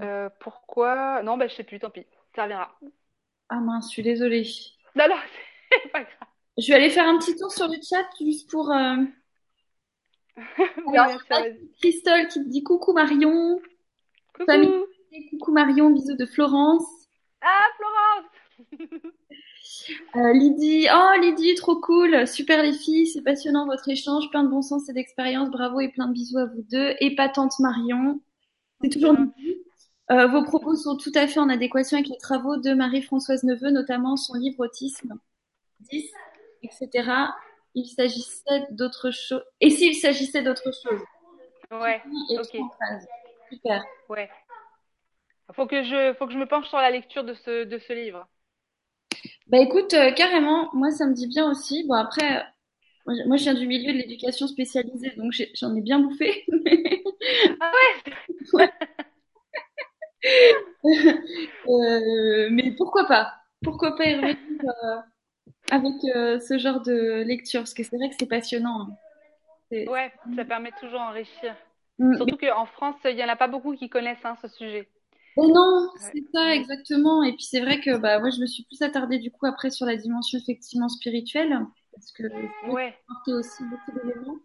Euh, 0.00 0.28
pourquoi? 0.40 1.22
Non, 1.22 1.36
bah, 1.38 1.48
je 1.48 1.54
sais 1.54 1.64
plus, 1.64 1.78
tant 1.80 1.90
pis. 1.90 2.06
Ça 2.34 2.42
reviendra. 2.42 2.78
Ah 3.48 3.60
mince, 3.60 3.86
je 3.86 3.92
suis 3.92 4.02
désolée. 4.02 4.46
Non, 4.94 5.08
non, 5.08 5.16
c'est 5.70 5.88
pas 5.90 6.02
grave. 6.02 6.28
Je 6.58 6.68
vais 6.68 6.74
aller 6.74 6.90
faire 6.90 7.08
un 7.08 7.18
petit 7.18 7.36
tour 7.36 7.50
sur 7.50 7.66
le 7.68 7.76
chat 7.82 8.04
juste 8.20 8.50
pour. 8.50 8.70
Alors. 10.92 11.18
Christelle 11.80 12.28
qui 12.28 12.42
te 12.42 12.48
dit 12.48 12.62
coucou 12.62 12.92
Marion. 12.92 13.60
Famille, 14.46 14.68
Coucou. 14.70 15.38
coucou 15.38 15.52
Marion, 15.52 15.90
bisous 15.90 16.16
de 16.16 16.26
Florence. 16.26 16.86
Ah, 17.40 17.64
Florence! 17.76 19.02
Euh, 20.16 20.32
Lydie, 20.32 20.86
oh 20.92 21.20
Lydie, 21.20 21.54
trop 21.54 21.76
cool, 21.76 22.26
super 22.28 22.62
les 22.62 22.72
filles, 22.72 23.06
c'est 23.06 23.22
passionnant 23.22 23.66
votre 23.66 23.88
échange, 23.88 24.28
plein 24.30 24.44
de 24.44 24.48
bon 24.48 24.62
sens 24.62 24.88
et 24.88 24.92
d'expérience, 24.92 25.50
bravo 25.50 25.80
et 25.80 25.88
plein 25.88 26.06
de 26.06 26.12
bisous 26.12 26.38
à 26.38 26.46
vous 26.46 26.62
deux. 26.70 26.94
Épatante 27.00 27.58
Marion, 27.58 28.20
c'est 28.80 28.90
toujours. 28.90 29.16
Euh, 30.10 30.26
vos 30.26 30.44
propos 30.44 30.76
sont 30.76 30.96
tout 30.96 31.12
à 31.14 31.26
fait 31.26 31.40
en 31.40 31.48
adéquation 31.48 31.96
avec 31.96 32.08
les 32.08 32.18
travaux 32.18 32.56
de 32.56 32.74
Marie-Françoise 32.74 33.44
Neveu, 33.44 33.70
notamment 33.70 34.16
son 34.16 34.34
livre 34.34 34.60
Autisme 34.60 35.14
10, 35.80 36.10
etc. 36.62 37.10
Il 37.74 37.86
s'agissait 37.86 38.66
d'autre 38.70 39.10
chose. 39.10 39.42
Et 39.60 39.70
s'il 39.70 39.94
s'agissait 39.96 40.42
d'autre 40.42 40.70
chose? 40.72 41.00
Ouais, 41.70 42.02
Et 42.30 42.38
ok. 42.38 42.56
Super. 43.50 43.82
ouais. 44.08 44.30
Faut 45.52 45.68
que 45.68 45.84
je, 45.84 46.14
faut 46.14 46.26
que 46.26 46.32
je 46.32 46.38
me 46.38 46.48
penche 46.48 46.68
sur 46.68 46.78
la 46.78 46.90
lecture 46.90 47.22
de 47.22 47.34
ce, 47.34 47.62
de 47.62 47.78
ce 47.78 47.92
livre. 47.92 48.26
Bah 49.48 49.58
écoute, 49.58 49.94
euh, 49.94 50.10
carrément, 50.12 50.68
moi 50.74 50.90
ça 50.90 51.06
me 51.06 51.14
dit 51.14 51.26
bien 51.28 51.48
aussi. 51.50 51.84
Bon 51.86 51.94
après, 51.94 52.44
moi 53.06 53.36
je 53.36 53.44
viens 53.44 53.54
du 53.54 53.66
milieu 53.66 53.92
de 53.92 53.98
l'éducation 53.98 54.46
spécialisée, 54.48 55.12
donc 55.16 55.32
j'en 55.54 55.74
ai 55.76 55.80
bien 55.82 56.00
bouffé. 56.00 56.44
Ah 57.60 57.72
ouais? 57.72 58.12
Ouais. 58.52 58.70
Euh, 61.68 62.48
mais 62.50 62.72
pourquoi 62.76 63.06
pas? 63.06 63.32
Pourquoi 63.62 63.96
pas 63.96 64.04
y 64.06 64.14
revenir 64.16 64.36
euh, 64.84 64.96
avec 65.70 65.94
euh, 66.16 66.38
ce 66.40 66.58
genre 66.58 66.80
de 66.82 67.22
lecture? 67.24 67.60
Parce 67.60 67.74
que 67.74 67.82
c'est 67.82 67.96
vrai 67.96 68.08
que 68.10 68.16
c'est 68.18 68.26
passionnant. 68.28 68.82
hein. 68.82 68.96
Ouais, 69.70 70.12
ça 70.36 70.44
permet 70.44 70.70
toujours 70.72 70.98
d'enrichir. 71.00 71.56
Mm, 71.98 72.16
Surtout 72.16 72.36
qu'en 72.36 72.66
France, 72.66 72.96
il 73.04 73.16
y 73.16 73.24
en 73.24 73.28
a 73.28 73.36
pas 73.36 73.48
beaucoup 73.48 73.74
qui 73.74 73.88
connaissent 73.88 74.24
hein, 74.24 74.36
ce 74.42 74.48
sujet. 74.48 74.88
Mais 75.36 75.46
non, 75.48 75.88
Ouais. 76.00 76.10
c'est 76.12 76.22
ça 76.34 76.54
exactement. 76.54 77.22
Et 77.22 77.32
puis 77.32 77.44
c'est 77.44 77.60
vrai 77.60 77.80
que 77.80 77.96
bah 77.96 78.18
moi 78.18 78.28
je 78.30 78.40
me 78.40 78.46
suis 78.46 78.64
plus 78.64 78.82
attardée 78.82 79.18
du 79.18 79.30
coup 79.30 79.46
après 79.46 79.70
sur 79.70 79.86
la 79.86 79.96
dimension 79.96 80.38
effectivement 80.38 80.88
spirituelle 80.88 81.58
parce 81.94 82.12
que 82.12 82.24
Ouais. 82.68 82.94
ça 82.94 83.12
apportait 83.12 83.32
aussi 83.32 83.62
beaucoup 83.64 83.92
d'éléments. 83.98 84.36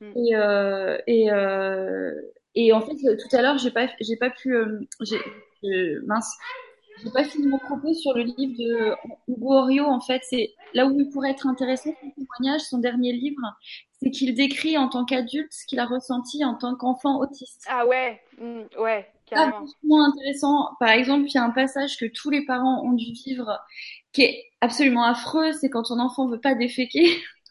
Mm. 0.00 0.12
Et 0.16 0.36
euh, 0.36 0.98
et 1.06 1.32
euh, 1.32 2.12
et 2.54 2.72
en 2.72 2.80
fait 2.82 2.96
tout 2.96 3.36
à 3.36 3.42
l'heure 3.42 3.58
j'ai 3.58 3.70
pas 3.70 3.88
j'ai 4.00 4.16
pas 4.16 4.30
pu 4.30 4.54
euh, 4.56 4.80
j'ai 5.02 5.18
mince 6.06 6.36
j'ai 7.02 7.10
pas 7.10 7.24
fini 7.24 7.46
mon 7.46 7.58
propos 7.58 7.94
sur 7.94 8.14
le 8.14 8.22
livre 8.24 8.54
de 8.58 8.94
Hugo 9.32 9.52
Orio 9.54 9.84
en 9.86 10.00
fait. 10.00 10.22
C'est 10.28 10.54
là 10.74 10.86
où 10.86 10.98
il 10.98 11.08
pourrait 11.10 11.30
être 11.32 11.46
intéressant 11.46 11.90
son 12.00 12.10
témoignage 12.10 12.62
son 12.62 12.78
dernier 12.78 13.12
livre. 13.12 13.42
C'est 14.00 14.10
qu'il 14.10 14.34
décrit 14.34 14.78
en 14.78 14.88
tant 14.88 15.04
qu'adulte 15.04 15.52
ce 15.52 15.66
qu'il 15.66 15.80
a 15.80 15.86
ressenti 15.86 16.44
en 16.44 16.54
tant 16.56 16.76
qu'enfant 16.76 17.18
autiste. 17.20 17.62
Ah 17.66 17.86
ouais, 17.86 18.20
mm, 18.38 18.62
ouais, 18.78 19.12
Ah, 19.34 19.50
carrément. 19.50 19.68
intéressant. 20.06 20.70
Par 20.80 20.90
exemple, 20.90 21.26
il 21.28 21.34
y 21.34 21.38
a 21.38 21.44
un 21.44 21.50
passage 21.50 21.96
que 21.98 22.06
tous 22.06 22.30
les 22.30 22.44
parents 22.44 22.82
ont 22.84 22.92
dû 22.92 23.12
vivre 23.12 23.58
qui 24.12 24.22
est 24.24 24.44
absolument 24.60 25.04
affreux, 25.04 25.52
c'est 25.52 25.70
quand 25.70 25.84
ton 25.84 25.98
enfant 26.00 26.28
veut 26.28 26.40
pas 26.40 26.54
déféquer. 26.54 27.04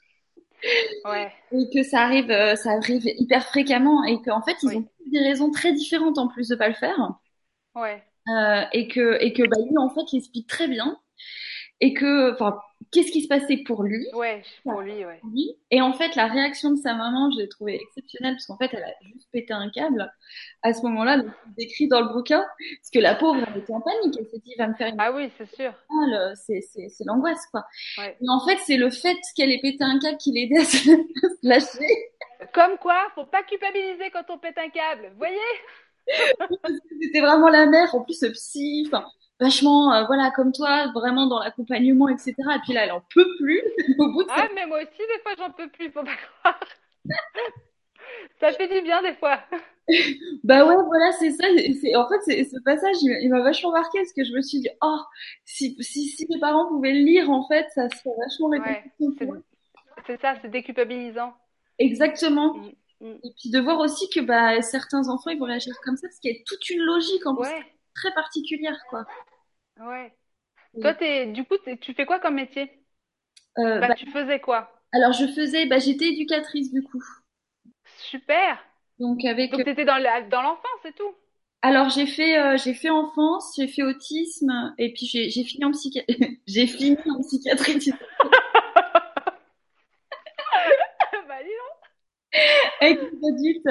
Ouais, 1.03 1.31
et 1.53 1.69
que 1.73 1.83
ça 1.83 2.01
arrive, 2.01 2.29
euh, 2.31 2.55
ça 2.55 2.71
arrive 2.71 3.03
hyper 3.17 3.45
fréquemment 3.45 4.03
et 4.05 4.21
qu'en 4.21 4.41
fait 4.41 4.57
ils 4.63 4.75
oui, 4.75 4.77
ont 4.77 4.87
des 5.07 5.19
raisons 5.19 5.51
très 5.51 5.73
différentes 5.73 6.17
en 6.17 6.27
plus 6.27 6.47
de 6.49 6.55
pas 6.55 6.67
le 6.67 6.73
faire. 6.73 6.97
Ouais, 7.75 8.03
Euh, 8.27 8.61
et 8.73 8.87
que 8.87 9.17
et 9.21 9.33
que 9.33 9.41
bah 9.43 9.57
lui 9.67 9.77
en 9.79 9.89
fait 9.89 10.13
il 10.13 10.19
explique 10.19 10.47
très 10.47 10.67
bien 10.67 10.95
et 11.79 11.93
que 11.93 12.31
enfin 12.33 12.59
qu'est-ce 12.91 13.11
qui 13.11 13.21
se 13.21 13.27
passait 13.27 13.57
pour 13.57 13.83
lui? 13.83 14.05
Ouais, 14.13 14.41
pour 14.63 14.81
lui, 14.81 15.05
ouais. 15.05 15.19
Et 15.69 15.81
en 15.81 15.93
fait, 15.93 16.15
la 16.15 16.27
réaction 16.27 16.71
de 16.71 16.75
sa 16.75 16.93
maman, 16.93 17.31
je 17.31 17.39
l'ai 17.39 17.47
trouvée 17.47 17.79
exceptionnelle 17.81 18.33
parce 18.33 18.45
qu'en 18.45 18.57
fait, 18.57 18.69
elle 18.73 18.83
a 18.83 18.93
juste 19.13 19.27
pété 19.31 19.53
un 19.53 19.69
câble 19.69 20.11
à 20.63 20.73
ce 20.73 20.81
moment-là, 20.83 21.17
donc 21.17 21.31
décrit 21.57 21.87
dans 21.87 22.01
le 22.01 22.13
bouquin, 22.13 22.43
parce 22.79 22.89
que 22.93 22.99
la 22.99 23.15
pauvre, 23.15 23.39
elle 23.47 23.61
était 23.61 23.73
en 23.73 23.81
panique. 23.81 24.15
Elle 24.19 24.27
s'est 24.27 24.39
dit, 24.43 24.55
va 24.57 24.67
me 24.67 24.73
faire 24.75 24.87
une 24.87 24.99
Ah 24.99 25.11
oui, 25.11 25.31
c'est 25.37 25.53
sûr. 25.55 25.73
c'est 26.45 27.05
l'angoisse 27.05 27.45
quoi. 27.51 27.65
Ouais. 27.97 28.17
Et 28.21 28.29
en 28.29 28.39
fait, 28.45 28.57
c'est 28.65 28.77
le 28.77 28.89
fait 28.89 29.17
qu'elle 29.35 29.51
ait 29.51 29.61
pété 29.61 29.83
un 29.83 29.99
câble 29.99 30.17
qui 30.17 30.31
l'aidait 30.31 30.59
à 30.61 30.65
se 30.65 30.89
à 30.91 31.29
se 31.29 31.47
lâcher. 31.47 32.11
Comme 32.53 32.77
quoi, 32.77 32.97
faut 33.15 33.25
pas 33.25 33.43
culpabiliser 33.43 34.09
quand 34.11 34.29
on 34.29 34.37
pète 34.37 34.57
un 34.57 34.69
câble. 34.69 35.09
Vous 35.11 35.17
voyez? 35.17 35.37
C'était 37.01 37.21
vraiment 37.21 37.49
la 37.49 37.65
mère, 37.65 37.93
en 37.95 38.01
plus 38.01 38.19
psy, 38.33 38.83
enfin 38.87 39.05
vachement, 39.39 39.91
euh, 39.93 40.05
voilà, 40.05 40.31
comme 40.31 40.51
toi, 40.51 40.91
vraiment 40.93 41.25
dans 41.27 41.39
l'accompagnement, 41.39 42.07
etc. 42.09 42.35
Et 42.37 42.59
puis 42.63 42.73
là, 42.73 42.85
elle 42.85 42.91
en 42.91 43.01
peut 43.13 43.27
plus. 43.39 43.61
Au 43.99 44.11
bout 44.11 44.23
de 44.23 44.29
Ah, 44.31 44.47
mais 44.55 44.67
moi 44.67 44.77
aussi, 44.77 44.99
des 44.99 45.19
fois, 45.23 45.33
j'en 45.37 45.51
peux 45.51 45.67
plus, 45.69 45.91
faut 45.91 46.03
pas 46.03 46.15
croire. 46.15 46.59
Ça 48.39 48.51
fait 48.53 48.67
du 48.67 48.81
bien, 48.81 49.01
des 49.01 49.13
fois. 49.15 49.39
Bah 50.43 50.65
ouais, 50.65 50.75
voilà, 50.85 51.11
c'est 51.11 51.31
ça. 51.31 51.43
c'est- 51.81 51.95
En 51.95 52.07
fait, 52.07 52.21
ce 52.45 52.61
passage, 52.63 52.95
il, 53.01 53.09
m'a 53.09 53.19
il 53.19 53.29
m'a 53.29 53.41
vachement 53.41 53.71
marqué 53.71 53.97
parce 53.97 54.13
que 54.13 54.23
je 54.23 54.31
me 54.31 54.41
suis 54.41 54.59
dit, 54.59 54.69
oh, 54.81 54.99
si, 55.43 55.75
si, 55.81 56.07
si 56.07 56.25
mes 56.29 56.39
parents 56.39 56.67
pouvaient 56.67 56.93
le 56.93 56.99
lire, 57.03 57.29
en 57.29 57.45
fait, 57.47 57.67
ça 57.75 57.89
serait 57.89 58.15
vachement 58.17 58.49
Ouais, 58.49 58.83
c'est 60.07 60.21
ça, 60.21 60.35
c'est 60.41 60.49
déculpabilisant. 60.49 61.33
Exactement. 61.77 62.53
Mm. 62.55 62.71
Et 63.23 63.33
puis 63.39 63.49
de 63.49 63.59
voir 63.59 63.79
aussi 63.79 64.09
que 64.09 64.19
bah, 64.19 64.61
certains 64.61 65.09
enfants, 65.09 65.29
ils 65.31 65.39
vont 65.39 65.45
réagir 65.45 65.75
comme 65.83 65.97
ça 65.97 66.07
parce 66.07 66.19
qu'il 66.19 66.31
y 66.33 66.35
a 66.37 66.43
toute 66.45 66.69
une 66.69 66.81
logique 66.81 67.25
en 67.25 67.35
plus 67.37 67.51
Ouais, 67.51 67.65
très 67.95 68.13
particulière, 68.13 68.77
quoi. 68.89 69.05
ouais. 69.79 70.15
Et, 70.73 70.81
Toi, 70.81 70.95
t'es, 70.95 71.27
du 71.27 71.45
coup, 71.45 71.55
tu 71.81 71.93
fais 71.95 72.05
quoi 72.07 72.19
comme 72.19 72.35
métier? 72.35 72.71
euh, 73.59 73.81
Bah, 73.81 73.89
bah, 73.89 73.95
tu 73.95 74.05
faisais 74.07 74.39
quoi? 74.39 74.71
alors, 74.93 75.13
je 75.13 75.27
faisais, 75.27 75.65
bah, 75.67 75.79
j'étais 75.79 76.07
éducatrice 76.09 76.71
du 76.71 76.83
coup. 76.83 77.01
Super. 77.95 78.57
Donc, 78.99 79.25
avec, 79.25 79.51
Donc, 79.51 79.63
t'étais 79.63 79.85
dans 79.85 79.97
l'enfance 79.99 80.85
et 80.85 80.93
tout? 80.93 81.15
alors, 81.63 81.89
j'ai 81.89 82.07
fait, 82.07 82.39
euh, 82.39 82.57
j'ai 82.57 82.73
fait 82.73 82.89
enfance, 82.89 83.53
j'ai 83.57 83.67
fait 83.67 83.83
autisme, 83.83 84.73
et 84.79 84.93
puis 84.93 85.05
j'ai 85.07 85.43
fini 85.43 85.63
en 85.65 85.71
psychiatrie. 85.71 86.39
j'ai 86.47 86.65
fini 86.67 86.97
en 87.07 87.21
psychiatrie. 87.21 87.77
tu 87.79 87.91
sais. 87.91 87.97
Bah, 91.27 91.43
dis 91.43 91.49
donc. 91.49 91.91
Avec 92.81 92.99
les 93.11 93.29
adultes. 93.29 93.67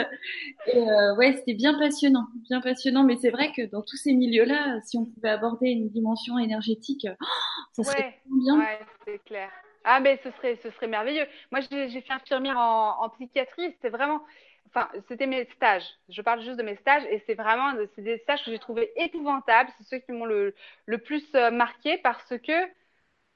Et, 0.67 0.79
euh, 0.79 1.17
ouais, 1.17 1.35
c'était 1.39 1.55
bien 1.55 1.79
passionnant, 1.79 2.27
bien 2.49 2.61
passionnant. 2.61 3.05
Mais 3.05 3.19
c'est 3.21 3.31
vrai 3.31 3.53
que 3.57 3.71
dans 3.71 3.83
tous 3.83 3.97
ces 3.97 4.15
milieux-là, 4.15 4.81
si 4.87 4.99
on 4.99 5.07
pouvait 5.07 5.31
aborder 5.31 5.71
une 5.71 5.91
dimension 5.91 6.39
énergétique, 6.39 7.07
oh, 7.21 7.25
ça 7.73 7.85
serait 7.85 8.05
Ouais, 8.05 8.15
bien. 8.27 8.67
ouais, 8.67 8.81
c'est 9.05 9.19
clair. 9.25 9.51
Ah, 9.85 10.01
mais 10.01 10.19
ce 10.23 10.31
serait, 10.33 10.57
ce 10.63 10.71
serait 10.73 10.87
merveilleux. 10.89 11.27
Moi, 11.51 11.61
j'ai 11.71 12.01
fait 12.03 12.13
infirmière 12.13 12.59
en, 12.59 13.03
en 13.03 13.09
psychiatrie. 13.11 13.73
C'était 13.73 13.89
vraiment, 13.89 14.23
enfin, 14.69 14.89
c'était 15.09 15.27
mes 15.27 15.47
stages. 15.57 15.85
Je 16.11 16.21
parle 16.23 16.43
juste 16.43 16.59
de 16.59 16.63
mes 16.63 16.77
stages 16.77 17.05
et 17.11 17.23
c'est 17.27 17.35
vraiment, 17.35 17.73
c'est 17.95 18.03
des 18.03 18.19
stages 18.19 18.45
que 18.45 18.51
j'ai 18.51 18.59
trouvé 18.59 18.93
épouvantables. 18.97 19.71
C'est 19.79 19.85
ceux 19.85 19.99
qui 19.99 20.13
m'ont 20.13 20.27
le, 20.27 20.55
le 20.87 20.99
plus 20.99 21.25
euh, 21.35 21.51
marqué 21.51 21.97
parce 21.99 22.29
que, 22.39 22.69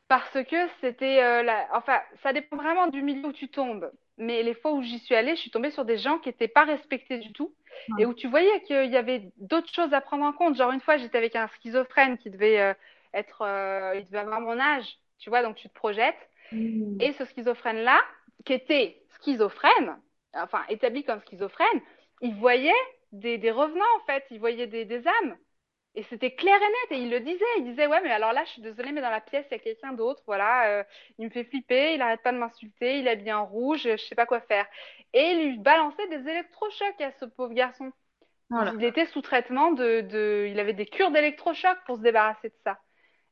parce 0.08 0.32
que 0.44 0.68
c'était, 0.80 1.22
euh, 1.22 1.44
enfin, 1.72 2.00
ça 2.22 2.32
dépend 2.32 2.56
vraiment 2.56 2.88
du 2.88 3.02
milieu 3.02 3.28
où 3.28 3.32
tu 3.32 3.48
tombes. 3.50 3.90
Mais 4.18 4.42
les 4.42 4.54
fois 4.54 4.72
où 4.72 4.82
j'y 4.82 4.98
suis 5.00 5.14
allée, 5.14 5.34
je 5.36 5.40
suis 5.40 5.50
tombée 5.50 5.70
sur 5.70 5.84
des 5.84 5.98
gens 5.98 6.18
qui 6.18 6.28
n'étaient 6.28 6.48
pas 6.48 6.64
respectés 6.64 7.18
du 7.18 7.32
tout 7.32 7.54
Ouais. 7.88 8.02
et 8.02 8.06
où 8.06 8.14
tu 8.14 8.28
voyais 8.28 8.62
qu'il 8.62 8.90
y 8.90 8.96
avait 8.96 9.32
d'autres 9.36 9.72
choses 9.72 9.92
à 9.92 10.00
prendre 10.00 10.24
en 10.24 10.32
compte. 10.32 10.56
Genre 10.56 10.70
une 10.70 10.80
fois, 10.80 10.96
j'étais 10.96 11.18
avec 11.18 11.34
un 11.36 11.48
schizophrène 11.48 12.18
qui 12.18 12.30
devait 12.30 12.60
euh, 12.60 12.74
être, 13.12 13.42
euh, 13.42 13.94
il 13.96 14.04
devait 14.04 14.18
avoir 14.18 14.40
mon 14.40 14.58
âge, 14.60 14.86
tu 15.18 15.28
vois, 15.28 15.42
donc 15.42 15.56
tu 15.56 15.68
te 15.68 15.74
projettes. 15.74 16.14
Mm. 16.52 17.00
Et 17.00 17.12
ce 17.14 17.24
schizophrène-là, 17.24 18.00
qui 18.44 18.52
était 18.52 19.02
schizophrène, 19.20 19.96
enfin 20.34 20.62
établi 20.68 21.04
comme 21.04 21.20
schizophrène, 21.22 21.80
il 22.20 22.34
voyait 22.36 22.72
des, 23.12 23.38
des 23.38 23.50
revenants 23.50 23.84
en 24.00 24.06
fait, 24.06 24.24
il 24.30 24.38
voyait 24.38 24.66
des, 24.66 24.84
des 24.84 25.06
âmes. 25.06 25.36
Et 25.96 26.02
c'était 26.04 26.34
clair 26.34 26.56
et 26.56 26.58
net, 26.60 26.98
et 26.98 27.02
il 27.02 27.10
le 27.10 27.20
disait. 27.20 27.44
Il 27.58 27.64
disait, 27.64 27.86
ouais, 27.86 28.00
mais 28.02 28.10
alors 28.10 28.32
là, 28.32 28.44
je 28.44 28.50
suis 28.50 28.62
désolée, 28.62 28.90
mais 28.90 29.00
dans 29.00 29.10
la 29.10 29.20
pièce, 29.20 29.46
il 29.50 29.54
y 29.54 29.56
a 29.56 29.60
quelqu'un 29.60 29.92
d'autre, 29.92 30.22
voilà, 30.26 30.68
euh, 30.68 30.84
il 31.18 31.26
me 31.26 31.30
fait 31.30 31.44
flipper, 31.44 31.94
il 31.94 32.02
arrête 32.02 32.22
pas 32.22 32.32
de 32.32 32.38
m'insulter, 32.38 32.98
il 32.98 33.06
est 33.06 33.10
habillé 33.12 33.32
en 33.32 33.46
rouge, 33.46 33.82
je 33.84 33.96
sais 33.96 34.16
pas 34.16 34.26
quoi 34.26 34.40
faire. 34.40 34.66
Et 35.12 35.22
il 35.22 35.50
lui 35.50 35.58
balançait 35.58 36.08
des 36.08 36.28
électrochocs 36.28 37.00
à 37.00 37.12
ce 37.12 37.24
pauvre 37.24 37.54
garçon. 37.54 37.92
Voilà. 38.50 38.72
Il 38.76 38.84
était 38.84 39.06
sous 39.06 39.22
traitement 39.22 39.70
de, 39.72 40.00
de, 40.00 40.48
il 40.50 40.58
avait 40.58 40.72
des 40.72 40.86
cures 40.86 41.10
d'électrochocs 41.12 41.78
pour 41.86 41.96
se 41.96 42.02
débarrasser 42.02 42.48
de 42.48 42.56
ça. 42.64 42.78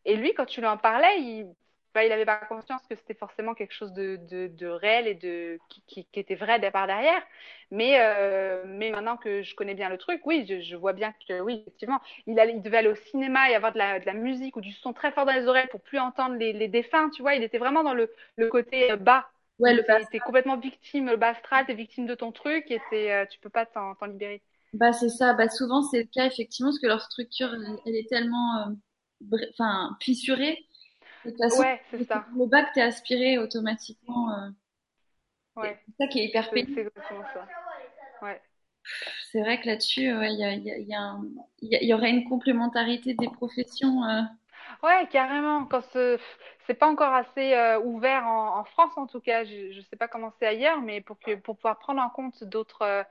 Et 0.05 0.17
lui, 0.17 0.33
quand 0.35 0.47
tu 0.47 0.61
lui 0.61 0.69
en 0.69 0.79
parlais, 0.79 1.21
il, 1.21 1.53
bah, 1.95 2.05
il 2.05 2.13
avait 2.13 2.25
pas 2.25 2.37
conscience 2.37 2.83
que 2.89 2.97
c'était 2.97 3.15
forcément 3.15 3.55
quelque 3.55 3.73
chose 3.75 3.93
de, 3.93 4.17
de, 4.17 4.49
de 4.49 4.67
réel 4.67 5.07
et 5.07 5.15
de 5.15 5.59
qui, 5.69 5.83
qui, 5.87 6.05
qui 6.07 6.21
était 6.21 6.35
vrai 6.35 6.59
par 6.71 6.87
derrière. 6.87 7.23
Mais 7.71 7.97
euh, 8.01 8.65
mais 8.67 8.91
maintenant 8.91 9.17
que 9.17 9.43
je 9.43 9.55
connais 9.55 9.75
bien 9.75 9.89
le 9.89 9.99
truc, 9.99 10.21
oui, 10.27 10.45
je, 10.49 10.61
je 10.61 10.77
vois 10.77 10.93
bien 10.93 11.13
que 11.29 11.41
oui, 11.41 11.61
effectivement, 11.63 12.01
il 12.27 12.39
allait, 12.41 12.55
il 12.55 12.63
devait 12.63 12.79
aller 12.79 12.89
au 12.89 12.95
cinéma 12.95 13.51
et 13.51 13.55
avoir 13.55 13.73
de 13.73 13.79
la, 13.79 13.99
de 14.01 14.07
la 14.07 14.15
musique 14.15 14.57
ou 14.57 14.61
du 14.61 14.73
son 14.73 14.93
très 14.93 15.13
fort 15.13 15.25
dans 15.27 15.33
les 15.33 15.47
oreilles 15.47 15.69
pour 15.69 15.81
plus 15.83 15.99
entendre 15.99 16.37
les, 16.37 16.53
les 16.53 16.69
défunts. 16.69 17.11
Tu 17.11 17.23
vois, 17.23 17.35
il 17.35 17.43
était 17.43 17.59
vraiment 17.59 17.83
dans 17.85 17.95
le, 17.95 18.11
le 18.37 18.47
côté 18.47 18.95
bas. 18.97 19.29
Ouais, 19.59 19.75
le 19.75 19.83
bas. 19.83 20.01
es 20.13 20.21
complètement 20.21 20.57
victime, 20.59 21.07
le 21.11 21.17
bas 21.17 21.31
astral, 21.31 21.67
t'es 21.67 21.75
victime 21.75 22.07
de 22.07 22.15
ton 22.15 22.33
truc 22.33 22.71
et 22.71 22.81
t'es, 22.91 23.11
euh, 23.13 23.27
tu 23.27 23.39
peux 23.41 23.51
pas 23.51 23.67
t'en 23.67 23.95
t'en 23.97 24.07
libérer. 24.07 24.43
Bah, 24.75 24.93
c'est 24.93 25.09
ça. 25.11 25.35
Bah, 25.35 25.49
souvent, 25.49 25.83
c'est 25.83 26.03
le 26.03 26.09
cas, 26.09 26.27
effectivement, 26.27 26.71
parce 26.71 26.79
que 26.81 26.87
leur 26.87 27.03
structure, 27.03 27.53
elle, 27.55 27.79
elle 27.87 27.95
est 27.97 28.09
tellement, 28.09 28.69
euh, 29.33 29.37
enfin, 29.51 29.97
fissurée. 30.01 30.59
De 31.25 31.31
toute 31.31 31.39
façon, 31.39 31.65
Ouais, 31.65 31.81
c'est 31.91 32.01
ça. 32.09 32.29
le 32.37 32.47
bac, 32.47 32.69
t'es 32.75 32.83
aspiré 32.83 33.39
automatiquement. 33.39 34.31
euh, 34.33 34.51
Ouais, 35.57 35.79
c'est 35.87 36.05
ça 36.05 36.09
qui 36.09 36.19
est 36.21 36.25
hyper 36.27 36.53
pénible. 36.53 36.73
c'est 36.75 36.81
exactement 36.83 37.25
ça. 37.33 37.47
Ouais. 38.23 38.43
C'est 39.33 39.41
vrai 39.41 39.61
que 39.61 39.67
là-dessus, 39.67 40.13
ouais, 40.15 40.33
il 40.33 40.39
y 40.39 40.45
a, 40.45 40.55
y 40.55 40.71
a, 40.71 40.79
y 40.79 40.95
a 40.95 41.01
un- 41.01 41.25
il 41.63 41.83
y 41.89 41.95
aurait 41.95 42.11
une 42.11 42.29
complémentarité 42.29 43.15
des 43.15 43.29
professions. 43.29 44.05
euh, 44.05 44.23
Ouais, 44.83 45.07
carrément. 45.11 45.65
Quand 45.67 45.83
ce... 45.93 46.19
c'est 46.67 46.75
pas 46.75 46.89
encore 46.89 47.13
assez 47.15 47.55
euh, 47.55 47.81
ouvert 47.81 48.27
en, 48.27 48.59
en 48.59 48.65
France, 48.65 48.93
en 48.97 49.07
tout 49.07 49.21
cas, 49.21 49.45
je, 49.45 49.73
je 49.73 49.81
sais 49.83 49.97
pas 49.97 50.09
comment 50.09 50.33
c'est 50.39 50.47
ailleurs, 50.47 50.81
mais 50.81 51.01
pour 51.01 51.19
que 51.21 51.35
pour 51.37 51.57
pouvoir 51.57 51.79
prendre 51.79 52.01
en 52.03 52.11
compte 52.11 52.43
d'autres. 52.45 52.83
euh, 52.83 53.03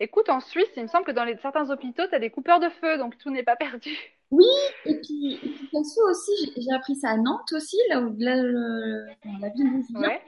Écoute, 0.00 0.28
en 0.30 0.40
Suisse, 0.40 0.68
il 0.76 0.82
me 0.84 0.88
semble 0.88 1.06
que 1.06 1.12
dans 1.12 1.24
les, 1.24 1.36
certains 1.38 1.70
hôpitaux, 1.70 2.06
tu 2.08 2.14
as 2.14 2.18
des 2.20 2.30
coupeurs 2.30 2.60
de 2.60 2.68
feu, 2.70 2.98
donc 2.98 3.18
tout 3.18 3.30
n'est 3.30 3.44
pas 3.44 3.56
perdu. 3.58 3.96
Oui, 4.30 4.44
et 4.84 4.94
puis, 5.00 5.34
et 5.34 5.48
puis 5.48 5.66
perso 5.72 6.00
aussi, 6.10 6.52
j'ai 6.56 6.70
appris 6.72 6.94
ça 6.96 7.10
à 7.10 7.16
Nantes 7.16 7.50
aussi, 7.52 7.76
là 7.88 8.00
où 8.00 8.14
là, 8.18 8.36
le- 8.36 9.06
dans 9.24 9.38
la 9.40 9.48
ville 9.48 9.66
où 9.66 9.82
je 9.88 9.98
viens. 9.98 10.08
Ouais. 10.08 10.22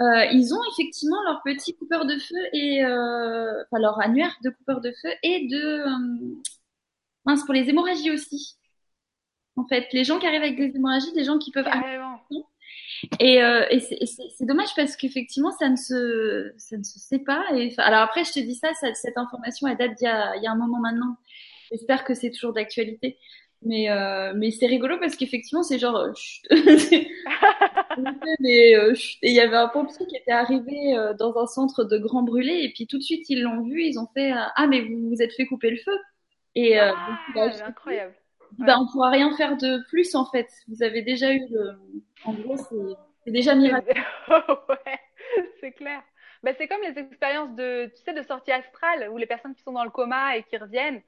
Euh, 0.00 0.24
ils 0.32 0.54
ont 0.54 0.60
effectivement 0.72 1.16
leur 1.24 1.40
petit 1.44 1.74
coupeur 1.76 2.06
de 2.06 2.16
feu 2.18 2.36
et 2.52 2.84
euh, 2.84 3.64
enfin 3.64 3.80
leur 3.80 4.00
annuaire 4.00 4.36
de 4.44 4.50
coupeur 4.50 4.80
de 4.80 4.92
feu 5.02 5.08
et 5.24 5.48
de 5.48 5.58
euh, 5.60 6.36
mince 7.24 7.42
pour 7.44 7.52
les 7.54 7.68
hémorragies 7.68 8.10
aussi. 8.12 8.56
En 9.56 9.66
fait, 9.66 9.88
les 9.92 10.04
gens 10.04 10.20
qui 10.20 10.26
arrivent 10.26 10.42
avec 10.42 10.56
des 10.56 10.70
hémorragies, 10.76 11.12
des 11.14 11.24
gens 11.24 11.38
qui 11.38 11.50
peuvent 11.50 11.64
Carrément. 11.64 12.20
et, 13.18 13.38
et 13.38 13.80
c'est 13.80 14.46
dommage 14.46 14.72
parce 14.76 14.94
qu'effectivement 14.94 15.50
ça 15.52 15.68
ne 15.68 15.74
se 15.76 16.52
ça 16.58 16.76
ne 16.76 16.84
se 16.84 16.98
sait 17.00 17.18
pas 17.18 17.44
et 17.54 17.74
alors 17.78 18.00
après 18.02 18.22
je 18.24 18.32
te 18.34 18.38
dis 18.40 18.54
ça, 18.54 18.72
ça- 18.74 18.94
cette 18.94 19.18
information 19.18 19.66
elle 19.66 19.78
date 19.78 19.94
d'il 19.96 20.04
y 20.04 20.08
a 20.08 20.36
il 20.36 20.42
y 20.44 20.46
a 20.46 20.52
un 20.52 20.56
moment 20.56 20.78
maintenant. 20.78 21.16
J'espère 21.70 22.04
que 22.04 22.14
c'est 22.14 22.30
toujours 22.30 22.52
d'actualité. 22.52 23.18
Mais 23.62 23.90
euh, 23.90 24.34
mais 24.36 24.52
c'est 24.52 24.66
rigolo 24.66 24.98
parce 25.00 25.16
qu'effectivement 25.16 25.64
c'est 25.64 25.80
genre 25.80 25.96
euh, 25.96 26.12
mais 28.38 28.76
euh, 28.76 28.94
et 29.22 29.30
il 29.30 29.34
y 29.34 29.40
avait 29.40 29.56
un 29.56 29.66
pompier 29.66 30.06
qui 30.06 30.14
était 30.14 30.30
arrivé 30.30 30.94
dans 31.18 31.36
un 31.36 31.46
centre 31.46 31.82
de 31.82 31.98
grands 31.98 32.22
brûlés 32.22 32.62
et 32.62 32.72
puis 32.72 32.86
tout 32.86 32.98
de 32.98 33.02
suite 33.02 33.28
ils 33.28 33.42
l'ont 33.42 33.62
vu, 33.62 33.82
ils 33.82 33.98
ont 33.98 34.06
fait 34.14 34.30
ah 34.32 34.66
mais 34.68 34.82
vous 34.82 35.08
vous 35.08 35.22
êtes 35.22 35.32
fait 35.32 35.44
couper 35.44 35.70
le 35.70 35.78
feu 35.78 35.98
et 36.54 36.78
Ah, 36.78 36.94
juste 37.48 37.62
incroyable. 37.62 38.14
bah, 38.58 38.76
on 38.78 38.86
pourra 38.86 39.10
rien 39.10 39.36
faire 39.36 39.56
de 39.56 39.82
plus 39.88 40.14
en 40.14 40.24
fait. 40.26 40.46
Vous 40.68 40.84
avez 40.84 41.02
déjà 41.02 41.32
eu 41.32 41.44
le 41.50 41.72
en 42.24 42.34
gros 42.34 42.56
c'est 43.24 43.32
déjà 43.32 43.54
miraculeux. 43.56 44.00
ouais, 44.68 45.00
c'est 45.60 45.72
clair. 45.72 46.02
Ben, 46.42 46.54
c'est 46.56 46.68
comme 46.68 46.80
les 46.82 46.98
expériences 46.98 47.54
de, 47.56 47.86
tu 47.94 48.02
sais, 48.02 48.12
de 48.12 48.22
sortie 48.22 48.52
astrale, 48.52 49.10
où 49.10 49.18
les 49.18 49.26
personnes 49.26 49.54
qui 49.54 49.62
sont 49.62 49.72
dans 49.72 49.84
le 49.84 49.90
coma 49.90 50.36
et 50.36 50.44
qui 50.44 50.56
reviennent, 50.56 51.02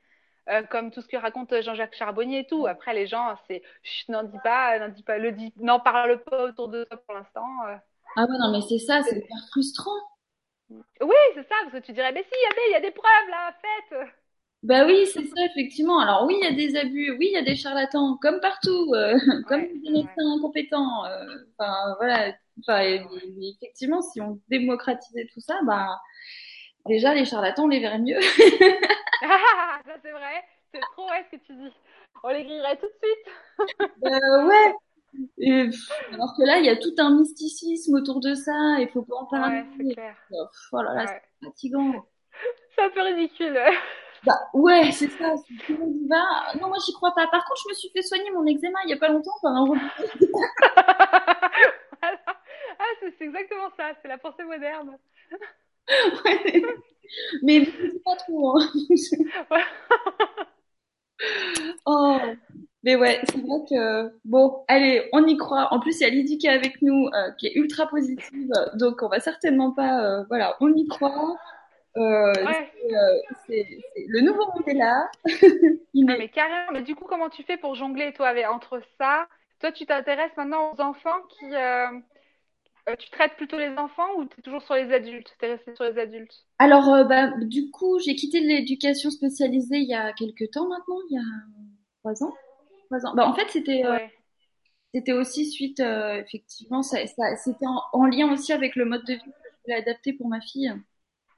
euh, 0.51 0.63
comme 0.65 0.91
tout 0.91 1.01
ce 1.03 1.09
que 1.09 1.17
raconte 1.17 1.55
Jean-Jacques 1.63 1.95
Charbonnier 1.95 2.41
et 2.41 2.47
tout. 2.47 2.67
Après, 2.67 2.95
les 2.95 3.07
gens, 3.07 3.37
c'est, 3.49 3.63
n'en 4.09 4.23
dis 4.25 4.39
pas, 4.43 4.79
n'en 4.79 4.89
dis 4.89 5.03
pas, 5.03 5.19
le 5.19 5.33
dis, 5.33 5.53
n'en 5.59 5.81
parle 5.81 6.23
pas 6.25 6.45
autour 6.45 6.69
de 6.69 6.85
toi 6.85 6.97
pour 7.07 7.15
l'instant. 7.15 7.47
euh. 7.69 7.77
Ah 8.17 8.25
ouais 8.25 8.39
non 8.41 8.51
mais 8.51 8.61
c'est 8.69 8.79
ça, 8.79 9.03
c'est 9.03 9.19
hyper 9.19 9.39
frustrant. 9.51 9.93
Oui, 11.01 11.17
c'est 11.35 11.43
ça, 11.49 11.55
parce 11.63 11.73
que 11.73 11.79
tu 11.87 11.93
dirais, 11.93 12.13
mais 12.13 12.23
si, 12.23 12.31
il 12.33 12.73
y 12.73 12.75
a 12.77 12.81
des, 12.81 12.91
preuves 12.91 13.31
là, 13.31 13.55
faites. 13.61 14.09
Bah 14.63 14.85
oui, 14.87 15.07
c'est 15.07 15.25
ça, 15.27 15.45
effectivement. 15.51 16.01
Alors 16.01 16.27
oui, 16.27 16.37
il 16.41 16.45
y 16.45 16.47
a 16.47 16.53
des 16.53 16.77
abus, 16.77 17.11
oui, 17.19 17.29
il 17.31 17.33
y 17.33 17.37
a 17.37 17.43
des 17.43 17.57
charlatans, 17.57 18.17
comme 18.21 18.41
partout, 18.41 18.93
euh, 18.95 19.19
comme 19.49 19.63
des 19.63 19.91
ouais. 19.91 19.91
médecins 19.91 20.37
incompétents. 20.37 21.05
euh, 21.07 21.27
Enfin, 21.59 21.95
voilà. 21.99 22.35
Enfin, 22.61 22.81
effectivement, 22.83 24.03
si 24.03 24.21
on 24.21 24.39
démocratisait 24.49 25.29
tout 25.33 25.41
ça, 25.41 25.59
bah 25.65 25.99
déjà 26.87 27.15
les 27.15 27.25
charlatans, 27.25 27.65
on 27.65 27.69
les 27.69 27.81
verrait 27.81 27.99
mieux. 27.99 28.19
Ah, 29.23 29.79
ça 29.85 29.93
c'est 30.03 30.13
vrai, 30.13 30.43
c'est 30.73 30.81
trop 30.81 31.07
vrai 31.07 31.27
ce 31.31 31.37
que 31.37 31.43
tu 31.45 31.53
dis. 31.53 31.71
On 32.23 32.31
les 32.31 32.43
grillerait 32.43 32.79
tout 32.79 32.87
de 32.87 32.93
suite. 33.03 33.35
Euh, 34.07 34.45
ouais. 34.47 34.75
Et, 35.39 35.69
alors 36.15 36.33
que 36.39 36.43
là, 36.47 36.59
il 36.59 36.65
y 36.65 36.71
a 36.71 36.77
tout 36.77 36.95
un 36.99 37.11
mysticisme 37.19 37.95
autour 37.97 38.21
de 38.21 38.35
ça, 38.35 38.77
il 38.79 38.89
faut 38.89 39.03
pas 39.03 39.17
en 39.17 39.27
parler. 39.27 39.63
Ouais, 39.79 39.93
clair. 39.93 40.17
Oh 40.73 40.81
là 40.83 40.95
là, 40.95 41.05
Ouais. 41.05 41.23
c'est 41.43 41.47
fatigant. 41.49 41.93
C'est 42.75 42.83
un 42.83 42.91
peu 42.91 43.03
ridicule. 43.03 43.59
Bah 44.25 44.39
ouais, 44.55 44.91
c'est 44.93 45.11
ça. 45.11 45.35
Non, 45.69 46.69
moi 46.69 46.77
j'y 46.87 46.93
crois 46.95 47.13
pas. 47.15 47.27
Par 47.27 47.45
contre, 47.45 47.61
je 47.65 47.69
me 47.71 47.75
suis 47.75 47.91
fait 47.91 48.03
soigner 48.03 48.31
mon 48.31 48.47
eczéma 48.47 48.79
il 48.85 48.91
y 48.91 48.93
a 48.95 48.97
pas 48.97 49.09
longtemps 49.09 49.37
par 49.43 49.53
un 49.53 49.65
robot. 49.65 49.81
Voilà. 52.01 52.17
Ah, 52.79 52.85
c'est 53.01 53.25
exactement 53.25 53.69
ça, 53.77 53.91
c'est 54.01 54.09
la 54.09 54.19
pensée 54.19 54.45
moderne. 54.45 54.97
Mais 57.43 57.67
pas 58.05 58.17
trop. 58.17 58.59
Hein. 58.59 58.69
Oh, 61.87 62.19
mais 62.83 62.97
ouais, 62.97 63.21
c'est 63.29 63.41
vrai 63.41 63.59
que 63.69 64.11
bon, 64.25 64.65
allez, 64.69 65.09
on 65.13 65.27
y 65.27 65.37
croit. 65.37 65.69
En 65.73 65.81
plus, 65.81 66.01
il 66.01 66.03
y 66.03 66.07
a 66.07 66.11
Lydie 66.11 66.39
qui 66.39 66.47
est 66.47 66.51
avec 66.51 66.81
nous, 66.83 67.09
euh, 67.15 67.31
qui 67.39 67.47
est 67.49 67.55
ultra 67.57 67.87
positive, 67.87 68.51
donc 68.75 69.03
on 69.03 69.09
va 69.09 69.21
certainement 69.21 69.71
pas. 69.73 70.03
euh, 70.05 70.25
voilà, 70.29 70.57
on 70.61 70.73
y 70.75 70.87
croit. 70.89 71.37
Euh, 71.97 72.33
Ouais. 72.47 72.73
c'est, 73.47 73.67
le 74.09 74.21
nouveau 74.21 74.47
monde 74.47 74.63
est 74.69 74.75
là. 74.75 75.11
Il 75.93 76.07
Non, 76.07 76.15
est- 76.15 76.19
mais 76.19 76.29
carrément. 76.29 76.73
Mais 76.73 76.83
du 76.83 76.95
coup, 76.95 77.05
comment 77.07 77.29
tu 77.29 77.43
fais 77.43 77.57
pour 77.57 77.75
jongler, 77.75 78.13
toi, 78.13 78.29
avec, 78.29 78.47
entre 78.49 78.81
ça? 78.99 79.27
Toi, 79.61 79.73
tu 79.73 79.85
t'intéresses 79.85 80.37
maintenant 80.37 80.73
aux 80.73 80.81
enfants 80.81 81.21
qui, 81.29 81.45
euh, 82.91 82.97
tu 82.97 83.11
traites 83.11 83.35
plutôt 83.37 83.59
les 83.59 83.77
enfants 83.77 84.09
ou 84.19 84.27
tu 84.27 84.39
es 84.39 84.43
toujours 84.43 84.63
sur 84.63 84.75
les 84.75 84.93
adultes? 84.93 85.35
T'es 85.39 85.49
resté 85.53 85.75
sur 85.75 85.85
les 85.85 85.99
adultes? 85.99 86.45
Alors, 86.59 86.89
euh, 86.93 87.05
bah, 87.05 87.33
du 87.41 87.71
coup, 87.71 87.99
j'ai 87.99 88.15
quitté 88.15 88.41
l'éducation 88.41 89.11
spécialisée 89.11 89.79
il 89.79 89.89
y 89.89 89.95
a 89.95 90.13
quelques 90.13 90.51
temps 90.51 90.69
maintenant, 90.69 90.99
il 91.11 91.15
y 91.15 91.19
a 91.19 91.23
trois 92.01 92.23
ans. 92.23 92.35
Trois 92.87 93.07
ans. 93.07 93.15
Bah, 93.15 93.27
en 93.27 93.35
fait, 93.35 93.49
c'était 93.51 93.85
euh, 93.85 93.93
Ouais. 93.93 94.11
c'était 94.95 95.13
aussi 95.13 95.47
suite, 95.47 95.81
effectivement, 95.81 96.83
ça, 96.83 97.07
ça, 97.07 97.37
c'était 97.37 97.67
en, 97.67 97.83
en 97.93 98.07
lien 98.07 98.33
aussi 98.33 98.53
avec 98.53 98.77
le 98.77 98.85
mode 98.85 99.05
de 99.05 99.15
vie 99.15 99.21
que 99.21 99.49
je 99.53 99.63
voulais 99.65 99.77
adapter 99.77 100.13
pour 100.13 100.29
ma 100.29 100.41
fille. 100.41 100.73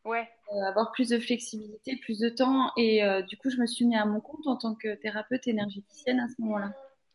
Ouais. 0.04 0.28
avoir 0.66 0.90
plus 0.90 1.10
de 1.10 1.18
flexibilité, 1.20 1.96
plus 1.96 2.18
de 2.18 2.28
temps. 2.28 2.72
Et 2.76 3.02
du 3.28 3.36
coup, 3.36 3.50
je 3.50 3.58
me 3.58 3.66
suis 3.66 3.84
mis 3.84 3.96
à 3.96 4.04
mon 4.04 4.20
compte 4.20 4.46
en 4.46 4.56
tant 4.56 4.74
que 4.74 4.94
thérapeute 4.96 5.46
énergéticienne 5.46 6.18
à 6.18 6.26
ce 6.28 6.34
moment-là. 6.42 6.72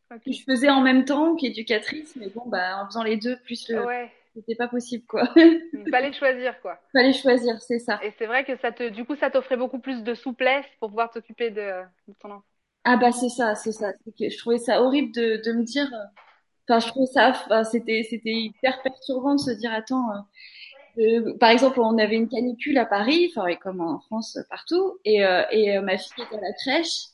Que 0.09 0.31
je 0.31 0.41
faisais 0.43 0.69
en 0.69 0.79
même 0.79 1.03
temps 1.03 1.35
qu'éducatrice, 1.35 2.15
mais 2.15 2.29
bon, 2.29 2.43
bah, 2.45 2.81
en 2.81 2.85
faisant 2.85 3.03
les 3.03 3.17
deux, 3.17 3.35
plus 3.43 3.67
le... 3.67 3.85
Ouais. 3.85 4.09
C'était 4.37 4.55
pas 4.55 4.69
possible, 4.69 5.05
quoi. 5.05 5.23
Il 5.73 5.87
fallait 5.89 6.13
choisir, 6.13 6.59
quoi. 6.61 6.79
Fallait 6.93 7.13
choisir, 7.13 7.61
c'est 7.61 7.79
ça. 7.79 8.01
Et 8.01 8.11
c'est 8.17 8.25
vrai 8.27 8.45
que 8.45 8.55
ça 8.57 8.71
te, 8.71 8.89
du 8.89 9.05
coup, 9.05 9.15
ça 9.15 9.29
t'offrait 9.31 9.57
beaucoup 9.57 9.79
plus 9.79 10.03
de 10.03 10.13
souplesse 10.15 10.65
pour 10.79 10.89
pouvoir 10.89 11.11
t'occuper 11.11 11.51
de, 11.51 11.83
de 12.07 12.13
ton 12.19 12.31
enfant. 12.31 12.45
Ah 12.83 12.97
bah, 12.97 13.11
c'est 13.11 13.29
ça, 13.29 13.55
c'est 13.55 13.71
ça. 13.71 13.91
Je 14.19 14.37
trouvais 14.37 14.57
ça 14.59 14.81
horrible 14.81 15.11
de, 15.13 15.41
de 15.43 15.51
me 15.53 15.63
dire... 15.63 15.89
Enfin, 16.69 16.79
je 16.79 16.87
trouvais 16.89 17.07
ça... 17.07 17.29
Enfin, 17.31 17.63
c'était, 17.63 18.07
c'était 18.09 18.33
hyper 18.33 18.81
perturbant 18.83 19.35
de 19.35 19.41
se 19.41 19.51
dire, 19.51 19.73
attends... 19.73 20.11
euh, 20.11 20.21
euh, 20.99 21.37
par 21.39 21.51
exemple, 21.51 21.79
on 21.81 21.97
avait 21.97 22.15
une 22.17 22.29
canicule 22.29 22.77
à 22.77 22.85
Paris, 22.85 23.31
enfin, 23.35 23.55
comme 23.57 23.81
en 23.81 23.99
France, 24.01 24.37
euh, 24.37 24.43
partout, 24.49 24.99
et, 25.05 25.25
euh, 25.25 25.43
et 25.51 25.77
euh, 25.77 25.81
ma 25.81 25.97
fille 25.97 26.23
était 26.23 26.37
à 26.37 26.41
la 26.41 26.53
crèche. 26.53 27.07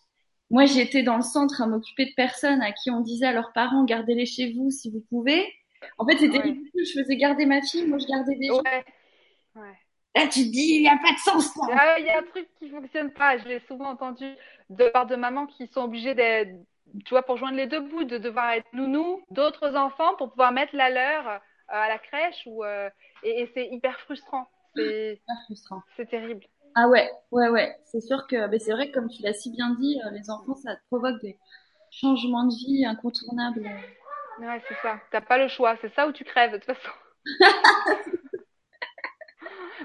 Moi, 0.52 0.66
j'étais 0.66 1.04
dans 1.04 1.18
le 1.18 1.24
centre 1.24 1.62
à 1.62 1.68
m'occuper 1.68 2.06
de 2.08 2.14
personnes 2.16 2.62
à 2.62 2.72
qui 2.74 2.92
on 2.92 3.02
disait 3.02 3.28
à 3.28 3.34
leurs 3.34 3.54
parents, 3.54 3.86
gardez-les 3.86 4.26
chez 4.26 4.54
vous 4.54 4.72
si 4.72 4.92
vous 4.92 5.02
pouvez. 5.10 5.46
En 5.98 6.06
fait, 6.06 6.18
c'était 6.18 6.40
Ouais. 6.40 6.56
Je 6.76 7.00
faisais 7.02 7.16
garder 7.18 7.46
ma 7.46 7.62
fille, 7.62 7.86
moi, 7.88 7.98
je 8.00 8.08
gardais 8.08 8.36
des. 8.36 8.50
Ouais. 8.50 8.86
Ouais. 9.56 9.78
Là, 10.16 10.28
tu 10.28 10.46
te 10.46 10.52
dis, 10.52 10.76
il 10.76 10.82
n'y 10.82 10.88
a 10.88 10.98
pas 10.98 11.12
de 11.14 11.18
sens. 11.20 11.52
Ah, 11.72 11.98
Il 12.00 12.06
y 12.06 12.10
a 12.10 12.20
un 12.20 12.24
truc 12.24 12.48
qui 12.60 12.70
fonctionne 12.70 13.12
pas. 13.12 13.38
Je 13.38 13.48
l'ai 13.48 13.60
souvent 13.68 13.90
entendu 13.90 14.26
de 14.70 14.88
part 14.90 15.08
de 15.08 15.16
mamans 15.16 15.48
qui 15.48 15.68
sont 15.68 15.82
obligées 15.82 16.14
d'être, 16.14 16.52
tu 17.06 17.10
vois, 17.10 17.24
pour 17.24 17.38
joindre 17.38 17.58
les 17.58 17.68
deux 17.68 17.80
bouts, 17.82 18.04
de 18.04 18.18
devoir 18.20 18.52
être 18.52 18.72
nounou 18.74 19.22
d'autres 19.32 19.76
enfants 19.76 20.16
pour 20.18 20.30
pouvoir 20.30 20.52
mettre 20.52 20.76
la 20.76 20.90
leur 20.92 21.28
euh, 21.28 21.38
à 21.68 21.88
la 21.88 21.98
crèche 21.98 22.44
ou 22.46 22.64
euh, 22.64 22.90
et, 23.24 23.42
et 23.42 23.52
c'est 23.56 23.68
hyper 23.70 24.00
frustrant. 24.02 24.48
C'est 24.76 25.16
Super 25.16 25.36
frustrant. 25.46 25.82
c'est 25.98 26.10
terrible. 26.10 26.46
Ah 26.76 26.88
ouais, 26.88 27.10
ouais, 27.32 27.50
ouais. 27.50 27.76
C'est 27.86 28.02
sûr 28.02 28.26
que, 28.28 28.48
mais 28.48 28.60
c'est 28.60 28.72
vrai 28.72 28.90
que 28.90 28.94
comme 28.94 29.10
tu 29.10 29.22
l'as 29.24 29.34
si 29.34 29.52
bien 29.52 29.76
dit, 29.80 30.00
euh, 30.06 30.10
les 30.12 30.30
enfants, 30.30 30.56
ça 30.56 30.76
provoque 30.90 31.22
des 31.22 31.38
changements 31.92 32.46
de 32.46 32.54
vie 32.56 32.86
incontournables. 32.86 33.68
Ouais, 34.38 34.62
c'est 34.68 34.78
ça. 34.82 35.00
T'as 35.12 35.22
pas 35.22 35.38
le 35.38 35.48
choix. 35.48 35.78
C'est 35.82 35.94
ça 35.94 36.08
où 36.08 36.12
tu 36.12 36.24
crèves 36.24 36.52
de 36.52 36.58
toute 36.58 36.66
façon. 36.76 36.90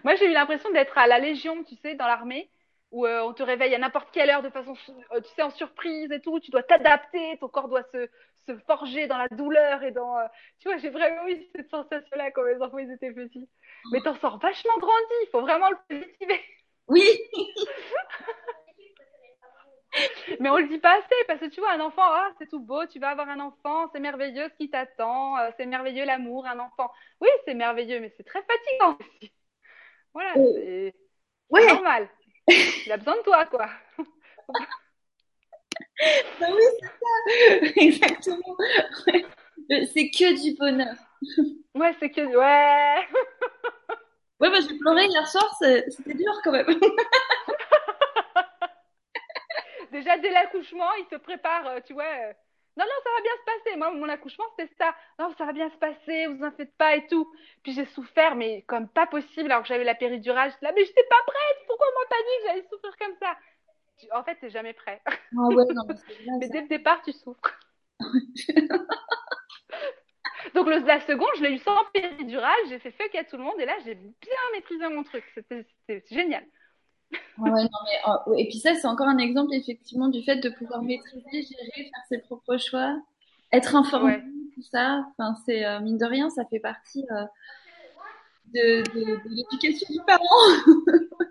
Moi, 0.04 0.14
j'ai 0.16 0.26
eu 0.26 0.32
l'impression 0.32 0.70
d'être 0.72 0.96
à 0.98 1.06
la 1.06 1.18
Légion, 1.18 1.62
tu 1.64 1.74
sais, 1.76 1.94
dans 1.94 2.06
l'armée, 2.06 2.50
où 2.90 3.06
euh, 3.06 3.22
on 3.22 3.32
te 3.32 3.42
réveille 3.42 3.74
à 3.74 3.78
n'importe 3.78 4.08
quelle 4.12 4.30
heure 4.30 4.42
de 4.42 4.50
façon, 4.50 4.74
euh, 5.12 5.20
tu 5.20 5.28
sais, 5.34 5.42
en 5.42 5.50
surprise 5.50 6.10
et 6.12 6.20
tout. 6.20 6.40
Tu 6.40 6.50
dois 6.50 6.62
t'adapter, 6.62 7.36
ton 7.38 7.48
corps 7.48 7.68
doit 7.68 7.82
se, 7.92 8.08
se 8.46 8.56
forger 8.66 9.06
dans 9.06 9.18
la 9.18 9.28
douleur 9.28 9.82
et 9.82 9.90
dans. 9.92 10.18
euh, 10.18 10.24
Tu 10.60 10.68
vois, 10.68 10.78
j'ai 10.78 10.90
vraiment 10.90 11.26
eu 11.28 11.42
cette 11.54 11.70
sensation-là 11.70 12.30
quand 12.32 12.44
mes 12.44 12.60
enfants 12.62 12.78
ils 12.78 12.92
étaient 12.92 13.12
petits. 13.12 13.48
Mais 13.92 14.00
t'en 14.00 14.14
sors 14.16 14.38
vachement 14.38 14.78
grandi. 14.78 15.14
Il 15.24 15.28
faut 15.30 15.40
vraiment 15.40 15.70
le 15.70 15.76
positiver. 15.88 16.40
Oui, 16.88 17.02
Mais 20.40 20.48
on 20.50 20.56
le 20.58 20.68
dit 20.68 20.78
pas 20.78 20.96
assez 20.98 21.14
parce 21.26 21.40
que 21.40 21.46
tu 21.46 21.60
vois, 21.60 21.72
un 21.72 21.80
enfant, 21.80 22.02
ah, 22.04 22.30
c'est 22.38 22.48
tout 22.48 22.60
beau, 22.60 22.86
tu 22.86 22.98
vas 23.00 23.10
avoir 23.10 23.28
un 23.28 23.40
enfant, 23.40 23.88
c'est 23.92 24.00
merveilleux 24.00 24.48
ce 24.50 24.54
qui 24.56 24.70
t'attend, 24.70 25.38
euh, 25.38 25.50
c'est 25.56 25.66
merveilleux 25.66 26.04
l'amour, 26.04 26.46
un 26.46 26.58
enfant. 26.58 26.90
Oui, 27.20 27.28
c'est 27.46 27.54
merveilleux, 27.54 28.00
mais 28.00 28.12
c'est 28.16 28.24
très 28.24 28.42
fatigant 28.42 28.96
aussi. 29.00 29.32
Voilà, 30.14 30.34
Euh, 30.36 30.52
c'est 30.54 30.94
ouais, 31.50 31.66
normal. 31.66 32.08
Il 32.86 32.92
a 32.92 32.96
besoin 32.96 33.16
de 33.16 33.22
toi, 33.22 33.46
quoi. 33.46 33.68
bah 36.40 36.46
oui, 36.54 36.62
c'est 36.80 36.86
ça. 36.86 37.72
Exactement. 37.76 38.56
Ouais. 39.06 39.24
Euh, 39.72 39.86
C'est 39.92 40.10
que 40.10 40.42
du 40.42 40.56
bonheur. 40.56 40.94
Ouais, 41.74 41.94
c'est 42.00 42.10
que. 42.10 42.20
Ouais. 42.36 43.06
Ouais, 44.40 44.50
bah, 44.50 44.58
j'ai 44.60 44.78
pleuré 44.78 45.06
hier 45.06 45.26
soir, 45.26 45.56
c'était 45.60 46.14
dur 46.14 46.32
quand 46.44 46.52
même. 46.52 46.66
Déjà, 49.92 50.18
dès 50.18 50.30
l'accouchement, 50.30 50.92
il 50.94 51.06
te 51.06 51.16
prépare, 51.16 51.66
euh, 51.66 51.80
tu 51.86 51.92
vois. 51.94 52.04
euh, 52.04 52.32
Non, 52.76 52.84
non, 52.84 52.92
ça 53.04 53.10
va 53.16 53.22
bien 53.22 53.32
se 53.38 53.44
passer. 53.44 53.76
Moi, 53.76 53.90
mon 53.92 54.08
accouchement, 54.08 54.44
c'était 54.56 54.72
ça. 54.78 54.94
Non, 55.18 55.32
ça 55.36 55.44
va 55.46 55.52
bien 55.52 55.70
se 55.70 55.76
passer, 55.76 56.26
vous 56.26 56.44
en 56.44 56.52
faites 56.52 56.76
pas 56.76 56.96
et 56.96 57.06
tout. 57.06 57.30
Puis 57.62 57.72
j'ai 57.72 57.86
souffert, 57.86 58.36
mais 58.36 58.62
comme 58.62 58.88
pas 58.88 59.06
possible, 59.06 59.50
alors 59.50 59.62
que 59.62 59.68
j'avais 59.68 59.84
la 59.84 59.94
péridurale. 59.94 60.50
J'étais 60.52 60.66
là, 60.66 60.72
mais 60.74 60.84
j'étais 60.84 61.04
pas 61.08 61.22
prête. 61.26 61.66
Pourquoi 61.66 61.86
on 61.88 62.00
m'a 62.00 62.06
pas 62.08 62.22
dit 62.22 62.42
que 62.42 62.48
j'allais 62.48 62.68
souffrir 62.70 62.96
comme 62.98 63.16
ça? 63.20 63.36
En 64.12 64.22
fait, 64.24 64.36
t'es 64.36 64.50
jamais 64.50 64.74
prêt. 64.74 65.00
Ah 65.06 65.48
ouais, 65.48 65.64
non, 65.74 65.82
mais 66.40 66.48
dès 66.52 66.60
le 66.62 66.68
départ, 66.68 67.02
tu 67.02 67.12
souffres. 67.12 67.58
Donc 70.54 70.66
le, 70.68 70.78
la 70.86 71.00
seconde, 71.00 71.28
je 71.36 71.42
l'ai 71.42 71.52
eu 71.52 71.58
sans 71.58 71.84
péridurale, 71.92 72.58
j'ai 72.68 72.78
fait 72.78 72.92
fuck 72.92 73.14
à 73.14 73.24
tout 73.24 73.36
le 73.36 73.42
monde 73.42 73.60
et 73.60 73.66
là, 73.66 73.76
j'ai 73.84 73.94
bien 73.94 74.38
maîtrisé 74.52 74.88
mon 74.88 75.02
truc. 75.02 75.24
C'était 75.34 75.66
génial. 76.10 76.44
Ah 77.44 77.50
ouais, 77.50 77.62
non, 77.62 77.68
mais, 77.84 77.98
oh. 78.26 78.34
Et 78.36 78.48
puis 78.48 78.58
ça, 78.58 78.74
c'est 78.74 78.86
encore 78.88 79.06
un 79.08 79.18
exemple 79.18 79.54
effectivement 79.54 80.08
du 80.08 80.22
fait 80.22 80.36
de 80.36 80.48
pouvoir 80.50 80.82
maîtriser, 80.82 81.42
gérer, 81.42 81.84
faire 81.90 82.04
ses 82.08 82.18
propres 82.18 82.58
choix, 82.58 83.00
être 83.52 83.76
informé, 83.76 84.12
Ouais. 84.12 84.22
tout 84.54 84.62
ça. 84.62 85.04
Enfin, 85.18 85.36
c'est 85.46 85.64
euh, 85.66 85.80
mine 85.80 85.98
de 85.98 86.04
rien, 86.06 86.30
ça 86.30 86.44
fait 86.46 86.60
partie 86.60 87.04
euh, 87.12 87.24
de, 88.54 88.82
de, 88.94 89.04
de 89.24 89.28
l'éducation 89.28 89.86
du 89.90 90.00
parent. 90.06 90.24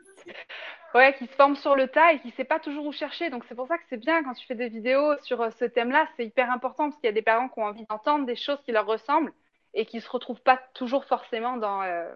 Ouais, 0.94 1.14
qui 1.18 1.28
se 1.28 1.34
forme 1.36 1.56
sur 1.56 1.76
le 1.76 1.88
tas 1.88 2.14
et 2.14 2.20
qui 2.22 2.32
sait 2.32 2.44
pas 2.46 2.60
toujours 2.60 2.86
où 2.86 2.92
chercher. 2.92 3.30
Donc 3.30 3.44
c'est 3.48 3.56
pour 3.56 3.68
ça 3.68 3.78
que 3.78 3.84
c'est 3.90 3.98
bien 3.98 4.24
quand 4.24 4.34
tu 4.34 4.46
fais 4.46 4.56
des 4.56 4.70
vidéos 4.70 5.18
sur 5.24 5.42
euh, 5.42 5.50
ce 5.52 5.66
thème-là, 5.66 6.08
c'est 6.18 6.26
hyper 6.26 6.50
important 6.52 6.90
parce 6.90 6.96
qu'il 7.00 7.08
y 7.08 7.10
a 7.10 7.12
des 7.14 7.22
parents 7.22 7.50
qui 7.50 7.60
ont 7.60 7.66
envie 7.66 7.86
d'entendre 7.86 8.26
des 8.26 8.36
choses 8.36 8.62
qui 8.64 8.72
leur 8.72 8.86
ressemblent 8.86 9.34
et 9.74 9.86
qui 9.86 10.02
se 10.02 10.10
retrouvent 10.10 10.42
pas 10.42 10.58
toujours 10.74 11.06
forcément 11.06 11.58
dans 11.58 11.84
euh, 11.84 12.14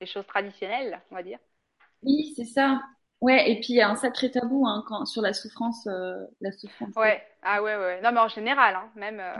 les 0.00 0.06
choses 0.06 0.26
traditionnelles, 0.26 1.02
on 1.10 1.16
va 1.16 1.22
dire. 1.22 1.38
Oui, 2.02 2.32
c'est 2.36 2.44
ça. 2.44 2.80
Ouais, 3.22 3.50
et 3.50 3.54
puis 3.56 3.68
il 3.70 3.76
y 3.76 3.80
a 3.80 3.88
un 3.88 3.96
sacré 3.96 4.30
tabou 4.30 4.66
hein, 4.66 4.84
quand, 4.88 5.06
sur 5.06 5.22
la 5.22 5.32
souffrance, 5.32 5.86
euh, 5.86 6.26
la 6.40 6.52
souffrance. 6.52 6.94
Ouais, 6.96 7.22
ah 7.42 7.62
ouais, 7.62 7.76
ouais. 7.76 8.00
Non, 8.02 8.12
mais 8.12 8.20
en 8.20 8.28
général, 8.28 8.74
hein, 8.74 8.90
même 8.96 9.20
euh, 9.20 9.34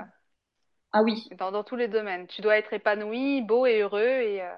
Ah 0.93 1.03
oui, 1.03 1.29
dans, 1.39 1.51
dans 1.53 1.65
tous 1.65 1.77
les 1.77 1.89
domaines. 1.89 2.27
Tu 2.29 2.41
dois 2.43 2.57
être 2.59 2.73
épanoui, 2.73 3.43
beau 3.43 3.67
et 3.67 3.81
heureux 3.81 4.01
et 4.01 4.43
euh, 4.43 4.55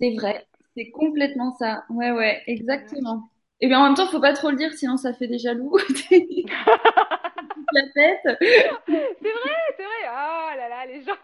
c'est 0.00 0.14
vrai. 0.16 0.46
C'est 0.76 0.90
complètement 0.90 1.54
ça. 1.58 1.84
Ouais, 1.88 2.10
ouais, 2.10 2.42
exactement. 2.46 3.30
Et 3.60 3.68
bien 3.68 3.78
en 3.80 3.84
même 3.84 3.94
temps, 3.94 4.08
faut 4.08 4.20
pas 4.20 4.32
trop 4.32 4.50
le 4.50 4.56
dire, 4.56 4.72
sinon 4.74 4.96
ça 4.96 5.14
fait 5.14 5.28
des 5.28 5.38
jaloux. 5.38 5.76
La 7.72 7.82
tête. 7.94 8.38
C'est 8.88 9.32
vrai, 9.32 9.56
c'est 9.76 9.84
vrai. 9.84 10.02
Oh 10.08 10.56
là 10.56 10.68
là, 10.68 10.86
les 10.86 11.02
gens. 11.02 11.16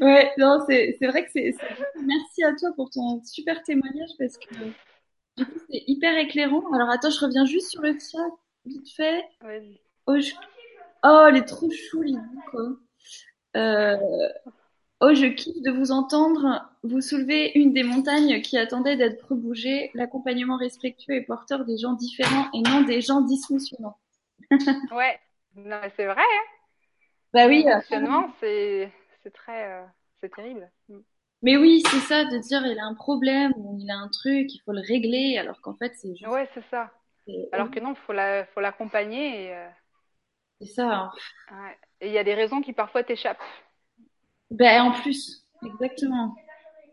Ouais, 0.00 0.30
non, 0.38 0.64
c'est 0.68 0.96
vrai 1.02 1.24
que 1.24 1.30
c'est. 1.32 1.52
c'est- 1.52 1.76
Merci 2.04 2.44
à 2.44 2.54
toi 2.54 2.70
pour 2.76 2.90
ton 2.90 3.22
super 3.24 3.62
témoignage 3.62 4.10
parce 4.18 4.36
que 4.36 4.54
du 5.36 5.44
coup 5.44 5.58
c'est 5.70 5.84
hyper 5.86 6.16
éclairant. 6.18 6.72
Alors 6.72 6.90
attends, 6.90 7.10
je 7.10 7.20
reviens 7.20 7.44
juste 7.44 7.70
sur 7.70 7.82
le 7.82 7.92
chat 7.98 8.18
vite 8.64 8.88
fait. 8.94 9.24
Vas-y. 9.40 9.80
Oh, 10.06 10.18
je... 10.18 10.32
oh 11.04 11.26
elle 11.28 11.36
est 11.36 11.44
trop 11.44 11.70
chou, 11.70 12.02
Lydie, 12.02 12.18
quoi. 12.50 12.76
Euh... 13.56 13.96
Oh, 15.04 15.14
je 15.14 15.26
kiffe 15.26 15.60
de 15.62 15.72
vous 15.72 15.90
entendre. 15.90 16.62
Vous 16.84 17.00
soulevez 17.00 17.58
une 17.58 17.72
des 17.72 17.82
montagnes 17.82 18.40
qui 18.40 18.56
attendait 18.56 18.96
d'être 18.96 19.26
rebougée. 19.28 19.90
L'accompagnement 19.94 20.56
respectueux 20.56 21.14
et 21.14 21.22
porteur 21.22 21.64
des 21.64 21.76
gens 21.76 21.94
différents 21.94 22.48
et 22.54 22.60
non 22.60 22.82
des 22.82 23.00
gens 23.00 23.20
dysfonctionnants. 23.20 23.98
Ouais, 24.92 25.18
non, 25.56 25.80
mais 25.82 25.92
c'est 25.96 26.04
vrai, 26.04 26.20
hein. 26.20 26.44
Bah 27.32 27.46
oui, 27.46 27.64
Le 27.64 27.70
euh, 27.70 27.74
fonctionnement, 27.76 28.30
c'est 28.40 28.92
c'est 29.22 29.32
très, 29.32 29.72
euh, 29.72 29.84
c'est 30.20 30.32
terrible. 30.32 30.70
Mais 31.42 31.56
oui, 31.56 31.82
c'est 31.90 32.00
ça 32.00 32.24
de 32.24 32.38
dire 32.38 32.64
il 32.66 32.78
a 32.78 32.84
un 32.86 32.94
problème 32.94 33.52
ou 33.56 33.76
il 33.80 33.90
a 33.90 33.96
un 33.96 34.08
truc, 34.08 34.52
il 34.54 34.60
faut 34.64 34.72
le 34.72 34.80
régler, 34.80 35.38
alors 35.38 35.60
qu'en 35.60 35.74
fait 35.74 35.92
c'est 35.96 36.14
juste. 36.16 36.32
Ouais, 36.32 36.48
c'est 36.54 36.64
ça. 36.70 36.90
Alors 37.52 37.70
que 37.70 37.80
non, 37.80 37.94
faut 37.94 38.12
la, 38.12 38.46
faut 38.46 38.60
l'accompagner 38.60 39.44
et 39.46 39.54
euh, 39.54 39.68
C'est 40.60 40.66
ça. 40.74 40.88
hein. 40.88 41.10
ouais. 41.50 41.78
Et 42.00 42.08
il 42.08 42.12
y 42.12 42.18
a 42.18 42.24
des 42.24 42.34
raisons 42.34 42.60
qui 42.60 42.72
parfois 42.72 43.04
t'échappent. 43.04 43.42
Ben, 44.50 44.82
en 44.82 44.92
plus, 45.02 45.44
exactement. 45.64 46.34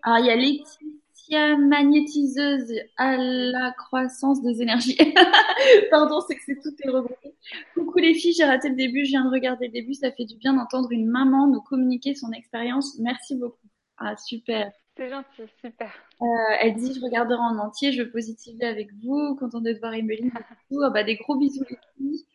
Alors, 0.04 0.20
il 0.20 0.28
y 0.28 0.32
a 0.32 0.38
Laetitia, 0.38 1.58
magnétiseuse 1.58 2.74
à 2.98 3.18
la 3.18 3.72
croissance 3.74 4.42
des 4.44 4.62
énergies. 4.62 4.98
Pardon, 5.92 6.22
c'est 6.28 6.36
que 6.36 6.44
c'est 6.46 6.62
tout 6.62 6.76
est 6.84 6.90
regroupé. 6.90 7.36
Coucou 7.76 8.00
les 8.00 8.16
filles, 8.16 8.34
j'ai 8.34 8.46
raté 8.46 8.70
le 8.70 8.76
début, 8.78 9.06
je 9.06 9.12
viens 9.12 9.26
de 9.26 9.32
regarder 9.32 9.68
le 9.68 9.74
début. 9.74 9.96
Ça 9.96 10.12
fait 10.12 10.26
du 10.26 10.38
bien 10.38 10.56
d'entendre 10.56 10.92
une 10.92 11.08
maman 11.08 11.48
nous 11.48 11.62
communiquer 11.62 12.16
son 12.16 12.32
expérience. 12.34 13.00
Merci 13.00 13.36
beaucoup. 13.38 13.69
Ah, 14.00 14.16
super. 14.18 14.72
C'est 14.96 15.10
gentil, 15.10 15.44
super. 15.62 15.92
Euh, 16.22 16.26
elle 16.60 16.76
dit, 16.76 16.94
je 16.94 17.02
regarderai 17.02 17.40
en 17.40 17.58
entier, 17.58 17.92
je 17.94 18.04
veux 18.04 18.12
positiver 18.12 18.66
avec 18.66 18.90
vous. 19.02 19.36
Contente 19.38 19.64
de 19.64 19.74
te 19.74 19.80
voir, 19.80 19.94
Emeline. 19.94 20.32
Ah 20.84 20.90
bah, 20.92 21.04
des 21.04 21.16
gros 21.16 21.36
bisous, 21.36 21.64
les 21.70 21.78
filles. 21.98 22.26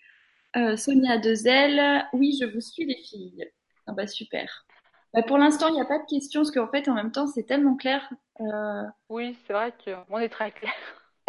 Euh, 0.56 0.76
Sonia 0.76 1.18
Dezel. 1.18 2.04
Oui, 2.12 2.36
je 2.40 2.46
vous 2.46 2.60
suis, 2.60 2.84
les 2.86 2.96
filles. 2.96 3.44
Ah 3.86 3.92
bah, 3.92 4.06
super. 4.06 4.66
Bah, 5.12 5.22
pour 5.22 5.38
l'instant, 5.38 5.68
il 5.68 5.74
n'y 5.74 5.80
a 5.80 5.84
pas 5.84 5.98
de 5.98 6.06
questions, 6.06 6.40
parce 6.40 6.50
qu'en 6.50 6.68
fait, 6.68 6.88
en 6.88 6.94
même 6.94 7.12
temps, 7.12 7.26
c'est 7.26 7.44
tellement 7.44 7.76
clair. 7.76 8.08
Euh... 8.40 8.82
Oui, 9.08 9.36
c'est 9.46 9.52
vrai 9.52 9.72
qu'on 9.84 10.18
est 10.18 10.28
très 10.28 10.50
clair. 10.52 10.72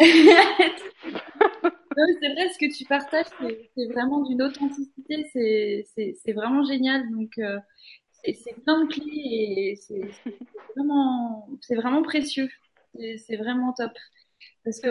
C'est 2.20 2.28
vrai, 2.28 2.48
ce 2.50 2.58
que 2.58 2.76
tu 2.76 2.84
partages, 2.84 3.26
c'est 3.40 3.86
vraiment 3.92 4.20
d'une 4.22 4.42
authenticité, 4.42 5.26
c'est 5.32 5.84
c'est- 5.94 6.14
c'est 6.22 6.32
vraiment 6.32 6.62
génial. 6.64 7.10
Donc, 7.10 7.30
euh, 7.38 7.58
c'est 8.34 8.54
plein 8.62 8.84
de 8.84 8.92
clés 8.92 9.04
et 9.72 9.76
c'est 9.76 10.08
vraiment, 10.74 11.48
vraiment 11.70 12.02
précieux. 12.02 12.48
C'est 13.18 13.36
vraiment 13.36 13.72
top. 13.72 13.92
Parce 14.64 14.80
que, 14.80 14.88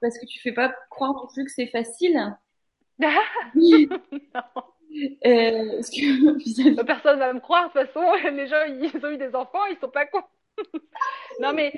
parce 0.00 0.18
que 0.18 0.26
tu 0.26 0.40
fais 0.40 0.52
pas 0.52 0.74
croire 0.90 1.12
non 1.14 1.26
plus 1.32 1.44
que 1.44 1.50
c'est 1.50 1.66
facile. 1.68 2.36
Non. 3.54 3.88
Euh, 5.26 5.72
parce 5.74 5.90
que 5.90 6.36
vis-à-vis- 6.38 6.84
Personne 6.86 7.18
va 7.18 7.32
me 7.32 7.40
croire, 7.40 7.72
de 7.72 7.80
toute 7.80 7.90
façon, 7.90 8.12
les 8.30 8.46
gens, 8.46 8.62
ils 8.66 9.04
ont 9.04 9.10
eu 9.10 9.18
des 9.18 9.34
enfants, 9.34 9.64
ils 9.70 9.76
sont 9.80 9.88
pas 9.88 10.06
cons. 10.06 10.22
Non, 11.40 11.52
mais, 11.52 11.72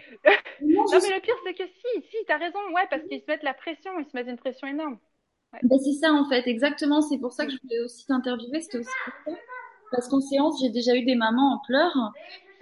Non, 0.61 0.85
mais 0.93 1.15
le 1.15 1.21
pire, 1.21 1.35
c'est 1.47 1.55
que 1.55 1.67
si, 1.67 2.03
si, 2.11 2.17
t'as 2.27 2.37
raison, 2.37 2.59
ouais, 2.75 2.87
parce 2.91 3.03
qu'ils 3.05 3.21
se 3.21 3.25
mettent 3.27 3.43
la 3.43 3.55
pression, 3.55 3.99
ils 3.99 4.05
se 4.05 4.11
mettent 4.15 4.29
une 4.29 4.37
pression 4.37 4.67
énorme. 4.67 4.99
Ben, 5.63 5.79
c'est 5.79 5.95
ça 5.95 6.13
en 6.13 6.29
fait, 6.29 6.47
exactement. 6.47 7.01
C'est 7.01 7.19
pour 7.19 7.33
ça 7.33 7.47
que 7.47 7.53
je 7.53 7.59
voulais 7.63 7.81
aussi 7.81 8.05
t'interviewer. 8.05 8.61
C'était 8.61 8.79
aussi 8.79 8.91
pour 9.25 9.35
ça. 9.35 9.41
Parce 9.93 10.09
qu'en 10.09 10.21
séance, 10.21 10.61
j'ai 10.61 10.71
déjà 10.71 10.95
eu 10.95 11.05
des 11.05 11.15
mamans 11.15 11.55
en 11.55 11.59
pleurs 11.67 12.13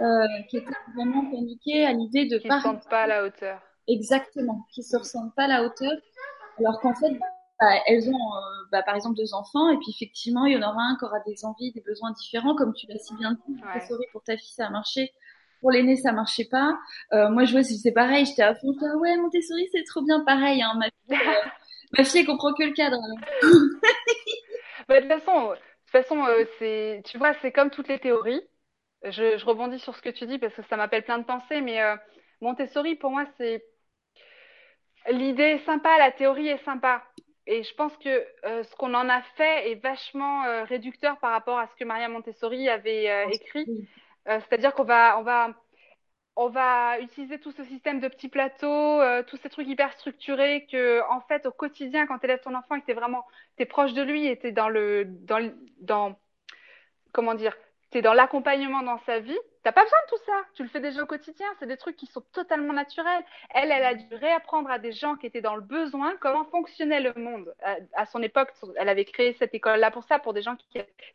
euh, 0.00 0.26
qui 0.48 0.58
étaient 0.58 0.74
vraiment 0.94 1.24
paniquées 1.30 1.84
à 1.86 1.92
l'idée 1.92 2.26
de 2.26 2.38
Qui 2.38 2.48
pas 2.48 2.58
se 2.58 2.64
sentent 2.64 2.88
pas 2.88 3.02
à 3.02 3.06
la 3.06 3.24
hauteur. 3.24 3.60
exactement, 3.88 4.66
qui 4.72 4.82
se 4.82 4.96
ressentent 4.96 5.34
pas 5.34 5.44
à 5.44 5.48
la 5.48 5.64
hauteur, 5.64 5.92
alors 6.58 6.80
qu'en 6.80 6.94
fait, 6.94 7.12
bah, 7.60 7.66
elles 7.86 8.08
ont 8.08 8.12
euh, 8.12 8.66
bah, 8.72 8.82
par 8.82 8.94
exemple 8.96 9.16
deux 9.16 9.32
enfants 9.34 9.70
et 9.70 9.76
puis 9.76 9.90
effectivement, 9.90 10.44
il 10.44 10.54
y 10.54 10.56
en 10.56 10.68
aura 10.68 10.82
un 10.82 10.96
qui 10.98 11.04
aura 11.04 11.20
des 11.20 11.44
envies, 11.44 11.72
des 11.72 11.80
besoins 11.80 12.12
différents, 12.12 12.54
comme 12.56 12.74
tu 12.74 12.86
l'as 12.88 12.98
si 12.98 13.14
bien 13.14 13.32
dit. 13.32 13.54
Ouais. 13.62 13.96
Pour 14.12 14.22
ta 14.22 14.36
fille, 14.36 14.52
ça 14.54 14.66
a 14.66 14.70
marché. 14.70 15.12
pour 15.60 15.70
l'aîné, 15.70 15.96
ça 15.96 16.12
marchait 16.12 16.48
pas. 16.50 16.76
Euh, 17.12 17.30
moi, 17.30 17.44
je 17.44 17.52
vois 17.52 17.62
si 17.62 17.78
c'est 17.78 17.92
pareil. 17.92 18.26
J'étais 18.26 18.42
à 18.42 18.54
fond. 18.54 18.74
Ah 18.82 18.96
ouais, 18.98 19.16
Montessori, 19.16 19.66
c'est 19.72 19.84
trop 19.84 20.02
bien 20.02 20.20
pareil. 20.24 20.60
Hein. 20.62 20.74
Ma, 20.76 20.86
fille, 20.86 21.26
euh, 21.28 21.48
ma 21.98 22.04
fille, 22.04 22.20
elle 22.20 22.26
comprend 22.26 22.52
que 22.52 22.64
le 22.64 22.72
cadre. 22.72 22.98
Bah, 24.88 25.00
de 25.00 25.06
toute 25.08 25.20
façon, 25.20 25.54
toute 25.98 26.08
façon, 26.08 26.24
euh, 26.26 26.44
c'est, 26.58 27.02
tu 27.06 27.18
vois, 27.18 27.34
c'est 27.42 27.52
comme 27.52 27.70
toutes 27.70 27.88
les 27.88 27.98
théories. 27.98 28.42
Je, 29.02 29.36
je 29.38 29.44
rebondis 29.44 29.78
sur 29.78 29.94
ce 29.96 30.02
que 30.02 30.08
tu 30.08 30.26
dis 30.26 30.38
parce 30.38 30.54
que 30.54 30.62
ça 30.62 30.76
m'appelle 30.76 31.04
plein 31.04 31.18
de 31.18 31.24
pensées, 31.24 31.60
mais 31.60 31.82
euh, 31.82 31.96
Montessori, 32.40 32.96
pour 32.96 33.10
moi, 33.10 33.26
c'est 33.38 33.64
l'idée 35.10 35.42
est 35.42 35.64
sympa, 35.66 35.98
la 35.98 36.10
théorie 36.12 36.48
est 36.48 36.64
sympa. 36.64 37.04
Et 37.46 37.62
je 37.62 37.74
pense 37.74 37.94
que 37.98 38.26
euh, 38.46 38.64
ce 38.64 38.74
qu'on 38.76 38.94
en 38.94 39.08
a 39.10 39.20
fait 39.36 39.70
est 39.70 39.74
vachement 39.74 40.64
réducteur 40.64 41.18
par 41.18 41.32
rapport 41.32 41.58
à 41.58 41.66
ce 41.68 41.76
que 41.76 41.84
Maria 41.84 42.08
Montessori 42.08 42.68
avait 42.68 43.30
écrit. 43.30 43.68
C'est-à-dire 44.26 44.72
qu'on 44.72 44.84
va, 44.84 45.18
on 45.18 45.22
va, 45.22 45.50
on 46.36 46.48
va 46.48 46.98
utiliser 47.00 47.38
tout 47.38 47.52
ce 47.52 47.64
système 47.64 48.00
de 48.00 48.08
petits 48.08 48.28
plateaux, 48.28 49.00
euh, 49.00 49.22
tous 49.22 49.36
ces 49.36 49.48
trucs 49.48 49.68
hyper 49.68 49.92
structurés 49.92 50.66
que, 50.70 51.00
en 51.10 51.20
fait, 51.20 51.46
au 51.46 51.52
quotidien, 51.52 52.06
quand 52.06 52.18
tu 52.18 52.26
élèves 52.26 52.40
ton 52.40 52.54
enfant 52.54 52.74
et 52.74 52.80
que 52.80 52.86
t'es 52.86 52.94
vraiment, 52.94 53.24
t'es 53.56 53.66
proche 53.66 53.92
de 53.92 54.02
lui 54.02 54.26
et 54.26 54.38
t'es 54.38 54.52
dans 54.52 54.68
le, 54.68 55.04
dans, 55.04 55.52
dans, 55.80 56.18
comment 57.12 57.34
dire, 57.34 57.56
t'es 57.90 58.02
dans 58.02 58.14
l'accompagnement 58.14 58.82
dans 58.82 58.98
sa 59.06 59.20
vie, 59.20 59.38
t'as 59.62 59.70
pas 59.70 59.84
besoin 59.84 59.98
de 60.06 60.16
tout 60.16 60.22
ça. 60.26 60.32
Tu 60.54 60.64
le 60.64 60.68
fais 60.68 60.80
déjà 60.80 61.02
au 61.02 61.06
quotidien. 61.06 61.46
C'est 61.60 61.68
des 61.68 61.76
trucs 61.76 61.96
qui 61.96 62.06
sont 62.06 62.22
totalement 62.32 62.72
naturels. 62.72 63.24
Elle, 63.50 63.70
elle 63.70 63.84
a 63.84 63.94
dû 63.94 64.12
réapprendre 64.16 64.68
à 64.68 64.80
des 64.80 64.90
gens 64.90 65.14
qui 65.14 65.26
étaient 65.26 65.40
dans 65.40 65.54
le 65.54 65.62
besoin 65.62 66.16
comment 66.20 66.44
fonctionnait 66.46 67.00
le 67.00 67.14
monde. 67.14 67.54
À, 67.62 67.76
à 67.94 68.06
son 68.06 68.20
époque, 68.22 68.50
elle 68.76 68.88
avait 68.88 69.04
créé 69.04 69.34
cette 69.34 69.54
école-là 69.54 69.92
pour 69.92 70.02
ça, 70.02 70.18
pour 70.18 70.34
des 70.34 70.42
gens 70.42 70.56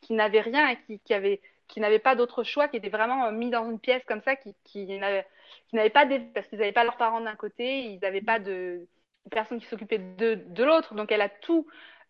qui, 0.02 0.14
n'avaient 0.14 0.40
rien 0.40 0.70
et 0.70 1.00
qui 1.00 1.14
avaient, 1.14 1.42
qui 1.70 1.80
n'avaient 1.80 2.00
pas 2.00 2.16
d'autre 2.16 2.44
choix, 2.44 2.68
qui 2.68 2.78
étaient 2.78 2.90
vraiment 2.90 3.28
euh, 3.28 3.32
mis 3.32 3.50
dans 3.50 3.70
une 3.70 3.80
pièce 3.80 4.04
comme 4.06 4.22
ça, 4.22 4.36
qui, 4.36 4.86
n'avaient, 5.00 5.90
pas 5.92 6.06
des, 6.06 6.20
parce 6.20 6.48
qu'ils 6.48 6.60
n'avaient 6.60 6.74
pas 6.74 6.84
leurs 6.84 6.98
parents 6.98 7.22
d'un 7.22 7.36
côté, 7.36 7.86
ils 7.86 8.00
n'avaient 8.00 8.22
pas 8.22 8.40
de 8.40 8.88
personne 9.32 9.60
qui 9.60 9.68
s'occupait 9.68 10.00
de, 10.00 10.36
de 10.36 10.64
l'autre. 10.64 10.96
Donc 10.96 11.12
elle 11.12 11.22
a 11.22 11.30
tout, 11.30 11.68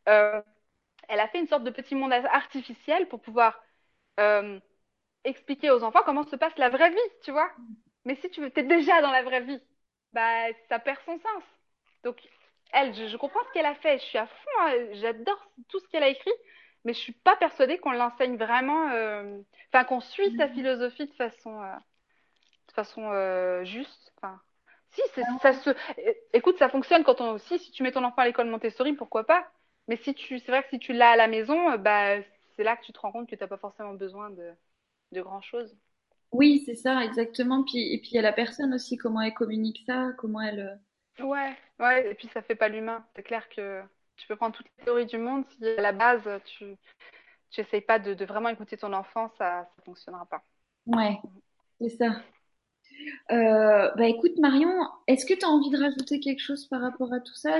euh, 0.07 0.41
elle 1.09 1.19
a 1.19 1.27
fait 1.29 1.39
une 1.39 1.47
sorte 1.47 1.63
de 1.63 1.71
petit 1.71 1.95
monde 1.95 2.13
artificiel 2.13 3.07
pour 3.09 3.21
pouvoir 3.21 3.61
euh, 4.19 4.59
expliquer 5.25 5.71
aux 5.71 5.83
enfants 5.83 6.03
comment 6.05 6.23
se 6.25 6.35
passe 6.37 6.57
la 6.57 6.69
vraie 6.69 6.91
vie, 6.91 6.97
tu 7.23 7.31
vois. 7.31 7.51
Mais 8.05 8.15
si 8.15 8.29
tu 8.29 8.43
es 8.45 8.63
déjà 8.63 9.01
dans 9.01 9.11
la 9.11 9.23
vraie 9.23 9.41
vie, 9.41 9.61
bah 10.13 10.51
ça 10.69 10.79
perd 10.79 10.99
son 11.05 11.19
sens. 11.19 11.43
Donc 12.03 12.17
elle, 12.71 12.93
je, 12.95 13.07
je 13.07 13.17
comprends 13.17 13.43
ce 13.47 13.53
qu'elle 13.53 13.65
a 13.65 13.75
fait, 13.75 13.99
je 13.99 14.05
suis 14.05 14.17
à 14.17 14.27
fond, 14.27 14.49
hein, 14.61 14.73
j'adore 14.93 15.51
tout 15.69 15.79
ce 15.79 15.87
qu'elle 15.89 16.03
a 16.03 16.09
écrit, 16.09 16.31
mais 16.85 16.93
je 16.93 16.99
suis 16.99 17.13
pas 17.13 17.35
persuadée 17.35 17.77
qu'on 17.77 17.91
l'enseigne 17.91 18.37
vraiment, 18.37 18.89
euh, 18.91 19.39
enfin 19.71 19.83
qu'on 19.83 19.99
suit 20.01 20.35
sa 20.37 20.47
philosophie 20.47 21.07
de 21.07 21.13
façon, 21.13 21.61
euh, 21.61 21.75
de 22.67 22.73
façon 22.73 23.09
euh, 23.11 23.63
juste. 23.63 24.13
Enfin, 24.17 24.39
si, 24.91 25.01
c'est, 25.13 25.23
ça 25.41 25.53
se, 25.53 25.69
écoute, 26.33 26.57
ça 26.57 26.69
fonctionne 26.69 27.03
quand 27.03 27.21
on 27.21 27.31
aussi, 27.31 27.59
si 27.59 27.71
tu 27.71 27.83
mets 27.83 27.91
ton 27.91 28.03
enfant 28.03 28.21
à 28.21 28.25
l'école 28.25 28.49
Montessori, 28.49 28.93
pourquoi 28.93 29.25
pas? 29.25 29.47
Mais 29.87 29.97
si 29.97 30.13
tu, 30.13 30.39
c'est 30.39 30.51
vrai 30.51 30.63
que 30.63 30.69
si 30.69 30.79
tu 30.79 30.93
l'as 30.93 31.11
à 31.11 31.15
la 31.15 31.27
maison, 31.27 31.77
bah 31.77 32.21
c'est 32.55 32.63
là 32.63 32.75
que 32.75 32.83
tu 32.83 32.93
te 32.93 32.99
rends 32.99 33.11
compte 33.11 33.29
que 33.29 33.35
t'as 33.35 33.47
pas 33.47 33.57
forcément 33.57 33.93
besoin 33.93 34.29
de, 34.29 34.51
de 35.11 35.21
grand-chose. 35.21 35.75
Oui, 36.31 36.61
c'est 36.65 36.75
ça, 36.75 37.03
exactement. 37.03 37.63
Puis, 37.63 37.93
et 37.93 37.97
puis 37.99 38.11
il 38.11 38.15
y 38.15 38.19
a 38.19 38.23
la 38.23 38.33
personne 38.33 38.73
aussi, 38.73 38.97
comment 38.97 39.21
elle 39.21 39.33
communique 39.33 39.83
ça, 39.85 40.11
comment 40.17 40.41
elle. 40.41 40.79
Ouais, 41.19 41.55
ouais, 41.79 42.11
et 42.11 42.15
puis 42.15 42.29
ça 42.33 42.41
fait 42.41 42.55
pas 42.55 42.69
l'humain. 42.69 43.05
C'est 43.15 43.23
clair 43.23 43.49
que 43.49 43.81
tu 44.19 44.27
peux 44.27 44.35
prendre 44.35 44.55
toutes 44.55 44.67
les 44.77 44.85
théories 44.85 45.05
du 45.05 45.17
monde, 45.17 45.43
si 45.57 45.67
à 45.67 45.81
la 45.81 45.91
base 45.91 46.27
tu 46.45 46.77
tu 47.51 47.61
essayes 47.61 47.81
pas 47.81 47.97
de, 47.97 48.13
de 48.13 48.25
vraiment 48.25 48.49
écouter 48.49 48.77
ton 48.77 48.93
enfant, 48.93 49.29
ça 49.37 49.67
ça 49.75 49.81
fonctionnera 49.83 50.25
pas. 50.25 50.43
Ouais, 50.85 51.17
c'est 51.79 51.89
ça. 51.89 52.21
Euh, 53.31 53.91
bah 53.95 54.07
écoute 54.07 54.37
Marion, 54.39 54.87
est-ce 55.07 55.25
que 55.25 55.33
tu 55.33 55.45
as 55.45 55.49
envie 55.49 55.69
de 55.69 55.77
rajouter 55.77 56.19
quelque 56.19 56.41
chose 56.41 56.67
par 56.67 56.81
rapport 56.81 57.13
à 57.13 57.19
tout 57.19 57.35
ça? 57.35 57.59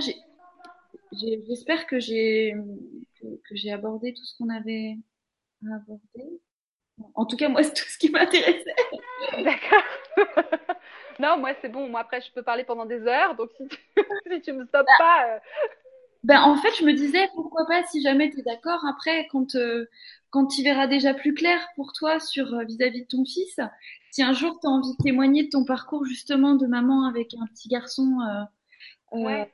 J'espère 1.48 1.88
que 1.88 2.00
j'ai 2.00 2.56
que, 3.20 3.26
que 3.26 3.56
j'ai 3.56 3.72
abordé 3.72 4.14
tout 4.14 4.24
ce 4.24 4.38
qu'on 4.38 4.50
avait 4.50 4.98
à 5.66 5.76
aborder. 5.76 6.40
En 7.16 7.26
tout 7.26 7.38
cas, 7.38 7.48
moi, 7.48 7.64
c'est 7.64 7.74
tout 7.74 7.88
ce 7.88 7.98
qui 7.98 8.10
m'intéressait. 8.12 8.76
D'accord. 9.44 9.84
Non, 11.20 11.38
moi 11.38 11.52
c'est 11.62 11.70
bon. 11.70 11.90
Moi 11.90 12.00
après 12.00 12.22
je 12.22 12.32
peux 12.32 12.44
parler 12.44 12.64
pendant 12.64 12.86
des 12.86 13.02
heures, 13.02 13.36
donc 13.36 13.50
si 13.58 13.68
tu, 13.68 13.78
si 14.32 14.42
tu 14.42 14.54
me 14.54 14.66
stoppes 14.66 14.88
pas, 14.98 15.36
euh, 15.36 15.40
Ben, 16.24 16.42
en 16.42 16.58
fait, 16.58 16.72
je 16.78 16.84
me 16.86 16.94
disais, 16.94 17.30
pourquoi 17.36 17.66
pas, 17.66 17.84
si 17.86 18.02
jamais 18.02 18.30
tu 18.30 18.40
es 18.40 18.44
d'accord, 18.44 18.86
après, 18.86 19.28
quand, 19.32 19.56
euh, 19.56 19.86
quand 20.32 20.48
tu 20.48 20.64
verras 20.64 20.86
déjà 20.88 21.14
plus 21.14 21.34
clair 21.34 21.60
pour 21.76 21.94
toi 21.94 22.20
sur 22.20 22.54
euh, 22.54 22.64
vis-à-vis 22.66 23.04
de 23.04 23.08
ton 23.08 23.24
fils, 23.26 23.60
si 24.12 24.22
un 24.22 24.34
jour 24.34 24.60
tu 24.60 24.68
as 24.68 24.70
envie 24.70 24.92
de 24.98 25.04
témoigner 25.04 25.44
de 25.46 25.50
ton 25.50 25.64
parcours 25.64 26.06
justement 26.06 26.56
de 26.56 26.68
maman 26.68 27.06
avec 27.08 27.34
un 27.36 27.46
petit 27.48 27.70
garçon, 27.70 28.18
euh, 28.22 28.44
euh, 29.18 29.46
ouais, 29.46 29.54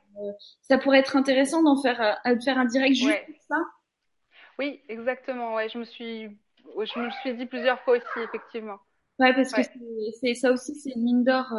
ça 0.62 0.78
pourrait 0.78 1.00
être 1.00 1.16
intéressant 1.16 1.62
d'en 1.62 1.80
faire, 1.80 2.00
euh, 2.26 2.34
de 2.36 2.42
faire 2.42 2.58
un 2.58 2.66
direct 2.66 2.96
juste 2.96 3.08
ouais, 3.08 3.26
pour 3.26 3.36
ça. 3.48 3.56
oui, 4.58 4.82
exactement. 4.88 5.54
Ouais, 5.54 5.68
je 5.68 5.78
me 5.78 5.84
suis, 5.84 6.38
je 6.64 6.98
me 7.00 7.10
suis 7.10 7.34
dit 7.36 7.46
plusieurs 7.46 7.80
fois 7.82 7.96
aussi, 7.96 8.20
effectivement. 8.20 8.78
Ouais, 9.18 9.34
parce 9.34 9.52
que 9.54 9.60
Ouais. 9.60 9.70
c'est, 10.20 10.34
ça 10.34 10.52
aussi, 10.52 10.74
c'est 10.74 10.90
une 10.92 11.02
mine 11.02 11.24
d'or. 11.24 11.52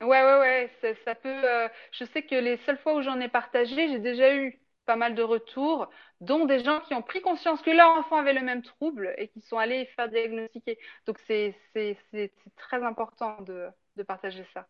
Ouais, 0.00 0.06
ouais, 0.24 0.38
ouais, 0.38 0.70
ça, 0.80 0.88
ça 1.04 1.14
peut. 1.16 1.28
euh, 1.28 1.68
je 1.92 2.04
sais 2.04 2.22
que 2.22 2.34
les 2.36 2.56
seules 2.58 2.78
fois 2.78 2.94
où 2.94 3.02
j'en 3.02 3.18
ai 3.20 3.28
partagé, 3.28 3.88
j'ai 3.88 3.98
déjà 3.98 4.32
eu 4.36 4.60
pas 4.86 4.94
mal 4.96 5.14
de 5.16 5.22
retours, 5.22 5.88
dont 6.20 6.44
des 6.46 6.62
gens 6.64 6.80
qui 6.82 6.94
ont 6.94 7.02
pris 7.02 7.20
conscience 7.20 7.60
que 7.62 7.70
leur 7.70 7.90
enfant 7.98 8.16
avait 8.18 8.32
le 8.32 8.40
même 8.42 8.62
trouble 8.62 9.12
et 9.18 9.28
qui 9.28 9.40
sont 9.42 9.58
allés 9.58 9.86
faire 9.96 10.08
diagnostiquer. 10.08 10.78
Donc 11.06 11.18
c'est 11.26 11.56
c'est 11.72 11.98
c'est 12.12 12.32
c'est 12.44 12.54
très 12.56 12.82
important 12.84 13.40
de 13.42 13.68
de 13.96 14.02
partager 14.04 14.46
ça. 14.54 14.68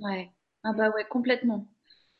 Ouais. 0.00 0.30
Ah 0.64 0.72
bah 0.72 0.90
ouais, 0.90 1.04
complètement. 1.08 1.68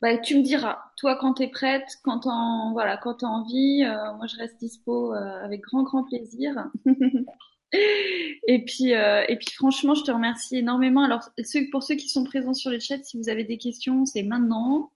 Bah, 0.01 0.17
tu 0.17 0.37
me 0.37 0.43
diras, 0.43 0.79
toi, 0.97 1.17
quand 1.19 1.33
t'es 1.35 1.47
prête, 1.49 1.87
quand 2.03 2.19
t'en, 2.21 2.71
voilà, 2.73 2.97
quand 2.97 3.15
t'as 3.15 3.27
envie, 3.27 3.83
euh, 3.83 4.13
moi, 4.15 4.27
je 4.27 4.37
reste 4.37 4.59
dispo, 4.59 5.13
euh, 5.13 5.43
avec 5.43 5.61
grand, 5.61 5.83
grand 5.83 6.03
plaisir. 6.03 6.53
Et 7.73 8.63
puis, 8.65 8.93
euh, 8.93 9.25
et 9.27 9.35
puis 9.37 9.51
franchement, 9.55 9.93
je 9.95 10.03
te 10.03 10.11
remercie 10.11 10.57
énormément. 10.57 11.03
Alors, 11.03 11.29
ceux, 11.43 11.69
pour 11.71 11.83
ceux 11.83 11.95
qui 11.95 12.09
sont 12.09 12.23
présents 12.23 12.53
sur 12.53 12.71
le 12.71 12.79
chat, 12.79 13.03
si 13.03 13.17
vous 13.17 13.29
avez 13.29 13.43
des 13.43 13.57
questions, 13.57 14.05
c'est 14.05 14.23
maintenant. 14.23 14.91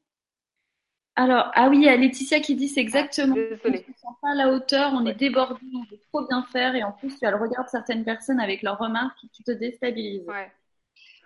Alors, 1.15 1.51
ah 1.55 1.69
oui, 1.69 1.77
il 1.77 1.83
y 1.83 1.89
a 1.89 1.95
Laetitia 1.97 2.39
qui 2.39 2.55
dit 2.55 2.67
c'est 2.69 2.79
Ah, 2.81 2.83
exactement. 2.83 3.35
On 3.65 3.69
ne 3.69 3.77
se 3.77 3.85
sent 3.85 4.07
pas 4.21 4.31
à 4.31 4.35
la 4.35 4.49
hauteur, 4.51 4.93
on 4.93 5.05
est 5.05 5.09
Ouais. 5.09 5.15
débordé, 5.15 5.59
on 5.75 5.83
veut 5.91 5.99
trop 6.11 6.25
bien 6.27 6.43
faire, 6.51 6.75
et 6.75 6.83
en 6.83 6.93
plus, 6.93 7.17
tu 7.19 7.25
as 7.25 7.31
le 7.31 7.37
regard 7.37 7.65
de 7.65 7.69
certaines 7.69 8.05
personnes 8.05 8.39
avec 8.39 8.61
leurs 8.61 8.77
remarques 8.77 9.19
qui 9.33 9.43
te 9.43 9.51
déstabilisent. 9.51 10.27
Ouais. 10.27 10.51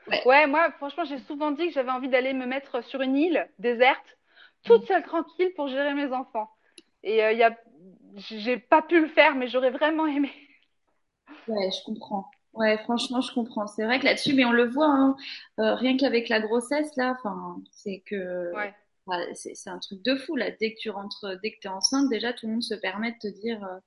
Ouais. 0.07 0.23
Ouais, 0.26 0.47
moi, 0.47 0.72
franchement, 0.73 1.05
j'ai 1.05 1.19
souvent 1.19 1.51
dit 1.51 1.67
que 1.67 1.73
j'avais 1.73 1.91
envie 1.91 2.09
d'aller 2.09 2.34
me 2.34 2.45
mettre 2.45 2.84
sur 2.84 3.01
une 3.01 3.15
île 3.17 3.47
déserte, 3.59 4.17
Mm. 4.67 4.80
toute 4.80 4.85
seule 4.88 5.03
tranquille 5.03 5.51
pour 5.55 5.67
gérer 5.67 5.93
mes 5.93 6.11
enfants. 6.13 6.49
Et 7.03 7.23
euh, 7.23 7.31
il 7.34 7.38
y 7.39 7.43
a, 7.43 7.55
j'ai 8.15 8.57
pas 8.57 8.81
pu 8.81 8.99
le 9.01 9.07
faire, 9.07 9.35
mais 9.35 9.47
j'aurais 9.47 9.72
vraiment 9.72 10.07
aimé. 10.07 10.31
Ouais, 11.47 11.69
je 11.72 11.84
comprends. 11.85 12.30
Ouais, 12.53 12.77
franchement, 12.80 13.19
je 13.22 13.34
comprends. 13.34 13.68
C'est 13.68 13.84
vrai 13.84 13.99
que 13.99 14.06
là-dessus, 14.06 14.34
mais 14.34 14.45
on 14.45 14.52
le 14.52 14.65
voit, 14.69 14.88
hein, 14.88 15.15
euh, 15.60 15.76
rien 15.76 15.97
qu'avec 15.97 16.30
la 16.30 16.39
grossesse, 16.39 16.95
là, 16.95 17.15
enfin, 17.19 17.57
c'est 17.72 18.02
que, 18.06 18.53
Ouais, 18.53 18.76
ouais, 19.07 19.34
c'est 19.35 19.69
un 19.69 19.80
truc 19.80 20.02
de 20.03 20.15
fou, 20.15 20.35
là. 20.38 20.52
Dès 20.52 20.73
que 20.73 20.80
tu 20.80 20.89
rentres, 20.89 21.38
dès 21.43 21.52
que 21.52 21.60
tu 21.60 21.68
es 21.68 21.69
enceinte, 21.72 22.10
déjà, 22.10 22.31
tout 22.34 22.45
le 22.47 22.53
monde 22.53 22.64
se 22.64 22.76
permet 22.76 23.11
de 23.11 23.18
te 23.19 23.27
dire, 23.27 23.61
euh, 23.65 23.80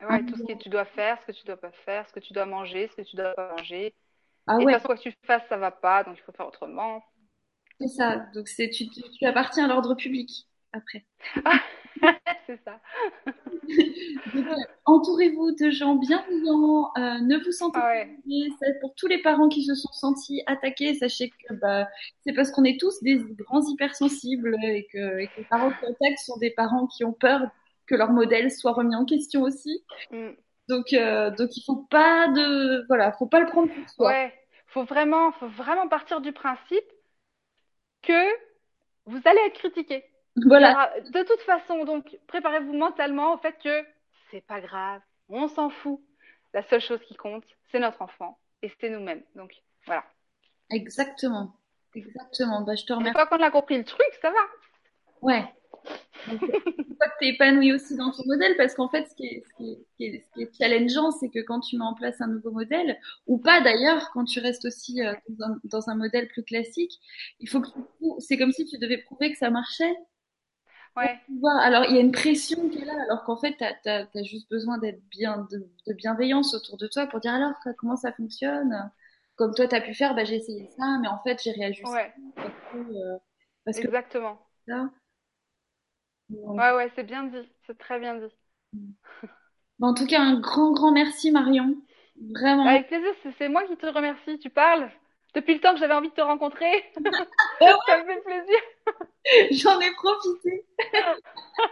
ah, 0.00 0.08
ouais, 0.08 0.24
tout 0.24 0.36
ce 0.36 0.44
que 0.44 0.54
tu 0.54 0.68
dois 0.70 0.84
faire, 0.86 1.20
ce 1.22 1.26
que 1.28 1.32
tu 1.32 1.46
dois 1.46 1.56
pas 1.58 1.72
faire, 1.72 2.08
ce 2.08 2.12
que 2.14 2.20
tu 2.20 2.32
dois 2.34 2.46
manger, 2.46 2.88
ce 2.88 2.96
que 2.96 3.02
tu 3.02 3.16
dois 3.16 3.34
pas 3.34 3.52
manger. 3.56 3.94
ah 4.46 4.58
Et 4.58 4.66
de 4.66 4.66
ouais, 4.66 4.72
toute 4.72 4.82
façon, 4.82 4.86
quoi 4.88 4.96
que 4.96 5.02
tu 5.02 5.14
fasses, 5.26 5.48
ça 5.48 5.58
va 5.58 5.70
pas, 5.72 6.04
donc 6.04 6.18
il 6.18 6.22
faut 6.22 6.32
faire 6.32 6.48
autrement. 6.48 7.02
c'est 7.80 7.88
ça. 7.88 8.26
Donc, 8.34 8.46
tu, 8.46 8.70
tu, 8.70 8.88
tu 9.18 9.26
appartiens 9.26 9.64
à 9.64 9.68
l'ordre 9.68 9.94
public, 9.94 10.48
après. 10.72 11.04
C'est 12.50 12.60
ça. 12.64 12.80
Donc. 14.34 14.46
Entourez-vous 14.84 15.52
de 15.52 15.70
gens 15.70 15.94
bienveillants, 15.94 16.90
euh, 16.98 17.20
ne 17.20 17.44
vous 17.44 17.52
sentez 17.52 17.78
Ah 17.80 17.82
pas 17.82 17.90
ouais, 17.90 18.74
pour 18.80 18.92
tous 18.96 19.06
les 19.06 19.22
parents 19.22 19.48
qui 19.48 19.62
se 19.62 19.76
sont 19.76 19.92
sentis 19.92 20.42
attaqués, 20.46 20.94
sachez 20.94 21.30
que 21.30 21.54
bah, 21.54 21.86
c'est 22.26 22.32
parce 22.32 22.50
qu'on 22.50 22.64
est 22.64 22.80
tous 22.80 23.00
des 23.04 23.18
grands 23.38 23.64
hypersensibles 23.64 24.56
et 24.64 24.88
que, 24.92 25.20
et 25.20 25.28
que 25.28 25.38
les 25.38 25.44
parents 25.44 25.70
qui 25.70 25.86
attaquent 25.86 26.18
sont 26.18 26.38
des 26.38 26.50
parents 26.50 26.88
qui 26.88 27.04
ont 27.04 27.12
peur 27.12 27.42
que 27.86 27.94
leur 27.94 28.10
modèle 28.10 28.50
soit 28.50 28.72
remis 28.72 28.96
en 28.96 29.04
question 29.04 29.42
aussi. 29.42 29.84
Mm. 30.10 30.30
Donc, 30.68 30.92
euh, 30.92 31.30
donc 31.30 31.56
il 31.56 31.62
faut 31.62 31.86
pas 31.88 32.26
de, 32.28 32.84
voilà, 32.88 33.12
faut 33.12 33.26
pas 33.26 33.38
le 33.38 33.46
prendre 33.46 33.72
pour 33.72 33.90
soi. 33.90 34.08
Ouais, 34.08 34.34
faut 34.66 34.82
vraiment, 34.82 35.30
faut 35.32 35.48
vraiment 35.48 35.86
partir 35.86 36.20
du 36.20 36.32
principe 36.32 36.84
que 38.02 38.28
vous 39.06 39.20
allez 39.24 39.40
être 39.46 39.58
critiqué. 39.58 40.04
Voilà, 40.46 40.92
de 41.12 41.22
toute 41.22 41.40
façon, 41.42 41.84
donc, 41.84 42.18
préparez-vous 42.28 42.72
mentalement 42.72 43.34
au 43.34 43.38
fait 43.38 43.56
que 43.62 43.84
c'est 44.30 44.44
pas 44.46 44.60
grave, 44.60 45.00
on 45.28 45.48
s'en 45.48 45.70
fout. 45.70 46.00
La 46.52 46.62
seule 46.68 46.80
chose 46.80 47.00
qui 47.06 47.14
compte, 47.14 47.44
c'est 47.70 47.78
notre 47.78 48.02
enfant 48.02 48.38
et 48.62 48.72
c'est 48.80 48.90
nous-mêmes. 48.90 49.22
Donc, 49.36 49.52
voilà. 49.86 50.04
exactement, 50.70 51.54
exactement. 51.94 52.62
Bah, 52.62 52.74
je 52.74 52.84
te 52.84 52.92
Une 52.92 52.98
remercie. 52.98 53.12
fois 53.12 53.26
qu'on 53.26 53.42
a 53.42 53.50
compris 53.50 53.78
le 53.78 53.84
truc, 53.84 54.06
ça 54.20 54.30
va. 54.30 54.36
Ouais. 55.22 55.44
Donc, 56.26 56.40
une 56.42 56.96
fois 56.96 57.08
que 57.08 57.18
tu 57.20 57.26
es 57.26 57.28
épanoui 57.34 57.72
aussi 57.72 57.96
dans 57.96 58.10
ton 58.10 58.22
modèle, 58.26 58.56
parce 58.56 58.74
qu'en 58.74 58.88
fait, 58.88 59.06
ce 59.08 59.14
qui 59.14 59.26
est, 59.26 59.42
ce 59.48 59.54
qui 59.56 59.70
est, 59.70 59.78
ce 59.86 59.96
qui 59.96 60.04
est, 60.04 60.20
ce 60.20 60.30
qui 60.32 60.42
est 60.42 60.50
challengeant, 60.58 61.10
c'est 61.12 61.28
que 61.30 61.38
quand 61.40 61.60
tu 61.60 61.76
mets 61.78 61.84
en 61.84 61.94
place 61.94 62.20
un 62.20 62.26
nouveau 62.26 62.50
modèle, 62.50 62.98
ou 63.26 63.38
pas 63.38 63.60
d'ailleurs, 63.60 64.10
quand 64.12 64.24
tu 64.24 64.40
restes 64.40 64.64
aussi 64.64 65.02
euh, 65.02 65.14
dans 65.28 65.46
un, 65.46 65.60
dans 65.64 65.88
un 65.88 65.94
modèle 65.94 66.28
plus 66.28 66.42
classique, 66.42 66.92
il 67.38 67.48
faut 67.48 67.60
que 67.60 67.68
c'est 68.18 68.36
comme 68.36 68.52
si 68.52 68.64
tu 68.66 68.76
devais 68.78 68.98
prouver 68.98 69.30
que 69.32 69.38
ça 69.38 69.50
marchait. 69.50 69.94
Ouais, 70.96 71.18
Alors, 71.62 71.84
il 71.88 71.94
y 71.94 71.98
a 71.98 72.00
une 72.00 72.12
pression 72.12 72.68
qui 72.68 72.78
est 72.78 72.84
là, 72.84 72.94
alors 73.04 73.24
qu'en 73.24 73.36
fait, 73.36 73.56
tu 73.56 73.88
as, 73.88 74.22
juste 74.22 74.50
besoin 74.50 74.78
d'être 74.78 75.00
bien, 75.08 75.46
de, 75.50 75.68
de 75.86 75.94
bienveillance 75.94 76.54
autour 76.54 76.76
de 76.76 76.86
toi 76.86 77.06
pour 77.06 77.20
dire 77.20 77.32
alors, 77.32 77.52
comment 77.78 77.96
ça 77.96 78.12
fonctionne? 78.12 78.90
Comme 79.36 79.54
toi, 79.54 79.66
tu 79.66 79.74
as 79.74 79.80
pu 79.80 79.94
faire, 79.94 80.14
bah, 80.14 80.24
j'ai 80.24 80.36
essayé 80.36 80.68
ça, 80.76 80.98
mais 81.00 81.08
en 81.08 81.18
fait, 81.22 81.40
j'ai 81.42 81.52
réajusté 81.52 81.90
ouais, 81.90 82.12
parce 82.36 82.48
que, 82.72 82.78
euh, 82.78 83.18
parce 83.64 83.78
que 83.78 83.86
exactement. 83.86 84.38
Donc, 84.68 84.90
Ouais, 86.30 86.72
ouais, 86.72 86.92
c'est 86.94 87.04
bien 87.04 87.24
dit. 87.24 87.48
C'est 87.66 87.78
très 87.78 87.98
bien 87.98 88.16
dit. 88.16 88.34
Bon, 89.78 89.88
en 89.88 89.94
tout 89.94 90.06
cas, 90.06 90.20
un 90.20 90.38
grand, 90.38 90.72
grand 90.72 90.92
merci, 90.92 91.30
Marion. 91.30 91.74
Vraiment. 92.34 92.66
Avec 92.66 92.88
plaisir, 92.88 93.14
c'est 93.38 93.48
moi 93.48 93.64
qui 93.64 93.78
te 93.78 93.86
remercie. 93.86 94.38
Tu 94.38 94.50
parles? 94.50 94.90
Depuis 95.34 95.54
le 95.54 95.60
temps 95.60 95.72
que 95.74 95.80
j'avais 95.80 95.94
envie 95.94 96.08
de 96.10 96.14
te 96.14 96.20
rencontrer. 96.20 96.84
Ça 97.60 97.98
me 97.98 98.04
fait 98.06 98.20
plaisir. 98.22 98.58
J'en 99.52 99.80
ai 99.80 99.90
profité. 99.92 100.64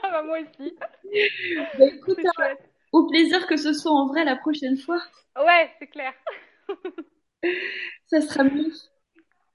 Bah, 0.03 0.23
moi 0.23 0.39
aussi. 0.41 0.77
Bah, 0.79 1.87
écoute, 1.87 2.19
chouette. 2.37 2.59
au 2.93 3.07
plaisir 3.07 3.47
que 3.47 3.57
ce 3.57 3.73
soit 3.73 3.91
en 3.93 4.07
vrai 4.07 4.23
la 4.25 4.37
prochaine 4.37 4.77
fois. 4.77 5.01
Ouais, 5.37 5.71
c'est 5.79 5.87
clair. 5.87 6.13
Ça 8.09 8.21
sera 8.21 8.45
mieux. 8.45 8.71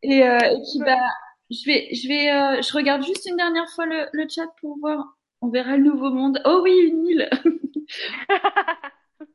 Et, 0.02 0.24
euh, 0.28 0.38
et 0.38 0.56
puis, 0.62 0.80
Ouais. 0.80 0.86
bah, 0.86 1.06
je 1.52 1.66
vais, 1.68 1.88
je 1.94 2.08
vais, 2.08 2.32
euh, 2.32 2.62
je 2.64 2.74
regarde 2.74 3.04
juste 3.04 3.28
une 3.28 3.38
dernière 3.38 3.70
fois 3.76 3.86
le, 3.86 4.08
le 4.12 4.28
chat 4.28 4.48
pour 4.60 4.78
voir. 4.80 5.18
On 5.42 5.50
verra 5.50 5.78
le 5.78 5.84
nouveau 5.84 6.10
monde. 6.10 6.42
Oh 6.46 6.62
oui, 6.64 6.72
une 6.80 7.06
île. 7.06 7.30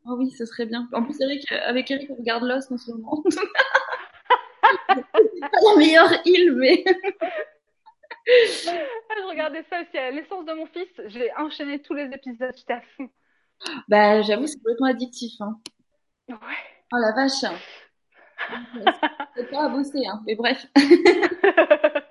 Oh 0.07 0.17
oui, 0.19 0.31
ce 0.31 0.47
serait 0.47 0.67
bien. 0.67 0.89
En 0.93 1.03
plus, 1.05 1.21
Eric, 1.21 1.51
avec 1.53 1.91
Eric, 1.91 2.11
on 2.11 2.15
regarde 2.17 2.43
Lost 2.43 2.73
en 2.73 2.79
ce 2.79 2.91
moment. 2.91 3.23
Pas 4.89 5.59
la 5.71 5.77
meilleure 5.77 6.13
île, 6.25 6.53
mais 6.55 6.85
Ah, 6.87 6.93
Je 9.17 9.27
regardais 9.29 9.65
ça 9.71 9.81
aussi 9.81 9.97
à 9.97 10.11
la 10.11 10.13
naissance 10.13 10.45
de 10.45 10.53
mon 10.53 10.67
fils. 10.67 10.89
J'ai 11.07 11.33
enchaîné 11.37 11.81
tous 11.81 11.95
les 11.95 12.11
épisodes. 12.13 12.53
J'étais 12.57 12.75
à 12.75 12.83
fond. 12.97 13.09
bah, 13.89 14.23
j'avoue, 14.23 14.47
c'est 14.47 14.59
complètement 14.59 14.89
addictif. 14.89 15.33
Hein. 15.41 15.59
Ouais. 16.29 16.37
Oh 16.93 16.97
la 16.99 17.13
vache. 17.13 17.45
C'est 19.37 19.51
pas 19.51 19.65
à 19.65 19.69
bosser, 19.69 20.07
hein. 20.07 20.23
Mais 20.27 20.37
bref. 20.37 20.65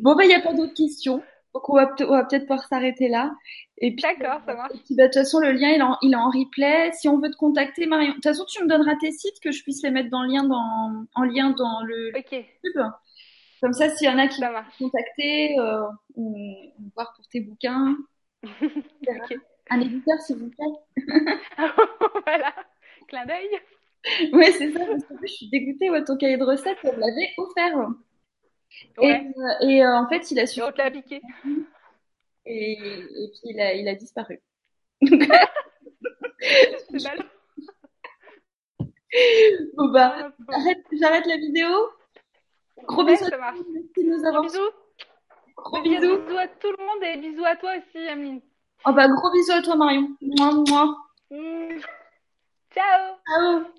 Bon, 0.00 0.16
bah, 0.16 0.24
il 0.24 0.28
n'y 0.28 0.34
a 0.34 0.40
pas 0.40 0.52
d'autres 0.52 0.74
questions. 0.74 1.22
Donc, 1.54 1.68
on 1.68 1.74
va, 1.74 1.84
va 1.84 2.24
peut-être 2.24 2.42
pouvoir 2.42 2.66
s'arrêter 2.66 3.08
là. 3.08 3.32
Et 3.78 3.94
puis, 3.94 4.02
D'accord, 4.02 4.40
ça 4.46 4.54
marche. 4.54 4.72
et 4.74 4.78
puis, 4.78 4.94
bah, 4.94 5.04
de 5.04 5.08
toute 5.08 5.14
façon, 5.22 5.38
le 5.40 5.52
lien, 5.52 5.68
il 5.70 5.78
est 5.78 5.82
en, 5.82 5.98
il 6.02 6.12
est 6.12 6.16
en 6.16 6.30
replay. 6.30 6.90
Si 6.92 7.08
on 7.08 7.18
veut 7.18 7.30
te 7.30 7.36
contacter, 7.36 7.86
Marion, 7.86 8.08
de 8.10 8.14
toute 8.14 8.24
façon, 8.24 8.44
tu 8.46 8.62
me 8.62 8.68
donneras 8.68 8.96
tes 9.00 9.12
sites 9.12 9.38
que 9.42 9.52
je 9.52 9.62
puisse 9.62 9.82
les 9.82 9.90
mettre 9.90 10.10
dans 10.10 10.22
le 10.22 10.28
lien 10.32 10.44
dans, 10.44 11.04
en 11.14 11.24
lien 11.24 11.50
dans 11.50 11.82
le 11.84 12.10
Ok, 12.16 12.34
pub. 12.62 12.82
Comme 13.60 13.72
ça, 13.72 13.88
s'il 13.90 14.08
y 14.08 14.10
en 14.10 14.18
a 14.18 14.26
qui 14.28 14.40
veulent 14.40 14.62
contacter, 14.78 15.58
euh, 15.58 15.82
on, 16.16 16.32
on 16.78 16.82
va 16.84 16.90
voir 16.96 17.12
pour 17.14 17.26
tes 17.28 17.40
bouquins. 17.40 17.96
Un 19.70 19.80
éditeur, 19.80 20.18
s'il 20.20 20.36
vous 20.36 20.50
plaît. 20.50 21.06
Voilà. 22.26 22.54
Clin 23.08 23.26
d'œil. 23.26 23.48
Ouais, 24.32 24.52
c'est 24.52 24.72
ça, 24.72 24.80
parce 24.84 25.04
que 25.04 25.14
je 25.26 25.32
suis 25.32 25.48
dégoûtée. 25.50 25.90
Ouais, 25.90 26.02
ton 26.04 26.16
cahier 26.16 26.36
de 26.36 26.44
recettes, 26.44 26.78
on 26.84 26.92
me 26.92 26.98
l'avait 27.00 27.30
offert. 27.38 27.88
Et, 29.00 29.06
Ouais. 29.06 29.26
euh, 29.36 29.66
et 29.68 29.82
euh, 29.84 29.96
en 29.96 30.08
fait, 30.08 30.30
il 30.30 30.38
a 30.40 30.46
su 30.46 30.60
l'a 30.60 30.90
piqué. 30.90 31.20
et, 32.46 32.72
et 32.72 33.28
puis 33.30 33.40
il 33.44 33.60
a, 33.60 33.74
il 33.74 33.88
a 33.88 33.94
disparu. 33.94 34.40
C'est 35.02 35.10
mal. 37.02 37.18
Bon 39.76 39.88
bah, 39.92 40.30
Ah, 40.48 40.58
j'arrête, 40.92 41.26
la 41.26 41.36
vidéo. 41.36 41.68
Gros 42.84 43.04
Ouais, 43.04 43.12
bisous. 43.12 43.28
ça 43.28 43.36
marche. 43.36 43.58
Merci 43.72 44.04
de 44.04 44.10
nous 44.10 44.22
Gros 44.22 44.42
bisous. 44.42 44.70
Gros 45.56 45.82
Bisous. 45.82 46.00
bisous. 46.00 46.16
bisous 46.24 46.38
à 46.38 46.48
tout 46.48 46.72
le 46.78 46.84
monde 46.84 47.02
et 47.04 47.16
bisous 47.18 47.44
à 47.44 47.56
toi 47.56 47.72
aussi, 47.76 48.08
Ameline. 48.08 48.40
Oh 48.86 48.92
bah, 48.92 49.06
gros 49.08 49.30
bisous 49.32 49.52
à 49.52 49.60
toi, 49.62 49.76
Marion. 49.76 50.08
Moi, 50.22 50.52
moi. 50.66 50.96
Mm. 51.30 51.78
Ciao. 52.74 53.16
Ciao. 53.28 53.72